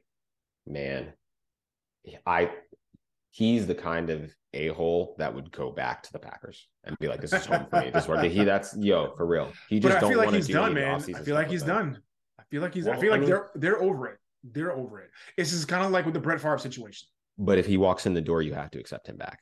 Man, 0.68 1.14
I 2.26 2.52
he's 3.34 3.68
the 3.68 3.76
kind 3.76 4.10
of 4.10 4.34
a 4.54 4.68
hole 4.70 5.16
that 5.18 5.34
would 5.34 5.52
go 5.52 5.72
back 5.72 6.04
to 6.04 6.14
the 6.14 6.20
Packers 6.20 6.68
and 6.84 6.98
be 7.00 7.08
like, 7.08 7.20
"This 7.20 7.34
is 7.34 7.46
home 7.46 7.66
for 7.70 7.82
me." 7.82 7.90
This 7.90 8.04
is 8.04 8.10
where 8.10 8.24
he 8.24 8.44
that's 8.46 8.78
yo 8.78 9.14
for 9.18 9.26
real. 9.26 9.52
He 9.68 9.80
just 9.80 10.00
don't 10.00 10.16
like 10.16 10.28
want 10.28 10.42
to 10.42 10.48
do 10.48 10.54
done, 10.54 10.74
man. 10.74 11.04
I 11.16 11.20
feel 11.22 11.36
like 11.36 11.50
he's 11.50 11.64
done. 11.64 12.00
I 12.40 12.44
feel 12.50 12.62
like 12.62 12.74
he's. 12.74 12.86
Well, 12.86 12.96
I 12.96 13.02
feel 13.02 13.12
like 13.12 13.18
I 13.18 13.22
mean, 13.22 13.30
they're 13.30 13.50
they're 13.56 13.82
over 13.82 14.08
it. 14.08 14.20
They're 14.44 14.72
over 14.72 15.00
it. 15.02 15.10
This 15.36 15.52
is 15.52 15.66
kind 15.66 15.84
of 15.84 15.92
like 15.92 16.06
with 16.06 16.14
the 16.14 16.20
Brett 16.20 16.40
Favre 16.40 16.58
situation. 16.58 17.08
But 17.38 17.58
if 17.58 17.66
he 17.66 17.78
walks 17.78 18.06
in 18.06 18.14
the 18.14 18.22
door, 18.22 18.42
you 18.42 18.54
have 18.54 18.72
to 18.72 18.80
accept 18.80 19.10
him 19.10 19.18
back. 19.18 19.40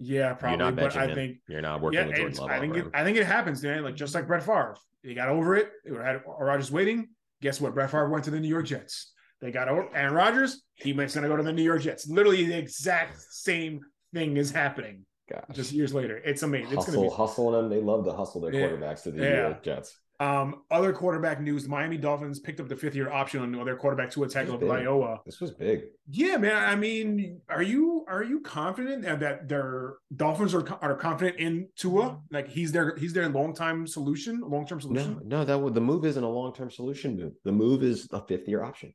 Yeah, 0.00 0.32
probably. 0.32 0.64
You're 0.64 0.72
not 0.72 0.76
but 0.76 0.96
I 0.96 1.14
think 1.14 1.36
you're 1.46 1.60
not 1.60 1.80
working 1.80 2.00
yeah, 2.00 2.06
with 2.06 2.16
Jordan 2.16 2.38
Love. 2.38 2.50
I 2.50 2.60
think 2.60 2.76
it, 2.76 2.86
I 2.94 3.04
think 3.04 3.18
it 3.18 3.26
happens, 3.26 3.62
man. 3.62 3.84
Like 3.84 3.94
just 3.94 4.14
like 4.14 4.26
Brett 4.26 4.42
Favre, 4.42 4.76
he 5.02 5.14
got 5.14 5.28
over 5.28 5.54
it. 5.56 5.70
It 5.84 5.94
had 5.94 6.22
Rodgers 6.26 6.72
waiting. 6.72 7.10
Guess 7.42 7.60
what? 7.60 7.74
Brett 7.74 7.90
Favre 7.90 8.08
went 8.08 8.24
to 8.24 8.30
the 8.30 8.40
New 8.40 8.48
York 8.48 8.66
Jets. 8.66 9.11
They 9.42 9.50
got 9.50 9.68
over 9.68 9.88
Aaron 9.94 10.14
Rodgers. 10.14 10.62
He 10.76 10.92
was 10.92 11.14
going 11.14 11.24
to 11.24 11.28
go 11.28 11.36
to 11.36 11.42
the 11.42 11.52
New 11.52 11.64
York 11.64 11.82
Jets. 11.82 12.08
Literally 12.08 12.46
the 12.46 12.56
exact 12.56 13.20
same 13.20 13.80
thing 14.14 14.36
is 14.36 14.52
happening. 14.52 15.04
Gosh. 15.30 15.44
Just 15.52 15.72
years 15.72 15.92
later, 15.92 16.18
it's 16.24 16.42
amazing. 16.42 16.66
Hustle, 16.66 16.78
it's 16.78 16.90
going 16.92 17.04
to 17.04 17.10
be 17.10 17.16
hustling 17.16 17.52
them. 17.52 17.68
They 17.68 17.80
love 17.84 18.04
to 18.04 18.12
hustle 18.12 18.40
their 18.40 18.54
yeah. 18.54 18.68
quarterbacks 18.68 19.02
to 19.02 19.10
the 19.10 19.22
yeah. 19.22 19.30
New 19.30 19.40
York 19.40 19.64
Jets. 19.64 19.98
Um, 20.20 20.62
other 20.70 20.92
quarterback 20.92 21.40
news: 21.40 21.66
Miami 21.66 21.96
Dolphins 21.96 22.38
picked 22.38 22.60
up 22.60 22.68
the 22.68 22.76
fifth-year 22.76 23.10
option 23.10 23.56
on 23.56 23.64
their 23.64 23.74
quarterback 23.74 24.12
Tua 24.12 24.28
Tagovailoa. 24.28 25.18
This 25.26 25.40
was 25.40 25.50
big. 25.50 25.82
Yeah, 26.08 26.36
man. 26.36 26.56
I 26.56 26.76
mean, 26.76 27.40
are 27.48 27.62
you 27.62 28.04
are 28.06 28.22
you 28.22 28.40
confident 28.40 29.02
that 29.02 29.48
their 29.48 29.94
Dolphins 30.14 30.54
are 30.54 30.64
are 30.80 30.94
confident 30.94 31.38
in 31.38 31.68
Tua? 31.76 32.20
Like 32.30 32.48
he's 32.48 32.70
their 32.70 32.94
he's 32.96 33.12
their 33.12 33.28
long 33.28 33.52
time 33.52 33.84
solution, 33.88 34.40
long 34.42 34.64
term 34.64 34.80
solution. 34.80 35.18
No, 35.24 35.38
no, 35.38 35.44
that 35.44 35.58
would 35.58 35.74
the 35.74 35.80
move 35.80 36.04
isn't 36.04 36.22
a 36.22 36.28
long 36.28 36.54
term 36.54 36.70
solution 36.70 37.16
move. 37.16 37.32
The 37.44 37.52
move 37.52 37.82
is 37.82 38.06
a 38.12 38.24
fifth-year 38.24 38.62
option. 38.62 38.94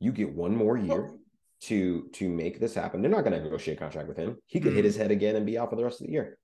You 0.00 0.12
get 0.12 0.32
one 0.32 0.54
more 0.54 0.76
year. 0.76 1.10
To 1.62 2.10
to 2.12 2.28
make 2.28 2.60
this 2.60 2.74
happen. 2.74 3.00
They're 3.00 3.10
not 3.10 3.24
going 3.24 3.32
to 3.32 3.42
negotiate 3.42 3.78
a 3.78 3.80
contract 3.80 4.08
with 4.08 4.18
him. 4.18 4.36
He 4.44 4.60
could 4.60 4.68
mm-hmm. 4.68 4.76
hit 4.76 4.84
his 4.84 4.94
head 4.94 5.10
again 5.10 5.36
and 5.36 5.46
be 5.46 5.56
out 5.56 5.70
for 5.70 5.76
the 5.76 5.84
rest 5.84 6.02
of 6.02 6.06
the 6.06 6.12
year. 6.12 6.36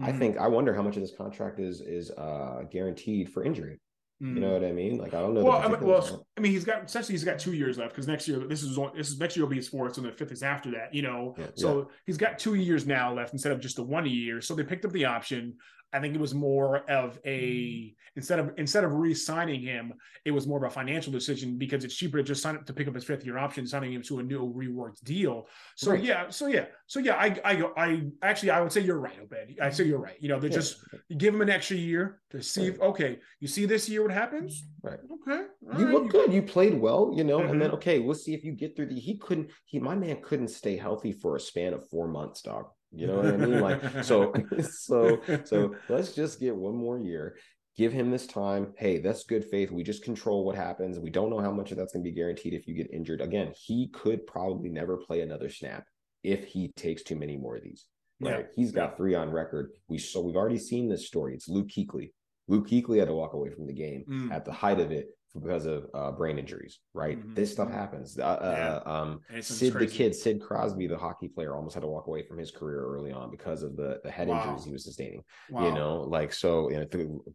Mm-hmm. 0.00 0.08
I 0.08 0.18
think 0.18 0.38
I 0.38 0.48
wonder 0.48 0.74
how 0.74 0.80
much 0.80 0.96
of 0.96 1.02
this 1.02 1.14
contract 1.14 1.60
is 1.60 1.82
is 1.82 2.10
uh, 2.10 2.62
guaranteed 2.70 3.30
for 3.30 3.44
injury. 3.44 3.78
Mm-hmm. 4.22 4.34
You 4.34 4.40
know 4.40 4.48
mm. 4.48 4.60
what 4.60 4.64
I 4.64 4.72
mean? 4.72 4.96
Like 4.96 5.12
I 5.12 5.20
don't 5.20 5.34
know. 5.34 5.44
Well, 5.44 5.58
I 5.58 5.68
mean, 5.68 5.80
well, 5.80 6.26
I 6.38 6.40
mean, 6.40 6.52
he's 6.52 6.64
got 6.64 6.84
essentially 6.84 7.12
he's 7.12 7.24
got 7.24 7.38
two 7.38 7.52
years 7.52 7.76
left 7.76 7.90
because 7.90 8.08
next 8.08 8.26
year 8.26 8.38
this 8.48 8.62
is 8.62 8.78
this 8.94 9.10
is 9.10 9.18
next 9.18 9.36
year 9.36 9.44
will 9.44 9.50
be 9.50 9.56
his 9.56 9.68
fourth, 9.68 9.98
and 9.98 10.06
the 10.06 10.12
fifth 10.12 10.32
is 10.32 10.42
after 10.42 10.70
that. 10.70 10.94
You 10.94 11.02
know, 11.02 11.34
yeah, 11.36 11.46
so 11.54 11.78
yeah. 11.78 11.84
he's 12.06 12.16
got 12.16 12.38
two 12.38 12.54
years 12.54 12.86
now 12.86 13.12
left 13.12 13.34
instead 13.34 13.52
of 13.52 13.60
just 13.60 13.76
the 13.76 13.82
one 13.82 14.06
year. 14.06 14.40
So 14.40 14.54
they 14.54 14.64
picked 14.64 14.86
up 14.86 14.92
the 14.92 15.04
option. 15.04 15.56
I 15.96 16.00
think 16.00 16.14
it 16.14 16.20
was 16.20 16.34
more 16.34 16.88
of 16.90 17.18
a 17.24 17.94
instead 18.16 18.38
of 18.38 18.50
instead 18.58 18.84
of 18.84 18.92
re-signing 18.92 19.62
him, 19.62 19.94
it 20.26 20.30
was 20.30 20.46
more 20.46 20.58
of 20.58 20.70
a 20.70 20.74
financial 20.74 21.10
decision 21.10 21.56
because 21.56 21.84
it's 21.84 21.94
cheaper 21.94 22.18
to 22.18 22.22
just 22.22 22.42
sign 22.42 22.54
up 22.54 22.66
to 22.66 22.74
pick 22.74 22.86
up 22.86 22.94
his 22.94 23.04
fifth 23.04 23.24
year 23.24 23.38
option, 23.38 23.66
signing 23.66 23.94
him 23.94 24.02
to 24.02 24.18
a 24.18 24.22
new 24.22 24.52
reworked 24.52 25.02
deal. 25.04 25.46
So 25.74 25.92
right. 25.92 26.04
yeah, 26.04 26.28
so 26.28 26.48
yeah, 26.48 26.66
so 26.86 27.00
yeah, 27.00 27.14
I 27.14 27.40
I 27.44 27.62
I 27.78 28.02
actually 28.20 28.50
I 28.50 28.60
would 28.60 28.72
say 28.72 28.82
you're 28.82 28.98
right, 28.98 29.18
Obed. 29.22 29.58
I 29.58 29.70
say 29.70 29.84
you're 29.84 29.98
right. 29.98 30.16
You 30.20 30.28
know, 30.28 30.38
they 30.38 30.48
yeah. 30.48 30.54
just 30.54 30.84
give 31.16 31.34
him 31.34 31.40
an 31.40 31.48
extra 31.48 31.78
year 31.78 32.20
to 32.30 32.42
see 32.42 32.66
if 32.66 32.78
okay, 32.80 33.18
you 33.40 33.48
see 33.48 33.64
this 33.64 33.88
year 33.88 34.02
what 34.02 34.12
happens. 34.12 34.66
Right. 34.82 34.98
Okay. 34.98 35.44
All 35.72 35.80
you 35.80 35.86
right. 35.86 35.94
look 35.94 36.10
good. 36.10 36.30
You 36.30 36.42
played 36.42 36.78
well. 36.78 37.12
You 37.16 37.24
know, 37.24 37.38
mm-hmm. 37.38 37.52
and 37.52 37.62
then 37.62 37.68
mm-hmm. 37.68 37.76
okay, 37.76 38.00
we'll 38.00 38.14
see 38.14 38.34
if 38.34 38.44
you 38.44 38.52
get 38.52 38.76
through 38.76 38.88
the. 38.88 39.00
He 39.00 39.16
couldn't. 39.16 39.50
He 39.64 39.78
my 39.78 39.94
man 39.94 40.18
couldn't 40.22 40.48
stay 40.48 40.76
healthy 40.76 41.12
for 41.12 41.36
a 41.36 41.40
span 41.40 41.72
of 41.72 41.88
four 41.88 42.06
months, 42.06 42.42
dog. 42.42 42.66
You 42.92 43.06
know 43.06 43.16
what 43.16 43.26
I 43.26 43.36
mean? 43.36 43.60
Like 43.60 44.04
so, 44.04 44.32
so, 44.60 45.20
so 45.44 45.74
let's 45.88 46.12
just 46.12 46.40
get 46.40 46.54
one 46.56 46.76
more 46.76 46.98
year. 46.98 47.36
Give 47.76 47.92
him 47.92 48.10
this 48.10 48.26
time. 48.26 48.72
Hey, 48.78 48.98
that's 48.98 49.24
good 49.24 49.44
faith. 49.44 49.70
We 49.70 49.82
just 49.82 50.02
control 50.02 50.44
what 50.44 50.56
happens. 50.56 50.98
We 50.98 51.10
don't 51.10 51.28
know 51.28 51.40
how 51.40 51.52
much 51.52 51.72
of 51.72 51.76
that's 51.76 51.92
going 51.92 52.04
to 52.04 52.10
be 52.10 52.16
guaranteed 52.16 52.54
if 52.54 52.66
you 52.66 52.74
get 52.74 52.90
injured. 52.90 53.20
Again, 53.20 53.52
he 53.54 53.88
could 53.88 54.26
probably 54.26 54.70
never 54.70 54.96
play 54.96 55.20
another 55.20 55.50
snap 55.50 55.84
if 56.22 56.46
he 56.46 56.68
takes 56.68 57.02
too 57.02 57.16
many 57.16 57.36
more 57.36 57.56
of 57.56 57.62
these. 57.62 57.84
Right? 58.18 58.38
Yeah. 58.38 58.46
He's 58.56 58.72
got 58.72 58.90
yeah. 58.90 58.96
three 58.96 59.14
on 59.14 59.30
record. 59.30 59.72
We 59.88 59.98
so 59.98 60.22
we've 60.22 60.36
already 60.36 60.58
seen 60.58 60.88
this 60.88 61.06
story. 61.06 61.34
It's 61.34 61.48
Luke 61.48 61.68
Kuechly. 61.68 62.12
Luke 62.48 62.68
Kuechly 62.68 62.98
had 62.98 63.08
to 63.08 63.14
walk 63.14 63.34
away 63.34 63.50
from 63.50 63.66
the 63.66 63.74
game 63.74 64.04
mm. 64.08 64.32
at 64.32 64.44
the 64.44 64.52
height 64.52 64.80
of 64.80 64.90
it 64.90 65.08
because 65.40 65.66
of 65.66 65.86
uh, 65.94 66.12
brain 66.12 66.38
injuries, 66.38 66.78
right? 66.94 67.18
Mm-hmm. 67.18 67.34
This 67.34 67.52
stuff 67.52 67.70
happens. 67.70 68.18
Uh, 68.18 68.24
uh 68.24 68.82
yeah. 68.86 68.92
um, 68.92 69.20
Sid 69.40 69.74
the 69.74 69.86
kid, 69.86 70.14
Sid 70.14 70.40
Crosby, 70.40 70.86
the 70.86 70.98
hockey 70.98 71.28
player, 71.28 71.54
almost 71.54 71.74
had 71.74 71.82
to 71.82 71.88
walk 71.88 72.06
away 72.06 72.22
from 72.22 72.38
his 72.38 72.50
career 72.50 72.84
early 72.84 73.12
on 73.12 73.30
because 73.30 73.62
of 73.62 73.76
the 73.76 74.00
the 74.04 74.10
head 74.10 74.28
wow. 74.28 74.42
injuries 74.42 74.64
he 74.64 74.72
was 74.72 74.84
sustaining. 74.84 75.22
Wow. 75.50 75.66
You 75.66 75.74
know, 75.74 76.00
like 76.02 76.32
so, 76.32 76.70
you 76.70 76.76
know, 76.78 76.86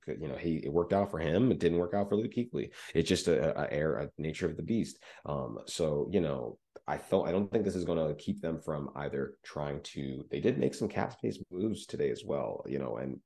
you 0.08 0.28
know, 0.28 0.36
he 0.36 0.58
it 0.58 0.72
worked 0.72 0.94
out 0.94 1.12
for 1.12 1.20
him. 1.20 1.52
It 1.52 1.60
didn't 1.60 1.80
work 1.80 1.94
out 1.94 2.10
for 2.10 2.16
Luke 2.16 2.34
Kuechly. 2.36 2.70
It's 2.94 3.10
just 3.10 3.28
a, 3.28 3.60
a 3.60 3.72
air, 3.72 3.98
a 3.98 4.10
nature 4.18 4.48
of 4.48 4.58
the 4.58 4.64
beast. 4.64 5.00
Um, 5.26 5.60
so 5.68 6.10
you 6.12 6.22
know, 6.22 6.58
I 6.88 6.98
felt 6.98 7.28
I 7.28 7.32
don't 7.32 7.52
think 7.52 7.64
this 7.64 7.76
is 7.76 7.86
going 7.86 8.06
to 8.06 8.16
keep 8.16 8.42
them 8.42 8.60
from 8.60 8.90
either 8.96 9.36
trying 9.44 9.82
to. 9.82 10.26
They 10.30 10.40
did 10.40 10.58
make 10.58 10.74
some 10.74 10.88
cap 10.88 11.14
space 11.14 11.40
moves 11.52 11.86
today 11.86 12.10
as 12.10 12.24
well, 12.26 12.64
you 12.68 12.80
know, 12.80 12.98
and 12.98 13.20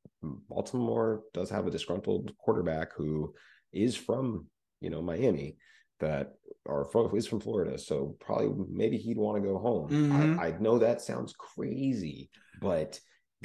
Baltimore 0.50 1.24
does 1.34 1.50
have 1.50 1.68
a 1.68 1.72
disgruntled 1.72 2.32
quarterback 2.38 2.94
who 2.96 3.34
is 3.72 3.96
from 3.96 4.48
you 4.82 4.90
know 4.90 5.02
Miami 5.02 5.58
that 6.00 6.34
are 6.68 6.86
from, 6.86 7.16
is 7.16 7.28
from 7.28 7.40
Florida, 7.40 7.78
so 7.78 8.16
probably 8.20 8.66
maybe 8.70 8.98
he'd 8.98 9.18
want 9.18 9.42
to 9.42 9.48
go 9.48 9.58
home. 9.58 9.90
Mm-hmm. 9.90 10.40
I, 10.40 10.48
I 10.48 10.58
know 10.60 10.78
that 10.80 11.02
sounds 11.02 11.34
crazy, 11.38 12.30
but 12.62 13.00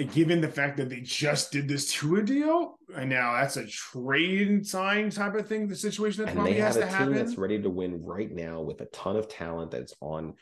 given 0.04 0.40
the 0.40 0.48
fact 0.48 0.76
that 0.76 0.88
they 0.88 1.00
just 1.00 1.52
did 1.52 1.68
this 1.68 1.92
to 1.92 2.16
a 2.16 2.22
deal, 2.22 2.78
and 2.96 3.10
now 3.10 3.34
that's 3.34 3.56
a 3.56 3.66
trade 3.66 4.66
sign 4.66 5.10
type 5.10 5.34
of 5.34 5.46
thing, 5.46 5.68
the 5.68 5.76
situation 5.76 6.24
that 6.24 6.34
probably 6.34 6.54
has 6.54 6.76
to 6.76 6.86
happen. 6.86 7.14
That's 7.14 7.36
ready 7.36 7.60
to 7.60 7.70
win 7.70 8.02
right 8.04 8.30
now 8.30 8.60
with 8.60 8.80
a 8.80 8.86
ton 8.86 9.16
of 9.16 9.28
talent 9.28 9.70
that's 9.70 9.94
on 10.00 10.34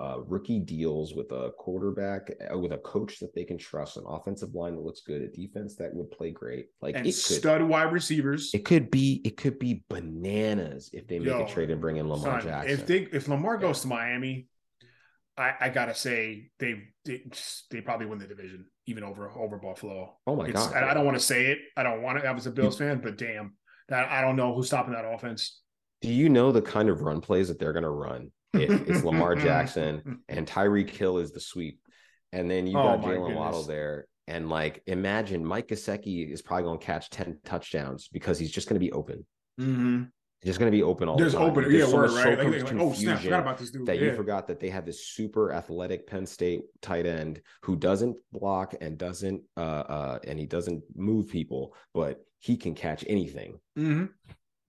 uh, 0.00 0.20
rookie 0.20 0.60
deals 0.60 1.14
with 1.14 1.32
a 1.32 1.52
quarterback, 1.58 2.30
uh, 2.52 2.58
with 2.58 2.72
a 2.72 2.78
coach 2.78 3.18
that 3.18 3.34
they 3.34 3.44
can 3.44 3.58
trust, 3.58 3.96
an 3.96 4.04
offensive 4.06 4.54
line 4.54 4.74
that 4.76 4.82
looks 4.82 5.00
good, 5.00 5.22
a 5.22 5.28
defense 5.28 5.76
that 5.76 5.94
would 5.94 6.10
play 6.10 6.30
great, 6.30 6.66
like 6.80 6.94
and 6.96 7.06
it 7.06 7.12
stud 7.12 7.60
could, 7.60 7.68
wide 7.68 7.92
receivers. 7.92 8.50
It 8.54 8.64
could 8.64 8.90
be, 8.90 9.20
it 9.24 9.36
could 9.36 9.58
be 9.58 9.82
bananas 9.88 10.90
if 10.92 11.06
they 11.06 11.18
make 11.18 11.28
Yo, 11.28 11.44
a 11.44 11.48
trade 11.48 11.70
and 11.70 11.80
bring 11.80 11.96
in 11.96 12.08
Lamar 12.08 12.40
son, 12.40 12.48
Jackson. 12.48 12.72
If 12.72 12.86
they, 12.86 13.08
if 13.12 13.28
Lamar 13.28 13.56
goes 13.56 13.80
to 13.82 13.88
Miami, 13.88 14.46
I, 15.38 15.54
I, 15.60 15.68
gotta 15.68 15.94
say 15.94 16.50
they, 16.58 16.82
they 17.04 17.22
they 17.70 17.80
probably 17.80 18.06
win 18.06 18.18
the 18.18 18.26
division 18.26 18.66
even 18.86 19.04
over 19.04 19.30
over 19.30 19.58
Buffalo. 19.58 20.16
Oh 20.26 20.36
my 20.36 20.46
it's, 20.46 20.54
god! 20.54 20.74
I, 20.74 20.90
I 20.90 20.94
don't 20.94 21.04
want 21.04 21.16
to 21.16 21.22
say 21.22 21.46
it. 21.46 21.58
I 21.76 21.82
don't 21.82 22.02
want 22.02 22.20
to. 22.20 22.26
I 22.26 22.32
was 22.32 22.46
a 22.46 22.50
Bills 22.50 22.78
fan, 22.78 23.00
but 23.02 23.18
damn, 23.18 23.54
that 23.88 24.10
I 24.10 24.22
don't 24.22 24.36
know 24.36 24.54
who's 24.54 24.68
stopping 24.68 24.94
that 24.94 25.04
offense. 25.04 25.60
Do 26.00 26.12
you 26.12 26.28
know 26.28 26.52
the 26.52 26.62
kind 26.62 26.88
of 26.88 27.02
run 27.02 27.20
plays 27.20 27.48
that 27.48 27.58
they're 27.58 27.72
gonna 27.72 27.90
run? 27.90 28.30
It, 28.54 28.70
it's 28.88 29.04
Lamar 29.04 29.34
Jackson 29.36 30.20
and 30.28 30.46
Tyreek 30.46 30.90
Hill 30.90 31.18
is 31.18 31.32
the 31.32 31.40
sweep, 31.40 31.80
and 32.32 32.50
then 32.50 32.66
you 32.66 32.78
oh 32.78 32.82
got 32.82 33.04
oh 33.04 33.08
Jaylen 33.08 33.34
Waddle 33.34 33.62
there. 33.62 34.06
And 34.28 34.48
like, 34.48 34.82
imagine 34.86 35.44
Mike 35.44 35.68
Gesicki 35.68 36.32
is 36.32 36.42
probably 36.42 36.64
going 36.64 36.78
to 36.80 36.84
catch 36.84 37.10
ten 37.10 37.38
touchdowns 37.44 38.08
because 38.08 38.38
he's 38.38 38.50
just 38.50 38.68
going 38.68 38.74
to 38.74 38.84
be 38.84 38.92
open. 38.92 39.24
Mm-hmm 39.60 40.04
just 40.44 40.58
going 40.58 40.70
to 40.70 40.76
be 40.76 40.82
open 40.82 41.08
all 41.08 41.16
There's 41.16 41.32
the 41.32 41.38
time. 41.38 41.50
open, 41.50 41.64
There's 41.64 41.74
yeah, 41.74 41.86
so 41.86 41.96
word, 41.96 42.10
right? 42.12 42.38
Like, 42.38 42.62
like, 42.62 42.80
oh 42.80 42.92
snap! 42.92 43.20
Forgot 43.20 43.40
about 43.40 43.58
this 43.58 43.70
dude. 43.70 43.86
That 43.86 43.98
yeah. 43.98 44.10
you 44.10 44.14
forgot 44.14 44.46
that 44.48 44.60
they 44.60 44.68
have 44.68 44.84
this 44.84 45.06
super 45.06 45.52
athletic 45.52 46.06
Penn 46.06 46.26
State 46.26 46.62
tight 46.82 47.06
end 47.06 47.40
who 47.62 47.74
doesn't 47.74 48.16
block 48.32 48.74
and 48.80 48.98
doesn't 48.98 49.42
uh 49.56 49.60
uh 49.60 50.18
and 50.26 50.38
he 50.38 50.46
doesn't 50.46 50.82
move 50.94 51.28
people, 51.28 51.74
but 51.94 52.24
he 52.38 52.56
can 52.56 52.74
catch 52.74 53.04
anything. 53.08 53.58
Mm-hmm. 53.78 54.06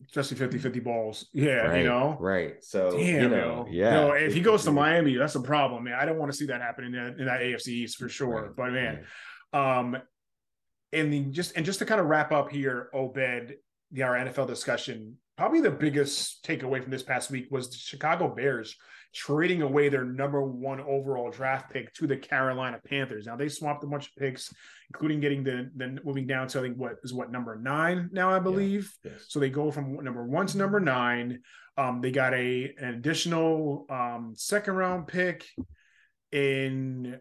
Especially 0.06 0.38
50 0.38 0.58
50 0.60 0.80
balls. 0.80 1.28
Yeah, 1.34 1.56
right, 1.56 1.82
you 1.82 1.88
know. 1.88 2.18
Right. 2.20 2.64
So, 2.64 2.92
Damn, 2.92 3.24
you 3.24 3.30
know, 3.30 3.68
yeah. 3.70 3.86
You 3.86 4.08
know, 4.08 4.12
if 4.14 4.34
he 4.34 4.42
goes 4.42 4.64
to 4.66 4.72
Miami, 4.72 5.16
that's 5.16 5.36
a 5.36 5.42
problem, 5.42 5.86
man. 5.86 5.96
I 5.96 6.06
don't 6.06 6.18
want 6.18 6.32
to 6.32 6.38
see 6.38 6.46
that 6.46 6.62
happen 6.62 6.86
in 6.86 6.92
that, 6.94 7.20
in 7.20 7.26
that 7.26 7.42
AFC 7.42 7.68
East 7.70 7.98
for 7.98 8.08
sure. 8.08 8.44
Right, 8.44 8.56
but 8.56 8.72
man, 8.72 9.06
right. 9.54 9.80
um, 9.80 9.98
and 10.94 11.12
the 11.12 11.20
just 11.26 11.58
and 11.58 11.66
just 11.66 11.80
to 11.80 11.86
kind 11.86 12.00
of 12.00 12.08
wrap 12.08 12.32
up 12.32 12.52
here, 12.52 12.90
Obed, 12.94 13.56
the 13.92 14.04
our 14.04 14.16
NFL 14.16 14.48
discussion 14.48 15.18
probably 15.38 15.62
the 15.62 15.72
biggest 15.72 16.44
takeaway 16.44 16.82
from 16.82 16.92
this 16.92 17.04
past 17.04 17.30
week 17.30 17.48
was 17.52 17.70
the 17.70 17.78
Chicago 17.78 18.28
Bears 18.34 18.76
trading 19.14 19.62
away 19.62 19.88
their 19.88 20.04
number 20.04 20.42
one 20.42 20.82
overall 20.82 21.32
draft 21.32 21.72
pick 21.72 21.94
to 21.94 22.08
the 22.08 22.18
Carolina 22.18 22.80
Panthers. 22.86 23.26
Now 23.26 23.36
they 23.36 23.48
swapped 23.48 23.84
a 23.84 23.88
bunch 23.88 24.08
of 24.08 24.16
picks, 24.16 24.54
including 24.90 25.20
getting 25.20 25.44
the 25.44 25.70
the 25.76 26.00
moving 26.04 26.28
down 26.28 26.48
to 26.50 26.60
I 26.60 26.62
think 26.64 26.78
what 26.78 26.96
is 27.04 27.14
what 27.14 27.32
number 27.32 27.56
nine 27.56 28.10
now 28.12 28.32
I 28.32 28.40
believe. 28.40 28.92
Yeah, 29.04 29.12
yes. 29.14 29.26
So 29.30 29.40
they 29.40 29.50
go 29.50 29.72
from 29.72 30.04
number 30.04 30.26
one 30.26 30.48
to 30.48 30.58
number 30.58 30.80
nine. 30.80 31.40
Um, 31.78 32.02
they 32.02 32.12
got 32.12 32.34
a 32.34 32.74
an 32.80 32.96
additional 32.96 33.86
um, 33.90 34.34
second 34.36 34.74
round 34.74 35.08
pick 35.08 35.46
in 36.32 37.18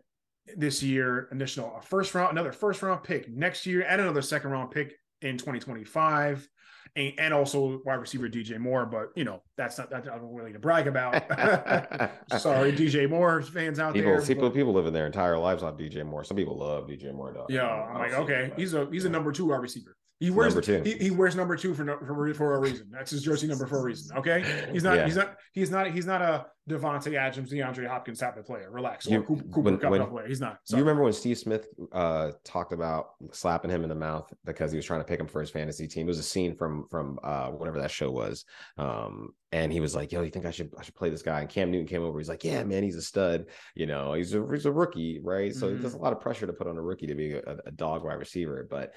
this 0.56 0.82
year, 0.82 1.28
additional 1.32 1.76
a 1.76 1.82
first 1.82 2.14
round, 2.14 2.32
another 2.32 2.52
first 2.52 2.82
round 2.82 3.04
pick 3.04 3.28
next 3.28 3.66
year, 3.66 3.84
and 3.86 4.00
another 4.00 4.22
second 4.22 4.50
round 4.50 4.70
pick 4.70 4.94
in 5.22 5.36
2025 5.36 6.48
and, 6.94 7.12
and 7.18 7.34
also 7.34 7.80
wide 7.84 7.94
receiver 7.94 8.28
DJ 8.28 8.58
Moore. 8.58 8.86
But 8.86 9.10
you 9.14 9.24
know, 9.24 9.42
that's 9.56 9.78
not 9.78 9.90
that's 9.90 10.06
not 10.06 10.20
really 10.32 10.52
to 10.52 10.58
brag 10.58 10.86
about. 10.86 11.14
Sorry, 12.38 12.72
DJ 12.72 13.08
Moore 13.08 13.42
fans 13.42 13.78
out 13.78 13.94
people, 13.94 14.12
there. 14.12 14.22
People, 14.22 14.48
but, 14.48 14.54
people 14.54 14.72
living 14.72 14.92
their 14.92 15.06
entire 15.06 15.38
lives 15.38 15.62
on 15.62 15.76
DJ 15.76 16.04
Moore. 16.04 16.24
Some 16.24 16.36
people 16.36 16.58
love 16.58 16.86
DJ 16.86 17.12
Moore. 17.12 17.46
Yeah, 17.48 17.66
I'm 17.66 17.98
like, 17.98 18.12
okay, 18.12 18.52
he's 18.56 18.74
a 18.74 18.86
he's 18.90 19.04
a 19.04 19.10
number 19.10 19.32
two 19.32 19.46
wide 19.46 19.60
receiver. 19.60 19.95
He 20.18 20.30
wears 20.30 20.54
number 20.54 20.62
two. 20.62 20.82
He, 20.82 21.04
he, 21.04 21.10
wears 21.10 21.36
number 21.36 21.56
two 21.56 21.74
for, 21.74 21.84
for 21.84 22.34
for 22.34 22.54
a 22.54 22.58
reason. 22.58 22.88
That's 22.90 23.10
his 23.10 23.22
jersey 23.22 23.46
number 23.46 23.66
for 23.66 23.80
a 23.80 23.82
reason. 23.82 24.16
Okay, 24.16 24.44
he's 24.72 24.82
not 24.82 24.96
yeah. 24.96 25.04
he's 25.04 25.16
not 25.16 25.36
he's 25.52 25.70
not 25.70 25.90
he's 25.90 26.06
not 26.06 26.22
a 26.22 26.46
Davante 26.68 27.14
Adams, 27.14 27.52
DeAndre 27.52 27.86
Hopkins 27.86 28.18
type 28.18 28.36
of 28.36 28.46
player. 28.46 28.70
Relax. 28.70 29.06
You, 29.06 29.20
or 29.20 29.22
Cooper, 29.22 29.42
Cooper 29.44 29.60
when, 29.60 29.78
Kupp 29.78 29.90
when, 29.90 30.06
player. 30.06 30.26
He's 30.26 30.40
not. 30.40 30.58
Sorry. 30.64 30.78
You 30.78 30.84
remember 30.84 31.04
when 31.04 31.12
Steve 31.12 31.36
Smith 31.38 31.68
uh, 31.92 32.32
talked 32.44 32.72
about 32.72 33.10
slapping 33.30 33.70
him 33.70 33.82
in 33.82 33.90
the 33.90 33.94
mouth 33.94 34.32
because 34.44 34.72
he 34.72 34.76
was 34.76 34.86
trying 34.86 35.00
to 35.00 35.04
pick 35.04 35.20
him 35.20 35.28
for 35.28 35.40
his 35.40 35.50
fantasy 35.50 35.86
team? 35.86 36.06
It 36.06 36.08
was 36.08 36.18
a 36.18 36.24
scene 36.24 36.56
from 36.56 36.88
from 36.88 37.18
uh, 37.22 37.50
whatever 37.50 37.78
that 37.80 37.90
show 37.90 38.10
was, 38.10 38.46
um, 38.78 39.34
and 39.52 39.70
he 39.70 39.80
was 39.80 39.94
like, 39.94 40.12
"Yo, 40.12 40.22
you 40.22 40.30
think 40.30 40.46
I 40.46 40.50
should 40.50 40.72
I 40.78 40.82
should 40.82 40.96
play 40.96 41.10
this 41.10 41.22
guy?" 41.22 41.40
And 41.40 41.48
Cam 41.48 41.70
Newton 41.70 41.86
came 41.86 42.02
over. 42.02 42.18
He's 42.18 42.28
like, 42.28 42.42
"Yeah, 42.42 42.64
man, 42.64 42.82
he's 42.82 42.96
a 42.96 43.02
stud. 43.02 43.44
You 43.74 43.86
know, 43.86 44.14
he's 44.14 44.34
a 44.34 44.44
he's 44.50 44.66
a 44.66 44.72
rookie, 44.72 45.20
right? 45.22 45.54
So 45.54 45.68
mm-hmm. 45.68 45.82
there's 45.82 45.94
a 45.94 45.98
lot 45.98 46.14
of 46.14 46.20
pressure 46.20 46.46
to 46.46 46.52
put 46.54 46.66
on 46.66 46.78
a 46.78 46.82
rookie 46.82 47.06
to 47.06 47.14
be 47.14 47.34
a, 47.34 47.58
a 47.66 47.70
dog 47.70 48.02
wide 48.02 48.14
receiver, 48.14 48.66
but." 48.68 48.94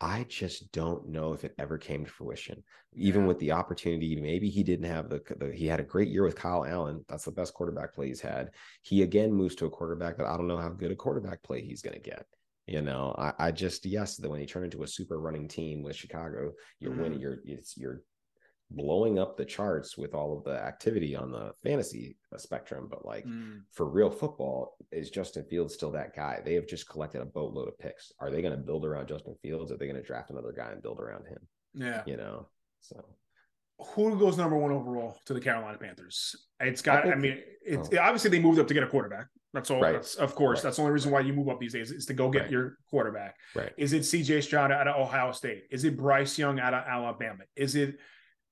I 0.00 0.24
just 0.28 0.72
don't 0.72 1.08
know 1.08 1.34
if 1.34 1.44
it 1.44 1.54
ever 1.58 1.76
came 1.76 2.04
to 2.04 2.10
fruition. 2.10 2.62
Even 2.94 3.26
with 3.26 3.38
the 3.38 3.52
opportunity, 3.52 4.18
maybe 4.20 4.48
he 4.48 4.62
didn't 4.62 4.90
have 4.90 5.10
the, 5.10 5.20
the, 5.38 5.52
he 5.52 5.66
had 5.66 5.78
a 5.78 5.84
great 5.84 6.08
year 6.08 6.24
with 6.24 6.36
Kyle 6.36 6.64
Allen. 6.64 7.04
That's 7.08 7.24
the 7.24 7.32
best 7.32 7.52
quarterback 7.52 7.94
play 7.94 8.08
he's 8.08 8.20
had. 8.20 8.50
He 8.82 9.02
again 9.02 9.32
moves 9.32 9.54
to 9.56 9.66
a 9.66 9.70
quarterback 9.70 10.16
that 10.16 10.26
I 10.26 10.36
don't 10.36 10.48
know 10.48 10.56
how 10.56 10.70
good 10.70 10.90
a 10.90 10.96
quarterback 10.96 11.42
play 11.42 11.60
he's 11.60 11.82
going 11.82 11.94
to 11.94 12.10
get. 12.10 12.24
You 12.66 12.82
know, 12.82 13.14
I, 13.18 13.32
I, 13.38 13.50
just 13.50 13.84
yes, 13.84 14.16
that 14.16 14.30
when 14.30 14.40
you 14.40 14.46
turn 14.46 14.64
into 14.64 14.84
a 14.84 14.88
super 14.88 15.18
running 15.18 15.48
team 15.48 15.82
with 15.82 15.96
Chicago, 15.96 16.52
you're 16.78 16.92
mm-hmm. 16.92 17.02
winning. 17.02 17.20
You're 17.20 17.38
it's 17.44 17.76
you're 17.76 18.02
blowing 18.70 19.18
up 19.18 19.36
the 19.36 19.44
charts 19.44 19.98
with 19.98 20.14
all 20.14 20.36
of 20.36 20.44
the 20.44 20.52
activity 20.52 21.16
on 21.16 21.32
the 21.32 21.52
fantasy 21.62 22.16
uh, 22.34 22.38
spectrum. 22.38 22.86
But 22.88 23.04
like 23.04 23.24
mm. 23.24 23.60
for 23.72 23.88
real 23.88 24.10
football, 24.10 24.76
is 24.92 25.10
Justin 25.10 25.44
Fields 25.44 25.74
still 25.74 25.90
that 25.92 26.14
guy? 26.14 26.40
They 26.44 26.54
have 26.54 26.66
just 26.66 26.88
collected 26.88 27.20
a 27.20 27.26
boatload 27.26 27.68
of 27.68 27.78
picks. 27.78 28.12
Are 28.20 28.30
they 28.30 28.42
going 28.42 28.54
to 28.54 28.62
build 28.62 28.84
around 28.84 29.08
Justin 29.08 29.34
Fields? 29.42 29.72
Are 29.72 29.76
they 29.76 29.86
going 29.86 30.00
to 30.00 30.06
draft 30.06 30.30
another 30.30 30.52
guy 30.52 30.70
and 30.70 30.82
build 30.82 31.00
around 31.00 31.26
him? 31.26 31.38
Yeah. 31.74 32.02
You 32.06 32.16
know, 32.16 32.48
so 32.80 33.04
who 33.78 34.18
goes 34.18 34.36
number 34.36 34.56
one 34.56 34.72
overall 34.72 35.18
to 35.26 35.34
the 35.34 35.40
Carolina 35.40 35.78
Panthers? 35.78 36.36
It's 36.60 36.82
got, 36.82 37.06
I, 37.06 37.12
I 37.12 37.14
mean, 37.16 37.38
it's 37.64 37.88
oh. 37.92 37.98
obviously 37.98 38.30
they 38.30 38.40
moved 38.40 38.58
up 38.58 38.68
to 38.68 38.74
get 38.74 38.82
a 38.82 38.88
quarterback. 38.88 39.26
That's 39.52 39.70
all. 39.70 39.80
Right. 39.80 39.94
That's, 39.94 40.14
of 40.14 40.34
course, 40.34 40.58
right. 40.58 40.64
that's 40.64 40.76
the 40.76 40.82
only 40.82 40.92
reason 40.92 41.10
why 41.10 41.20
you 41.20 41.32
move 41.32 41.48
up 41.48 41.58
these 41.58 41.72
days 41.72 41.90
is 41.90 42.06
to 42.06 42.14
go 42.14 42.30
get 42.30 42.42
right. 42.42 42.50
your 42.50 42.76
quarterback. 42.88 43.34
Right. 43.54 43.72
Is 43.76 43.92
it 43.92 44.02
CJ 44.02 44.44
Stroud 44.44 44.70
out 44.70 44.86
of 44.86 44.96
Ohio 44.96 45.32
State? 45.32 45.64
Is 45.70 45.84
it 45.84 45.96
Bryce 45.96 46.38
Young 46.38 46.60
out 46.60 46.72
of 46.72 46.84
Alabama? 46.86 47.44
Is 47.56 47.74
it 47.74 47.98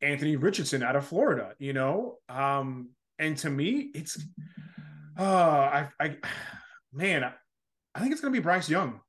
Anthony 0.03 0.37
Richardson 0.37 0.83
out 0.83 0.97
of 0.97 1.07
Florida, 1.07 1.55
you 1.59 1.73
know? 1.73 2.19
Um, 2.29 2.91
and 3.19 3.37
to 3.39 3.51
me, 3.51 3.91
it's 3.95 4.23
uh 5.19 5.23
I 5.23 5.89
I 6.01 6.17
man, 6.93 7.25
I 7.95 8.01
think 8.01 8.13
it's 8.13 8.21
gonna 8.21 8.33
be 8.33 8.39
Bryce 8.39 8.69
Young. 8.69 9.01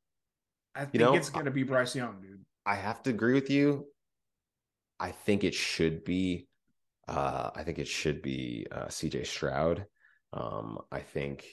I 0.75 0.81
think 0.81 0.93
you 0.93 0.99
know, 1.01 1.13
it's 1.13 1.29
going 1.29 1.45
to 1.45 1.51
be 1.51 1.63
Bryce 1.63 1.95
Young, 1.95 2.21
dude. 2.21 2.45
I 2.65 2.75
have 2.75 3.03
to 3.03 3.09
agree 3.09 3.33
with 3.33 3.49
you. 3.49 3.87
I 4.99 5.11
think 5.11 5.43
it 5.43 5.53
should 5.53 6.03
be. 6.03 6.47
Uh, 7.07 7.49
I 7.55 7.63
think 7.63 7.79
it 7.79 7.87
should 7.87 8.21
be 8.21 8.67
uh, 8.71 8.87
C.J. 8.87 9.23
Stroud. 9.23 9.85
Um, 10.31 10.79
I 10.91 10.99
think 10.99 11.45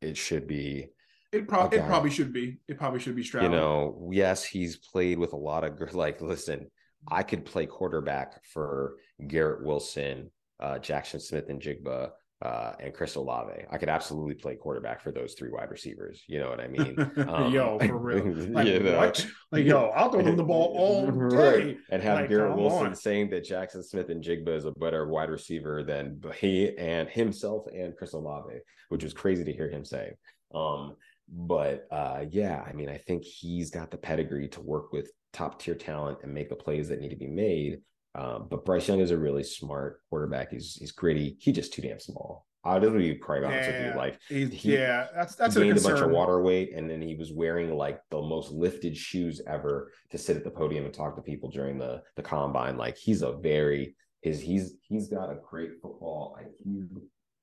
it 0.00 0.16
should 0.16 0.46
be. 0.46 0.88
It, 1.32 1.48
pro- 1.48 1.68
it 1.68 1.84
probably 1.86 2.10
should 2.10 2.32
be. 2.32 2.58
It 2.66 2.78
probably 2.78 3.00
should 3.00 3.16
be 3.16 3.22
Stroud. 3.22 3.44
You 3.44 3.50
know, 3.50 4.10
yes, 4.12 4.44
he's 4.44 4.76
played 4.76 5.18
with 5.18 5.32
a 5.32 5.36
lot 5.36 5.64
of 5.64 5.94
like. 5.94 6.20
Listen, 6.20 6.70
I 7.08 7.22
could 7.22 7.44
play 7.44 7.66
quarterback 7.66 8.44
for 8.44 8.96
Garrett 9.26 9.64
Wilson, 9.64 10.30
uh, 10.60 10.74
Jaxon 10.74 11.20
Smith-Njigba, 11.20 12.10
uh, 12.42 12.72
and 12.80 12.92
Chris 12.92 13.14
Olave. 13.14 13.64
I 13.70 13.78
could 13.78 13.88
absolutely 13.88 14.34
play 14.34 14.56
quarterback 14.56 15.00
for 15.00 15.12
those 15.12 15.34
three 15.34 15.50
wide 15.50 15.70
receivers. 15.70 16.24
You 16.26 16.40
know 16.40 16.50
what 16.50 16.60
I 16.60 16.66
mean? 16.66 16.96
Um, 17.28 17.52
yo, 17.52 17.78
for 17.78 17.96
real. 17.96 18.24
Like, 18.52 18.66
you 18.66 18.80
know? 18.80 18.98
what? 18.98 19.26
Like, 19.52 19.64
yo, 19.64 19.86
I'll 19.94 20.10
throw 20.10 20.22
them 20.22 20.36
the 20.36 20.42
ball 20.42 20.74
all 20.76 21.06
day. 21.28 21.36
Right. 21.36 21.78
And 21.90 22.02
have 22.02 22.20
like, 22.20 22.28
Garrett 22.28 22.56
Wilson 22.56 22.88
on. 22.88 22.94
saying 22.96 23.30
that 23.30 23.48
Jaxon 23.48 23.84
Smith-Njigba 23.84 24.48
is 24.48 24.64
a 24.64 24.72
better 24.72 25.06
wide 25.06 25.30
receiver 25.30 25.84
than 25.84 26.20
he 26.36 26.76
and 26.76 27.08
himself 27.08 27.66
and 27.72 27.96
Chris 27.96 28.12
Olave, 28.12 28.54
which 28.88 29.04
was 29.04 29.14
crazy 29.14 29.44
to 29.44 29.52
hear 29.52 29.70
him 29.70 29.84
say. 29.84 30.12
Um, 30.52 30.96
but 31.28 31.86
uh, 31.90 32.24
yeah, 32.30 32.62
I 32.66 32.72
mean, 32.72 32.88
I 32.88 32.98
think 32.98 33.24
he's 33.24 33.70
got 33.70 33.90
the 33.90 33.96
pedigree 33.96 34.48
to 34.48 34.60
work 34.60 34.92
with 34.92 35.10
top 35.32 35.60
tier 35.60 35.74
talent 35.74 36.18
and 36.22 36.32
make 36.32 36.48
the 36.48 36.56
plays 36.56 36.88
that 36.88 37.00
need 37.00 37.10
to 37.10 37.16
be 37.16 37.28
made. 37.28 37.80
Um, 38.14 38.46
but 38.50 38.64
Bryce 38.64 38.88
Young 38.88 39.00
is 39.00 39.10
a 39.10 39.16
really 39.16 39.42
smart 39.42 40.00
quarterback. 40.10 40.50
He's 40.50 40.74
he's 40.74 40.92
gritty. 40.92 41.36
He's 41.40 41.54
just 41.54 41.72
too 41.72 41.82
damn 41.82 41.98
small. 41.98 42.46
I'll 42.64 42.78
be 42.78 43.16
quite 43.16 43.42
honest 43.42 43.68
yeah, 43.68 43.86
with 43.86 43.92
you. 43.92 43.98
Like, 43.98 44.18
he, 44.28 44.72
yeah, 44.72 45.08
that's 45.14 45.34
that's 45.34 45.56
he 45.56 45.62
gained 45.62 45.78
a, 45.78 45.80
a, 45.80 45.84
bunch 45.84 46.00
of 46.00 46.10
water 46.10 46.40
weight, 46.40 46.72
and 46.74 46.88
then 46.88 47.02
he 47.02 47.16
was 47.16 47.32
wearing 47.32 47.74
like 47.76 48.00
the 48.10 48.22
most 48.22 48.52
lifted 48.52 48.96
shoes 48.96 49.40
ever 49.48 49.90
to 50.10 50.18
sit 50.18 50.36
at 50.36 50.44
the 50.44 50.50
podium 50.50 50.84
and 50.84 50.94
talk 50.94 51.16
to 51.16 51.22
people 51.22 51.50
during 51.50 51.78
the 51.78 52.02
the 52.14 52.22
combine. 52.22 52.76
Like, 52.76 52.96
he's 52.96 53.22
a 53.22 53.32
very 53.32 53.96
his 54.20 54.40
he's 54.40 54.74
he's 54.82 55.08
got 55.08 55.30
a 55.30 55.38
great 55.48 55.72
football 55.82 56.38
IQ, 56.40 56.88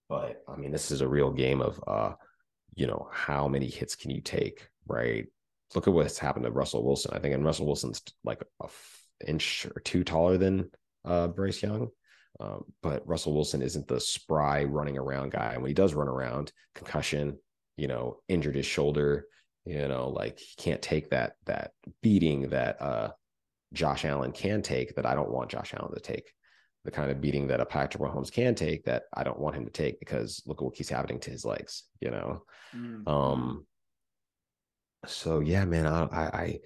but 0.07 0.41
I 0.47 0.55
mean, 0.55 0.71
this 0.71 0.89
is 0.89 1.01
a 1.01 1.07
real 1.07 1.31
game 1.31 1.61
of 1.61 1.83
uh, 1.85 2.13
you 2.75 2.87
know, 2.87 3.09
how 3.11 3.47
many 3.47 3.67
hits 3.67 3.95
can 3.95 4.11
you 4.11 4.21
take, 4.21 4.69
right? 4.87 5.25
Look 5.75 5.87
at 5.87 5.93
what's 5.93 6.17
happened 6.17 6.45
to 6.45 6.51
Russell 6.51 6.83
Wilson. 6.83 7.11
I 7.13 7.19
think, 7.19 7.35
and 7.35 7.45
Russell 7.45 7.67
Wilson's 7.67 8.01
like 8.23 8.41
a 8.61 8.67
inch 9.27 9.67
or 9.75 9.81
two 9.81 10.03
taller 10.03 10.37
than 10.37 10.69
uh, 11.05 11.27
Bryce 11.27 11.61
Young. 11.61 11.89
Um, 12.39 12.63
but 12.81 13.07
Russell 13.07 13.33
Wilson 13.33 13.61
isn't 13.61 13.87
the 13.87 13.99
spry 13.99 14.63
running 14.63 14.97
around 14.97 15.31
guy. 15.31 15.53
And 15.53 15.61
when 15.61 15.69
he 15.69 15.73
does 15.73 15.93
run 15.93 16.07
around, 16.07 16.51
concussion, 16.73 17.37
you 17.75 17.87
know, 17.87 18.19
injured 18.29 18.55
his 18.55 18.65
shoulder, 18.65 19.25
you 19.65 19.87
know, 19.87 20.09
like 20.09 20.39
he 20.39 20.55
can't 20.57 20.81
take 20.81 21.09
that 21.09 21.33
that 21.45 21.71
beating 22.01 22.49
that 22.49 22.81
uh, 22.81 23.09
Josh 23.73 24.05
Allen 24.05 24.31
can 24.31 24.61
take 24.61 24.95
that 24.95 25.05
I 25.05 25.15
don't 25.15 25.31
want 25.31 25.51
Josh 25.51 25.73
Allen 25.73 25.93
to 25.93 25.99
take. 25.99 26.31
The 26.85 26.91
kind 26.91 27.11
of 27.11 27.19
beating 27.19 27.47
that 27.47 27.59
a 27.59 27.65
Patrick 27.65 28.01
Mahomes 28.01 28.31
can 28.31 28.55
take 28.55 28.85
that 28.85 29.03
I 29.13 29.23
don't 29.23 29.39
want 29.39 29.55
him 29.55 29.65
to 29.65 29.71
take 29.71 29.99
because 29.99 30.41
look 30.45 30.59
at 30.59 30.63
what 30.63 30.75
keeps 30.75 30.89
happening 30.89 31.19
to 31.19 31.29
his 31.29 31.43
legs, 31.43 31.83
you 31.99 32.09
know. 32.09 32.43
Mm-hmm. 32.73 33.07
Um 33.07 33.65
so 35.05 35.39
yeah, 35.39 35.65
man, 35.65 35.87
I, 35.87 36.03
I 36.11 36.59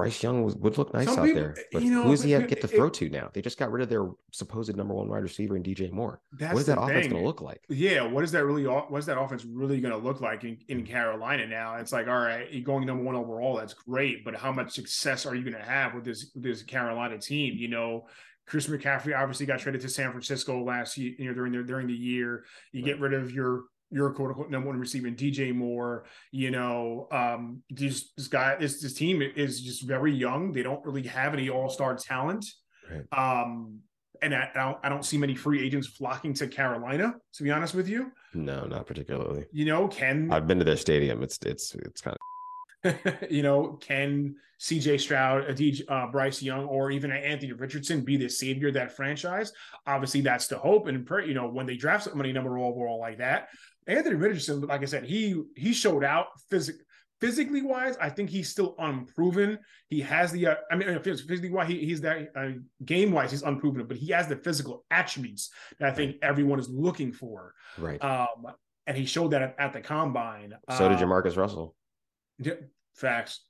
Bryce 0.00 0.22
Young 0.22 0.42
was, 0.42 0.56
would 0.56 0.78
look 0.78 0.94
nice 0.94 1.06
Some 1.06 1.18
out 1.18 1.24
people, 1.26 1.42
there, 1.42 1.56
but 1.72 1.82
you 1.82 1.90
know, 1.90 2.04
who 2.04 2.12
does 2.12 2.22
he 2.22 2.30
have 2.30 2.42
to 2.42 2.48
get 2.48 2.62
to 2.62 2.68
throw 2.68 2.86
it, 2.86 2.94
to 2.94 3.10
now? 3.10 3.28
They 3.34 3.42
just 3.42 3.58
got 3.58 3.70
rid 3.70 3.82
of 3.82 3.90
their 3.90 4.08
supposed 4.32 4.74
number 4.74 4.94
one 4.94 5.08
wide 5.08 5.22
receiver 5.22 5.56
in 5.56 5.62
DJ 5.62 5.92
Moore. 5.92 6.22
What 6.38 6.56
is 6.56 6.66
that 6.66 6.80
offense 6.80 7.08
going 7.08 7.20
to 7.20 7.26
look 7.26 7.42
like? 7.42 7.62
Yeah, 7.68 8.06
what 8.06 8.24
is 8.24 8.32
that 8.32 8.46
really? 8.46 8.64
What 8.64 8.96
is 8.96 9.04
that 9.06 9.20
offense 9.20 9.44
really 9.44 9.78
going 9.78 9.92
to 9.92 9.98
look 9.98 10.22
like 10.22 10.44
in, 10.44 10.56
in 10.68 10.86
Carolina 10.86 11.46
now? 11.46 11.76
It's 11.76 11.92
like, 11.92 12.08
all 12.08 12.18
right, 12.18 12.50
you're 12.50 12.64
going 12.64 12.86
number 12.86 13.02
one 13.02 13.14
overall. 13.14 13.56
That's 13.56 13.74
great, 13.74 14.24
but 14.24 14.34
how 14.34 14.52
much 14.52 14.72
success 14.72 15.26
are 15.26 15.34
you 15.34 15.42
going 15.42 15.62
to 15.62 15.70
have 15.70 15.92
with 15.92 16.04
this 16.04 16.30
this 16.34 16.62
Carolina 16.62 17.18
team? 17.18 17.58
You 17.58 17.68
know, 17.68 18.06
Chris 18.46 18.68
McCaffrey 18.68 19.14
obviously 19.14 19.44
got 19.44 19.60
traded 19.60 19.82
to 19.82 19.88
San 19.90 20.12
Francisco 20.12 20.64
last 20.64 20.96
year, 20.96 21.12
you 21.18 21.26
know, 21.26 21.34
during 21.34 21.52
the 21.52 21.62
during 21.62 21.88
the 21.88 21.92
year. 21.92 22.44
You 22.72 22.82
right. 22.82 22.92
get 22.92 23.00
rid 23.00 23.12
of 23.12 23.32
your 23.32 23.64
your 23.90 24.12
quote 24.12 24.30
unquote 24.30 24.50
number 24.50 24.68
one 24.68 24.78
receiver 24.78 25.08
DJ 25.08 25.54
Moore. 25.54 26.04
You 26.30 26.50
know, 26.50 27.08
um, 27.10 27.62
this, 27.70 28.12
this 28.16 28.28
guy, 28.28 28.56
this 28.56 28.80
this 28.80 28.94
team 28.94 29.22
is 29.22 29.60
just 29.60 29.82
very 29.82 30.14
young. 30.14 30.52
They 30.52 30.62
don't 30.62 30.84
really 30.84 31.02
have 31.04 31.34
any 31.34 31.50
all 31.50 31.68
star 31.68 31.96
talent. 31.96 32.46
Right. 32.90 33.42
Um, 33.42 33.80
and 34.22 34.34
I, 34.34 34.50
I, 34.54 34.58
don't, 34.58 34.78
I 34.84 34.88
don't 34.90 35.04
see 35.04 35.16
many 35.16 35.34
free 35.34 35.64
agents 35.64 35.86
flocking 35.88 36.34
to 36.34 36.46
Carolina. 36.46 37.14
To 37.34 37.42
be 37.42 37.50
honest 37.50 37.74
with 37.74 37.88
you, 37.88 38.12
no, 38.34 38.64
not 38.64 38.86
particularly. 38.86 39.46
You 39.52 39.64
know, 39.64 39.88
can 39.88 40.30
I've 40.32 40.46
been 40.46 40.58
to 40.58 40.64
their 40.64 40.76
stadium. 40.76 41.22
It's 41.22 41.38
it's 41.44 41.74
it's 41.74 42.00
kind 42.00 42.14
of 42.14 42.20
you 43.30 43.42
know, 43.42 43.78
can 43.80 44.36
CJ 44.60 45.00
Stroud, 45.00 45.44
a 45.44 45.54
DJ, 45.54 45.82
uh, 45.88 46.06
Bryce 46.10 46.42
Young, 46.42 46.64
or 46.64 46.90
even 46.90 47.10
Anthony 47.10 47.52
Richardson 47.52 48.02
be 48.02 48.16
the 48.16 48.28
savior 48.28 48.68
of 48.68 48.74
that 48.74 48.92
franchise? 48.92 49.52
Obviously, 49.86 50.20
that's 50.20 50.46
the 50.46 50.58
hope. 50.58 50.86
And, 50.86 51.08
you 51.26 51.34
know, 51.34 51.48
when 51.48 51.66
they 51.66 51.76
draft 51.76 52.04
somebody 52.04 52.32
number 52.32 52.58
one 52.58 52.68
overall 52.68 52.98
like 52.98 53.18
that, 53.18 53.48
Anthony 53.90 54.16
Richardson, 54.16 54.62
like 54.62 54.82
I 54.82 54.86
said, 54.86 55.04
he 55.04 55.42
he 55.56 55.72
showed 55.72 56.04
out 56.04 56.26
physically. 56.48 56.84
Physically 57.20 57.60
wise, 57.60 57.98
I 58.00 58.08
think 58.08 58.30
he's 58.30 58.48
still 58.48 58.74
unproven. 58.78 59.58
He 59.88 60.00
has 60.00 60.32
the, 60.32 60.46
uh, 60.46 60.54
I 60.72 60.76
mean, 60.76 60.98
physically 61.02 61.50
wise, 61.50 61.68
he, 61.68 61.84
he's 61.84 62.00
that 62.00 62.30
uh, 62.34 62.52
game 62.82 63.12
wise, 63.12 63.30
he's 63.30 63.42
unproven, 63.42 63.84
but 63.86 63.98
he 63.98 64.10
has 64.12 64.26
the 64.26 64.36
physical 64.36 64.86
attributes 64.90 65.50
that 65.78 65.90
I 65.90 65.94
think 65.94 66.16
everyone 66.22 66.58
is 66.58 66.70
looking 66.70 67.12
for. 67.12 67.52
Right. 67.76 68.02
Um, 68.02 68.46
and 68.86 68.96
he 68.96 69.04
showed 69.04 69.32
that 69.32 69.42
at, 69.42 69.54
at 69.58 69.74
the 69.74 69.82
combine. 69.82 70.54
So 70.78 70.88
did 70.88 70.96
JaMarcus 70.96 71.36
Russell. 71.36 71.76
Yeah, 72.38 72.54
facts. 72.94 73.42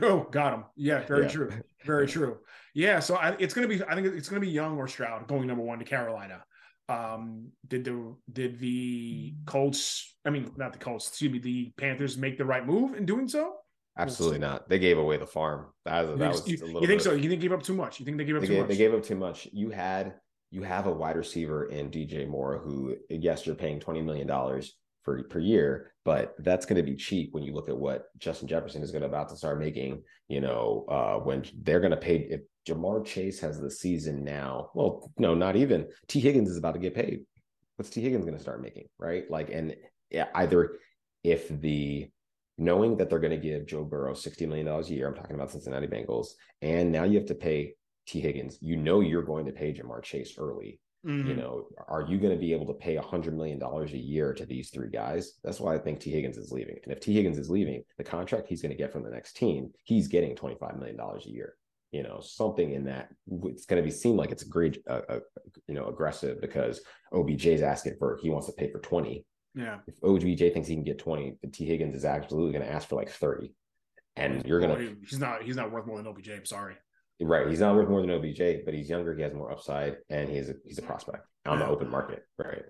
Oh, 0.00 0.28
got 0.30 0.54
him. 0.54 0.64
Yeah, 0.76 1.04
very 1.06 1.22
yeah. 1.22 1.28
true. 1.28 1.50
Very 1.84 2.06
true. 2.06 2.38
Yeah, 2.72 3.00
so 3.00 3.16
I, 3.16 3.34
it's 3.40 3.52
gonna 3.52 3.66
be. 3.66 3.82
I 3.82 3.96
think 3.96 4.06
it's 4.06 4.28
gonna 4.28 4.40
be 4.40 4.48
Young 4.48 4.76
or 4.78 4.86
Stroud 4.86 5.26
going 5.26 5.48
number 5.48 5.64
one 5.64 5.80
to 5.80 5.84
Carolina. 5.84 6.44
Um, 6.88 7.48
did 7.66 7.84
the 7.84 8.14
did 8.32 8.58
the 8.58 9.34
Colts? 9.46 10.16
I 10.24 10.30
mean, 10.30 10.50
not 10.56 10.72
the 10.72 10.78
Colts. 10.78 11.08
Excuse 11.08 11.32
me. 11.32 11.38
The 11.38 11.72
Panthers 11.76 12.18
make 12.18 12.38
the 12.38 12.44
right 12.44 12.66
move 12.66 12.94
in 12.94 13.06
doing 13.06 13.28
so? 13.28 13.54
Absolutely 13.96 14.38
not. 14.38 14.68
They 14.68 14.78
gave 14.78 14.98
away 14.98 15.16
the 15.16 15.26
farm. 15.26 15.66
That 15.84 16.08
was, 16.08 16.18
that 16.18 16.32
was 16.32 16.48
you, 16.48 16.80
you 16.80 16.86
think 16.86 17.00
so? 17.00 17.12
You 17.12 17.28
think 17.28 17.40
they 17.40 17.48
gave 17.48 17.52
up 17.52 17.62
too 17.62 17.74
much? 17.74 18.00
You 18.00 18.04
think 18.04 18.18
they 18.18 18.24
gave 18.24 18.36
up 18.36 18.40
they 18.42 18.48
too 18.48 18.54
gave, 18.54 18.62
much? 18.62 18.68
They 18.68 18.76
gave 18.76 18.94
up 18.94 19.04
too 19.04 19.14
much. 19.14 19.48
You 19.52 19.70
had 19.70 20.14
you 20.50 20.62
have 20.62 20.86
a 20.86 20.92
wide 20.92 21.16
receiver 21.16 21.66
in 21.66 21.90
DJ 21.90 22.28
Moore 22.28 22.58
who, 22.58 22.96
yes, 23.08 23.46
you're 23.46 23.54
paying 23.54 23.80
twenty 23.80 24.02
million 24.02 24.26
dollars 24.26 24.76
for 25.04 25.22
per 25.24 25.38
year, 25.38 25.92
but 26.04 26.34
that's 26.38 26.66
going 26.66 26.76
to 26.76 26.90
be 26.90 26.96
cheap 26.96 27.32
when 27.32 27.44
you 27.44 27.54
look 27.54 27.68
at 27.68 27.76
what 27.76 28.06
Justin 28.18 28.48
Jefferson 28.48 28.82
is 28.82 28.90
going 28.90 29.02
to 29.02 29.08
about 29.08 29.28
to 29.28 29.36
start 29.36 29.60
making. 29.60 30.02
You 30.28 30.40
know, 30.40 30.86
uh, 30.88 31.18
when 31.18 31.44
they're 31.62 31.80
going 31.80 31.92
to 31.92 31.96
pay 31.96 32.16
if 32.16 32.40
Ja'Marr 32.66 33.04
Chase 33.04 33.40
has 33.40 33.60
the 33.60 33.70
season 33.70 34.24
now. 34.24 34.70
Well, 34.74 35.10
no, 35.18 35.34
not 35.34 35.56
even. 35.56 35.86
Tee 36.08 36.20
Higgins 36.20 36.50
is 36.50 36.56
about 36.56 36.74
to 36.74 36.80
get 36.80 36.94
paid. 36.94 37.20
What's 37.76 37.90
Tee 37.90 38.02
Higgins 38.02 38.24
going 38.24 38.36
to 38.36 38.42
start 38.42 38.62
making? 38.62 38.88
Right, 38.98 39.30
like, 39.30 39.50
and 39.50 39.74
either 40.34 40.78
if 41.22 41.48
the 41.48 42.08
knowing 42.56 42.96
that 42.98 43.10
they're 43.10 43.18
going 43.18 43.30
to 43.30 43.48
give 43.48 43.66
Joe 43.66 43.84
Burrow 43.84 44.14
sixty 44.14 44.46
million 44.46 44.66
dollars 44.66 44.90
a 44.90 44.94
year, 44.94 45.08
I'm 45.08 45.14
talking 45.14 45.34
about 45.34 45.50
Cincinnati 45.50 45.86
Bengals, 45.86 46.28
and 46.62 46.92
now 46.92 47.04
you 47.04 47.18
have 47.18 47.28
to 47.28 47.34
pay 47.34 47.74
Tee 48.06 48.20
Higgins. 48.20 48.58
You 48.60 48.76
know 48.76 49.00
you're 49.00 49.22
going 49.22 49.46
to 49.46 49.52
pay 49.52 49.72
Ja'Marr 49.72 50.02
Chase 50.02 50.34
early 50.38 50.80
Mm-hmm. 51.06 51.28
You 51.28 51.36
know, 51.36 51.66
are 51.88 52.06
you 52.08 52.18
going 52.18 52.32
to 52.32 52.38
be 52.38 52.52
able 52.52 52.66
to 52.66 52.72
pay 52.72 52.96
a 52.96 53.02
hundred 53.02 53.36
million 53.36 53.58
dollars 53.58 53.92
a 53.92 53.98
year 53.98 54.32
to 54.32 54.46
these 54.46 54.70
three 54.70 54.88
guys? 54.88 55.34
That's 55.42 55.60
why 55.60 55.74
I 55.74 55.78
think 55.78 56.00
Tee 56.00 56.10
Higgins 56.10 56.38
is 56.38 56.50
leaving. 56.50 56.78
And 56.82 56.92
if 56.92 57.00
Tee 57.00 57.12
Higgins 57.12 57.38
is 57.38 57.50
leaving, 57.50 57.84
the 57.98 58.04
contract 58.04 58.48
he's 58.48 58.62
going 58.62 58.72
to 58.72 58.78
get 58.78 58.90
from 58.90 59.02
the 59.02 59.10
next 59.10 59.36
team, 59.36 59.70
he's 59.82 60.08
getting 60.08 60.34
twenty 60.34 60.56
five 60.58 60.78
million 60.78 60.96
dollars 60.96 61.26
a 61.26 61.30
year. 61.30 61.56
You 61.94 62.02
know, 62.02 62.18
something 62.20 62.72
in 62.72 62.86
that 62.86 63.10
it's 63.44 63.66
going 63.66 63.80
to 63.80 63.86
be 63.86 63.92
seem 63.92 64.16
like 64.16 64.32
it's 64.32 64.42
a 64.42 64.48
great, 64.48 64.82
uh, 64.90 65.02
uh, 65.08 65.20
you 65.68 65.76
know, 65.76 65.86
aggressive 65.86 66.40
because 66.40 66.80
OBJ's 67.12 67.62
asking 67.62 67.94
for 68.00 68.18
he 68.20 68.30
wants 68.30 68.48
to 68.48 68.52
pay 68.52 68.68
for 68.68 68.80
twenty. 68.80 69.24
Yeah. 69.54 69.78
If 69.86 70.02
OBJ 70.02 70.52
thinks 70.52 70.66
he 70.66 70.74
can 70.74 70.82
get 70.82 70.98
twenty, 70.98 71.36
Tee 71.52 71.66
Higgins 71.66 71.94
is 71.94 72.04
absolutely 72.04 72.52
going 72.52 72.64
to 72.64 72.72
ask 72.72 72.88
for 72.88 72.96
like 72.96 73.10
thirty, 73.10 73.54
and 74.16 74.44
you're 74.44 74.58
gonna. 74.58 74.96
He's 75.08 75.20
not. 75.20 75.44
He's 75.44 75.54
not 75.54 75.70
worth 75.70 75.86
more 75.86 75.98
than 75.98 76.08
OBJ. 76.08 76.30
I'm 76.30 76.44
sorry. 76.44 76.74
Right. 77.20 77.46
He's 77.46 77.60
not 77.60 77.76
worth 77.76 77.88
more 77.88 78.00
than 78.00 78.10
OBJ, 78.10 78.64
but 78.64 78.74
he's 78.74 78.90
younger. 78.90 79.14
He 79.14 79.22
has 79.22 79.32
more 79.32 79.52
upside, 79.52 79.98
and 80.10 80.28
he's 80.28 80.48
a, 80.50 80.54
he's 80.66 80.78
a 80.78 80.82
prospect 80.82 81.24
on 81.46 81.60
the 81.60 81.66
open 81.68 81.88
market. 81.88 82.24
Right. 82.36 82.64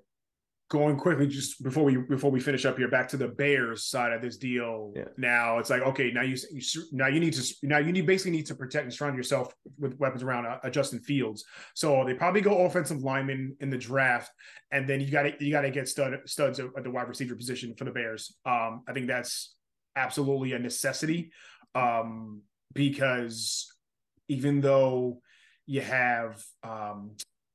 Going 0.74 0.96
quickly, 0.96 1.28
just 1.28 1.62
before 1.62 1.84
we 1.84 1.98
before 1.98 2.32
we 2.32 2.40
finish 2.40 2.64
up 2.64 2.76
here, 2.76 2.88
back 2.88 3.06
to 3.10 3.16
the 3.16 3.28
Bears 3.28 3.84
side 3.84 4.12
of 4.12 4.20
this 4.20 4.36
deal. 4.36 4.92
Yeah. 4.96 5.04
Now 5.16 5.58
it's 5.58 5.70
like 5.70 5.82
okay, 5.82 6.10
now 6.10 6.22
you, 6.22 6.36
you 6.50 6.60
now 6.90 7.06
you 7.06 7.20
need 7.20 7.32
to 7.34 7.54
now 7.62 7.78
you 7.78 7.92
need 7.92 8.06
basically 8.06 8.32
need 8.32 8.46
to 8.46 8.56
protect 8.56 8.82
and 8.82 8.92
surround 8.92 9.16
yourself 9.16 9.54
with 9.78 9.96
weapons 10.00 10.24
around 10.24 10.46
uh, 10.46 10.70
Justin 10.70 10.98
Fields. 10.98 11.44
So 11.74 12.02
they 12.04 12.14
probably 12.14 12.40
go 12.40 12.64
offensive 12.64 13.04
lineman 13.04 13.56
in 13.60 13.70
the 13.70 13.78
draft, 13.78 14.32
and 14.72 14.88
then 14.88 15.00
you 15.00 15.12
got 15.12 15.22
to 15.22 15.34
you 15.38 15.52
got 15.52 15.60
to 15.60 15.70
get 15.70 15.88
stud, 15.88 16.18
studs 16.26 16.58
at 16.58 16.82
the 16.82 16.90
wide 16.90 17.06
receiver 17.06 17.36
position 17.36 17.76
for 17.78 17.84
the 17.84 17.92
Bears. 17.92 18.36
Um, 18.44 18.82
I 18.88 18.94
think 18.94 19.06
that's 19.06 19.54
absolutely 19.94 20.54
a 20.54 20.58
necessity 20.58 21.30
um, 21.76 22.42
because 22.72 23.72
even 24.28 24.60
though 24.60 25.20
you 25.66 25.82
have 25.82 26.42
um, 26.64 27.12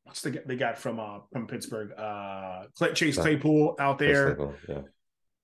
what's 0.09 0.21
the 0.21 0.41
they 0.45 0.55
got 0.55 0.77
from 0.77 0.99
uh 0.99 1.19
from 1.31 1.45
Pittsburgh, 1.45 1.91
uh 1.97 2.63
Chase 2.93 3.17
Claypool 3.17 3.75
out 3.79 3.99
there. 3.99 4.37
yeah. 4.67 4.81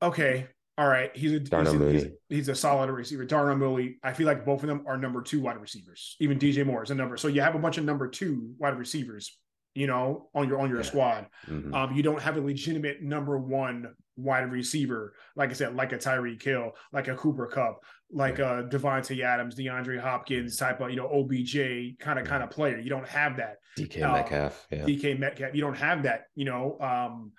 Okay, 0.02 0.48
all 0.78 0.88
right, 0.88 1.16
he's 1.16 1.32
a 1.32 1.40
he's, 1.40 1.52
a. 1.52 1.92
He's, 1.92 2.06
he's, 2.30 2.50
a 2.50 2.56
solid 2.56 2.90
receiver. 2.90 3.26
Darnell 3.26 3.56
Mooney. 3.56 3.98
I 4.04 4.12
feel 4.14 4.26
like 4.26 4.44
both 4.44 4.64
of 4.64 4.68
them 4.68 4.84
are 4.88 4.98
number 4.98 5.22
two 5.22 5.40
wide 5.40 5.62
receivers. 5.62 6.16
Even 6.20 6.40
DJ 6.40 6.66
Moore 6.66 6.84
is 6.84 6.92
a 6.92 6.96
number. 6.96 7.16
So 7.16 7.28
you 7.28 7.42
have 7.42 7.56
a 7.56 7.60
bunch 7.60 7.78
of 7.78 7.86
number 7.86 8.08
two 8.08 8.54
wide 8.58 8.78
receivers, 8.78 9.38
you 9.76 9.88
know, 9.88 10.30
on 10.34 10.48
your 10.48 10.60
on 10.60 10.70
your 10.70 10.80
yeah. 10.80 10.86
squad. 10.86 11.28
Mm-hmm. 11.48 11.74
Um, 11.74 11.94
you 11.94 12.02
don't 12.02 12.22
have 12.22 12.38
a 12.38 12.42
legitimate 12.42 13.04
number 13.04 13.38
one 13.38 13.94
wide 14.18 14.52
receiver, 14.52 15.14
like 15.36 15.50
I 15.50 15.54
said, 15.54 15.76
like 15.76 15.92
a 15.92 15.98
Tyreek 15.98 16.42
Hill, 16.42 16.72
like 16.94 17.10
a 17.10 17.16
Cooper 17.16 17.48
Kupp, 17.48 17.84
like 18.12 18.40
a 18.40 18.68
Davante 18.70 19.22
Adams, 19.22 19.56
DeAndre 19.56 20.00
Hopkins 20.00 20.56
type 20.58 20.80
of, 20.80 20.90
you 20.90 20.96
know, 20.96 21.10
OBJ 21.10 22.00
kind 22.00 22.18
of 22.18 22.26
kind 22.26 22.42
of 22.42 22.50
player. 22.50 22.80
You 22.80 22.90
don't 22.90 23.08
have 23.08 23.38
that. 23.38 23.58
DK 23.78 24.02
uh, 24.02 24.14
Metcalf. 24.14 24.68
Yeah. 24.72 24.86
DK 24.86 25.20
Metcalf. 25.20 25.54
You 25.54 25.62
don't 25.62 25.78
have 25.78 26.04
that, 26.04 26.28
you 26.36 26.46
know. 26.46 26.78
Um, 26.80 27.34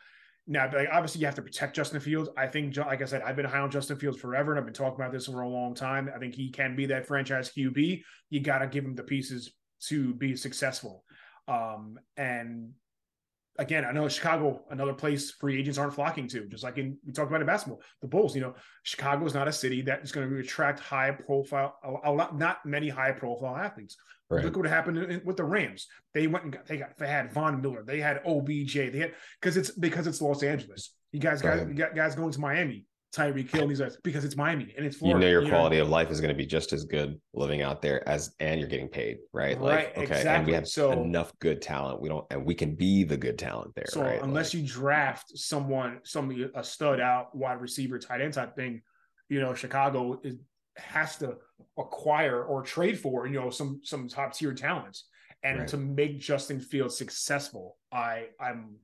now, 0.46 0.70
like, 0.72 0.88
obviously, 0.92 1.20
you 1.20 1.26
have 1.26 1.34
to 1.36 1.42
protect 1.42 1.74
Justin 1.74 1.98
Fields. 1.98 2.28
I 2.36 2.46
think, 2.46 2.76
like 2.76 3.02
I 3.02 3.06
said, 3.06 3.22
I've 3.22 3.34
been 3.34 3.46
high 3.46 3.58
on 3.58 3.70
Justin 3.70 3.98
Fields 3.98 4.20
forever, 4.20 4.52
and 4.52 4.60
I've 4.60 4.64
been 4.64 4.74
talking 4.74 4.94
about 4.94 5.12
this 5.12 5.26
for 5.26 5.40
a 5.40 5.48
long 5.48 5.74
time. 5.74 6.08
I 6.14 6.18
think 6.18 6.34
he 6.34 6.50
can 6.50 6.76
be 6.76 6.86
that 6.86 7.06
franchise 7.06 7.50
QB. 7.56 8.02
You 8.30 8.40
got 8.40 8.58
to 8.58 8.68
give 8.68 8.84
him 8.84 8.94
the 8.94 9.02
pieces 9.02 9.52
to 9.88 10.14
be 10.14 10.36
successful. 10.36 11.04
Um, 11.48 11.98
and 12.16 12.72
again, 13.58 13.84
I 13.84 13.92
know 13.92 14.08
Chicago, 14.08 14.62
another 14.70 14.92
place 14.92 15.30
free 15.30 15.58
agents 15.58 15.78
aren't 15.78 15.94
flocking 15.94 16.28
to, 16.28 16.46
just 16.46 16.64
like 16.64 16.78
in 16.78 16.98
we 17.06 17.12
talked 17.12 17.30
about 17.30 17.40
in 17.40 17.46
basketball, 17.46 17.80
the 18.00 18.08
Bulls. 18.08 18.34
You 18.34 18.42
know, 18.42 18.54
Chicago 18.82 19.24
is 19.26 19.34
not 19.34 19.48
a 19.48 19.52
city 19.52 19.82
that 19.82 20.02
is 20.02 20.12
going 20.12 20.28
to 20.28 20.38
attract 20.38 20.80
high 20.80 21.10
profile, 21.10 21.76
a, 21.82 22.10
a 22.10 22.12
lot, 22.12 22.38
not 22.38 22.64
many 22.64 22.88
high 22.88 23.12
profile 23.12 23.56
athletes. 23.56 23.96
Right. 24.28 24.44
Look 24.44 24.56
what 24.56 24.66
happened 24.66 25.22
with 25.24 25.36
the 25.36 25.44
Rams. 25.44 25.86
They 26.12 26.26
went 26.26 26.44
and 26.44 26.52
got 26.52 26.66
they 26.66 26.78
got 26.78 26.98
they 26.98 27.06
had 27.06 27.32
Von 27.32 27.60
Miller, 27.60 27.84
they 27.86 28.00
had 28.00 28.20
OBJ, 28.26 28.74
they 28.74 28.98
had 28.98 29.14
because 29.40 29.56
it's 29.56 29.70
because 29.70 30.06
it's 30.06 30.20
Los 30.20 30.42
Angeles. 30.42 30.92
You 31.12 31.20
guys 31.20 31.40
got 31.40 31.58
right. 31.58 31.68
you 31.68 31.74
got 31.74 31.94
guys 31.94 32.16
going 32.16 32.32
to 32.32 32.40
Miami. 32.40 32.86
Tyreek 33.16 33.50
Hill 33.50 33.66
these 33.66 33.80
guys 33.80 33.96
because 34.04 34.24
it's 34.24 34.36
Miami 34.36 34.74
and 34.76 34.84
it's 34.84 34.96
Florida. 34.96 35.18
You 35.18 35.26
know 35.26 35.30
your 35.30 35.42
you 35.44 35.48
quality 35.48 35.76
know? 35.76 35.84
of 35.84 35.88
life 35.88 36.10
is 36.10 36.20
going 36.20 36.34
to 36.34 36.36
be 36.36 36.46
just 36.46 36.72
as 36.72 36.84
good 36.84 37.18
living 37.32 37.62
out 37.62 37.80
there 37.80 38.06
as 38.08 38.34
and 38.40 38.60
you're 38.60 38.68
getting 38.68 38.88
paid, 38.88 39.18
right? 39.32 39.58
Right. 39.58 39.90
Okay. 39.92 40.02
Exactly. 40.02 40.28
And 40.28 40.46
we 40.46 40.52
have 40.52 40.68
so, 40.68 40.92
enough 40.92 41.32
good 41.38 41.62
talent. 41.62 42.00
We 42.00 42.08
don't 42.08 42.26
and 42.30 42.44
we 42.44 42.54
can 42.54 42.74
be 42.74 43.04
the 43.04 43.16
good 43.16 43.38
talent 43.38 43.74
there. 43.74 43.86
So 43.88 44.02
right? 44.02 44.22
unless 44.22 44.52
like, 44.52 44.62
you 44.62 44.68
draft 44.68 45.36
someone, 45.36 46.00
somebody 46.04 46.48
a 46.54 46.62
stud 46.62 47.00
out 47.00 47.34
wide 47.34 47.60
receiver, 47.60 47.98
tight 47.98 48.20
end 48.20 48.34
type 48.34 48.54
thing, 48.54 48.82
you 49.28 49.40
know, 49.40 49.54
Chicago 49.54 50.20
is 50.22 50.36
has 50.76 51.16
to 51.16 51.36
acquire 51.78 52.44
or 52.44 52.62
trade 52.62 52.98
for, 53.00 53.26
you 53.26 53.40
know, 53.40 53.50
some 53.50 53.80
some 53.82 54.08
top 54.08 54.34
tier 54.34 54.52
talents. 54.52 55.06
And 55.42 55.60
right. 55.60 55.68
to 55.68 55.76
make 55.76 56.18
Justin 56.18 56.60
Fields 56.60 56.96
successful, 56.96 57.76
I 57.92 58.26
I'm 58.40 58.76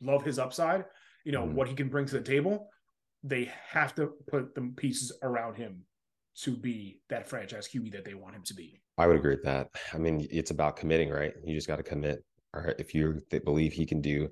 love 0.00 0.24
his 0.24 0.38
upside, 0.38 0.84
you 1.24 1.32
know, 1.32 1.42
mm-hmm. 1.42 1.54
what 1.54 1.68
he 1.68 1.74
can 1.74 1.88
bring 1.88 2.06
to 2.06 2.14
the 2.14 2.20
table. 2.20 2.68
They 3.22 3.50
have 3.68 3.94
to 3.96 4.12
put 4.28 4.54
the 4.54 4.72
pieces 4.76 5.12
around 5.22 5.56
him 5.56 5.84
to 6.42 6.56
be 6.56 7.00
that 7.08 7.28
franchise 7.28 7.68
QB 7.72 7.92
that 7.92 8.04
they 8.04 8.14
want 8.14 8.34
him 8.34 8.42
to 8.44 8.54
be. 8.54 8.80
I 8.98 9.06
would 9.06 9.16
agree 9.16 9.34
with 9.34 9.44
that. 9.44 9.68
I 9.92 9.98
mean, 9.98 10.26
it's 10.30 10.50
about 10.50 10.76
committing, 10.76 11.10
right? 11.10 11.32
You 11.44 11.54
just 11.54 11.68
got 11.68 11.76
to 11.76 11.82
commit. 11.82 12.24
Or 12.54 12.74
if 12.78 12.94
you 12.94 13.22
believe 13.44 13.72
he 13.72 13.86
can 13.86 14.00
do 14.00 14.28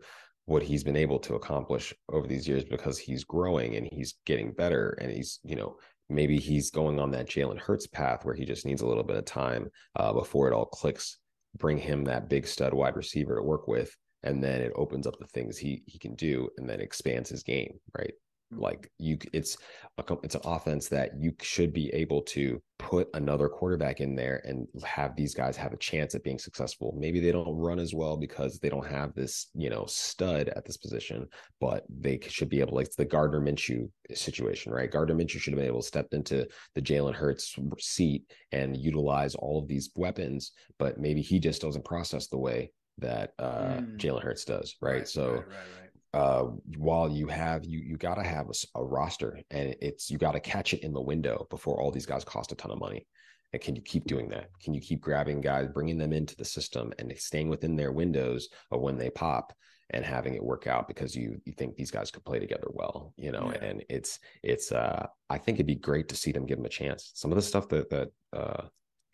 what 0.47 0.63
he's 0.63 0.85
been 0.85 0.97
able 0.97 1.19
to 1.21 1.35
accomplish 1.35 1.95
over 2.11 2.27
these 2.27 2.47
years 2.47 2.65
because 2.65 2.99
he's 2.99 3.25
growing 3.25 3.77
and 3.77 3.89
he's 3.91 4.15
getting 4.27 4.53
better 4.53 4.91
and 5.01 5.11
he's, 5.11 5.39
you 5.43 5.57
know, 5.57 5.77
maybe 6.09 6.39
he's 6.39 6.71
going 6.71 6.99
on 6.99 7.11
that 7.13 7.29
Jalen 7.29 7.59
Hurts 7.59 7.87
path 7.87 8.25
where 8.25 8.35
he 8.35 8.45
just 8.45 8.67
needs 8.67 8.83
a 8.83 8.87
little 8.87 9.05
bit 9.05 9.17
of 9.17 9.25
time 9.25 9.71
uh, 9.97 10.13
before 10.13 10.49
it 10.49 10.55
all 10.55 10.67
clicks. 10.67 11.19
Bring 11.57 11.79
him 11.79 12.05
that 12.05 12.29
big 12.29 12.47
stud 12.47 12.75
wide 12.75 12.97
receiver 12.97 13.37
to 13.37 13.43
work 13.43 13.67
with, 13.67 13.97
and 14.23 14.43
then 14.43 14.61
it 14.61 14.73
opens 14.77 15.07
up 15.07 15.19
the 15.19 15.27
things 15.27 15.59
he 15.59 15.83
he 15.87 15.99
can 15.99 16.15
do, 16.15 16.49
and 16.59 16.69
then 16.69 16.81
expands 16.81 17.29
his 17.29 17.43
game. 17.43 17.81
Right? 17.97 18.13
Like 18.53 18.91
you 18.99 19.17
it's 19.33 19.57
a 19.99 20.17
it's 20.23 20.35
an 20.35 20.41
offense 20.45 20.89
that 20.89 21.13
you 21.19 21.33
should 21.41 21.73
be 21.73 21.89
able 21.95 22.23
to 22.23 22.61
put 22.79 23.09
another 23.15 23.49
quarterback 23.49 24.01
in 24.01 24.17
there 24.17 24.41
and 24.45 24.67
have 24.85 25.15
these 25.15 25.35
guys 25.35 25.57
have 25.57 25.73
a 25.73 25.77
chance 25.77 26.15
at 26.15 26.25
being 26.25 26.39
successful. 26.39 26.97
Maybe 26.99 27.21
they 27.21 27.31
don't 27.31 27.55
run 27.55 27.79
as 27.79 27.93
well 27.93 28.17
because 28.17 28.59
they 28.59 28.71
don't 28.71 28.87
have 28.87 29.15
this 29.15 29.49
you 29.55 29.71
know 29.71 29.85
stud 29.87 30.49
at 30.49 30.65
this 30.65 30.77
position 30.77 31.29
but 31.61 31.85
they 31.89 32.19
should 32.29 32.49
be 32.49 32.61
able 32.61 32.75
like 32.75 32.91
the 32.97 33.05
Gardner 33.05 33.41
Minshew 33.41 33.89
situation 34.13 34.73
right? 34.73 34.91
Gardner 34.91 35.15
Minshew 35.15 35.39
should 35.39 35.53
have 35.53 35.59
been 35.59 35.69
able 35.69 35.83
to 35.83 35.87
step 35.87 36.09
into 36.13 36.47
the 36.75 36.83
Jalen 36.83 37.15
Hurts 37.15 37.57
seat 37.79 38.25
and 38.53 38.77
utilize 38.77 39.35
all 39.35 39.59
of 39.59 39.69
these 39.69 39.91
weapons 39.95 40.53
but 40.79 40.99
maybe 40.99 41.21
he 41.21 41.39
just 41.39 41.63
doesn't 41.63 41.85
process 41.85 42.27
the 42.29 42.39
way 42.39 42.73
that 42.99 43.33
uh 43.39 43.79
mm. 43.81 43.97
Jalen 43.97 44.23
Hurts 44.23 44.45
does 44.45 44.77
right, 44.81 44.93
right 44.93 45.09
so 45.09 45.33
right, 45.33 45.47
right, 45.47 45.90
uh, 46.13 46.45
while 46.77 47.09
you 47.09 47.27
have 47.29 47.65
you 47.65 47.79
you 47.79 47.97
got 47.97 48.15
to 48.15 48.23
have 48.23 48.49
a, 48.49 48.79
a, 48.79 48.85
roster 48.85 49.39
and 49.51 49.77
it's 49.81 50.11
you 50.11 50.19
got 50.19 50.33
to 50.33 50.41
catch 50.41 50.75
it 50.75 50.83
in 50.83 50.93
the 50.93 51.01
window 51.01 51.47
before 51.51 51.81
all 51.81 51.91
these 51.91 52.07
guys 52.07 52.25
cost 52.25 52.53
a 52.53 52.57
ton 52.57 52.73
of 52.73 52.79
money. 52.79 53.07
And 53.53 53.63
can 53.63 53.77
you 53.77 53.83
keep 53.83 54.07
doing 54.07 54.29
that? 54.31 54.49
Can 54.63 54.75
you 54.75 54.81
keep 54.81 55.01
grabbing 55.01 55.41
guys 55.41 55.69
bringing 55.69 55.99
them 55.99 56.13
into 56.13 56.37
the 56.37 56.45
system 56.45 56.93
and 56.99 57.13
staying 57.17 57.49
within 57.49 57.77
their 57.77 57.93
windows 57.93 58.49
of 58.71 58.81
when 58.81 58.97
they 58.97 59.11
pop 59.11 59.53
and 59.91 60.05
having 60.05 60.35
it 60.35 60.43
work 60.43 60.67
out 60.67 60.89
because 60.89 61.15
you 61.15 61.41
you 61.45 61.53
think 61.53 61.77
these 61.77 61.91
guys 61.91 62.11
could 62.11 62.25
play 62.25 62.39
together 62.39 62.69
well 62.71 63.13
you 63.17 63.33
know? 63.33 63.53
Yeah. 63.53 63.65
and 63.65 63.85
it's 63.89 64.19
it's 64.43 64.73
uh 64.73 65.07
i 65.29 65.39
think 65.39 65.57
it'd 65.57 65.67
be 65.67 65.75
great 65.77 66.09
to 66.09 66.17
see 66.17 66.33
them 66.33 66.47
give 66.47 66.59
him 66.59 66.65
a 66.65 66.69
chance. 66.69 67.13
Some 67.15 67.31
of 67.31 67.37
the 67.37 67.43
stuff 67.43 67.69
that 67.69 67.89
that 67.91 68.09
uh 68.33 68.63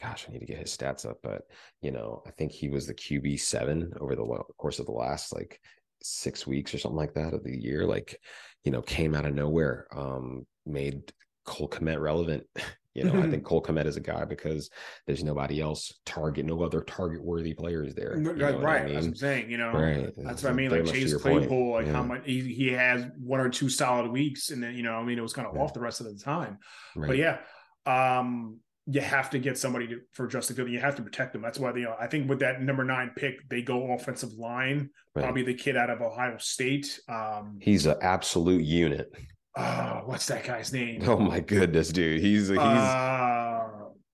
gosh, 0.01 0.27
I 0.28 0.32
need 0.32 0.40
to 0.40 0.47
get 0.47 0.59
his 0.59 0.77
stats 0.77 1.09
up, 1.09 1.18
but 1.23 1.43
you 1.81 1.90
know, 1.90 2.23
I 2.27 2.31
think 2.32 2.52
he 2.52 2.68
was 2.68 2.86
the 2.86 2.94
QB 2.94 3.40
seven 3.40 3.93
over 4.01 4.14
the 4.14 4.24
course 4.59 4.78
of 4.78 4.86
the 4.86 4.93
last 4.93 5.35
like 5.35 5.60
six 6.07 6.47
weeks 6.47 6.74
or 6.74 6.78
something 6.78 6.97
like 6.97 7.15
that 7.15 7.35
of 7.35 7.45
the 7.45 7.57
year, 7.57 7.85
like, 7.85 8.19
you 8.65 8.73
know, 8.73 8.83
came 8.83 9.15
out 9.15 9.27
of 9.27 9.35
nowhere, 9.35 9.87
um, 9.95 10.47
made 10.65 11.12
Cole 11.45 11.69
Kmet 11.69 12.01
relevant. 12.01 12.45
You 12.97 13.05
know, 13.05 13.23
I 13.23 13.28
think 13.28 13.45
Cole 13.45 13.62
Kmet 13.62 13.85
is 13.85 13.99
a 13.99 14.01
guy 14.01 14.24
because 14.24 14.70
there's 15.07 15.23
nobody 15.23 15.61
else 15.61 15.93
target, 16.07 16.47
no 16.47 16.62
other 16.62 16.81
target 16.81 17.23
worthy 17.23 17.53
players 17.53 17.95
there. 17.95 18.16
You 18.16 18.23
know 18.23 18.59
right. 18.59 18.81
I 18.81 18.85
mean? 18.87 18.95
That's 18.95 19.05
what 19.05 19.11
I'm 19.11 19.15
saying. 19.16 19.51
You 19.51 19.59
know, 19.59 19.73
right. 19.73 20.11
that's 20.16 20.43
what 20.43 20.51
I 20.51 20.55
mean. 20.55 20.70
Like 20.70 20.87
Chase 20.87 21.15
Claypool, 21.15 21.73
like 21.73 21.85
yeah. 21.85 21.93
how 21.93 22.05
much 22.05 22.23
he, 22.24 22.41
he 22.41 22.69
has 22.69 23.05
one 23.19 23.41
or 23.41 23.51
two 23.51 23.69
solid 23.69 24.11
weeks, 24.11 24.49
and 24.49 24.62
then 24.62 24.74
you 24.74 24.83
know, 24.83 24.95
I 24.95 25.05
mean, 25.05 25.19
it 25.19 25.20
was 25.20 25.35
kind 25.35 25.47
of 25.47 25.55
yeah. 25.55 25.61
off 25.61 25.74
the 25.74 25.81
rest 25.81 26.01
of 26.01 26.07
the 26.07 26.19
time. 26.19 26.57
Right. 26.95 27.09
But 27.09 27.19
yeah, 27.19 27.39
um, 27.85 28.61
you 28.87 29.01
have 29.01 29.31
to 29.31 29.39
get 29.39 29.59
somebody 29.59 29.89
to, 29.89 30.01
for 30.13 30.27
Justin 30.27 30.57
Fields. 30.57 30.71
You 30.71 30.81
have 30.81 30.95
to 30.97 31.03
protect 31.03 31.33
them. 31.33 31.43
That's 31.43 31.59
why 31.59 31.75
you 31.75 31.85
know 31.85 31.97
I 31.99 32.07
think 32.07 32.29
with 32.29 32.39
that 32.41 32.63
number 32.63 32.85
nine 32.85 33.11
pick, 33.17 33.49
they 33.49 33.63
go 33.63 33.93
offensive 33.93 34.33
line. 34.35 34.91
Right. 35.15 35.25
Probably 35.25 35.43
the 35.43 35.55
kid 35.55 35.77
out 35.77 35.91
of 35.91 36.01
Ohio 36.01 36.37
State. 36.39 37.01
Um, 37.09 37.59
he's 37.61 37.87
an 37.87 37.97
absolute 38.01 38.65
unit. 38.65 39.13
Uh, 39.57 40.01
what's 40.03 40.27
that 40.27 40.45
guy's 40.45 40.73
name? 40.73 41.03
Oh 41.09 41.19
my 41.19 41.41
goodness, 41.41 41.89
dude. 41.89 42.21
He's 42.21 42.49
he's 42.49 42.59
uh, 42.59 43.65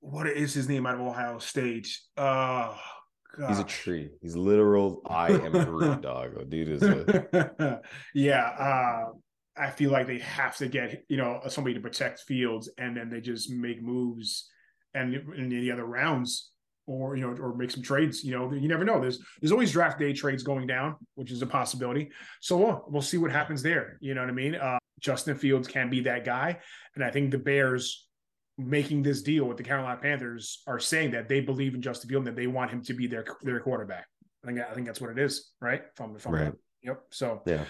what 0.00 0.26
is 0.26 0.54
his 0.54 0.68
name 0.68 0.86
out 0.86 0.94
of 0.94 1.00
Ohio 1.00 1.38
State? 1.38 1.88
Uh 2.16 2.74
God. 3.36 3.48
He's 3.48 3.58
a 3.58 3.64
tree. 3.64 4.10
He's 4.20 4.36
literal. 4.36 5.02
I 5.06 5.28
am 5.28 5.52
Groot, 5.52 6.00
dog. 6.02 6.50
Dude 6.50 6.68
is 6.68 6.82
a 6.82 7.80
yeah. 8.14 8.44
Uh, 8.44 9.12
I 9.56 9.70
feel 9.70 9.90
like 9.90 10.06
they 10.06 10.18
have 10.18 10.56
to 10.58 10.68
get 10.68 11.04
you 11.08 11.16
know 11.16 11.40
somebody 11.48 11.74
to 11.74 11.80
protect 11.80 12.20
Fields, 12.20 12.70
and 12.78 12.96
then 12.96 13.10
they 13.10 13.20
just 13.20 13.50
make 13.50 13.82
moves 13.82 14.50
and 14.94 15.14
in 15.36 15.48
the 15.48 15.70
other 15.70 15.84
rounds 15.84 16.50
or 16.86 17.16
you 17.16 17.22
know 17.22 17.34
or 17.42 17.54
make 17.54 17.70
some 17.70 17.82
trades 17.82 18.24
you 18.24 18.32
know 18.32 18.52
you 18.52 18.68
never 18.68 18.84
know. 18.84 19.00
There's 19.00 19.18
there's 19.40 19.52
always 19.52 19.72
draft 19.72 19.98
day 19.98 20.12
trades 20.12 20.42
going 20.42 20.66
down 20.66 20.96
which 21.14 21.30
is 21.30 21.42
a 21.42 21.46
possibility. 21.46 22.10
So 22.40 22.56
we'll, 22.56 22.84
we'll 22.88 23.02
see 23.02 23.18
what 23.18 23.30
happens 23.30 23.62
there. 23.62 23.98
You 24.00 24.14
know 24.14 24.20
what 24.20 24.30
i 24.30 24.34
mean? 24.34 24.54
Uh, 24.54 24.78
justin 25.00 25.36
fields 25.36 25.68
can 25.68 25.90
be 25.90 26.00
that 26.00 26.24
guy. 26.24 26.58
And 26.94 27.04
i 27.04 27.10
think 27.10 27.30
the 27.30 27.38
bears 27.38 28.06
making 28.58 29.02
this 29.02 29.22
deal 29.22 29.44
with 29.44 29.56
the 29.56 29.62
carolina 29.62 29.98
panthers 30.00 30.62
are 30.66 30.78
saying 30.78 31.12
that 31.12 31.28
they 31.28 31.40
believe 31.40 31.74
in 31.74 31.82
justin 31.82 32.08
fields 32.08 32.26
and 32.26 32.36
that 32.36 32.40
they 32.40 32.46
want 32.46 32.70
him 32.70 32.82
to 32.82 32.94
be 32.94 33.06
their 33.06 33.24
their 33.42 33.60
quarterback. 33.60 34.06
I 34.44 34.48
think 34.48 34.60
i 34.60 34.74
think 34.74 34.86
that's 34.86 35.00
what 35.00 35.10
it 35.10 35.18
is 35.18 35.52
right? 35.60 35.82
From 35.94 36.18
from 36.18 36.34
right. 36.34 36.52
yep. 36.82 37.02
So 37.10 37.42
yeah 37.46 37.64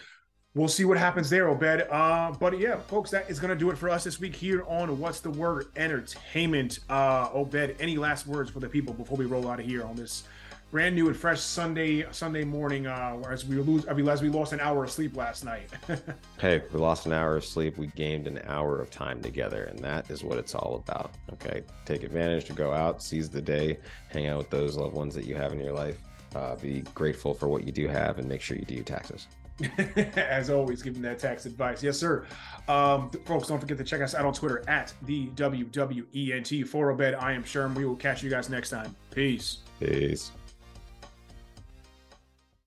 we'll 0.54 0.68
see 0.68 0.84
what 0.84 0.98
happens 0.98 1.30
there, 1.30 1.48
Obed. 1.48 1.86
Uh, 1.90 2.32
but 2.38 2.58
yeah, 2.58 2.78
folks, 2.80 3.10
that 3.10 3.28
is 3.30 3.38
going 3.38 3.50
to 3.50 3.58
do 3.58 3.70
it 3.70 3.78
for 3.78 3.88
us 3.88 4.04
this 4.04 4.20
week 4.20 4.34
here 4.34 4.64
on 4.66 4.98
What's 4.98 5.20
the 5.20 5.30
Word 5.30 5.66
Entertainment. 5.76 6.80
Uh, 6.88 7.28
Obed, 7.32 7.76
any 7.80 7.96
last 7.96 8.26
words 8.26 8.50
for 8.50 8.60
the 8.60 8.68
people 8.68 8.94
before 8.94 9.16
we 9.16 9.24
roll 9.24 9.48
out 9.48 9.60
of 9.60 9.66
here 9.66 9.84
on 9.84 9.96
this 9.96 10.24
brand 10.70 10.94
new 10.94 11.06
and 11.06 11.16
fresh 11.16 11.40
Sunday 11.40 12.06
Sunday 12.12 12.44
morning? 12.44 12.86
Uh, 12.86 13.22
as 13.30 13.44
we 13.46 13.56
lose, 13.56 13.86
I 13.88 13.94
mean, 13.94 14.08
as 14.08 14.22
we 14.22 14.28
lost 14.28 14.52
an 14.52 14.60
hour 14.60 14.84
of 14.84 14.90
sleep 14.90 15.16
last 15.16 15.44
night. 15.44 15.70
hey, 16.38 16.62
we 16.72 16.78
lost 16.78 17.06
an 17.06 17.12
hour 17.12 17.36
of 17.36 17.44
sleep. 17.44 17.78
We 17.78 17.88
gained 17.88 18.26
an 18.26 18.40
hour 18.46 18.80
of 18.80 18.90
time 18.90 19.22
together, 19.22 19.64
and 19.64 19.78
that 19.80 20.10
is 20.10 20.22
what 20.22 20.38
it's 20.38 20.54
all 20.54 20.82
about. 20.86 21.12
Okay, 21.32 21.62
take 21.86 22.02
advantage 22.02 22.44
to 22.46 22.52
go 22.52 22.72
out, 22.72 23.02
seize 23.02 23.30
the 23.30 23.42
day, 23.42 23.78
hang 24.10 24.26
out 24.26 24.38
with 24.38 24.50
those 24.50 24.76
loved 24.76 24.94
ones 24.94 25.14
that 25.14 25.24
you 25.24 25.34
have 25.34 25.52
in 25.52 25.60
your 25.60 25.72
life. 25.72 25.98
Uh, 26.34 26.56
be 26.56 26.80
grateful 26.94 27.34
for 27.34 27.46
what 27.46 27.64
you 27.64 27.72
do 27.72 27.86
have, 27.88 28.18
and 28.18 28.26
make 28.26 28.40
sure 28.40 28.56
you 28.56 28.64
do 28.64 28.74
your 28.74 28.84
taxes. 28.84 29.26
as 30.16 30.50
always, 30.50 30.82
giving 30.82 31.02
that 31.02 31.18
tax 31.18 31.46
advice. 31.46 31.82
Yes, 31.82 31.98
sir. 31.98 32.26
Um, 32.68 33.10
folks, 33.24 33.48
don't 33.48 33.60
forget 33.60 33.78
to 33.78 33.84
check 33.84 34.00
us 34.00 34.14
out 34.14 34.24
on 34.24 34.32
Twitter 34.32 34.62
at 34.68 34.92
the 35.02 35.28
WWENT. 35.28 36.66
For 36.66 36.90
a 36.90 36.96
bed. 36.96 37.14
I 37.14 37.32
am 37.32 37.44
Sherm. 37.44 37.74
We 37.74 37.84
will 37.84 37.96
catch 37.96 38.22
you 38.22 38.30
guys 38.30 38.48
next 38.48 38.70
time. 38.70 38.94
Peace. 39.10 39.58
Peace. 39.80 40.32